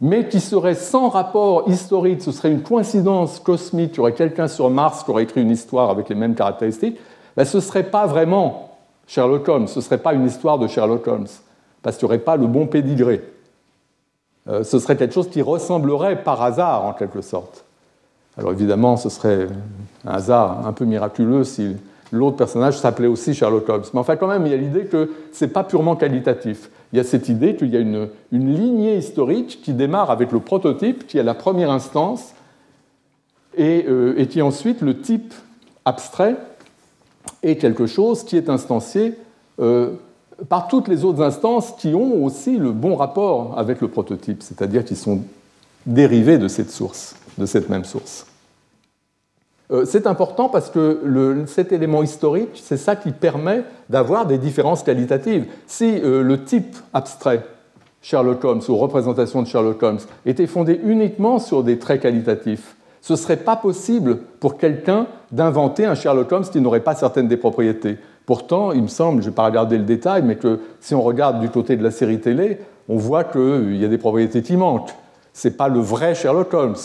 mais 0.00 0.28
qui 0.28 0.40
serait 0.40 0.74
sans 0.74 1.08
rapport 1.08 1.68
historique, 1.68 2.22
ce 2.22 2.32
serait 2.32 2.50
une 2.50 2.62
coïncidence 2.62 3.38
cosmique, 3.38 3.92
il 3.94 3.96
y 3.98 4.00
aurait 4.00 4.14
quelqu'un 4.14 4.48
sur 4.48 4.68
Mars 4.70 5.04
qui 5.04 5.10
aurait 5.10 5.22
écrit 5.22 5.42
une 5.42 5.50
histoire 5.50 5.90
avec 5.90 6.08
les 6.08 6.16
mêmes 6.16 6.34
caractéristiques, 6.34 6.98
ben 7.36 7.44
ce 7.44 7.58
ne 7.58 7.62
serait 7.62 7.84
pas 7.84 8.06
vraiment 8.06 8.71
Sherlock 9.06 9.48
Holmes. 9.48 9.68
Ce 9.68 9.78
ne 9.78 9.84
serait 9.84 9.98
pas 9.98 10.14
une 10.14 10.26
histoire 10.26 10.58
de 10.58 10.66
Sherlock 10.66 11.06
Holmes, 11.06 11.28
parce 11.82 11.96
qu'il 11.96 12.06
n'y 12.06 12.10
aurait 12.10 12.22
pas 12.22 12.36
le 12.36 12.46
bon 12.46 12.66
pédigré. 12.66 13.22
Euh, 14.48 14.64
ce 14.64 14.78
serait 14.78 14.96
quelque 14.96 15.14
chose 15.14 15.30
qui 15.30 15.42
ressemblerait 15.42 16.22
par 16.22 16.42
hasard, 16.42 16.84
en 16.84 16.92
quelque 16.92 17.20
sorte. 17.20 17.64
Alors 18.38 18.52
évidemment, 18.52 18.96
ce 18.96 19.08
serait 19.08 19.46
un 20.06 20.12
hasard 20.12 20.66
un 20.66 20.72
peu 20.72 20.84
miraculeux 20.84 21.44
si 21.44 21.76
l'autre 22.10 22.36
personnage 22.36 22.78
s'appelait 22.78 23.06
aussi 23.06 23.34
Sherlock 23.34 23.68
Holmes. 23.68 23.84
Mais 23.92 24.00
enfin, 24.00 24.16
quand 24.16 24.26
même, 24.26 24.46
il 24.46 24.52
y 24.52 24.54
a 24.54 24.58
l'idée 24.58 24.84
que 24.86 25.10
ce 25.32 25.44
n'est 25.44 25.50
pas 25.50 25.64
purement 25.64 25.96
qualitatif. 25.96 26.70
Il 26.92 26.96
y 26.96 27.00
a 27.00 27.04
cette 27.04 27.28
idée 27.28 27.56
qu'il 27.56 27.68
y 27.68 27.76
a 27.76 27.80
une, 27.80 28.08
lignée 28.30 28.96
historique 28.96 29.60
qui 29.62 29.72
démarre 29.72 30.10
avec 30.10 30.32
le 30.32 30.40
prototype, 30.40 31.06
qui 31.06 31.18
est 31.18 31.22
la 31.22 31.34
première 31.34 31.70
instance, 31.70 32.34
et, 33.56 33.84
euh, 33.88 34.14
et 34.16 34.26
qui 34.28 34.38
est 34.38 34.42
ensuite 34.42 34.80
le 34.80 35.00
type 35.00 35.34
abstrait 35.84 36.36
est 37.42 37.56
quelque 37.56 37.86
chose 37.86 38.24
qui 38.24 38.36
est 38.36 38.48
instancié 38.48 39.14
euh, 39.60 39.94
par 40.48 40.68
toutes 40.68 40.88
les 40.88 41.04
autres 41.04 41.22
instances 41.22 41.72
qui 41.78 41.94
ont 41.94 42.24
aussi 42.24 42.58
le 42.58 42.72
bon 42.72 42.96
rapport 42.96 43.58
avec 43.58 43.80
le 43.80 43.88
prototype, 43.88 44.42
c'est-à-dire 44.42 44.84
qui 44.84 44.96
sont 44.96 45.20
dérivées 45.86 46.38
de 46.38 46.48
cette 46.48 46.70
source, 46.70 47.16
de 47.38 47.46
cette 47.46 47.68
même 47.68 47.84
source. 47.84 48.26
Euh, 49.70 49.84
c'est 49.86 50.06
important 50.06 50.48
parce 50.48 50.70
que 50.70 51.44
cet 51.46 51.72
élément 51.72 52.02
historique, 52.02 52.60
c'est 52.62 52.76
ça 52.76 52.96
qui 52.96 53.10
permet 53.10 53.64
d'avoir 53.88 54.26
des 54.26 54.38
différences 54.38 54.82
qualitatives. 54.82 55.46
Si 55.66 56.00
euh, 56.02 56.22
le 56.22 56.44
type 56.44 56.76
abstrait 56.92 57.44
Sherlock 58.02 58.44
Holmes 58.44 58.62
ou 58.68 58.76
représentation 58.76 59.42
de 59.42 59.46
Sherlock 59.46 59.82
Holmes 59.82 60.00
était 60.26 60.46
fondé 60.46 60.80
uniquement 60.84 61.38
sur 61.38 61.62
des 61.62 61.78
traits 61.78 62.02
qualitatifs, 62.02 62.76
ce 63.02 63.12
ne 63.12 63.18
serait 63.18 63.36
pas 63.36 63.56
possible 63.56 64.18
pour 64.38 64.56
quelqu'un 64.56 65.06
d'inventer 65.32 65.84
un 65.84 65.96
Sherlock 65.96 66.30
Holmes 66.30 66.44
qui 66.44 66.60
n'aurait 66.60 66.80
pas 66.80 66.94
certaines 66.94 67.26
des 67.28 67.36
propriétés. 67.36 67.98
Pourtant, 68.24 68.70
il 68.70 68.82
me 68.82 68.88
semble, 68.88 69.20
je 69.20 69.26
ne 69.26 69.30
vais 69.32 69.34
pas 69.34 69.44
regarder 69.44 69.76
le 69.76 69.84
détail, 69.84 70.22
mais 70.22 70.36
que 70.36 70.60
si 70.80 70.94
on 70.94 71.02
regarde 71.02 71.40
du 71.40 71.50
côté 71.50 71.76
de 71.76 71.82
la 71.82 71.90
série 71.90 72.20
télé, 72.20 72.60
on 72.88 72.96
voit 72.96 73.24
qu'il 73.24 73.76
y 73.76 73.84
a 73.84 73.88
des 73.88 73.98
propriétés 73.98 74.42
qui 74.42 74.56
manquent. 74.56 74.92
Ce 75.34 75.48
n'est 75.48 75.54
pas 75.54 75.68
le 75.68 75.80
vrai 75.80 76.14
Sherlock 76.14 76.54
Holmes. 76.54 76.76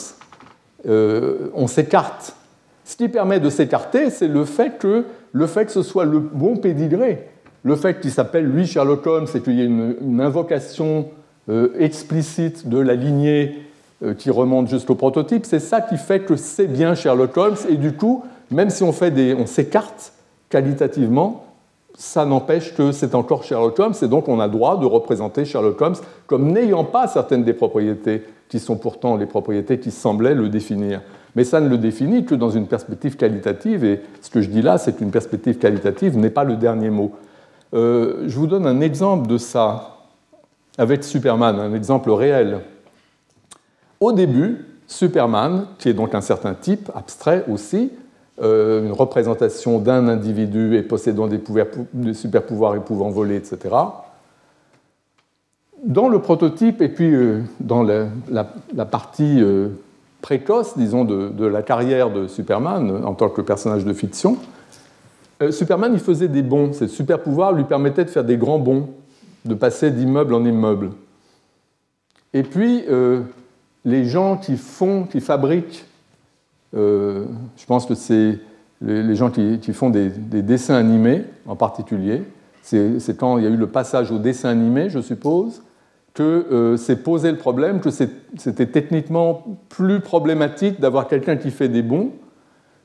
Euh, 0.87 1.51
on 1.53 1.67
s'écarte. 1.67 2.35
Ce 2.83 2.95
qui 2.95 3.09
permet 3.09 3.39
de 3.39 3.51
s'écarter, 3.51 4.09
c'est 4.09 4.27
le 4.27 4.43
fait 4.43 4.79
que 4.79 5.05
le 5.33 5.47
fait 5.47 5.65
que 5.65 5.71
ce 5.71 5.83
soit 5.83 6.05
le 6.05 6.19
bon 6.19 6.57
pédigré, 6.57 7.29
le 7.63 7.75
fait 7.75 7.99
qu'il 7.99 8.11
s'appelle 8.11 8.45
lui 8.45 8.65
Sherlock 8.65 9.05
Holmes 9.05 9.27
et 9.35 9.41
qu'il 9.41 9.53
y 9.53 9.61
ait 9.61 9.65
une, 9.65 10.21
invocation 10.21 11.09
euh, 11.49 11.69
explicite 11.77 12.67
de 12.69 12.79
la 12.79 12.95
lignée 12.95 13.51
euh, 13.51 13.66
qui 14.17 14.29
remonte 14.29 14.67
jusqu'au 14.67 14.95
prototype, 14.95 15.45
c'est 15.45 15.59
ça 15.59 15.81
qui 15.81 15.97
fait 15.97 16.19
que 16.19 16.35
c'est 16.35 16.67
bien 16.67 16.93
Sherlock 16.93 17.35
Holmes. 17.35 17.57
Et 17.69 17.75
du 17.75 17.93
coup, 17.93 18.23
même 18.51 18.69
si 18.69 18.83
on, 18.83 18.91
fait 18.91 19.11
des, 19.11 19.33
on 19.33 19.45
s'écarte 19.45 20.13
qualitativement, 20.49 21.45
ça 21.97 22.25
n'empêche 22.25 22.75
que 22.75 22.91
c'est 22.91 23.15
encore 23.15 23.43
Sherlock 23.43 23.79
Holmes, 23.79 23.95
et 24.01 24.07
donc 24.07 24.27
on 24.27 24.39
a 24.39 24.47
droit 24.47 24.79
de 24.79 24.85
représenter 24.85 25.45
Sherlock 25.45 25.81
Holmes 25.81 25.95
comme 26.27 26.51
n'ayant 26.51 26.83
pas 26.83 27.07
certaines 27.07 27.43
des 27.43 27.53
propriétés 27.53 28.23
qui 28.49 28.59
sont 28.59 28.77
pourtant 28.77 29.17
les 29.17 29.25
propriétés 29.25 29.79
qui 29.79 29.91
semblaient 29.91 30.35
le 30.35 30.47
définir. 30.47 31.01
Mais 31.35 31.43
ça 31.43 31.59
ne 31.59 31.67
le 31.67 31.77
définit 31.77 32.23
que 32.23 32.35
dans 32.35 32.51
une 32.51 32.67
perspective 32.67 33.17
qualitative, 33.17 33.83
et 33.83 34.01
ce 34.21 34.29
que 34.29 34.41
je 34.41 34.49
dis 34.49 34.61
là, 34.61 34.77
c'est 34.77 34.95
qu'une 34.95 35.11
perspective 35.11 35.57
qualitative 35.57 36.17
n'est 36.17 36.29
pas 36.29 36.43
le 36.43 36.55
dernier 36.55 36.89
mot. 36.89 37.13
Euh, 37.73 38.23
je 38.27 38.37
vous 38.37 38.47
donne 38.47 38.65
un 38.65 38.79
exemple 38.79 39.27
de 39.27 39.37
ça 39.37 39.97
avec 40.77 41.03
Superman, 41.03 41.59
un 41.59 41.73
exemple 41.73 42.11
réel. 42.11 42.61
Au 43.99 44.11
début, 44.11 44.65
Superman, 44.87 45.67
qui 45.79 45.89
est 45.89 45.93
donc 45.93 46.15
un 46.15 46.21
certain 46.21 46.53
type, 46.53 46.91
abstrait 46.95 47.45
aussi, 47.49 47.91
euh, 48.41 48.85
une 48.85 48.91
représentation 48.91 49.79
d'un 49.79 50.07
individu 50.07 50.75
et 50.75 50.83
possédant 50.83 51.27
des, 51.27 51.41
des 51.93 52.13
super 52.13 52.43
pouvoirs 52.43 52.75
et 52.75 52.79
pouvant 52.79 53.09
voler, 53.09 53.35
etc. 53.35 53.75
Dans 55.83 56.09
le 56.09 56.19
prototype 56.19 56.81
et 56.81 56.89
puis 56.89 57.13
euh, 57.13 57.41
dans 57.59 57.83
la, 57.83 58.45
partie 58.85 59.41
précoce, 60.21 60.77
disons, 60.77 61.05
de, 61.05 61.29
de, 61.29 61.45
la 61.45 61.63
carrière 61.63 62.11
de 62.11 62.27
Superman 62.27 63.03
en 63.03 63.13
tant 63.13 63.29
que 63.29 63.41
personnage 63.41 63.85
de 63.85 63.93
fiction, 63.93 64.37
euh, 65.41 65.51
Superman, 65.51 65.91
il 65.93 65.99
faisait 65.99 66.27
des 66.27 66.41
bons. 66.41 66.73
Ces 66.73 66.87
super 66.87 67.21
pouvoirs 67.21 67.53
lui 67.53 67.63
permettaient 67.63 68.05
de 68.05 68.09
faire 68.09 68.23
des 68.23 68.37
grands 68.37 68.59
bons, 68.59 68.89
de 69.45 69.53
passer 69.53 69.91
d'immeuble 69.91 70.33
en 70.33 70.43
immeuble. 70.43 70.91
Et 72.33 72.43
puis, 72.43 72.83
euh, 72.89 73.21
les 73.85 74.05
gens 74.05 74.37
qui 74.37 74.57
font, 74.57 75.03
qui 75.03 75.21
fabriquent, 75.21 75.85
euh, 76.75 77.25
je 77.55 77.65
pense 77.65 77.85
que 77.85 77.95
c'est 77.95 78.39
les, 78.81 79.15
gens 79.15 79.31
qui, 79.31 79.59
font 79.73 79.89
des, 79.89 80.09
dessins 80.09 80.75
animés 80.75 81.23
en 81.47 81.55
particulier, 81.55 82.23
c'est 82.61 83.17
quand 83.17 83.37
il 83.37 83.43
y 83.43 83.47
a 83.47 83.49
eu 83.49 83.57
le 83.57 83.67
passage 83.67 84.11
au 84.11 84.19
dessin 84.19 84.49
animé, 84.49 84.89
je 84.89 84.99
suppose, 84.99 85.63
que 86.13 86.75
c'est 86.77 87.03
posé 87.03 87.31
le 87.31 87.37
problème, 87.37 87.79
que 87.79 87.89
c'était 87.89 88.65
techniquement 88.65 89.43
plus 89.69 90.01
problématique 90.01 90.79
d'avoir 90.79 91.07
quelqu'un 91.07 91.37
qui 91.37 91.49
fait 91.49 91.69
des 91.69 91.81
bons 91.81 92.11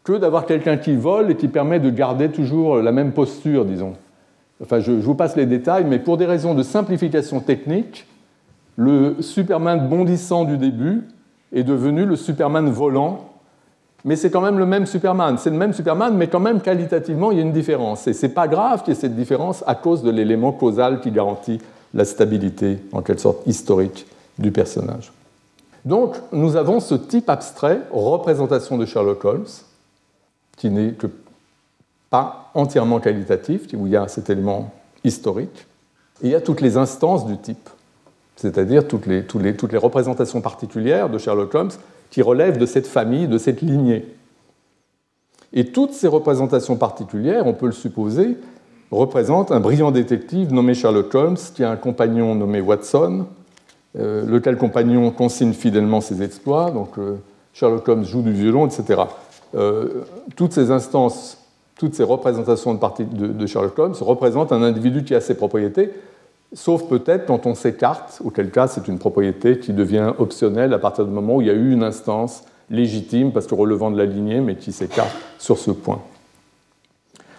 que 0.05 0.15
d'avoir 0.15 0.47
quelqu'un 0.47 0.77
qui 0.77 0.97
vole 0.97 1.31
et 1.31 1.37
qui 1.37 1.49
permet 1.49 1.81
de 1.81 1.91
garder 1.91 2.31
toujours 2.31 2.77
la 2.79 2.93
même 2.93 3.13
posture, 3.13 3.65
disons. 3.65 3.95
Enfin, 4.63 4.81
je, 4.81 4.93
vous 4.93 5.15
passe 5.15 5.37
les 5.37 5.47
détails, 5.47 5.85
mais 5.85 5.99
pour 5.99 6.17
des 6.17 6.27
raisons 6.27 6.55
de 6.55 6.63
simplification 6.63 7.41
technique, 7.41 8.07
le 8.77 9.17
Superman 9.21 9.89
bondissant 9.89 10.45
du 10.45 10.59
début 10.59 11.03
est 11.53 11.65
devenu 11.65 12.07
le 12.07 12.17
Superman 12.17 12.71
volant, 12.71 13.29
mais 14.05 14.17
c'est 14.17 14.31
quand 14.31 14.41
même 14.41 14.59
le 14.59 14.67
même 14.67 14.87
Superman. 14.87 15.39
C'est 15.39 15.51
le 15.51 15.57
même 15.57 15.73
Superman, 15.73 16.17
mais 16.17 16.27
quand 16.27 16.41
même 16.41 16.61
qualitativement, 16.61 17.31
il 17.31 17.39
y 17.39 17.41
a 17.41 17.45
une 17.45 17.53
différence. 17.53 18.07
Et 18.09 18.13
ce 18.13 18.27
n'est 18.27 18.33
pas 18.33 18.49
grave 18.49 18.83
qu'il 18.83 18.95
y 18.95 18.97
ait 18.97 19.01
cette 19.01 19.15
différence 19.15 19.63
à 19.67 19.75
cause 19.75 20.03
de 20.03 20.11
l'élément 20.11 20.53
causal 20.53 21.01
qui 21.01 21.11
garantit 21.11 21.61
la 21.95 22.05
stabilité, 22.05 22.79
en 22.93 23.03
quelque 23.03 23.21
sorte 23.21 23.47
historique, 23.47 24.07
du 24.39 24.51
personnage. 24.51 25.13
Donc, 25.85 26.17
nous 26.33 26.57
avons 26.57 26.81
ce 26.81 26.95
type 26.95 27.29
abstrait, 27.29 27.81
représentation 27.93 28.79
de 28.79 28.87
Sherlock 28.87 29.25
Holmes, 29.25 29.47
qui 30.57 30.71
n'est 30.71 30.93
que 30.93 31.09
pas 32.09 32.51
entièrement 32.55 33.01
qualitatif, 33.01 33.67
où 33.75 33.87
il 33.87 33.93
y 33.93 33.97
a 33.97 34.09
cet 34.09 34.31
élément 34.31 34.73
historique, 35.05 35.67
et 36.23 36.27
il 36.27 36.31
y 36.31 36.35
a 36.35 36.41
toutes 36.41 36.61
les 36.61 36.77
instances 36.77 37.27
du 37.27 37.37
type, 37.37 37.69
c'est-à-dire 38.43 38.89
toutes 38.89 39.07
les, 39.07 39.79
représentations 39.79 40.41
particulières 40.41 41.09
de 41.09 41.17
Sherlock 41.17 41.55
Holmes 41.55 41.71
qui 42.11 42.23
relèvent 42.23 42.59
de 42.59 42.67
cette 42.67 42.89
famille, 42.89 43.29
de 43.29 43.39
cette 43.39 43.63
lignée. 43.63 44.05
Et 45.53 45.67
toutes 45.67 45.93
ces 45.93 46.09
représentations 46.09 46.77
particulières, 46.77 47.47
on 47.47 47.53
peut 47.53 47.67
le 47.67 47.73
supposer, 47.73 48.37
représentent 48.91 49.53
un 49.53 49.61
brillant 49.61 49.93
détective 49.93 50.53
nommé 50.53 50.75
Sherlock 50.75 51.15
Holmes 51.15 51.37
qui 51.55 51.63
a 51.63 51.71
un 51.71 51.77
compagnon 51.77 52.35
nommé 52.35 52.61
Watson, 52.61 53.27
euh, 53.97 54.27
lequel 54.27 54.57
compagnon 54.57 55.13
consigne 55.13 55.53
fidèlement 55.53 56.01
ses 56.01 56.21
exploits, 56.21 56.73
donc 56.73 56.99
euh, 56.99 57.19
Sherlock 57.53 57.87
Holmes 57.87 58.05
joue 58.05 58.23
du 58.23 58.33
violon, 58.33 58.67
etc. 58.67 59.03
Euh, 59.55 60.03
toutes 60.35 60.53
ces 60.53 60.73
instances, 60.73 61.39
toutes 61.77 61.95
ces 61.95 62.03
représentations 62.03 62.75
de, 62.75 63.47
Sherlock 63.47 63.79
Holmes 63.79 63.95
représentent 64.01 64.51
un 64.51 64.63
individu 64.63 65.05
qui 65.05 65.15
a 65.15 65.21
ses 65.21 65.37
propriétés, 65.37 65.93
sauf 66.55 66.89
peut-être 66.89 67.27
quand 67.27 67.47
on 67.47 67.55
s'écarte, 67.55 68.21
auquel 68.25 68.51
cas 68.51 68.67
c'est 68.67 68.89
une 68.89 68.99
propriété 68.99 69.59
qui 69.59 69.73
devient 69.73 70.13
optionnelle 70.19 70.73
à 70.75 70.79
partir 70.79 71.05
du 71.05 71.11
moment 71.11 71.37
où 71.37 71.41
il 71.41 71.47
y 71.47 71.51
a 71.51 71.55
eu 71.55 71.73
une 71.73 71.83
instance 71.83 72.45
légitime, 72.71 73.33
parce 73.33 73.47
que 73.47 73.55
relevant 73.55 73.91
de 73.91 73.99
la 73.99 74.07
lignée, 74.07 74.41
mais 74.41 74.57
qui 74.57 74.73
s'écarte 74.73 75.15
sur 75.39 75.59
ce 75.59 75.71
point. 75.71 76.01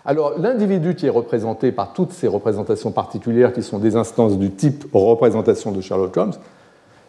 Alors, 0.06 0.38
l'individu 0.38 0.96
qui 0.96 1.06
est 1.06 1.10
représenté 1.10 1.72
par 1.72 1.94
toutes 1.94 2.12
ces 2.12 2.28
représentations 2.28 2.92
particulières 2.92 3.54
qui 3.54 3.64
sont 3.64 3.80
des 3.80 3.96
instances 3.96 4.38
du 4.38 4.52
type 4.52 4.86
représentation 4.94 5.72
de 5.72 5.80
Sherlock 5.80 6.16
Holmes, 6.18 6.34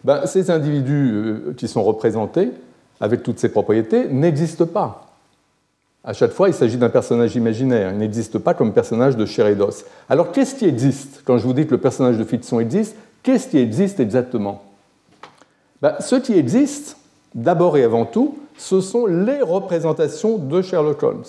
ben, 0.05 0.27
ces 0.27 0.51
individus 0.51 1.11
euh, 1.13 1.55
qui 1.57 1.67
sont 1.67 1.83
représentés 1.83 2.51
avec 3.01 3.23
toutes 3.23 3.39
ses 3.39 3.49
propriétés, 3.49 4.09
n'existe 4.09 4.65
pas. 4.65 5.04
À 6.05 6.13
chaque 6.13 6.33
fois, 6.33 6.49
il 6.49 6.55
s'agit 6.55 6.77
d'un 6.77 6.91
personnage 6.91 7.35
imaginaire, 7.35 7.91
il 7.93 7.99
n'existe 7.99 8.39
pas 8.39 8.53
comme 8.53 8.75
personnage 8.75 9.17
de 9.17 9.25
chair. 9.25 9.47
Alors, 10.11 10.33
qu'est-ce 10.33 10.55
qui 10.55 10.67
existe 10.67 11.23
Quand 11.25 11.39
je 11.39 11.45
vous 11.45 11.55
dis 11.55 11.67
que 11.67 11.71
le 11.71 11.79
personnage 11.79 12.19
de 12.19 12.25
fiction 12.25 12.61
existe, 12.61 12.95
qu'est-ce 13.23 13.49
qui 13.49 13.59
existe 13.59 14.01
exactement 14.01 14.63
ben, 15.81 15.95
Ce 16.01 16.17
qui 16.17 16.35
existe, 16.35 16.99
d'abord 17.35 17.79
et 17.79 17.85
avant 17.85 18.05
tout, 18.05 18.37
ce 18.59 18.83
sont 18.83 19.07
les 19.07 19.41
représentations 19.41 20.37
de 20.37 20.61
Sherlock 20.61 21.03
Holmes. 21.03 21.25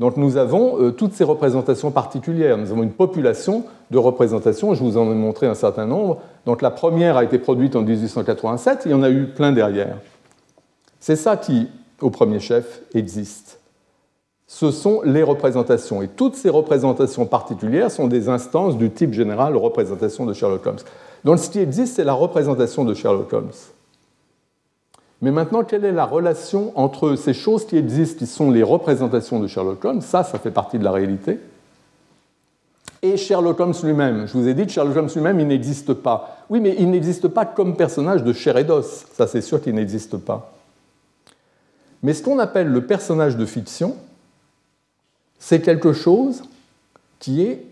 Donc 0.00 0.16
nous 0.16 0.36
avons 0.36 0.80
euh, 0.80 0.90
toutes 0.90 1.12
ces 1.12 1.24
représentations 1.24 1.90
particulières. 1.90 2.58
Nous 2.58 2.70
avons 2.70 2.82
une 2.82 2.92
population 2.92 3.64
de 3.90 3.98
représentations, 3.98 4.74
je 4.74 4.82
vous 4.82 4.96
en 4.96 5.10
ai 5.10 5.14
montré 5.14 5.46
un 5.46 5.54
certain 5.54 5.86
nombre. 5.86 6.20
Donc 6.46 6.62
la 6.62 6.70
première 6.70 7.16
a 7.16 7.24
été 7.24 7.38
produite 7.38 7.76
en 7.76 7.82
1887, 7.82 8.82
il 8.86 8.90
y 8.92 8.94
en 8.94 9.02
a 9.02 9.10
eu 9.10 9.26
plein 9.26 9.52
derrière. 9.52 9.98
C'est 10.98 11.16
ça 11.16 11.36
qui, 11.36 11.68
au 12.00 12.10
premier 12.10 12.40
chef, 12.40 12.80
existe. 12.94 13.60
Ce 14.46 14.70
sont 14.70 15.00
les 15.04 15.22
représentations. 15.22 16.02
Et 16.02 16.08
toutes 16.08 16.36
ces 16.36 16.50
représentations 16.50 17.26
particulières 17.26 17.90
sont 17.90 18.06
des 18.06 18.28
instances 18.28 18.76
du 18.76 18.90
type 18.90 19.12
général 19.12 19.56
représentation 19.56 20.26
de 20.26 20.32
Sherlock 20.32 20.66
Holmes. 20.66 20.78
Donc 21.24 21.38
ce 21.38 21.48
qui 21.48 21.58
existe, 21.58 21.96
c'est 21.96 22.04
la 22.04 22.12
représentation 22.12 22.84
de 22.84 22.92
Sherlock 22.94 23.32
Holmes. 23.32 23.52
Mais 25.22 25.30
maintenant, 25.30 25.64
quelle 25.64 25.86
est 25.86 25.92
la 25.92 26.04
relation 26.04 26.72
entre 26.78 27.16
ces 27.16 27.32
choses 27.32 27.66
qui 27.66 27.78
existent, 27.78 28.18
qui 28.18 28.26
sont 28.26 28.50
les 28.50 28.62
représentations 28.62 29.40
de 29.40 29.46
Sherlock 29.46 29.82
Holmes, 29.82 30.02
ça, 30.02 30.22
ça 30.22 30.38
fait 30.38 30.50
partie 30.50 30.78
de 30.78 30.84
la 30.84 30.92
réalité, 30.92 31.40
et 33.04 33.16
Sherlock 33.18 33.60
Holmes 33.60 33.74
lui-même. 33.82 34.26
Je 34.26 34.32
vous 34.32 34.48
ai 34.48 34.54
dit 34.54 34.68
Sherlock 34.68 34.96
Holmes 34.96 35.10
lui-même, 35.14 35.38
il 35.38 35.46
n'existe 35.46 35.92
pas. 35.92 36.38
Oui, 36.48 36.60
mais 36.60 36.74
il 36.78 36.90
n'existe 36.90 37.28
pas 37.28 37.44
comme 37.44 37.76
personnage 37.76 38.24
de 38.24 38.32
chair 38.32 38.56
et 38.56 38.64
d'os. 38.64 39.04
Ça, 39.14 39.26
c'est 39.26 39.42
sûr 39.42 39.60
qu'il 39.60 39.74
n'existe 39.74 40.16
pas. 40.16 40.52
Mais 42.02 42.14
ce 42.14 42.22
qu'on 42.22 42.38
appelle 42.38 42.68
le 42.68 42.86
personnage 42.86 43.36
de 43.36 43.44
fiction, 43.44 43.96
c'est 45.38 45.60
quelque 45.60 45.92
chose 45.92 46.42
qui 47.18 47.42
est 47.42 47.64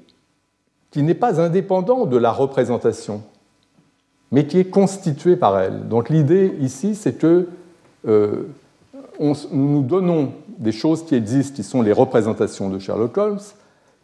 qui 0.93 1.03
n'est 1.03 1.15
pas 1.15 1.41
indépendant 1.41 2.05
de 2.05 2.19
la 2.19 2.31
représentation, 2.31 3.23
mais 4.31 4.47
qui 4.47 4.59
est 4.59 4.67
constitué 4.67 5.37
par 5.37 5.59
elle. 5.59 5.89
Donc 5.89 6.11
l'idée 6.11 6.55
ici, 6.61 6.95
c'est 6.95 7.15
que 7.15 7.49
euh, 8.07 8.43
nous 9.19 9.35
nous 9.53 9.83
donnons 9.83 10.33
des 10.59 10.73
choses 10.73 11.05
qui 11.05 11.15
existent, 11.15 11.57
qui 11.57 11.63
sont 11.63 11.83
les 11.83 11.93
représentations 11.93 12.69
de 12.69 12.79
Sherlock 12.79 13.17
Holmes. 13.17 13.41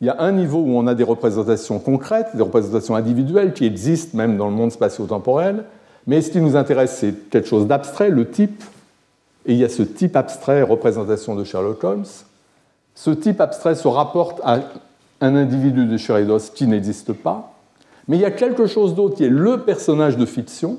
Il 0.01 0.07
y 0.07 0.11
a 0.11 0.21
un 0.21 0.33
niveau 0.33 0.59
où 0.59 0.79
on 0.79 0.87
a 0.87 0.95
des 0.95 1.05
représentations 1.05 1.79
concrètes, 1.79 2.29
des 2.35 2.43
représentations 2.43 2.95
individuelles 2.95 3.53
qui 3.53 3.67
existent 3.67 4.17
même 4.17 4.37
dans 4.37 4.47
le 4.47 4.55
monde 4.55 4.73
spatio-temporel, 4.73 5.65
mais 6.07 6.23
ce 6.23 6.31
qui 6.31 6.41
nous 6.41 6.57
intéresse, 6.57 6.97
c'est 6.99 7.29
quelque 7.31 7.49
chose 7.49 7.67
d'abstrait, 7.67 8.09
le 8.09 8.31
type, 8.31 8.63
et 9.45 9.53
il 9.53 9.59
y 9.59 9.65
a 9.65 9.69
ce 9.69 9.83
type 9.83 10.17
abstrait, 10.17 10.63
représentation 10.63 11.35
de 11.35 11.45
Sherlock 11.45 11.83
Holmes. 11.85 12.05
Ce 12.99 13.11
type 13.11 13.41
abstrait 13.41 13.77
se 13.77 13.87
rapporte 13.87 14.41
à 14.43 14.59
un 15.21 15.37
individu 15.37 15.87
de 15.87 15.97
Sheridos 15.97 16.51
qui 16.53 16.67
n'existe 16.67 17.13
pas, 17.13 17.53
mais 18.09 18.17
il 18.17 18.21
y 18.21 18.25
a 18.25 18.33
quelque 18.33 18.67
chose 18.67 18.97
d'autre 18.97 19.15
qui 19.15 19.23
est 19.23 19.29
le 19.29 19.61
personnage 19.61 20.17
de 20.17 20.27
fiction, 20.27 20.79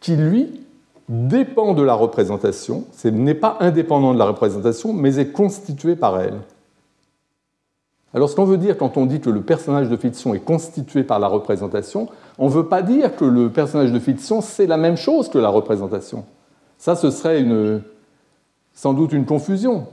qui 0.00 0.16
lui 0.16 0.62
dépend 1.10 1.74
de 1.74 1.82
la 1.82 1.92
représentation, 1.92 2.86
n'est 3.04 3.34
pas 3.34 3.58
indépendant 3.60 4.14
de 4.14 4.18
la 4.18 4.24
représentation, 4.24 4.94
mais 4.94 5.18
est 5.18 5.30
constitué 5.30 5.94
par 5.94 6.18
elle. 6.22 6.38
Alors 8.14 8.30
ce 8.30 8.34
qu'on 8.34 8.46
veut 8.46 8.56
dire 8.56 8.78
quand 8.78 8.96
on 8.96 9.04
dit 9.04 9.20
que 9.20 9.28
le 9.28 9.42
personnage 9.42 9.90
de 9.90 9.96
fiction 9.98 10.32
est 10.32 10.40
constitué 10.40 11.02
par 11.02 11.18
la 11.18 11.28
représentation, 11.28 12.08
on 12.38 12.46
ne 12.46 12.52
veut 12.52 12.66
pas 12.66 12.80
dire 12.80 13.14
que 13.14 13.26
le 13.26 13.50
personnage 13.50 13.92
de 13.92 13.98
fiction 13.98 14.40
c'est 14.40 14.66
la 14.66 14.78
même 14.78 14.96
chose 14.96 15.28
que 15.28 15.36
la 15.36 15.50
représentation. 15.50 16.24
Ça, 16.78 16.96
ce 16.96 17.10
serait 17.10 17.44
sans 18.72 18.94
doute 18.94 19.12
une 19.12 19.26
confusion. 19.26 19.86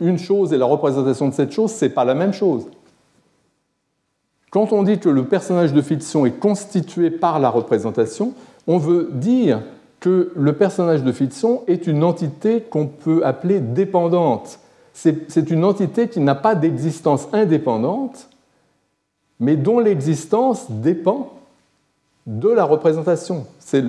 Une 0.00 0.18
chose 0.18 0.52
et 0.52 0.58
la 0.58 0.66
représentation 0.66 1.28
de 1.28 1.34
cette 1.34 1.52
chose, 1.52 1.72
ce 1.72 1.84
n'est 1.84 1.90
pas 1.90 2.04
la 2.04 2.14
même 2.14 2.32
chose. 2.32 2.66
Quand 4.50 4.72
on 4.72 4.82
dit 4.82 4.98
que 4.98 5.08
le 5.08 5.24
personnage 5.24 5.72
de 5.72 5.82
fiction 5.82 6.26
est 6.26 6.38
constitué 6.38 7.10
par 7.10 7.40
la 7.40 7.50
représentation, 7.50 8.34
on 8.66 8.78
veut 8.78 9.08
dire 9.12 9.62
que 10.00 10.32
le 10.36 10.52
personnage 10.52 11.02
de 11.02 11.12
fiction 11.12 11.62
est 11.66 11.86
une 11.86 12.04
entité 12.04 12.60
qu'on 12.60 12.86
peut 12.86 13.24
appeler 13.24 13.60
dépendante. 13.60 14.60
C'est 14.92 15.50
une 15.50 15.64
entité 15.64 16.08
qui 16.08 16.20
n'a 16.20 16.36
pas 16.36 16.54
d'existence 16.54 17.26
indépendante, 17.32 18.28
mais 19.40 19.56
dont 19.56 19.80
l'existence 19.80 20.70
dépend 20.70 21.32
de 22.26 22.48
la 22.48 22.64
représentation. 22.64 23.46
C'est 23.58 23.84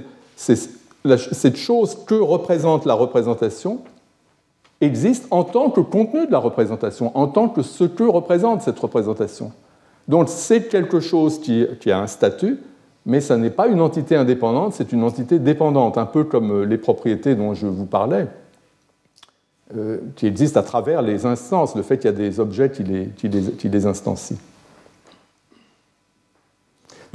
cette 1.16 1.58
chose 1.58 1.96
que 2.06 2.16
représente 2.16 2.86
la 2.86 2.96
représentation 2.96 3.82
existe 4.82 5.28
en 5.32 5.44
tant 5.44 5.70
que 5.70 5.82
contenu 5.82 6.28
de 6.28 6.32
la 6.32 6.40
représentation, 6.40 7.12
en 7.18 7.28
tant 7.28 7.48
que 7.48 7.62
ce 7.62 7.84
que 7.84 8.04
représente 8.04 8.62
cette 8.62 8.80
représentation. 8.80 9.52
Donc 10.08 10.30
c'est 10.30 10.68
quelque 10.68 11.00
chose 11.00 11.40
qui, 11.40 11.92
a 11.92 12.00
un 12.00 12.08
statut, 12.08 12.60
mais 13.06 13.22
ça 13.22 13.38
n'est 13.38 13.50
pas 13.50 13.68
une 13.68 13.82
entité 13.82 14.16
indépendante, 14.16 14.74
c'est 14.74 14.92
une 14.92 15.04
entité 15.04 15.40
dépendante, 15.40 15.98
un 15.98 16.06
peu 16.06 16.24
comme 16.24 16.52
euh, 16.52 16.66
les 16.66 16.78
propriétés 16.78 17.36
dont 17.36 17.54
je 17.54 17.68
vous 17.68 17.86
parlais, 17.86 18.28
euh, 19.76 20.00
qui 20.16 20.28
existent 20.28 20.60
à 20.60 20.64
travers 20.64 21.02
les 21.02 21.26
instances, 21.26 21.76
le 21.76 21.82
fait 21.82 21.98
qu'il 21.98 22.06
y 22.06 22.14
a 22.14 22.18
des 22.18 22.40
objets 22.40 22.70
qui 22.70 22.84
les, 22.84 23.08
qui 23.08 23.70
les 23.70 23.86
instancient. 23.86 24.38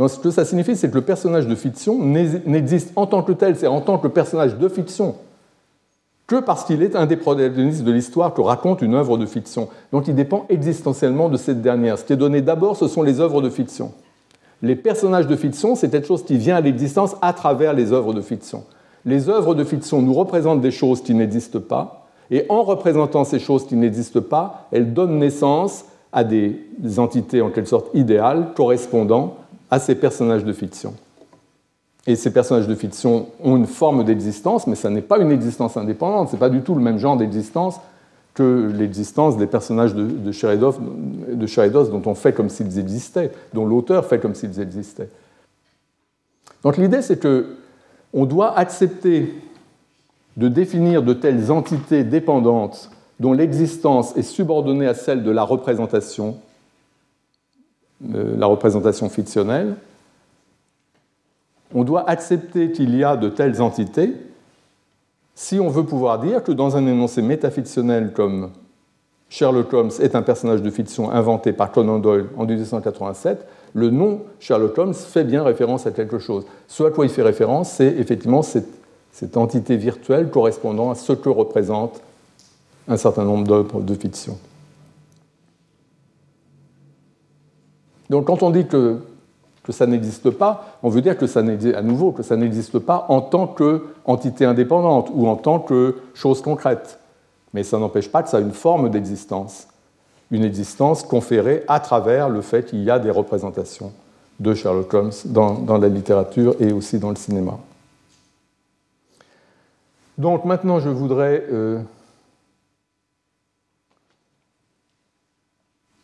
Donc 0.01 0.09
ce 0.09 0.19
que 0.19 0.31
ça 0.31 0.47
signifie, 0.47 0.77
c'est 0.77 0.89
que 0.89 0.95
le 0.95 1.03
personnage 1.03 1.47
de 1.47 1.55
fiction 1.55 2.03
n'existe 2.03 2.91
en 2.97 3.07
tant 3.07 3.23
que 3.23 3.33
tel, 3.33 3.55
c'est 3.57 3.67
en 3.67 3.83
tant 3.83 3.99
que 3.99 4.09
personnage 4.09 4.57
de 4.57 4.69
fiction, 4.71 5.15
que 6.31 6.37
parce 6.37 6.63
qu'il 6.63 6.85
est 6.85 6.95
un 6.95 7.07
des 7.07 7.17
protagonistes 7.17 7.83
de 7.83 7.91
l'histoire 7.91 8.33
que 8.33 8.41
raconte 8.41 8.83
une 8.83 8.95
œuvre 8.95 9.19
de 9.19 9.27
fiction. 9.27 9.69
Donc 9.91 10.07
il 10.07 10.15
dépend 10.15 10.47
existentiellement 10.49 11.29
de 11.29 11.37
cette 11.37 11.61
dernière. 11.61 11.99
Ce 11.99 12.05
qui 12.05 12.13
est 12.13 12.17
donné 12.17 12.41
d'abord, 12.41 12.77
ce 12.77 12.87
sont 12.87 13.03
les 13.03 13.19
œuvres 13.19 13.43
de 13.43 13.51
fiction. 13.51 13.91
Les 14.63 14.77
personnages 14.77 15.27
de 15.27 15.35
fiction, 15.35 15.75
c'est 15.75 15.91
quelque 15.91 16.07
chose 16.07 16.25
qui 16.25 16.37
vient 16.37 16.55
à 16.55 16.61
l'existence 16.61 17.17
à 17.21 17.33
travers 17.33 17.73
les 17.73 17.93
œuvres 17.93 18.15
de 18.15 18.21
fiction. 18.21 18.63
Les 19.05 19.29
œuvres 19.29 19.57
de 19.57 19.65
fiction 19.65 20.03
nous 20.03 20.15
représentent 20.15 20.61
des 20.61 20.71
choses 20.71 21.03
qui 21.03 21.15
n'existent 21.15 21.59
pas, 21.59 22.07
et 22.31 22.47
en 22.49 22.63
représentant 22.63 23.25
ces 23.25 23.41
choses 23.41 23.67
qui 23.67 23.75
n'existent 23.75 24.21
pas, 24.21 24.69
elles 24.71 24.95
donnent 24.95 25.19
naissance 25.19 25.85
à 26.13 26.23
des 26.23 26.61
entités 26.99 27.43
en 27.43 27.51
quelque 27.51 27.69
sorte 27.69 27.89
idéales 27.93 28.53
correspondant 28.55 29.35
à 29.69 29.81
ces 29.81 29.97
personnages 29.97 30.45
de 30.45 30.53
fiction. 30.53 30.95
Et 32.07 32.17
ces 32.17 32.33
personnages 32.33 32.67
de 32.67 32.75
fiction 32.75 33.29
ont 33.43 33.57
une 33.57 33.67
forme 33.67 34.05
d'existence, 34.05 34.67
mais 34.67 34.75
ça 34.75 34.91
n'est 34.91 35.03
pas 35.03 35.19
une 35.19 35.31
existence 35.31 35.77
indépendante, 35.77 36.29
ce 36.29 36.35
n'est 36.35 36.39
pas 36.41 36.49
du 36.49 36.63
tout 36.63 36.75
le 36.75 36.81
même 36.81 36.99
genre 36.99 37.17
d'existence 37.17 37.77
que 38.33 38.73
l'existence 38.75 39.37
des 39.37 39.47
personnages 39.47 39.95
de, 39.95 40.05
de, 40.05 40.31
de 40.31 41.91
dont 41.91 42.03
on 42.07 42.15
fait 42.15 42.33
comme 42.33 42.49
s'ils 42.49 42.79
existaient, 42.79 43.33
dont 43.53 43.67
l'auteur 43.67 44.07
fait 44.07 44.19
comme 44.19 44.35
s'ils 44.35 44.61
existaient. 44.61 45.09
Donc 46.63 46.77
l'idée, 46.77 47.03
c'est 47.03 47.19
que 47.19 47.57
on 48.13 48.25
doit 48.25 48.59
accepter 48.59 49.35
de 50.37 50.49
définir 50.49 51.03
de 51.03 51.13
telles 51.13 51.53
entités 51.53 52.03
dépendantes 52.03 52.91
dont 53.19 53.33
l'existence 53.33 54.17
est 54.17 54.23
subordonnée 54.23 54.87
à 54.87 54.95
celle 54.95 55.23
de 55.23 55.31
la 55.31 55.43
représentation 55.43 56.37
la 58.09 58.47
représentation 58.47 59.09
fictionnelle, 59.11 59.77
on 61.75 61.85
doit 61.85 62.09
accepter 62.09 62.73
qu'il 62.73 62.97
y 62.97 63.05
a 63.05 63.17
de 63.17 63.29
telles 63.29 63.63
entités 63.63 64.15
si 65.41 65.59
on 65.59 65.71
veut 65.71 65.85
pouvoir 65.85 66.19
dire 66.19 66.45
que 66.45 66.53
dans 66.53 66.77
un 66.77 66.87
énoncé 66.87 67.23
métafictionnel 67.23 68.13
comme 68.13 68.51
Sherlock 69.31 69.73
Holmes 69.73 69.91
est 70.01 70.15
un 70.15 70.21
personnage 70.21 70.61
de 70.61 70.71
fiction 70.71 71.11
inventé 71.11 71.55
par 71.55 71.73
Conan 71.73 71.99
Doyle 71.99 72.27
en 72.37 72.45
1887, 72.45 73.47
le 73.73 73.89
nom 73.89 74.21
Sherlock 74.39 74.77
Holmes 74.77 74.93
fait 74.93 75.25
bien 75.25 75.43
référence 75.43 75.87
à 75.87 75.93
quelque 75.93 76.19
chose. 76.19 76.45
Ce 76.69 76.83
à 76.83 76.91
quoi 76.91 77.07
il 77.07 77.11
fait 77.11 77.23
référence, 77.23 77.71
c'est 77.71 77.87
effectivement 77.87 78.43
cette, 78.43 78.67
entité 79.35 79.79
virtuelle 79.79 80.29
correspondant 80.29 80.91
à 80.91 80.95
ce 80.95 81.15
que 81.15 81.31
représente 81.31 82.03
un 82.87 82.99
certain 82.99 83.25
nombre 83.25 83.47
d'œuvres 83.47 83.81
de 83.81 83.95
fiction. 83.95 84.39
Donc 88.11 88.27
quand 88.27 88.43
on 88.43 88.51
dit 88.51 88.67
que, 88.67 88.99
ça 89.69 89.87
n'existe 89.87 90.31
pas, 90.31 90.79
on 90.83 90.89
veut 90.89 91.03
dire 91.03 91.17
que 91.17 91.27
ça 91.27 91.41
à 91.41 91.83
nouveau 91.83 92.13
que 92.13 92.23
ça 92.23 92.37
n'existe 92.37 92.79
pas 92.79 93.07
en 93.09 93.21
tant 93.21 93.47
qu'entité 93.47 94.45
indépendante 94.45 95.11
ou 95.13 95.29
en 95.29 95.37
tant 95.37 95.61
que 95.61 95.97
chose 96.15 96.43
concrète. 96.43 96.99
Mais 97.53 97.63
ça 97.63 97.79
n'empêche 97.79 98.11
pas 98.11 98.23
que 98.23 98.29
ça 98.29 98.39
a 98.39 98.41
une 98.41 98.53
forme 98.53 98.91
d'existence, 98.91 99.69
une 100.31 100.45
existence 100.45 101.03
conférée 101.03 101.65
à 101.69 101.81
travers 101.81 102.29
le 102.29 102.41
fait 102.41 102.65
qu'il 102.65 102.83
y 102.83 102.91
a 102.91 102.99
des 102.99 103.11
représentations 103.11 103.93
de 104.39 104.55
Sherlock 104.55 104.95
Holmes 104.95 105.13
dans, 105.27 105.79
la 105.79 105.89
littérature 105.89 106.57
et 106.61 106.73
aussi 106.73 106.99
dans 106.99 107.11
le 107.11 107.17
cinéma. 107.17 107.59
Donc 110.17 110.45
maintenant, 110.45 110.81
je 110.81 110.89
voudrais 110.89 111.45
euh, 111.51 111.81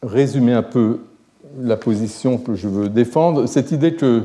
résumer 0.02 0.52
un 0.52 0.62
peu 0.62 1.00
la 1.58 1.76
position 1.76 2.38
que 2.38 2.54
je 2.54 2.68
veux 2.68 2.88
défendre, 2.88 3.46
cette 3.46 3.72
idée 3.72 3.94
que 3.94 4.24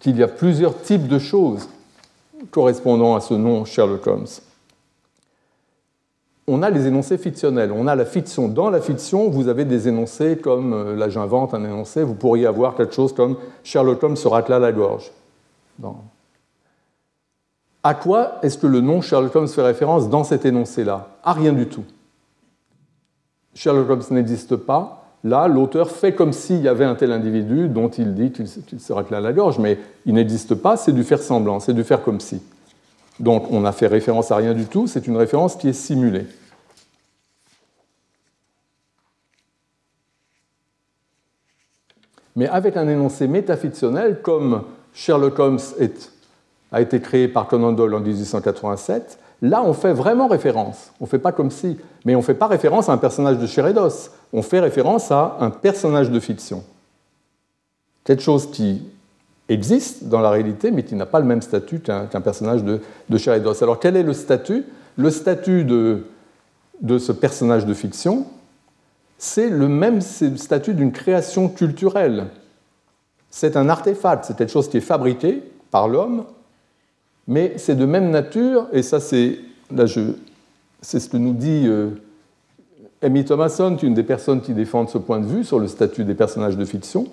qu'il 0.00 0.16
y 0.16 0.22
a 0.22 0.28
plusieurs 0.28 0.80
types 0.80 1.08
de 1.08 1.18
choses 1.18 1.68
correspondant 2.50 3.16
à 3.16 3.20
ce 3.20 3.34
nom 3.34 3.64
Sherlock 3.64 4.06
Holmes. 4.06 4.26
On 6.46 6.62
a 6.62 6.70
les 6.70 6.86
énoncés 6.86 7.18
fictionnels, 7.18 7.72
on 7.72 7.86
a 7.86 7.94
la 7.94 8.06
fiction. 8.06 8.48
Dans 8.48 8.70
la 8.70 8.80
fiction, 8.80 9.28
vous 9.28 9.48
avez 9.48 9.64
des 9.64 9.88
énoncés 9.88 10.38
comme, 10.38 10.72
euh, 10.72 10.96
là 10.96 11.08
j'invente 11.08 11.52
un 11.52 11.64
énoncé, 11.64 12.02
vous 12.02 12.14
pourriez 12.14 12.46
avoir 12.46 12.74
quelque 12.74 12.94
chose 12.94 13.12
comme 13.12 13.36
Sherlock 13.64 14.02
Holmes 14.02 14.16
se 14.16 14.28
racle 14.28 14.56
la 14.56 14.72
gorge. 14.72 15.10
À 17.82 17.94
quoi 17.94 18.38
est-ce 18.42 18.56
que 18.56 18.66
le 18.66 18.80
nom 18.80 19.00
Sherlock 19.00 19.34
Holmes 19.34 19.48
fait 19.48 19.62
référence 19.62 20.08
dans 20.08 20.24
cet 20.24 20.46
énoncé-là? 20.46 21.08
À 21.22 21.32
rien 21.32 21.52
du 21.52 21.66
tout. 21.66 21.84
Sherlock 23.58 23.90
Holmes 23.90 24.04
n'existe 24.12 24.54
pas, 24.54 25.04
là, 25.24 25.48
l'auteur 25.48 25.90
fait 25.90 26.14
comme 26.14 26.32
s'il 26.32 26.62
y 26.62 26.68
avait 26.68 26.84
un 26.84 26.94
tel 26.94 27.10
individu 27.10 27.68
dont 27.68 27.88
il 27.88 28.14
dit 28.14 28.30
qu'il 28.30 28.46
se 28.80 28.92
racle 28.92 29.12
à 29.12 29.20
la 29.20 29.32
gorge, 29.32 29.58
mais 29.58 29.78
il 30.06 30.14
n'existe 30.14 30.54
pas, 30.54 30.76
c'est 30.76 30.92
du 30.92 31.02
faire 31.02 31.20
semblant, 31.20 31.58
c'est 31.58 31.74
du 31.74 31.82
faire 31.82 32.04
comme 32.04 32.20
si. 32.20 32.40
Donc 33.18 33.50
on 33.50 33.62
n'a 33.62 33.72
fait 33.72 33.88
référence 33.88 34.30
à 34.30 34.36
rien 34.36 34.54
du 34.54 34.66
tout, 34.66 34.86
c'est 34.86 35.08
une 35.08 35.16
référence 35.16 35.56
qui 35.56 35.68
est 35.68 35.72
simulée. 35.72 36.26
Mais 42.36 42.46
avec 42.46 42.76
un 42.76 42.86
énoncé 42.86 43.26
métafictionnel, 43.26 44.20
comme 44.22 44.62
Sherlock 44.94 45.36
Holmes 45.36 45.58
a 46.70 46.80
été 46.80 47.00
créé 47.00 47.26
par 47.26 47.48
Conan 47.48 47.72
Doyle 47.72 47.94
en 47.94 48.00
1887, 48.00 49.18
Là, 49.40 49.62
on 49.62 49.72
fait 49.72 49.92
vraiment 49.92 50.26
référence. 50.26 50.92
On 51.00 51.04
ne 51.04 51.08
fait 51.08 51.18
pas 51.18 51.32
comme 51.32 51.50
si, 51.50 51.78
mais 52.04 52.14
on 52.14 52.18
ne 52.18 52.24
fait 52.24 52.34
pas 52.34 52.48
référence 52.48 52.88
à 52.88 52.92
un 52.92 52.98
personnage 52.98 53.38
de 53.38 53.46
Sheredos. 53.46 54.10
On 54.32 54.42
fait 54.42 54.60
référence 54.60 55.12
à 55.12 55.36
un 55.40 55.50
personnage 55.50 56.10
de 56.10 56.18
fiction. 56.18 56.64
Quelque 58.04 58.22
chose 58.22 58.50
qui 58.50 58.82
existe 59.48 60.04
dans 60.04 60.20
la 60.20 60.30
réalité, 60.30 60.70
mais 60.70 60.82
qui 60.82 60.94
n'a 60.94 61.06
pas 61.06 61.20
le 61.20 61.26
même 61.26 61.42
statut 61.42 61.80
qu'un 61.80 62.06
personnage 62.20 62.64
de, 62.64 62.80
de 63.08 63.62
Alors, 63.62 63.78
quel 63.78 63.96
est 63.96 64.02
le 64.02 64.12
statut? 64.12 64.64
Le 64.96 65.10
statut 65.10 65.64
de, 65.64 66.06
de 66.80 66.98
ce 66.98 67.12
personnage 67.12 67.64
de 67.64 67.74
fiction, 67.74 68.26
c'est 69.18 69.48
le 69.48 69.68
même 69.68 70.00
statut 70.00 70.74
d'une 70.74 70.92
création 70.92 71.48
culturelle. 71.48 72.26
C'est 73.30 73.56
un 73.56 73.68
artefact, 73.68 74.24
c'est 74.24 74.36
quelque 74.36 74.52
chose 74.52 74.68
qui 74.68 74.78
est 74.78 74.82
fabriqué 74.82 75.42
par 75.70 75.86
l'homme 75.86 76.24
mais 77.28 77.52
c'est 77.58 77.76
de 77.76 77.84
même 77.84 78.10
nature, 78.10 78.66
et 78.72 78.82
ça 78.82 78.98
c'est 78.98 79.38
c'est 80.80 80.98
ce 80.98 81.08
que 81.10 81.18
nous 81.18 81.34
dit 81.34 81.64
euh, 81.66 81.90
Amy 83.02 83.24
Thomason, 83.24 83.76
une 83.76 83.92
des 83.92 84.02
personnes 84.02 84.40
qui 84.40 84.54
défendent 84.54 84.88
ce 84.88 84.96
point 84.96 85.20
de 85.20 85.26
vue 85.26 85.44
sur 85.44 85.58
le 85.58 85.68
statut 85.68 86.04
des 86.04 86.14
personnages 86.14 86.56
de 86.56 86.64
fiction. 86.64 87.06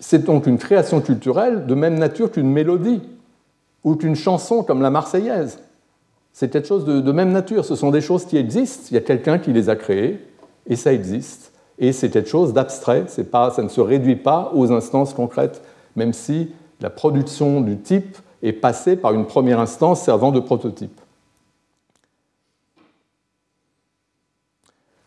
C'est 0.00 0.24
donc 0.24 0.46
une 0.46 0.58
création 0.58 1.00
culturelle 1.00 1.66
de 1.66 1.74
même 1.74 1.96
nature 1.96 2.30
qu'une 2.30 2.50
mélodie 2.50 3.00
ou 3.84 3.94
qu'une 3.94 4.16
chanson 4.16 4.64
comme 4.64 4.82
la 4.82 4.90
Marseillaise. 4.90 5.60
C'est 6.32 6.50
quelque 6.50 6.68
chose 6.68 6.84
de, 6.84 7.00
de, 7.00 7.12
même 7.12 7.30
nature. 7.30 7.64
Ce 7.64 7.76
sont 7.76 7.90
des 7.90 8.02
choses 8.02 8.26
qui 8.26 8.36
existent. 8.36 8.88
Il 8.90 8.94
y 8.94 8.98
a 8.98 9.00
quelqu'un 9.00 9.38
qui 9.38 9.52
les 9.52 9.70
a 9.70 9.76
créées 9.76 10.20
et 10.66 10.76
ça 10.76 10.92
existe. 10.92 11.52
Et 11.78 11.92
c'est 11.92 12.10
quelque 12.10 12.28
chose 12.28 12.52
d'abstrait. 12.52 13.04
Ça 13.06 13.62
ne 13.62 13.68
se 13.68 13.80
réduit 13.80 14.16
pas 14.16 14.50
aux 14.54 14.72
instances 14.72 15.14
concrètes, 15.14 15.62
même 15.94 16.12
si 16.12 16.50
la 16.80 16.90
production 16.90 17.60
du 17.60 17.78
type 17.78 18.18
est 18.42 18.52
passé 18.52 18.96
par 18.96 19.12
une 19.12 19.26
première 19.26 19.60
instance 19.60 20.02
servant 20.02 20.32
de 20.32 20.40
prototype. 20.40 21.00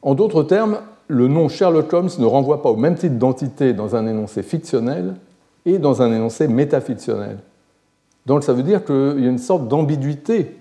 En 0.01 0.15
d'autres 0.15 0.43
termes, 0.43 0.79
le 1.07 1.27
nom 1.27 1.49
Sherlock 1.49 1.91
Holmes 1.91 2.09
ne 2.19 2.25
renvoie 2.25 2.61
pas 2.61 2.69
au 2.69 2.75
même 2.75 2.95
type 2.95 3.17
d'entité 3.17 3.73
dans 3.73 3.95
un 3.95 4.07
énoncé 4.07 4.43
fictionnel 4.43 5.15
et 5.65 5.77
dans 5.77 6.01
un 6.01 6.13
énoncé 6.13 6.47
métafictionnel. 6.47 7.39
Donc 8.25 8.43
ça 8.43 8.53
veut 8.53 8.63
dire 8.63 8.85
qu'il 8.85 9.19
y 9.19 9.25
a 9.25 9.29
une 9.29 9.39
sorte 9.39 9.67
d'ambiguïté 9.67 10.55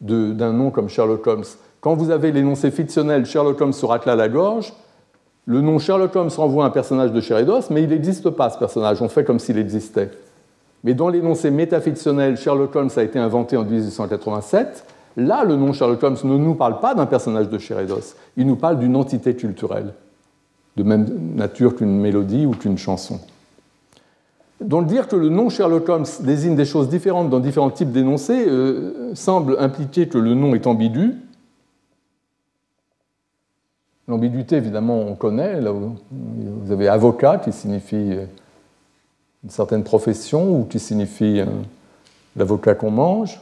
d'un 0.00 0.52
nom 0.52 0.70
comme 0.70 0.88
Sherlock 0.88 1.26
Holmes. 1.26 1.44
Quand 1.80 1.94
vous 1.94 2.10
avez 2.10 2.30
l'énoncé 2.30 2.70
fictionnel 2.70 3.24
Sherlock 3.24 3.60
Holmes 3.60 3.72
se 3.72 3.86
racle 3.86 4.10
à 4.10 4.16
la 4.16 4.28
gorge, 4.28 4.72
le 5.46 5.60
nom 5.60 5.78
Sherlock 5.78 6.14
Holmes 6.14 6.30
renvoie 6.36 6.64
à 6.64 6.66
un 6.68 6.70
personnage 6.70 7.12
de 7.12 7.20
Sheredos, 7.20 7.70
mais 7.70 7.82
il 7.82 7.88
n'existe 7.88 8.28
pas 8.30 8.50
ce 8.50 8.58
personnage, 8.58 9.00
on 9.00 9.08
fait 9.08 9.24
comme 9.24 9.38
s'il 9.38 9.58
existait. 9.58 10.10
Mais 10.86 10.94
dans 10.94 11.08
l'énoncé 11.08 11.50
métafictionnel, 11.50 12.36
Sherlock 12.36 12.74
Holmes 12.76 12.90
a 12.96 13.02
été 13.02 13.18
inventé 13.18 13.56
en 13.56 13.64
1887. 13.64 14.84
Là, 15.16 15.42
le 15.42 15.56
nom 15.56 15.72
Sherlock 15.72 16.00
Holmes 16.00 16.16
ne 16.22 16.36
nous 16.36 16.54
parle 16.54 16.78
pas 16.78 16.94
d'un 16.94 17.06
personnage 17.06 17.48
de 17.48 17.58
Sheredos, 17.58 18.14
il 18.36 18.46
nous 18.46 18.54
parle 18.54 18.78
d'une 18.78 18.94
entité 18.94 19.34
culturelle, 19.34 19.94
de 20.76 20.84
même 20.84 21.06
nature 21.34 21.74
qu'une 21.74 21.98
mélodie 21.98 22.46
ou 22.46 22.52
qu'une 22.52 22.78
chanson. 22.78 23.18
Donc 24.60 24.86
dire 24.86 25.08
que 25.08 25.16
le 25.16 25.28
nom 25.28 25.48
Sherlock 25.48 25.88
Holmes 25.88 26.06
désigne 26.20 26.54
des 26.54 26.64
choses 26.64 26.88
différentes 26.88 27.30
dans 27.30 27.40
différents 27.40 27.70
types 27.70 27.90
d'énoncés 27.90 28.46
euh, 28.46 29.12
semble 29.14 29.56
impliquer 29.58 30.06
que 30.06 30.18
le 30.18 30.34
nom 30.34 30.54
est 30.54 30.68
ambigu. 30.68 31.14
L'ambiguïté, 34.06 34.54
évidemment, 34.54 35.00
on 35.00 35.16
connaît. 35.16 35.60
Là, 35.60 35.72
vous 35.72 36.70
avez 36.70 36.86
avocat 36.86 37.38
qui 37.38 37.50
signifie 37.50 38.12
euh, 38.12 38.26
une 39.46 39.50
certaine 39.50 39.84
profession 39.84 40.58
ou 40.58 40.64
qui 40.64 40.80
signifie 40.80 41.38
euh, 41.40 41.46
l'avocat 42.36 42.74
qu'on 42.74 42.90
mange. 42.90 43.40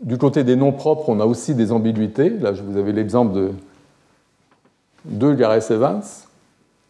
Du 0.00 0.18
côté 0.18 0.42
des 0.42 0.56
noms 0.56 0.72
propres, 0.72 1.08
on 1.10 1.20
a 1.20 1.26
aussi 1.26 1.54
des 1.54 1.70
ambiguïtés. 1.70 2.28
Là, 2.28 2.50
vous 2.50 2.76
avez 2.76 2.92
l'exemple 2.92 3.32
de 3.34 3.50
deux 5.04 5.34
Gareth 5.34 5.70
Evans, 5.70 6.02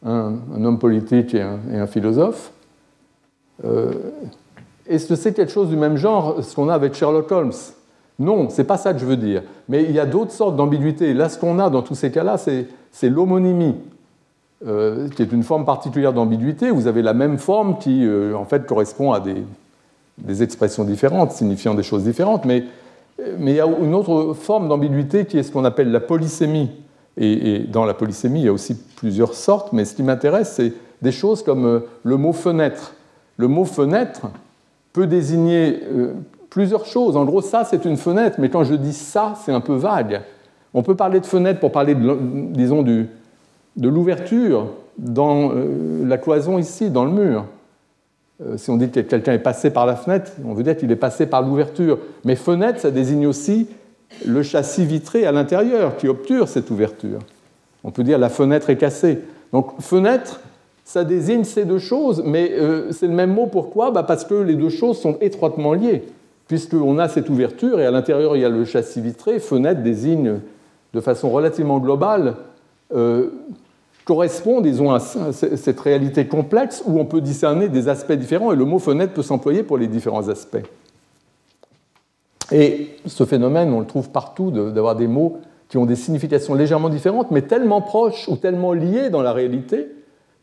un, 0.05 0.35
homme 0.65 0.79
politique 0.79 1.35
et 1.35 1.43
un 1.43 1.87
philosophe. 1.87 2.53
Euh, 3.65 3.93
est-ce 4.87 5.07
que 5.07 5.15
c'est 5.15 5.35
quelque 5.35 5.53
chose 5.53 5.69
du 5.69 5.77
même 5.77 5.99
genre, 5.99 6.43
ce 6.43 6.55
qu'on 6.55 6.71
a 6.71 6.75
avec 6.75 6.95
Sherlock 6.95 7.31
Holmes? 7.31 7.53
Non, 8.19 8.49
c'est 8.49 8.65
pas 8.65 8.77
ça 8.77 8.93
que 8.93 8.99
je 8.99 9.07
veux 9.07 9.17
dire. 9.17 9.43
Mais 9.69 9.85
il 9.85 9.93
y 9.93 10.01
a 10.01 10.07
d'autres 10.07 10.33
sortes 10.33 10.57
d'ambiguïté. 10.57 11.15
Là, 11.15 11.29
ce 11.29 11.39
qu'on 11.39 11.59
a 11.59 11.71
dans 11.71 11.83
tous 11.83 11.95
ces 11.95 12.11
cas-là, 12.11 12.37
c'est 12.39 13.09
l'homonymie, 13.09 13.77
euh, 14.67 15.09
qui 15.09 15.23
est 15.23 15.33
une 15.33 15.43
forme 15.43 15.65
particulière 15.65 16.13
d'ambiguïté. 16.13 16.71
Vous 16.71 16.87
avez 16.87 17.03
la 17.03 17.15
même 17.15 17.39
forme 17.39 17.79
qui, 17.79 18.05
euh, 18.05 18.35
en 18.35 18.45
fait, 18.45 18.67
correspond 18.67 19.13
à 19.13 19.21
des, 19.21 20.43
expressions 20.43 20.85
différentes, 20.85 21.33
signifiant 21.33 21.75
des 21.75 21.83
choses 21.83 22.05
différentes. 22.05 22.45
Mais, 22.45 22.65
il 23.19 23.51
y 23.51 23.61
a 23.61 23.67
une 23.67 23.95
autre 23.95 24.35
forme 24.35 24.69
d'ambiguïté 24.69 25.27
qui 25.27 25.39
est 25.39 25.43
ce 25.43 25.53
qu'on 25.53 25.65
appelle 25.65 25.93
la 25.93 26.01
polysémie. 26.01 26.71
Et, 27.17 27.61
dans 27.61 27.85
la 27.85 27.95
polysémie, 27.95 28.41
il 28.41 28.47
y 28.47 28.49
a 28.49 28.53
aussi 28.53 28.77
plusieurs 28.97 29.35
sortes. 29.35 29.73
Mais 29.73 29.85
ce 29.85 29.95
qui 29.95 30.03
m'intéresse, 30.03 30.55
c'est 30.57 30.73
des 31.03 31.13
choses 31.13 31.43
comme 31.43 31.83
le 32.03 32.17
mot 32.17 32.33
fenêtre 32.33 32.95
le 33.37 33.49
mot 33.49 33.65
fenêtre 33.65 34.29
peut 34.93 35.07
désigner 35.07 35.81
euh, 35.93 36.15
plusieurs 36.51 36.87
choses. 36.87 37.17
En 37.17 37.25
gros, 37.25 37.41
ça, 37.41 37.65
c'est 37.65 37.85
une 37.85 37.97
fenêtre, 37.97 38.37
mais 38.39 38.51
quand 38.51 38.65
je 38.65 38.75
dis 38.75 38.93
ça, 38.93 39.35
c'est 39.45 39.53
un 39.53 39.61
peu 39.61 39.75
vague. 39.75 40.23
On 40.75 40.83
peut 40.83 40.95
parler 40.95 41.21
de 41.21 41.27
fenêtre 41.27 41.61
pour 41.61 41.73
parler, 41.73 41.97
disons, 41.97 42.83
de 43.77 43.89
l'ouverture 43.89 44.69
dans 44.99 45.53
euh, 45.53 46.07
la 46.07 46.19
cloison 46.19 46.59
ici, 46.59 46.91
dans 46.91 47.05
le 47.05 47.11
mur. 47.11 47.45
Euh, 48.43 48.57
si 48.57 48.71
on 48.71 48.77
dit 48.77 48.91
que 48.91 49.01
quelqu'un 49.01 49.33
est 49.33 49.39
passé 49.39 49.71
par 49.71 49.87
la 49.87 49.97
fenêtre, 49.97 50.33
on 50.45 50.55
veut 50.55 50.63
dire 50.63 50.77
qu'il 50.77 50.91
est 50.91 50.97
passé 50.97 51.27
par 51.27 51.43
l'ouverture. 51.43 51.99
Mais 52.25 52.37
fenêtre, 52.37 52.81
ça 52.81 52.91
désigne 52.91 53.27
aussi 53.27 53.69
le 54.27 54.43
châssis 54.43 54.85
vitré 54.85 55.27
à 55.27 55.33
l'intérieur 55.33 55.97
qui 55.97 56.09
obture 56.09 56.49
cette 56.49 56.71
ouverture. 56.71 57.21
On 57.85 57.91
peut 57.91 58.05
dire 58.05 58.19
la 58.19 58.29
fenêtre 58.29 58.71
est 58.71 58.77
cassée. 58.77 59.21
Donc 59.53 59.81
fenêtre, 59.81 60.41
ça 60.85 61.05
désigne 61.05 61.45
ces 61.45 61.65
deux 61.65 61.79
choses, 61.79 62.23
mais 62.25 62.53
euh, 62.53 62.93
c'est 62.93 63.07
le 63.07 63.13
même 63.13 63.33
mot 63.33 63.47
pourquoi? 63.47 63.91
Bah 63.91 64.03
Parce 64.03 64.25
que 64.25 64.35
les 64.35 64.55
deux 64.55 64.69
choses 64.69 64.99
sont 64.99 65.17
étroitement 65.21 65.73
liées, 65.73 66.03
puisqu'on 66.49 66.99
a 66.99 67.09
cette 67.09 67.31
ouverture 67.31 67.81
et 67.81 67.87
à 67.87 67.91
l'intérieur 67.91 68.37
il 68.37 68.43
y 68.43 68.45
a 68.45 68.49
le 68.49 68.65
châssis 68.65 69.01
vitré. 69.01 69.39
Fenêtre 69.39 69.83
désigne 69.83 70.41
de 70.93 71.01
façon 71.01 71.31
relativement 71.31 71.79
globale, 71.79 72.35
correspond, 74.05 74.61
disons, 74.61 74.93
à 74.93 75.01
cette 75.01 75.81
réalité 75.81 76.27
complexe 76.27 76.83
où 76.87 76.99
on 76.99 77.05
peut 77.05 77.21
discerner 77.21 77.69
des 77.69 77.89
aspects 77.89 78.13
différents 78.13 78.53
et 78.53 78.57
le 78.57 78.65
mot 78.65 78.79
fenêtre 78.79 79.13
peut 79.13 79.23
s'employer 79.23 79.63
pour 79.63 79.79
les 79.79 79.87
différents 79.87 80.29
aspects. 80.29 80.65
Et 82.51 82.91
ce 83.07 83.25
phénomène, 83.25 83.73
on 83.73 83.81
le 83.81 83.87
trouve 83.87 84.11
partout, 84.11 84.51
d'avoir 84.51 84.97
des 84.97 85.07
mots 85.07 85.39
qui 85.69 85.79
ont 85.79 85.87
des 85.87 85.97
significations 85.97 86.55
légèrement 86.55 86.91
différentes, 86.91 87.31
mais 87.31 87.43
tellement 87.43 87.81
proches 87.81 88.29
ou 88.29 88.37
tellement 88.37 88.75
liés 88.75 89.09
dans 89.09 89.23
la 89.23 89.33
réalité 89.33 89.89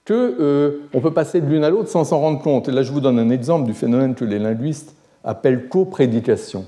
qu'on 0.08 0.14
euh, 0.16 0.90
peut 0.92 1.12
passer 1.12 1.40
de 1.40 1.46
l'une 1.46 1.64
à 1.64 1.70
l'autre 1.70 1.90
sans 1.90 2.04
s'en 2.04 2.20
rendre 2.20 2.42
compte. 2.42 2.68
Et 2.68 2.72
là, 2.72 2.82
je 2.82 2.92
vous 2.92 3.00
donne 3.00 3.20
un 3.20 3.30
exemple 3.30 3.68
du 3.68 3.76
phénomène 3.76 4.16
que 4.16 4.26
les 4.26 4.40
linguistes 4.40 4.96
appellent 5.24 5.70
coprédication. 5.70 6.66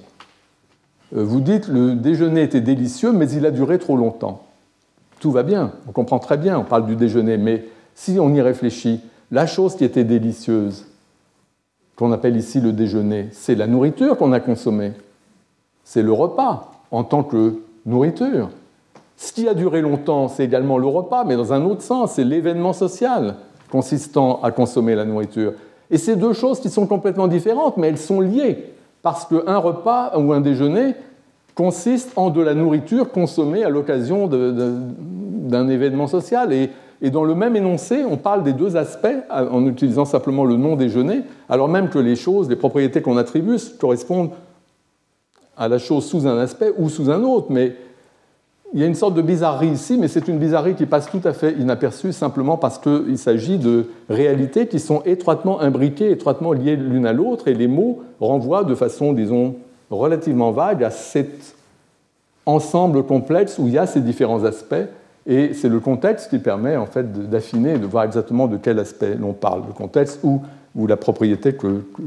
Euh, 1.15 1.23
vous 1.23 1.41
dites 1.41 1.68
le 1.68 1.95
déjeuner 1.95 2.43
était 2.43 2.61
délicieux, 2.61 3.11
mais 3.11 3.27
il 3.31 3.47
a 3.47 3.51
duré 3.51 3.80
trop 3.80 3.97
longtemps. 3.97 4.43
Tout 5.22 5.31
va 5.31 5.43
bien, 5.43 5.73
on 5.88 5.91
comprend 5.91 6.18
très 6.18 6.35
bien, 6.35 6.57
on 6.57 6.64
parle 6.64 6.88
du 6.88 6.95
déjeuner, 6.95 7.38
mais 7.38 7.65
si 7.93 8.18
on 8.19 8.34
y 8.34 8.41
réfléchit, 8.41 9.02
la 9.30 9.45
chose 9.45 9.76
qui 9.76 9.85
était 9.85 10.03
délicieuse, 10.03 10.88
qu'on 11.95 12.11
appelle 12.11 12.35
ici 12.35 12.60
le 12.60 12.72
déjeuner, 12.72 13.27
c'est 13.31 13.53
la 13.53 13.68
nourriture 13.68 14.18
qu'on 14.18 14.31
a 14.31 14.39
consommée. 14.39 14.93
C'est 15.84 16.02
le 16.02 16.11
repas 16.11 16.72
en 16.89 17.03
tant 17.03 17.22
que 17.22 17.60
nourriture. 17.85 18.49
Ce 19.15 19.31
qui 19.31 19.48
a 19.48 19.53
duré 19.53 19.81
longtemps, 19.81 20.27
c'est 20.27 20.43
également 20.43 20.80
le 20.80 20.88
repas, 20.88 21.23
mais 21.23 21.35
dans 21.35 21.53
un 21.53 21.64
autre 21.65 21.84
sens, 21.84 22.14
c'est 22.14 22.23
l'événement 22.23 22.73
social 22.73 23.35
consistant 23.69 24.41
à 24.41 24.49
consommer 24.49 24.95
la 24.95 25.06
nourriture. 25.06 25.53
Et 25.91 25.99
c'est 25.99 26.15
deux 26.15 26.34
choses 26.34 26.60
qui 26.60 26.72
sont 26.72 26.88
complètement 26.88 27.27
différentes, 27.27 27.77
mais 27.77 27.89
elles 27.89 27.99
sont 27.99 28.22
liées, 28.22 28.73
parce 29.03 29.26
qu'un 29.26 29.57
repas 29.57 30.18
ou 30.18 30.34
un 30.34 30.41
déjeuner 30.41 30.95
consiste 31.61 32.13
en 32.15 32.31
de 32.31 32.41
la 32.41 32.55
nourriture 32.55 33.11
consommée 33.11 33.63
à 33.63 33.69
l'occasion 33.69 34.27
d'un 34.27 35.67
événement 35.67 36.07
social. 36.07 36.51
Et, 36.53 36.71
dans 37.11 37.23
le 37.23 37.35
même 37.35 37.55
énoncé, 37.55 38.03
on 38.03 38.17
parle 38.17 38.41
des 38.41 38.53
deux 38.53 38.77
aspects 38.77 39.15
en 39.29 39.67
utilisant 39.67 40.05
simplement 40.05 40.43
le 40.43 40.55
nom 40.55 40.75
déjeuner, 40.75 41.21
alors 41.49 41.69
même 41.69 41.89
que 41.89 41.99
les 41.99 42.15
choses, 42.15 42.49
les 42.49 42.55
propriétés 42.55 43.03
qu'on 43.03 43.15
attribue 43.15 43.57
correspondent 43.79 44.31
à 45.55 45.67
la 45.67 45.77
chose 45.77 46.05
sous 46.05 46.25
un 46.25 46.39
aspect 46.39 46.73
ou 46.79 46.89
sous 46.89 47.11
un 47.11 47.21
autre. 47.21 47.47
Mais 47.51 47.75
il 48.73 48.79
y 48.79 48.83
a 48.83 48.88
une 48.88 48.95
sorte 48.95 49.13
de 49.13 49.21
bizarrerie 49.21 49.67
ici, 49.67 49.97
mais 49.99 50.07
c'est 50.07 50.27
une 50.27 50.39
bizarrerie 50.39 50.73
qui 50.73 50.88
passe 50.88 51.11
tout 51.11 51.21
à 51.25 51.33
fait 51.33 51.53
inaperçue 51.59 52.11
simplement 52.11 52.57
parce 52.57 52.79
qu'il 52.79 53.19
s'agit 53.19 53.59
de 53.59 53.85
réalités 54.09 54.65
qui 54.65 54.79
sont 54.79 55.03
étroitement 55.05 55.61
imbriquées, 55.61 56.09
étroitement 56.09 56.53
liées 56.53 56.75
l'une 56.75 57.05
à 57.05 57.13
l'autre, 57.13 57.47
et 57.47 57.53
les 57.53 57.67
mots 57.67 58.01
renvoient 58.19 58.63
de 58.63 58.73
façon, 58.73 59.13
disons, 59.13 59.57
relativement 59.91 60.51
vague 60.51 60.84
à 60.84 60.89
cet 60.89 61.55
ensemble 62.45 63.03
complexe 63.03 63.57
où 63.59 63.68
il 63.68 63.73
y 63.73 63.77
a 63.77 63.85
ces 63.85 64.01
différents 64.01 64.43
aspects, 64.45 64.88
et 65.27 65.53
c'est 65.53 65.69
le 65.69 65.80
contexte 65.80 66.30
qui 66.30 66.39
permet 66.39 66.76
en 66.76 66.88
fait 66.88 67.30
d'affiner, 67.30 67.77
de 67.77 67.85
voir 67.85 68.03
exactement 68.05 68.47
de 68.47 68.57
quel 68.57 68.80
aspect 68.80 69.15
l'on 69.15 69.34
parle, 69.34 69.63
le 69.68 69.73
contexte 69.73 70.19
ou, 70.23 70.41
ou 70.76 70.88
la 70.88 70.97
propriété 70.97 71.55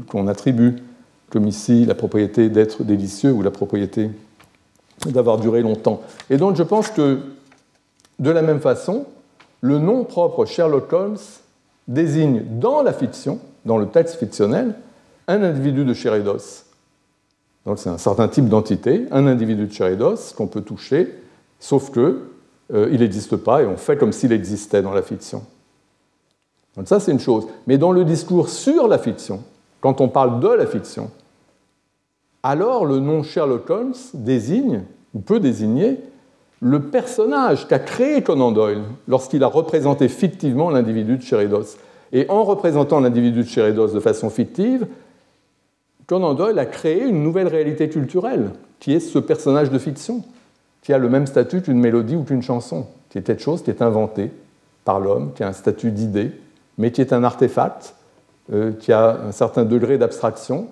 qu'on 0.07 0.27
attribue, 0.27 0.75
comme 1.29 1.47
ici 1.47 1.85
la 1.85 1.95
propriété 1.95 2.49
d'être 2.49 2.83
délicieux 2.83 3.31
ou 3.31 3.41
la 3.41 3.51
propriété 3.51 4.09
d'avoir 5.05 5.37
duré 5.37 5.61
longtemps. 5.61 6.01
Et 6.29 6.37
donc 6.37 6.55
je 6.55 6.63
pense 6.63 6.89
que, 6.89 7.19
de 8.19 8.31
la 8.31 8.41
même 8.41 8.59
façon, 8.59 9.05
le 9.61 9.79
nom 9.79 10.03
propre 10.03 10.45
Sherlock 10.45 10.91
Holmes 10.91 11.17
désigne 11.87 12.43
dans 12.59 12.81
la 12.81 12.93
fiction, 12.93 13.39
dans 13.65 13.77
le 13.77 13.87
texte 13.87 14.15
fictionnel, 14.15 14.75
un 15.27 15.41
individu 15.41 15.85
de 15.85 15.93
Chéridos. 15.93 16.64
Donc 17.65 17.79
c'est 17.79 17.89
un 17.89 17.97
certain 17.97 18.27
type 18.27 18.47
d'entité, 18.47 19.05
un 19.11 19.25
individu 19.27 19.65
de 19.65 19.71
Chéridos 19.71 20.33
qu'on 20.35 20.47
peut 20.47 20.61
toucher, 20.61 21.13
sauf 21.59 21.89
que 21.89 22.21
euh, 22.73 22.89
il 22.91 22.99
n'existe 22.99 23.35
pas 23.37 23.63
et 23.63 23.65
on 23.65 23.77
fait 23.77 23.97
comme 23.97 24.11
s'il 24.11 24.31
existait 24.31 24.81
dans 24.81 24.93
la 24.93 25.01
fiction. 25.01 25.43
Donc 26.77 26.87
ça 26.87 26.99
c'est 26.99 27.11
une 27.11 27.19
chose. 27.19 27.47
Mais 27.67 27.77
dans 27.77 27.91
le 27.91 28.05
discours 28.05 28.49
sur 28.49 28.87
la 28.87 28.99
fiction, 28.99 29.41
quand 29.81 30.01
on 30.01 30.09
parle 30.09 30.39
de 30.39 30.49
la 30.49 30.65
fiction, 30.67 31.09
alors 32.43 32.85
le 32.85 32.99
nom 32.99 33.23
Sherlock 33.23 33.69
Holmes 33.69 33.95
désigne, 34.13 34.83
ou 35.13 35.19
peut 35.19 35.39
désigner, 35.39 35.99
le 36.61 36.81
personnage 36.81 37.67
qu'a 37.67 37.79
créé 37.79 38.21
Conan 38.21 38.51
Doyle 38.51 38.83
lorsqu'il 39.07 39.43
a 39.43 39.47
représenté 39.47 40.07
fictivement 40.07 40.69
l'individu 40.69 41.17
de 41.17 41.21
Chéridos. 41.21 41.77
Et 42.13 42.29
en 42.29 42.43
représentant 42.43 42.99
l'individu 42.99 43.41
de 43.41 43.47
Chéridos 43.47 43.89
de 43.89 43.99
façon 43.99 44.29
fictive, 44.29 44.87
Conan 46.07 46.33
Doyle 46.33 46.59
a 46.59 46.65
créé 46.65 47.03
une 47.03 47.23
nouvelle 47.23 47.47
réalité 47.47 47.89
culturelle, 47.89 48.51
qui 48.79 48.93
est 48.93 48.99
ce 48.99 49.19
personnage 49.19 49.71
de 49.71 49.79
fiction, 49.79 50.23
qui 50.81 50.93
a 50.93 50.97
le 50.97 51.09
même 51.09 51.25
statut 51.25 51.61
qu'une 51.61 51.79
mélodie 51.79 52.15
ou 52.15 52.23
qu'une 52.23 52.43
chanson, 52.43 52.85
qui 53.09 53.17
est 53.17 53.23
quelque 53.23 53.41
chose 53.41 53.63
qui 53.63 53.71
est 53.71 53.81
inventé 53.81 54.31
par 54.83 54.99
l'homme, 54.99 55.33
qui 55.33 55.43
a 55.43 55.47
un 55.47 55.53
statut 55.53 55.91
d'idée, 55.91 56.31
mais 56.77 56.91
qui 56.91 57.01
est 57.01 57.11
un 57.11 57.23
artefact, 57.23 57.95
euh, 58.53 58.71
qui 58.73 58.91
a 58.91 59.19
un 59.27 59.31
certain 59.31 59.65
degré 59.65 59.97
d'abstraction, 59.97 60.67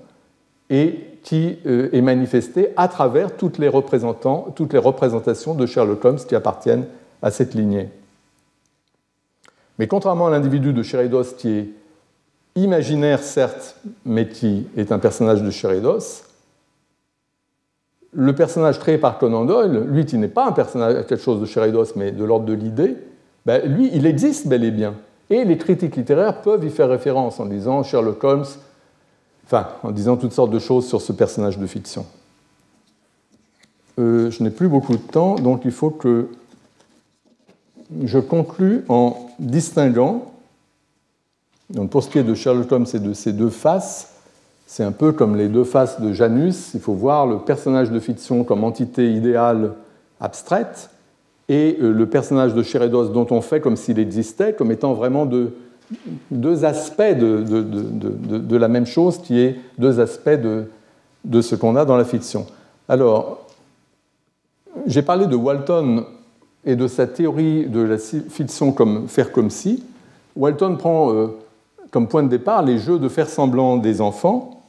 et 0.70 1.00
qui 1.24 1.58
euh, 1.66 1.90
est 1.94 2.02
manifesté 2.02 2.70
à 2.78 2.88
travers 2.88 3.36
toutes 3.36 3.58
les, 3.58 3.68
représentations 3.68 5.56
de 5.56 5.66
Sherlock 5.66 6.06
Holmes 6.06 6.20
qui 6.28 6.36
appartiennent 6.36 6.86
à 7.22 7.32
cette 7.32 7.54
lignée. 7.54 7.90
Mais 9.80 9.88
contrairement 9.88 10.28
à 10.28 10.32
l'individu 10.32 10.74
de 10.74 10.84
Sheridos 10.84 11.36
qui 11.38 11.72
imaginaire 12.56 13.24
certes, 13.24 13.76
mais 14.06 14.30
qui 14.30 14.68
est 14.78 14.92
un 14.92 15.00
personnage 15.00 15.42
de 15.42 15.50
Sheridos, 15.50 16.24
le 18.12 18.36
personnage 18.36 18.80
créé 18.80 18.98
par 18.98 19.18
Conan 19.18 19.46
Doyle, 19.46 19.86
lui 19.88 20.06
qui 20.06 20.18
n'est 20.18 20.28
pas 20.28 20.48
un 20.48 20.52
personnage 20.52 21.06
quelque 21.08 21.24
chose 21.24 21.42
de 21.42 21.46
Sheridos, 21.46 21.94
mais 21.96 22.12
de 22.12 22.24
l'ordre 22.24 22.46
de 22.46 22.54
l'idée, 22.54 22.96
ben, 23.46 23.66
lui, 23.66 23.90
il 23.94 24.06
existe 24.06 24.48
bel 24.48 24.64
et 24.64 24.72
bien. 24.72 24.94
Et 25.30 25.44
les 25.46 25.58
critiques 25.58 25.96
littéraires 25.96 26.42
peuvent 26.42 26.64
y 26.64 26.70
faire 26.70 26.90
référence 26.90 27.40
en 27.40 27.46
disant 27.46 27.82
Sherlock 27.82 28.24
Holmes 28.24 28.46
enfin, 29.46 29.68
en 29.84 29.92
disant 29.92 30.18
toutes 30.18 30.34
sortes 30.34 30.52
de 30.52 30.60
choses 30.60 30.88
sur 30.88 31.02
ce 31.02 31.12
personnage 31.12 31.58
de 31.58 31.68
fiction. 31.68 32.06
Euh, 34.00 34.32
je 34.32 34.44
n'ai 34.44 34.50
plus 34.50 34.68
beaucoup 34.68 34.94
de 34.94 35.02
temps, 35.02 35.36
donc 35.36 35.62
il 35.66 35.72
faut 35.72 35.92
que 35.92 36.30
je 38.04 38.20
conclue 38.20 38.86
en 38.90 39.30
distinguant 39.40 40.33
Donc 41.74 41.90
pour 41.90 42.04
ce 42.04 42.10
qui 42.10 42.20
est 42.20 42.24
de 42.24 42.36
Sherlock 42.36 42.72
Holmes 42.72 42.86
et 42.94 43.00
de 43.00 43.14
ses 43.14 43.34
deux 43.34 43.50
faces, 43.50 44.14
c'est 44.66 44.84
un 44.84 44.92
peu 44.92 45.12
comme 45.12 45.36
les 45.36 45.50
deux 45.50 45.64
faces 45.64 46.00
de 46.00 46.14
Janus. 46.14 46.72
Il 46.74 46.80
faut 46.80 46.94
voir 46.94 47.28
le 47.28 47.40
personnage 47.40 47.92
de 47.92 48.00
fiction 48.00 48.44
comme 48.44 48.64
entité 48.64 49.12
idéale 49.12 49.74
abstraite 50.20 50.90
et 51.50 51.78
euh, 51.82 51.92
le 51.92 52.06
personnage 52.08 52.54
de 52.54 52.64
Chérédos 52.64 53.10
dont 53.10 53.28
on 53.32 53.42
fait 53.42 53.60
comme 53.60 53.76
s'il 53.76 54.00
existait 54.00 54.54
comme 54.54 54.72
étant 54.72 54.94
vraiment 54.94 55.26
deux, 55.26 55.56
deux 56.32 56.64
aspects 56.64 57.02
de, 57.02 57.44
de, 57.44 57.62
de, 57.62 58.38
de, 58.38 58.58
la 58.58 58.68
même 58.68 58.86
chose 58.86 59.18
qui 59.18 59.40
est 59.40 59.60
deux 59.78 60.00
aspects 60.00 60.30
de, 60.30 61.42
ce 61.42 61.56
qu'on 61.56 61.76
a 61.76 61.86
dans 61.86 61.98
la 61.98 62.06
fiction. 62.06 62.46
Alors, 62.88 63.48
j'ai 64.86 65.02
parlé 65.02 65.28
de 65.28 65.36
Walton 65.36 66.06
et 66.66 66.76
de 66.76 66.88
sa 66.88 67.08
théorie 67.08 67.66
de 67.66 67.82
la 67.82 67.98
fiction 67.98 68.72
comme 68.72 69.08
faire 69.08 69.32
comme 69.32 69.50
si. 69.50 69.84
Walton 70.36 70.78
prend 70.78 71.14
euh, 71.14 71.28
comme 71.94 72.08
point 72.08 72.24
de 72.24 72.28
départ 72.28 72.64
les 72.64 72.80
jeux 72.80 72.98
de 72.98 73.08
faire 73.08 73.30
semblant 73.30 73.78
des 73.78 74.02
enfants. 74.02 74.64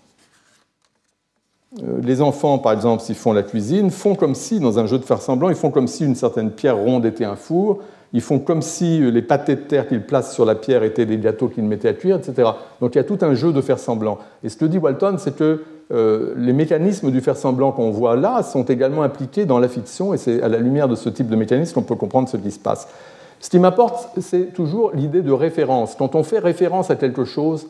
Euh, 1.82 2.00
les 2.02 2.20
enfants, 2.20 2.58
par 2.58 2.72
exemple, 2.72 3.02
s'ils 3.02 3.14
font 3.16 3.32
la 3.32 3.42
cuisine, 3.42 3.90
font 3.90 4.14
comme 4.14 4.34
si, 4.34 4.60
dans 4.60 4.78
un 4.78 4.86
jeu 4.86 4.98
de 4.98 5.04
faire 5.04 5.22
semblant, 5.22 5.48
ils 5.48 5.56
font 5.56 5.70
comme 5.70 5.88
si 5.88 6.04
une 6.04 6.14
certaine 6.14 6.50
pierre 6.50 6.76
ronde 6.76 7.06
était 7.06 7.24
un 7.24 7.34
four, 7.34 7.80
ils 8.12 8.20
font 8.20 8.38
comme 8.38 8.60
si 8.60 9.00
les 9.10 9.22
pâtés 9.22 9.56
de 9.56 9.62
terre 9.62 9.88
qu'ils 9.88 10.02
placent 10.02 10.34
sur 10.34 10.44
la 10.44 10.54
pierre 10.54 10.84
étaient 10.84 11.06
des 11.06 11.16
gâteaux 11.16 11.48
qu'ils 11.48 11.64
mettaient 11.64 11.88
à 11.88 11.94
cuire, 11.94 12.16
etc. 12.16 12.50
Donc 12.80 12.94
il 12.94 12.98
y 12.98 13.00
a 13.00 13.04
tout 13.04 13.18
un 13.22 13.34
jeu 13.34 13.52
de 13.52 13.60
faire 13.62 13.78
semblant. 13.78 14.18
Et 14.44 14.50
ce 14.50 14.56
que 14.56 14.66
dit 14.66 14.78
Walton, 14.78 15.16
c'est 15.18 15.34
que 15.34 15.64
euh, 15.92 16.34
les 16.36 16.52
mécanismes 16.52 17.10
du 17.10 17.22
faire 17.22 17.38
semblant 17.38 17.72
qu'on 17.72 17.90
voit 17.90 18.16
là 18.16 18.42
sont 18.42 18.64
également 18.64 19.02
impliqués 19.02 19.46
dans 19.46 19.58
la 19.58 19.68
fiction, 19.68 20.12
et 20.12 20.18
c'est 20.18 20.42
à 20.42 20.48
la 20.48 20.58
lumière 20.58 20.88
de 20.88 20.94
ce 20.94 21.08
type 21.08 21.28
de 21.28 21.36
mécanisme 21.36 21.74
qu'on 21.74 21.82
peut 21.82 21.96
comprendre 21.96 22.28
ce 22.28 22.36
qui 22.36 22.50
se 22.50 22.60
passe. 22.60 22.86
Ce 23.44 23.50
qui 23.50 23.58
m'apporte, 23.58 24.08
c'est 24.22 24.54
toujours 24.54 24.92
l'idée 24.94 25.20
de 25.20 25.30
référence. 25.30 25.96
Quand 25.96 26.14
on 26.14 26.22
fait 26.22 26.38
référence 26.38 26.90
à 26.90 26.96
quelque 26.96 27.26
chose 27.26 27.66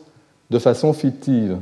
de 0.49 0.57
façon 0.57 0.93
fictive, 0.93 1.57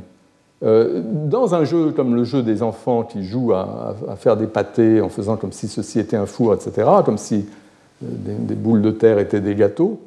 euh, 0.62 1.02
dans 1.04 1.56
un 1.56 1.64
jeu 1.64 1.90
comme 1.90 2.14
le 2.14 2.22
jeu 2.22 2.44
des 2.44 2.62
enfants 2.62 3.02
qui 3.02 3.24
jouent 3.24 3.54
à, 3.54 3.96
faire 4.16 4.36
des 4.36 4.46
pâtés 4.46 5.00
en 5.00 5.08
faisant 5.08 5.36
comme 5.36 5.50
si 5.50 5.66
ceci 5.66 5.98
était 5.98 6.16
un 6.16 6.26
four, 6.26 6.54
etc., 6.54 6.88
comme 7.04 7.18
si 7.18 7.44
euh, 8.04 8.06
des, 8.08 8.54
boules 8.54 8.82
de 8.82 8.92
terre 8.92 9.18
étaient 9.18 9.40
des 9.40 9.56
gâteaux, 9.56 10.00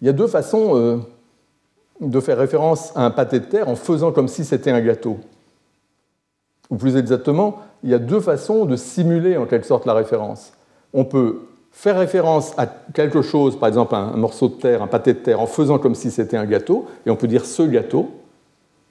il 0.00 0.06
y 0.06 0.08
a 0.08 0.14
deux 0.14 0.26
façons 0.26 1.04
de 2.00 2.20
faire 2.20 2.38
référence 2.38 2.90
à 2.96 3.04
un 3.04 3.10
pâté 3.10 3.38
de 3.40 3.44
terre 3.44 3.68
en 3.68 3.76
faisant 3.76 4.12
comme 4.12 4.28
si 4.28 4.46
c'était 4.46 4.70
un 4.70 4.80
gâteau. 4.80 5.18
Ou 6.70 6.76
plus 6.76 6.96
exactement, 6.96 7.58
il 7.84 7.90
y 7.90 7.94
a 7.94 7.98
deux 7.98 8.20
façons 8.20 8.64
de 8.64 8.76
simuler 8.76 9.36
en 9.36 9.44
quelque 9.44 9.66
sorte 9.66 9.84
la 9.84 9.92
référence. 9.92 10.54
On 10.94 11.04
peut 11.04 11.40
faire 11.72 11.98
référence 11.98 12.52
à 12.58 12.66
quelque 12.66 13.22
chose, 13.22 13.58
par 13.58 13.68
exemple 13.68 13.94
un 13.94 14.16
morceau 14.16 14.48
de 14.48 14.54
terre, 14.54 14.82
un 14.82 14.86
pâté 14.86 15.14
de 15.14 15.18
terre, 15.18 15.40
en 15.40 15.46
faisant 15.46 15.78
comme 15.78 15.94
si 15.94 16.10
c'était 16.10 16.36
un 16.36 16.46
gâteau, 16.46 16.86
et 17.06 17.10
on 17.10 17.16
peut 17.16 17.28
dire 17.28 17.44
ce 17.44 17.62
gâteau. 17.62 18.10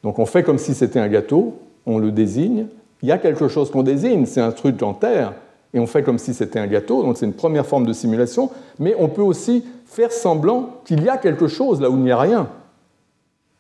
Donc 0.03 0.19
on 0.19 0.26
fait 0.26 0.43
comme 0.43 0.57
si 0.57 0.73
c'était 0.73 0.99
un 0.99 1.07
gâteau, 1.07 1.60
on 1.85 1.99
le 1.99 2.11
désigne. 2.11 2.68
Il 3.01 3.10
y 3.10 3.11
a 3.11 3.18
quelque 3.18 3.47
chose 3.47 3.72
qu'on 3.72 3.84
désigne, 3.84 4.26
c'est 4.26 4.41
un 4.41 4.51
truc 4.51 4.81
en 4.81 4.93
terre, 4.93 5.34
et 5.73 5.80
on 5.80 5.88
fait 5.88 6.03
comme 6.03 6.18
si 6.18 6.34
c'était 6.34 6.60
un 6.60 6.68
gâteau, 6.68 7.03
donc 7.03 7.18
c'est 7.18 7.26
une 7.26 7.34
première 7.34 7.65
forme 7.65 7.85
de 7.85 7.93
simulation, 7.93 8.49
mais 8.80 8.95
on 8.97 9.07
peut 9.07 9.22
aussi 9.22 9.64
faire 9.85 10.11
semblant 10.11 10.81
qu'il 10.85 11.03
y 11.03 11.10
a 11.10 11.18
quelque 11.18 11.47
chose 11.47 11.81
là 11.81 11.89
où 11.89 11.95
il 11.95 12.03
n'y 12.03 12.11
a 12.11 12.19
rien. 12.19 12.47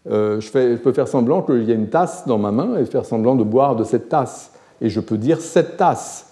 Euh, 0.09 0.39
je, 0.39 0.75
peux 0.77 0.93
faire 0.93 1.07
semblant 1.07 1.41
qu'il 1.41 1.63
y 1.63 1.71
a 1.71 1.75
une 1.75 1.89
tasse 1.89 2.25
dans 2.25 2.37
ma 2.37 2.51
main 2.51 2.77
et 2.77 2.85
faire 2.85 3.05
semblant 3.05 3.35
de 3.35 3.43
boire 3.43 3.75
de 3.75 3.83
cette 3.83 4.09
tasse. 4.09 4.51
Et 4.81 4.89
je 4.89 4.99
peux 4.99 5.17
dire 5.17 5.41
cette 5.41 5.77
tasse 5.77 6.28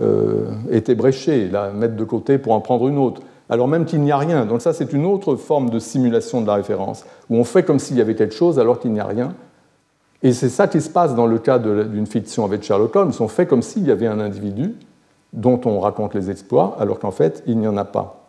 euh, 0.00 0.46
est 0.70 0.88
ébréchée, 0.88 1.48
la 1.48 1.70
mettre 1.70 1.96
de 1.96 2.04
côté 2.04 2.38
pour 2.38 2.52
en 2.52 2.60
prendre 2.60 2.88
une 2.88 2.98
autre. 2.98 3.22
Alors 3.48 3.68
même 3.68 3.84
qu'il 3.84 4.00
n'y 4.00 4.12
a 4.12 4.18
rien. 4.18 4.46
Donc 4.46 4.62
ça, 4.62 4.72
c'est 4.72 4.92
une 4.92 5.04
autre 5.04 5.36
forme 5.36 5.70
de 5.70 5.78
simulation 5.78 6.40
de 6.40 6.46
la 6.46 6.54
référence, 6.54 7.04
où 7.30 7.36
on 7.36 7.44
fait 7.44 7.62
comme 7.62 7.78
s'il 7.78 7.96
y 7.96 8.00
avait 8.00 8.14
quelque 8.14 8.34
chose 8.34 8.58
alors 8.58 8.80
qu'il 8.80 8.92
n'y 8.92 9.00
a 9.00 9.06
rien. 9.06 9.34
Et 10.22 10.32
c'est 10.32 10.48
ça 10.48 10.66
qui 10.68 10.80
se 10.80 10.88
passe 10.88 11.14
dans 11.14 11.26
le 11.26 11.38
cas 11.38 11.58
d'une 11.58 12.06
fiction 12.06 12.44
avec 12.44 12.62
Sherlock 12.62 12.96
Holmes. 12.96 13.12
On 13.20 13.28
fait 13.28 13.46
comme 13.46 13.62
s'il 13.62 13.86
y 13.86 13.90
avait 13.90 14.06
un 14.06 14.20
individu 14.20 14.74
dont 15.34 15.60
on 15.66 15.80
raconte 15.80 16.14
les 16.14 16.30
exploits, 16.30 16.76
alors 16.78 16.98
qu'en 16.98 17.10
fait, 17.10 17.42
il 17.46 17.58
n'y 17.58 17.66
en 17.66 17.76
a 17.76 17.84
pas. 17.84 18.24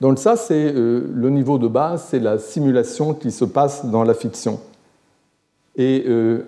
Donc 0.00 0.18
ça, 0.18 0.36
c'est 0.36 0.72
euh, 0.74 1.10
le 1.14 1.30
niveau 1.30 1.58
de 1.58 1.68
base, 1.68 2.06
c'est 2.08 2.20
la 2.20 2.38
simulation 2.38 3.14
qui 3.14 3.30
se 3.30 3.44
passe 3.44 3.84
dans 3.86 4.02
la 4.02 4.14
fiction. 4.14 4.60
Et, 5.76 6.04
euh, 6.06 6.46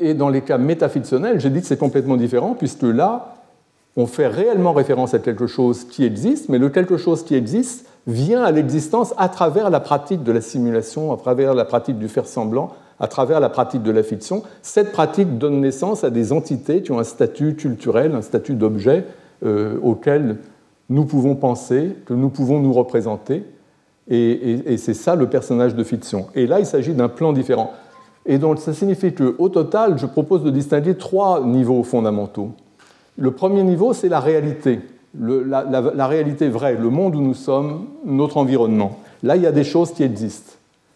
et 0.00 0.14
dans 0.14 0.28
les 0.28 0.40
cas 0.40 0.58
métafictionnels, 0.58 1.40
j'ai 1.40 1.50
dit 1.50 1.60
que 1.60 1.66
c'est 1.66 1.76
complètement 1.76 2.16
différent, 2.16 2.54
puisque 2.58 2.82
là, 2.82 3.36
on 3.96 4.06
fait 4.06 4.26
réellement 4.26 4.72
référence 4.72 5.14
à 5.14 5.18
quelque 5.18 5.46
chose 5.46 5.84
qui 5.84 6.04
existe, 6.04 6.48
mais 6.48 6.58
le 6.58 6.68
quelque 6.68 6.96
chose 6.96 7.24
qui 7.24 7.34
existe 7.34 7.86
vient 8.06 8.42
à 8.42 8.50
l'existence 8.50 9.14
à 9.18 9.28
travers 9.28 9.70
la 9.70 9.80
pratique 9.80 10.22
de 10.22 10.32
la 10.32 10.40
simulation, 10.40 11.12
à 11.12 11.16
travers 11.16 11.54
la 11.54 11.64
pratique 11.64 11.98
du 11.98 12.08
faire 12.08 12.26
semblant, 12.26 12.70
à 12.98 13.08
travers 13.08 13.40
la 13.40 13.48
pratique 13.48 13.82
de 13.82 13.90
la 13.90 14.02
fiction. 14.02 14.42
Cette 14.62 14.92
pratique 14.92 15.38
donne 15.38 15.60
naissance 15.60 16.04
à 16.04 16.10
des 16.10 16.32
entités 16.32 16.82
qui 16.82 16.92
ont 16.92 16.98
un 16.98 17.04
statut 17.04 17.54
culturel, 17.56 18.14
un 18.14 18.22
statut 18.22 18.54
d'objet 18.54 19.04
euh, 19.44 19.78
auquel 19.82 20.36
nous 20.88 21.04
pouvons 21.04 21.34
penser, 21.34 21.96
que 22.04 22.14
nous 22.14 22.28
pouvons 22.28 22.60
nous 22.60 22.72
représenter. 22.72 23.44
Et, 24.08 24.76
c'est 24.76 24.94
ça 24.94 25.14
le 25.14 25.28
personnage 25.28 25.76
de 25.76 25.84
fiction. 25.84 26.26
Et 26.34 26.48
là, 26.48 26.58
il 26.58 26.66
s'agit 26.66 26.94
d'un 26.94 27.08
plan 27.08 27.32
différent. 27.32 27.72
Et 28.30 28.38
donc, 28.38 28.60
ça 28.60 28.72
signifie 28.72 29.12
qu'au 29.12 29.48
total, 29.48 29.98
je 29.98 30.06
propose 30.06 30.44
de 30.44 30.50
distinguer 30.50 30.94
trois 30.94 31.44
niveaux 31.44 31.82
fondamentaux. 31.82 32.52
Le 33.18 33.32
premier 33.32 33.64
niveau, 33.64 33.92
c'est 33.92 34.08
la 34.08 34.20
réalité, 34.20 34.78
la, 35.18 35.64
la, 35.64 36.06
réalité 36.06 36.48
vraie, 36.48 36.76
le 36.76 36.90
monde 36.90 37.16
où 37.16 37.20
nous 37.20 37.34
sommes, 37.34 37.86
notre 38.04 38.36
environnement. 38.36 38.98
Là, 39.24 39.34
il 39.34 39.42
y 39.42 39.48
a 39.48 39.52
des 39.52 39.64
choses 39.64 39.90
qui 39.90 40.04
existent. 40.04 40.52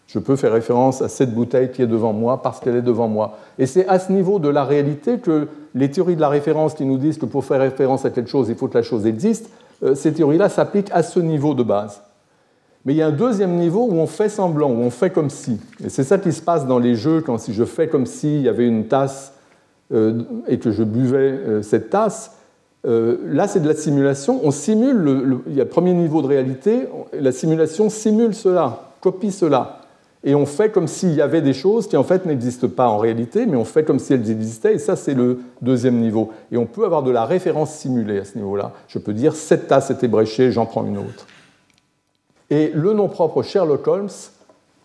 Je 0.07 0.17
peux 0.17 0.37
faire 0.37 0.53
référence 0.53 1.01
à 1.01 1.09
cette 1.09 1.35
bouteille 1.35 1.71
qui 1.71 1.81
est 1.81 1.87
devant 1.87 2.13
moi 2.13 2.41
parce 2.41 2.61
qu'elle 2.61 2.77
est 2.77 2.81
devant 2.81 3.09
moi. 3.09 3.37
Et 3.59 3.65
c'est 3.65 3.85
à 3.89 3.99
ce 3.99 4.13
niveau 4.13 4.39
de 4.39 4.47
la 4.47 4.63
réalité 4.63 5.17
que 5.17 5.49
les 5.73 5.91
théories 5.91 6.15
de 6.15 6.21
la 6.21 6.29
référence 6.29 6.73
qui 6.73 6.85
nous 6.85 6.97
disent 6.97 7.17
que 7.17 7.25
pour 7.25 7.43
faire 7.43 7.59
référence 7.59 8.05
à 8.05 8.11
quelque 8.11 8.29
chose, 8.29 8.47
il 8.47 8.55
faut 8.55 8.69
que 8.69 8.77
la 8.77 8.83
chose 8.83 9.05
existe, 9.05 9.49
euh, 9.83 9.93
ces 9.93 10.13
théories-là 10.13 10.47
s'appliquent 10.47 10.91
à 10.93 11.03
ce 11.03 11.19
niveau 11.19 11.53
de 11.53 11.63
base. 11.63 12.01
Mais 12.85 12.93
il 12.93 12.97
y 12.97 13.01
a 13.01 13.07
un 13.07 13.11
deuxième 13.11 13.55
niveau 13.55 13.87
où 13.89 13.95
on 13.95 14.07
fait 14.07 14.29
semblant, 14.29 14.69
où 14.69 14.79
on 14.79 14.91
fait 14.91 15.09
comme 15.09 15.29
si. 15.29 15.59
Et 15.83 15.89
c'est 15.89 16.03
ça 16.03 16.17
qui 16.17 16.31
se 16.31 16.41
passe 16.41 16.67
dans 16.67 16.79
les 16.79 16.95
jeux, 16.95 17.21
quand 17.21 17.37
si 17.37 17.53
je 17.53 17.63
fais 17.63 17.87
comme 17.87 18.05
s'il 18.05 18.41
y 18.41 18.49
avait 18.49 18.67
une 18.67 18.87
tasse 18.87 19.33
euh, 19.91 20.21
et 20.47 20.59
que 20.59 20.71
je 20.71 20.83
buvais 20.83 21.17
euh, 21.17 21.61
cette 21.61 21.89
tasse. 21.89 22.31
là, 22.83 23.47
c'est 23.47 23.59
de 23.59 23.67
la 23.67 23.75
simulation. 23.75 24.39
On 24.43 24.51
simule, 24.51 25.39
il 25.47 25.55
y 25.55 25.61
a 25.61 25.63
le 25.63 25.69
premier 25.69 25.93
niveau 25.93 26.21
de 26.21 26.27
réalité, 26.27 26.87
la 27.19 27.31
simulation 27.31 27.89
simule 27.89 28.35
cela, 28.35 28.91
copie 29.01 29.31
cela. 29.31 29.81
Et 30.27 30.33
on 30.33 30.47
fait 30.47 30.71
comme 30.71 30.87
s'il 30.87 31.13
y 31.13 31.21
avait 31.21 31.43
des 31.43 31.53
choses 31.53 31.87
qui 31.87 31.95
en 31.95 32.03
fait 32.03 32.25
n'existent 32.25 32.67
pas 32.67 32.87
en 32.87 32.97
réalité, 32.97 33.45
mais 33.45 33.55
on 33.55 33.63
fait 33.63 33.83
comme 33.83 33.99
si 33.99 34.11
elles 34.11 34.31
existaient, 34.31 34.73
et 34.73 34.79
ça 34.79 34.95
c'est 34.95 35.13
le 35.13 35.39
deuxième 35.61 35.99
niveau. 35.99 36.31
Et 36.51 36.57
on 36.57 36.65
peut 36.65 36.83
avoir 36.83 37.03
de 37.03 37.11
la 37.11 37.25
référence 37.25 37.75
simulée 37.75 38.17
à 38.19 38.25
ce 38.25 38.35
niveau-là. 38.35 38.71
Je 38.87 38.97
peux 38.97 39.13
dire 39.13 39.35
cette 39.35 39.67
tasse 39.67 39.91
était 39.91 40.07
bréchée, 40.07 40.51
j'en 40.51 40.65
prends 40.65 40.83
une 40.83 40.97
autre. 40.97 41.27
Et 42.55 42.71
le 42.73 42.93
nom 42.93 43.09
propre 43.09 43.43
Sherlock 43.43 43.85
Holmes, 43.85 44.09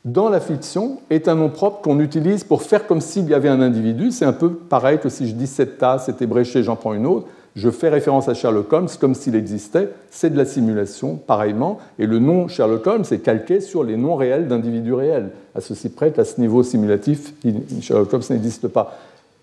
dans 0.04 0.28
la 0.28 0.40
fiction, 0.40 0.98
est 1.08 1.28
un 1.28 1.36
nom 1.36 1.50
propre 1.50 1.82
qu'on 1.82 2.00
utilise 2.00 2.42
pour 2.42 2.62
faire 2.62 2.88
comme 2.88 3.00
s'il 3.00 3.28
y 3.28 3.34
avait 3.34 3.48
un 3.48 3.60
individu. 3.60 4.10
C'est 4.10 4.24
un 4.24 4.32
peu 4.32 4.50
pareil 4.50 4.98
que 4.98 5.08
si 5.08 5.28
je 5.28 5.34
dis 5.34 5.46
cette 5.46 5.78
tasse 5.78 6.08
était 6.08 6.26
bréchée, 6.26 6.64
j'en 6.64 6.74
prends 6.74 6.94
une 6.94 7.06
autre 7.06 7.26
je 7.56 7.70
fais 7.70 7.88
référence 7.88 8.28
à 8.28 8.34
Sherlock 8.34 8.72
Holmes 8.72 8.88
comme 9.00 9.14
s'il 9.14 9.34
existait, 9.34 9.90
c'est 10.10 10.30
de 10.30 10.36
la 10.36 10.44
simulation, 10.44 11.16
pareillement, 11.16 11.78
et 11.98 12.06
le 12.06 12.18
nom 12.18 12.48
Sherlock 12.48 12.86
Holmes 12.86 13.04
est 13.10 13.18
calqué 13.18 13.60
sur 13.60 13.82
les 13.82 13.96
noms 13.96 14.14
réels 14.14 14.46
d'individus 14.46 14.94
réels. 14.94 15.30
À 15.54 15.60
ceci 15.60 15.88
près 15.88 16.12
qu'à 16.12 16.24
ce 16.24 16.40
niveau 16.40 16.62
simulatif, 16.62 17.34
Sherlock 17.80 18.12
Holmes 18.12 18.22
n'existe 18.30 18.68
pas. 18.68 18.98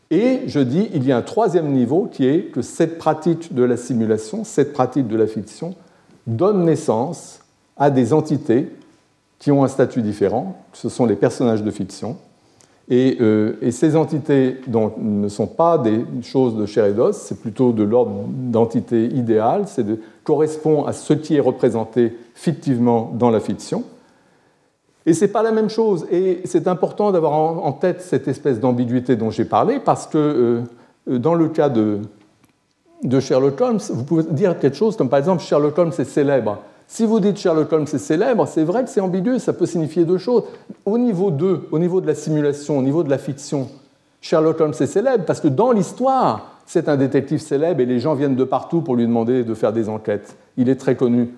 Et 0.09 0.41
je 0.47 0.61
dis, 0.61 0.89
il 0.93 1.05
y 1.05 1.11
a 1.11 1.17
un 1.17 1.21
troisième 1.21 1.67
niveau 1.73 2.09
qui 2.09 2.25
est 2.25 2.43
que 2.45 2.61
cette 2.61 2.97
pratique 2.97 3.53
de 3.53 3.63
la 3.63 3.75
simulation, 3.75 4.45
cette 4.45 4.71
pratique 4.71 5.07
de 5.07 5.17
la 5.17 5.27
fiction, 5.27 5.75
donne 6.25 6.63
naissance 6.63 7.41
à 7.77 7.89
des 7.89 8.13
entités 8.13 8.71
qui 9.39 9.51
ont 9.51 9.63
un 9.63 9.67
statut 9.67 10.01
différent, 10.01 10.57
ce 10.73 10.89
sont 10.89 11.05
les 11.05 11.15
personnages 11.15 11.63
de 11.63 11.71
fiction, 11.71 12.17
euh, 12.89 13.53
et, 13.61 13.71
ces 13.71 13.97
entités 13.97 14.61
ne 14.67 15.27
sont 15.27 15.47
pas 15.47 15.77
des 15.77 16.05
choses 16.21 16.55
de 16.55 16.65
chair 16.65 16.85
et 16.85 16.93
d'os, 16.93 17.17
c'est 17.17 17.39
plutôt 17.39 17.73
de 17.73 17.83
l'ordre 17.83 18.25
d'entité 18.29 19.05
idéale, 19.07 19.63
c'est 19.67 19.85
correspond 20.23 20.85
à 20.85 20.93
ce 20.93 21.13
qui 21.13 21.35
est 21.35 21.41
représenté 21.41 22.17
fictivement 22.33 23.11
dans 23.13 23.29
la 23.29 23.41
fiction. 23.41 23.83
Et 25.05 25.13
ce 25.13 25.25
n'est 25.25 25.31
pas 25.31 25.43
la 25.43 25.51
même 25.51 25.69
chose. 25.69 26.05
Et 26.11 26.41
c'est 26.45 26.67
important 26.67 27.11
d'avoir 27.11 27.33
en, 27.33 27.71
tête 27.73 28.01
cette 28.01 28.27
espèce 28.27 28.59
d'ambiguïté 28.59 29.15
dont 29.15 29.31
j'ai 29.31 29.45
parlé, 29.45 29.79
parce 29.79 30.07
que 30.07 30.65
euh, 31.09 31.17
dans 31.17 31.33
le 31.33 31.49
cas 31.49 31.69
de 31.69 31.99
Sherlock 33.19 33.59
Holmes, 33.59 33.79
vous 33.89 34.03
pouvez 34.03 34.23
dire 34.23 34.57
quelque 34.59 34.77
chose 34.77 34.95
comme 34.95 35.09
par 35.09 35.19
exemple 35.19 35.43
Sherlock 35.43 35.77
Holmes 35.77 35.93
est 35.97 36.05
célèbre. 36.05 36.59
Si 36.87 37.05
vous 37.05 37.19
dites 37.19 37.37
Sherlock 37.37 37.71
Holmes 37.71 37.87
est 37.91 37.97
célèbre, 37.97 38.47
c'est 38.47 38.63
vrai 38.63 38.83
que 38.83 38.89
c'est 38.89 39.01
ambigu, 39.01 39.39
ça 39.39 39.53
peut 39.53 39.65
signifier 39.65 40.05
deux 40.05 40.17
choses. 40.17 40.43
Au 40.85 40.97
niveau 40.97 41.31
2, 41.31 41.67
au 41.71 41.79
niveau 41.79 41.99
de 41.99 42.07
la 42.07 42.15
simulation, 42.15 42.77
au 42.77 42.81
niveau 42.81 43.03
de 43.03 43.09
la 43.09 43.17
fiction, 43.17 43.67
Sherlock 44.21 44.59
Holmes 44.61 44.73
est 44.79 44.87
célèbre 44.87 45.25
parce 45.25 45.41
que 45.41 45.49
dans 45.49 45.71
l'histoire, 45.71 46.59
c'est 46.65 46.89
un 46.89 46.95
détective 46.95 47.39
célèbre 47.39 47.81
et 47.81 47.85
les 47.85 47.99
gens 47.99 48.15
viennent 48.15 48.35
de 48.35 48.43
partout 48.43 48.81
pour 48.81 48.95
lui 48.95 49.05
demander 49.05 49.43
de 49.43 49.53
faire 49.53 49.73
des 49.73 49.89
enquêtes. 49.89 50.37
Il 50.55 50.69
est 50.69 50.75
très 50.75 50.95
connu. 50.95 51.29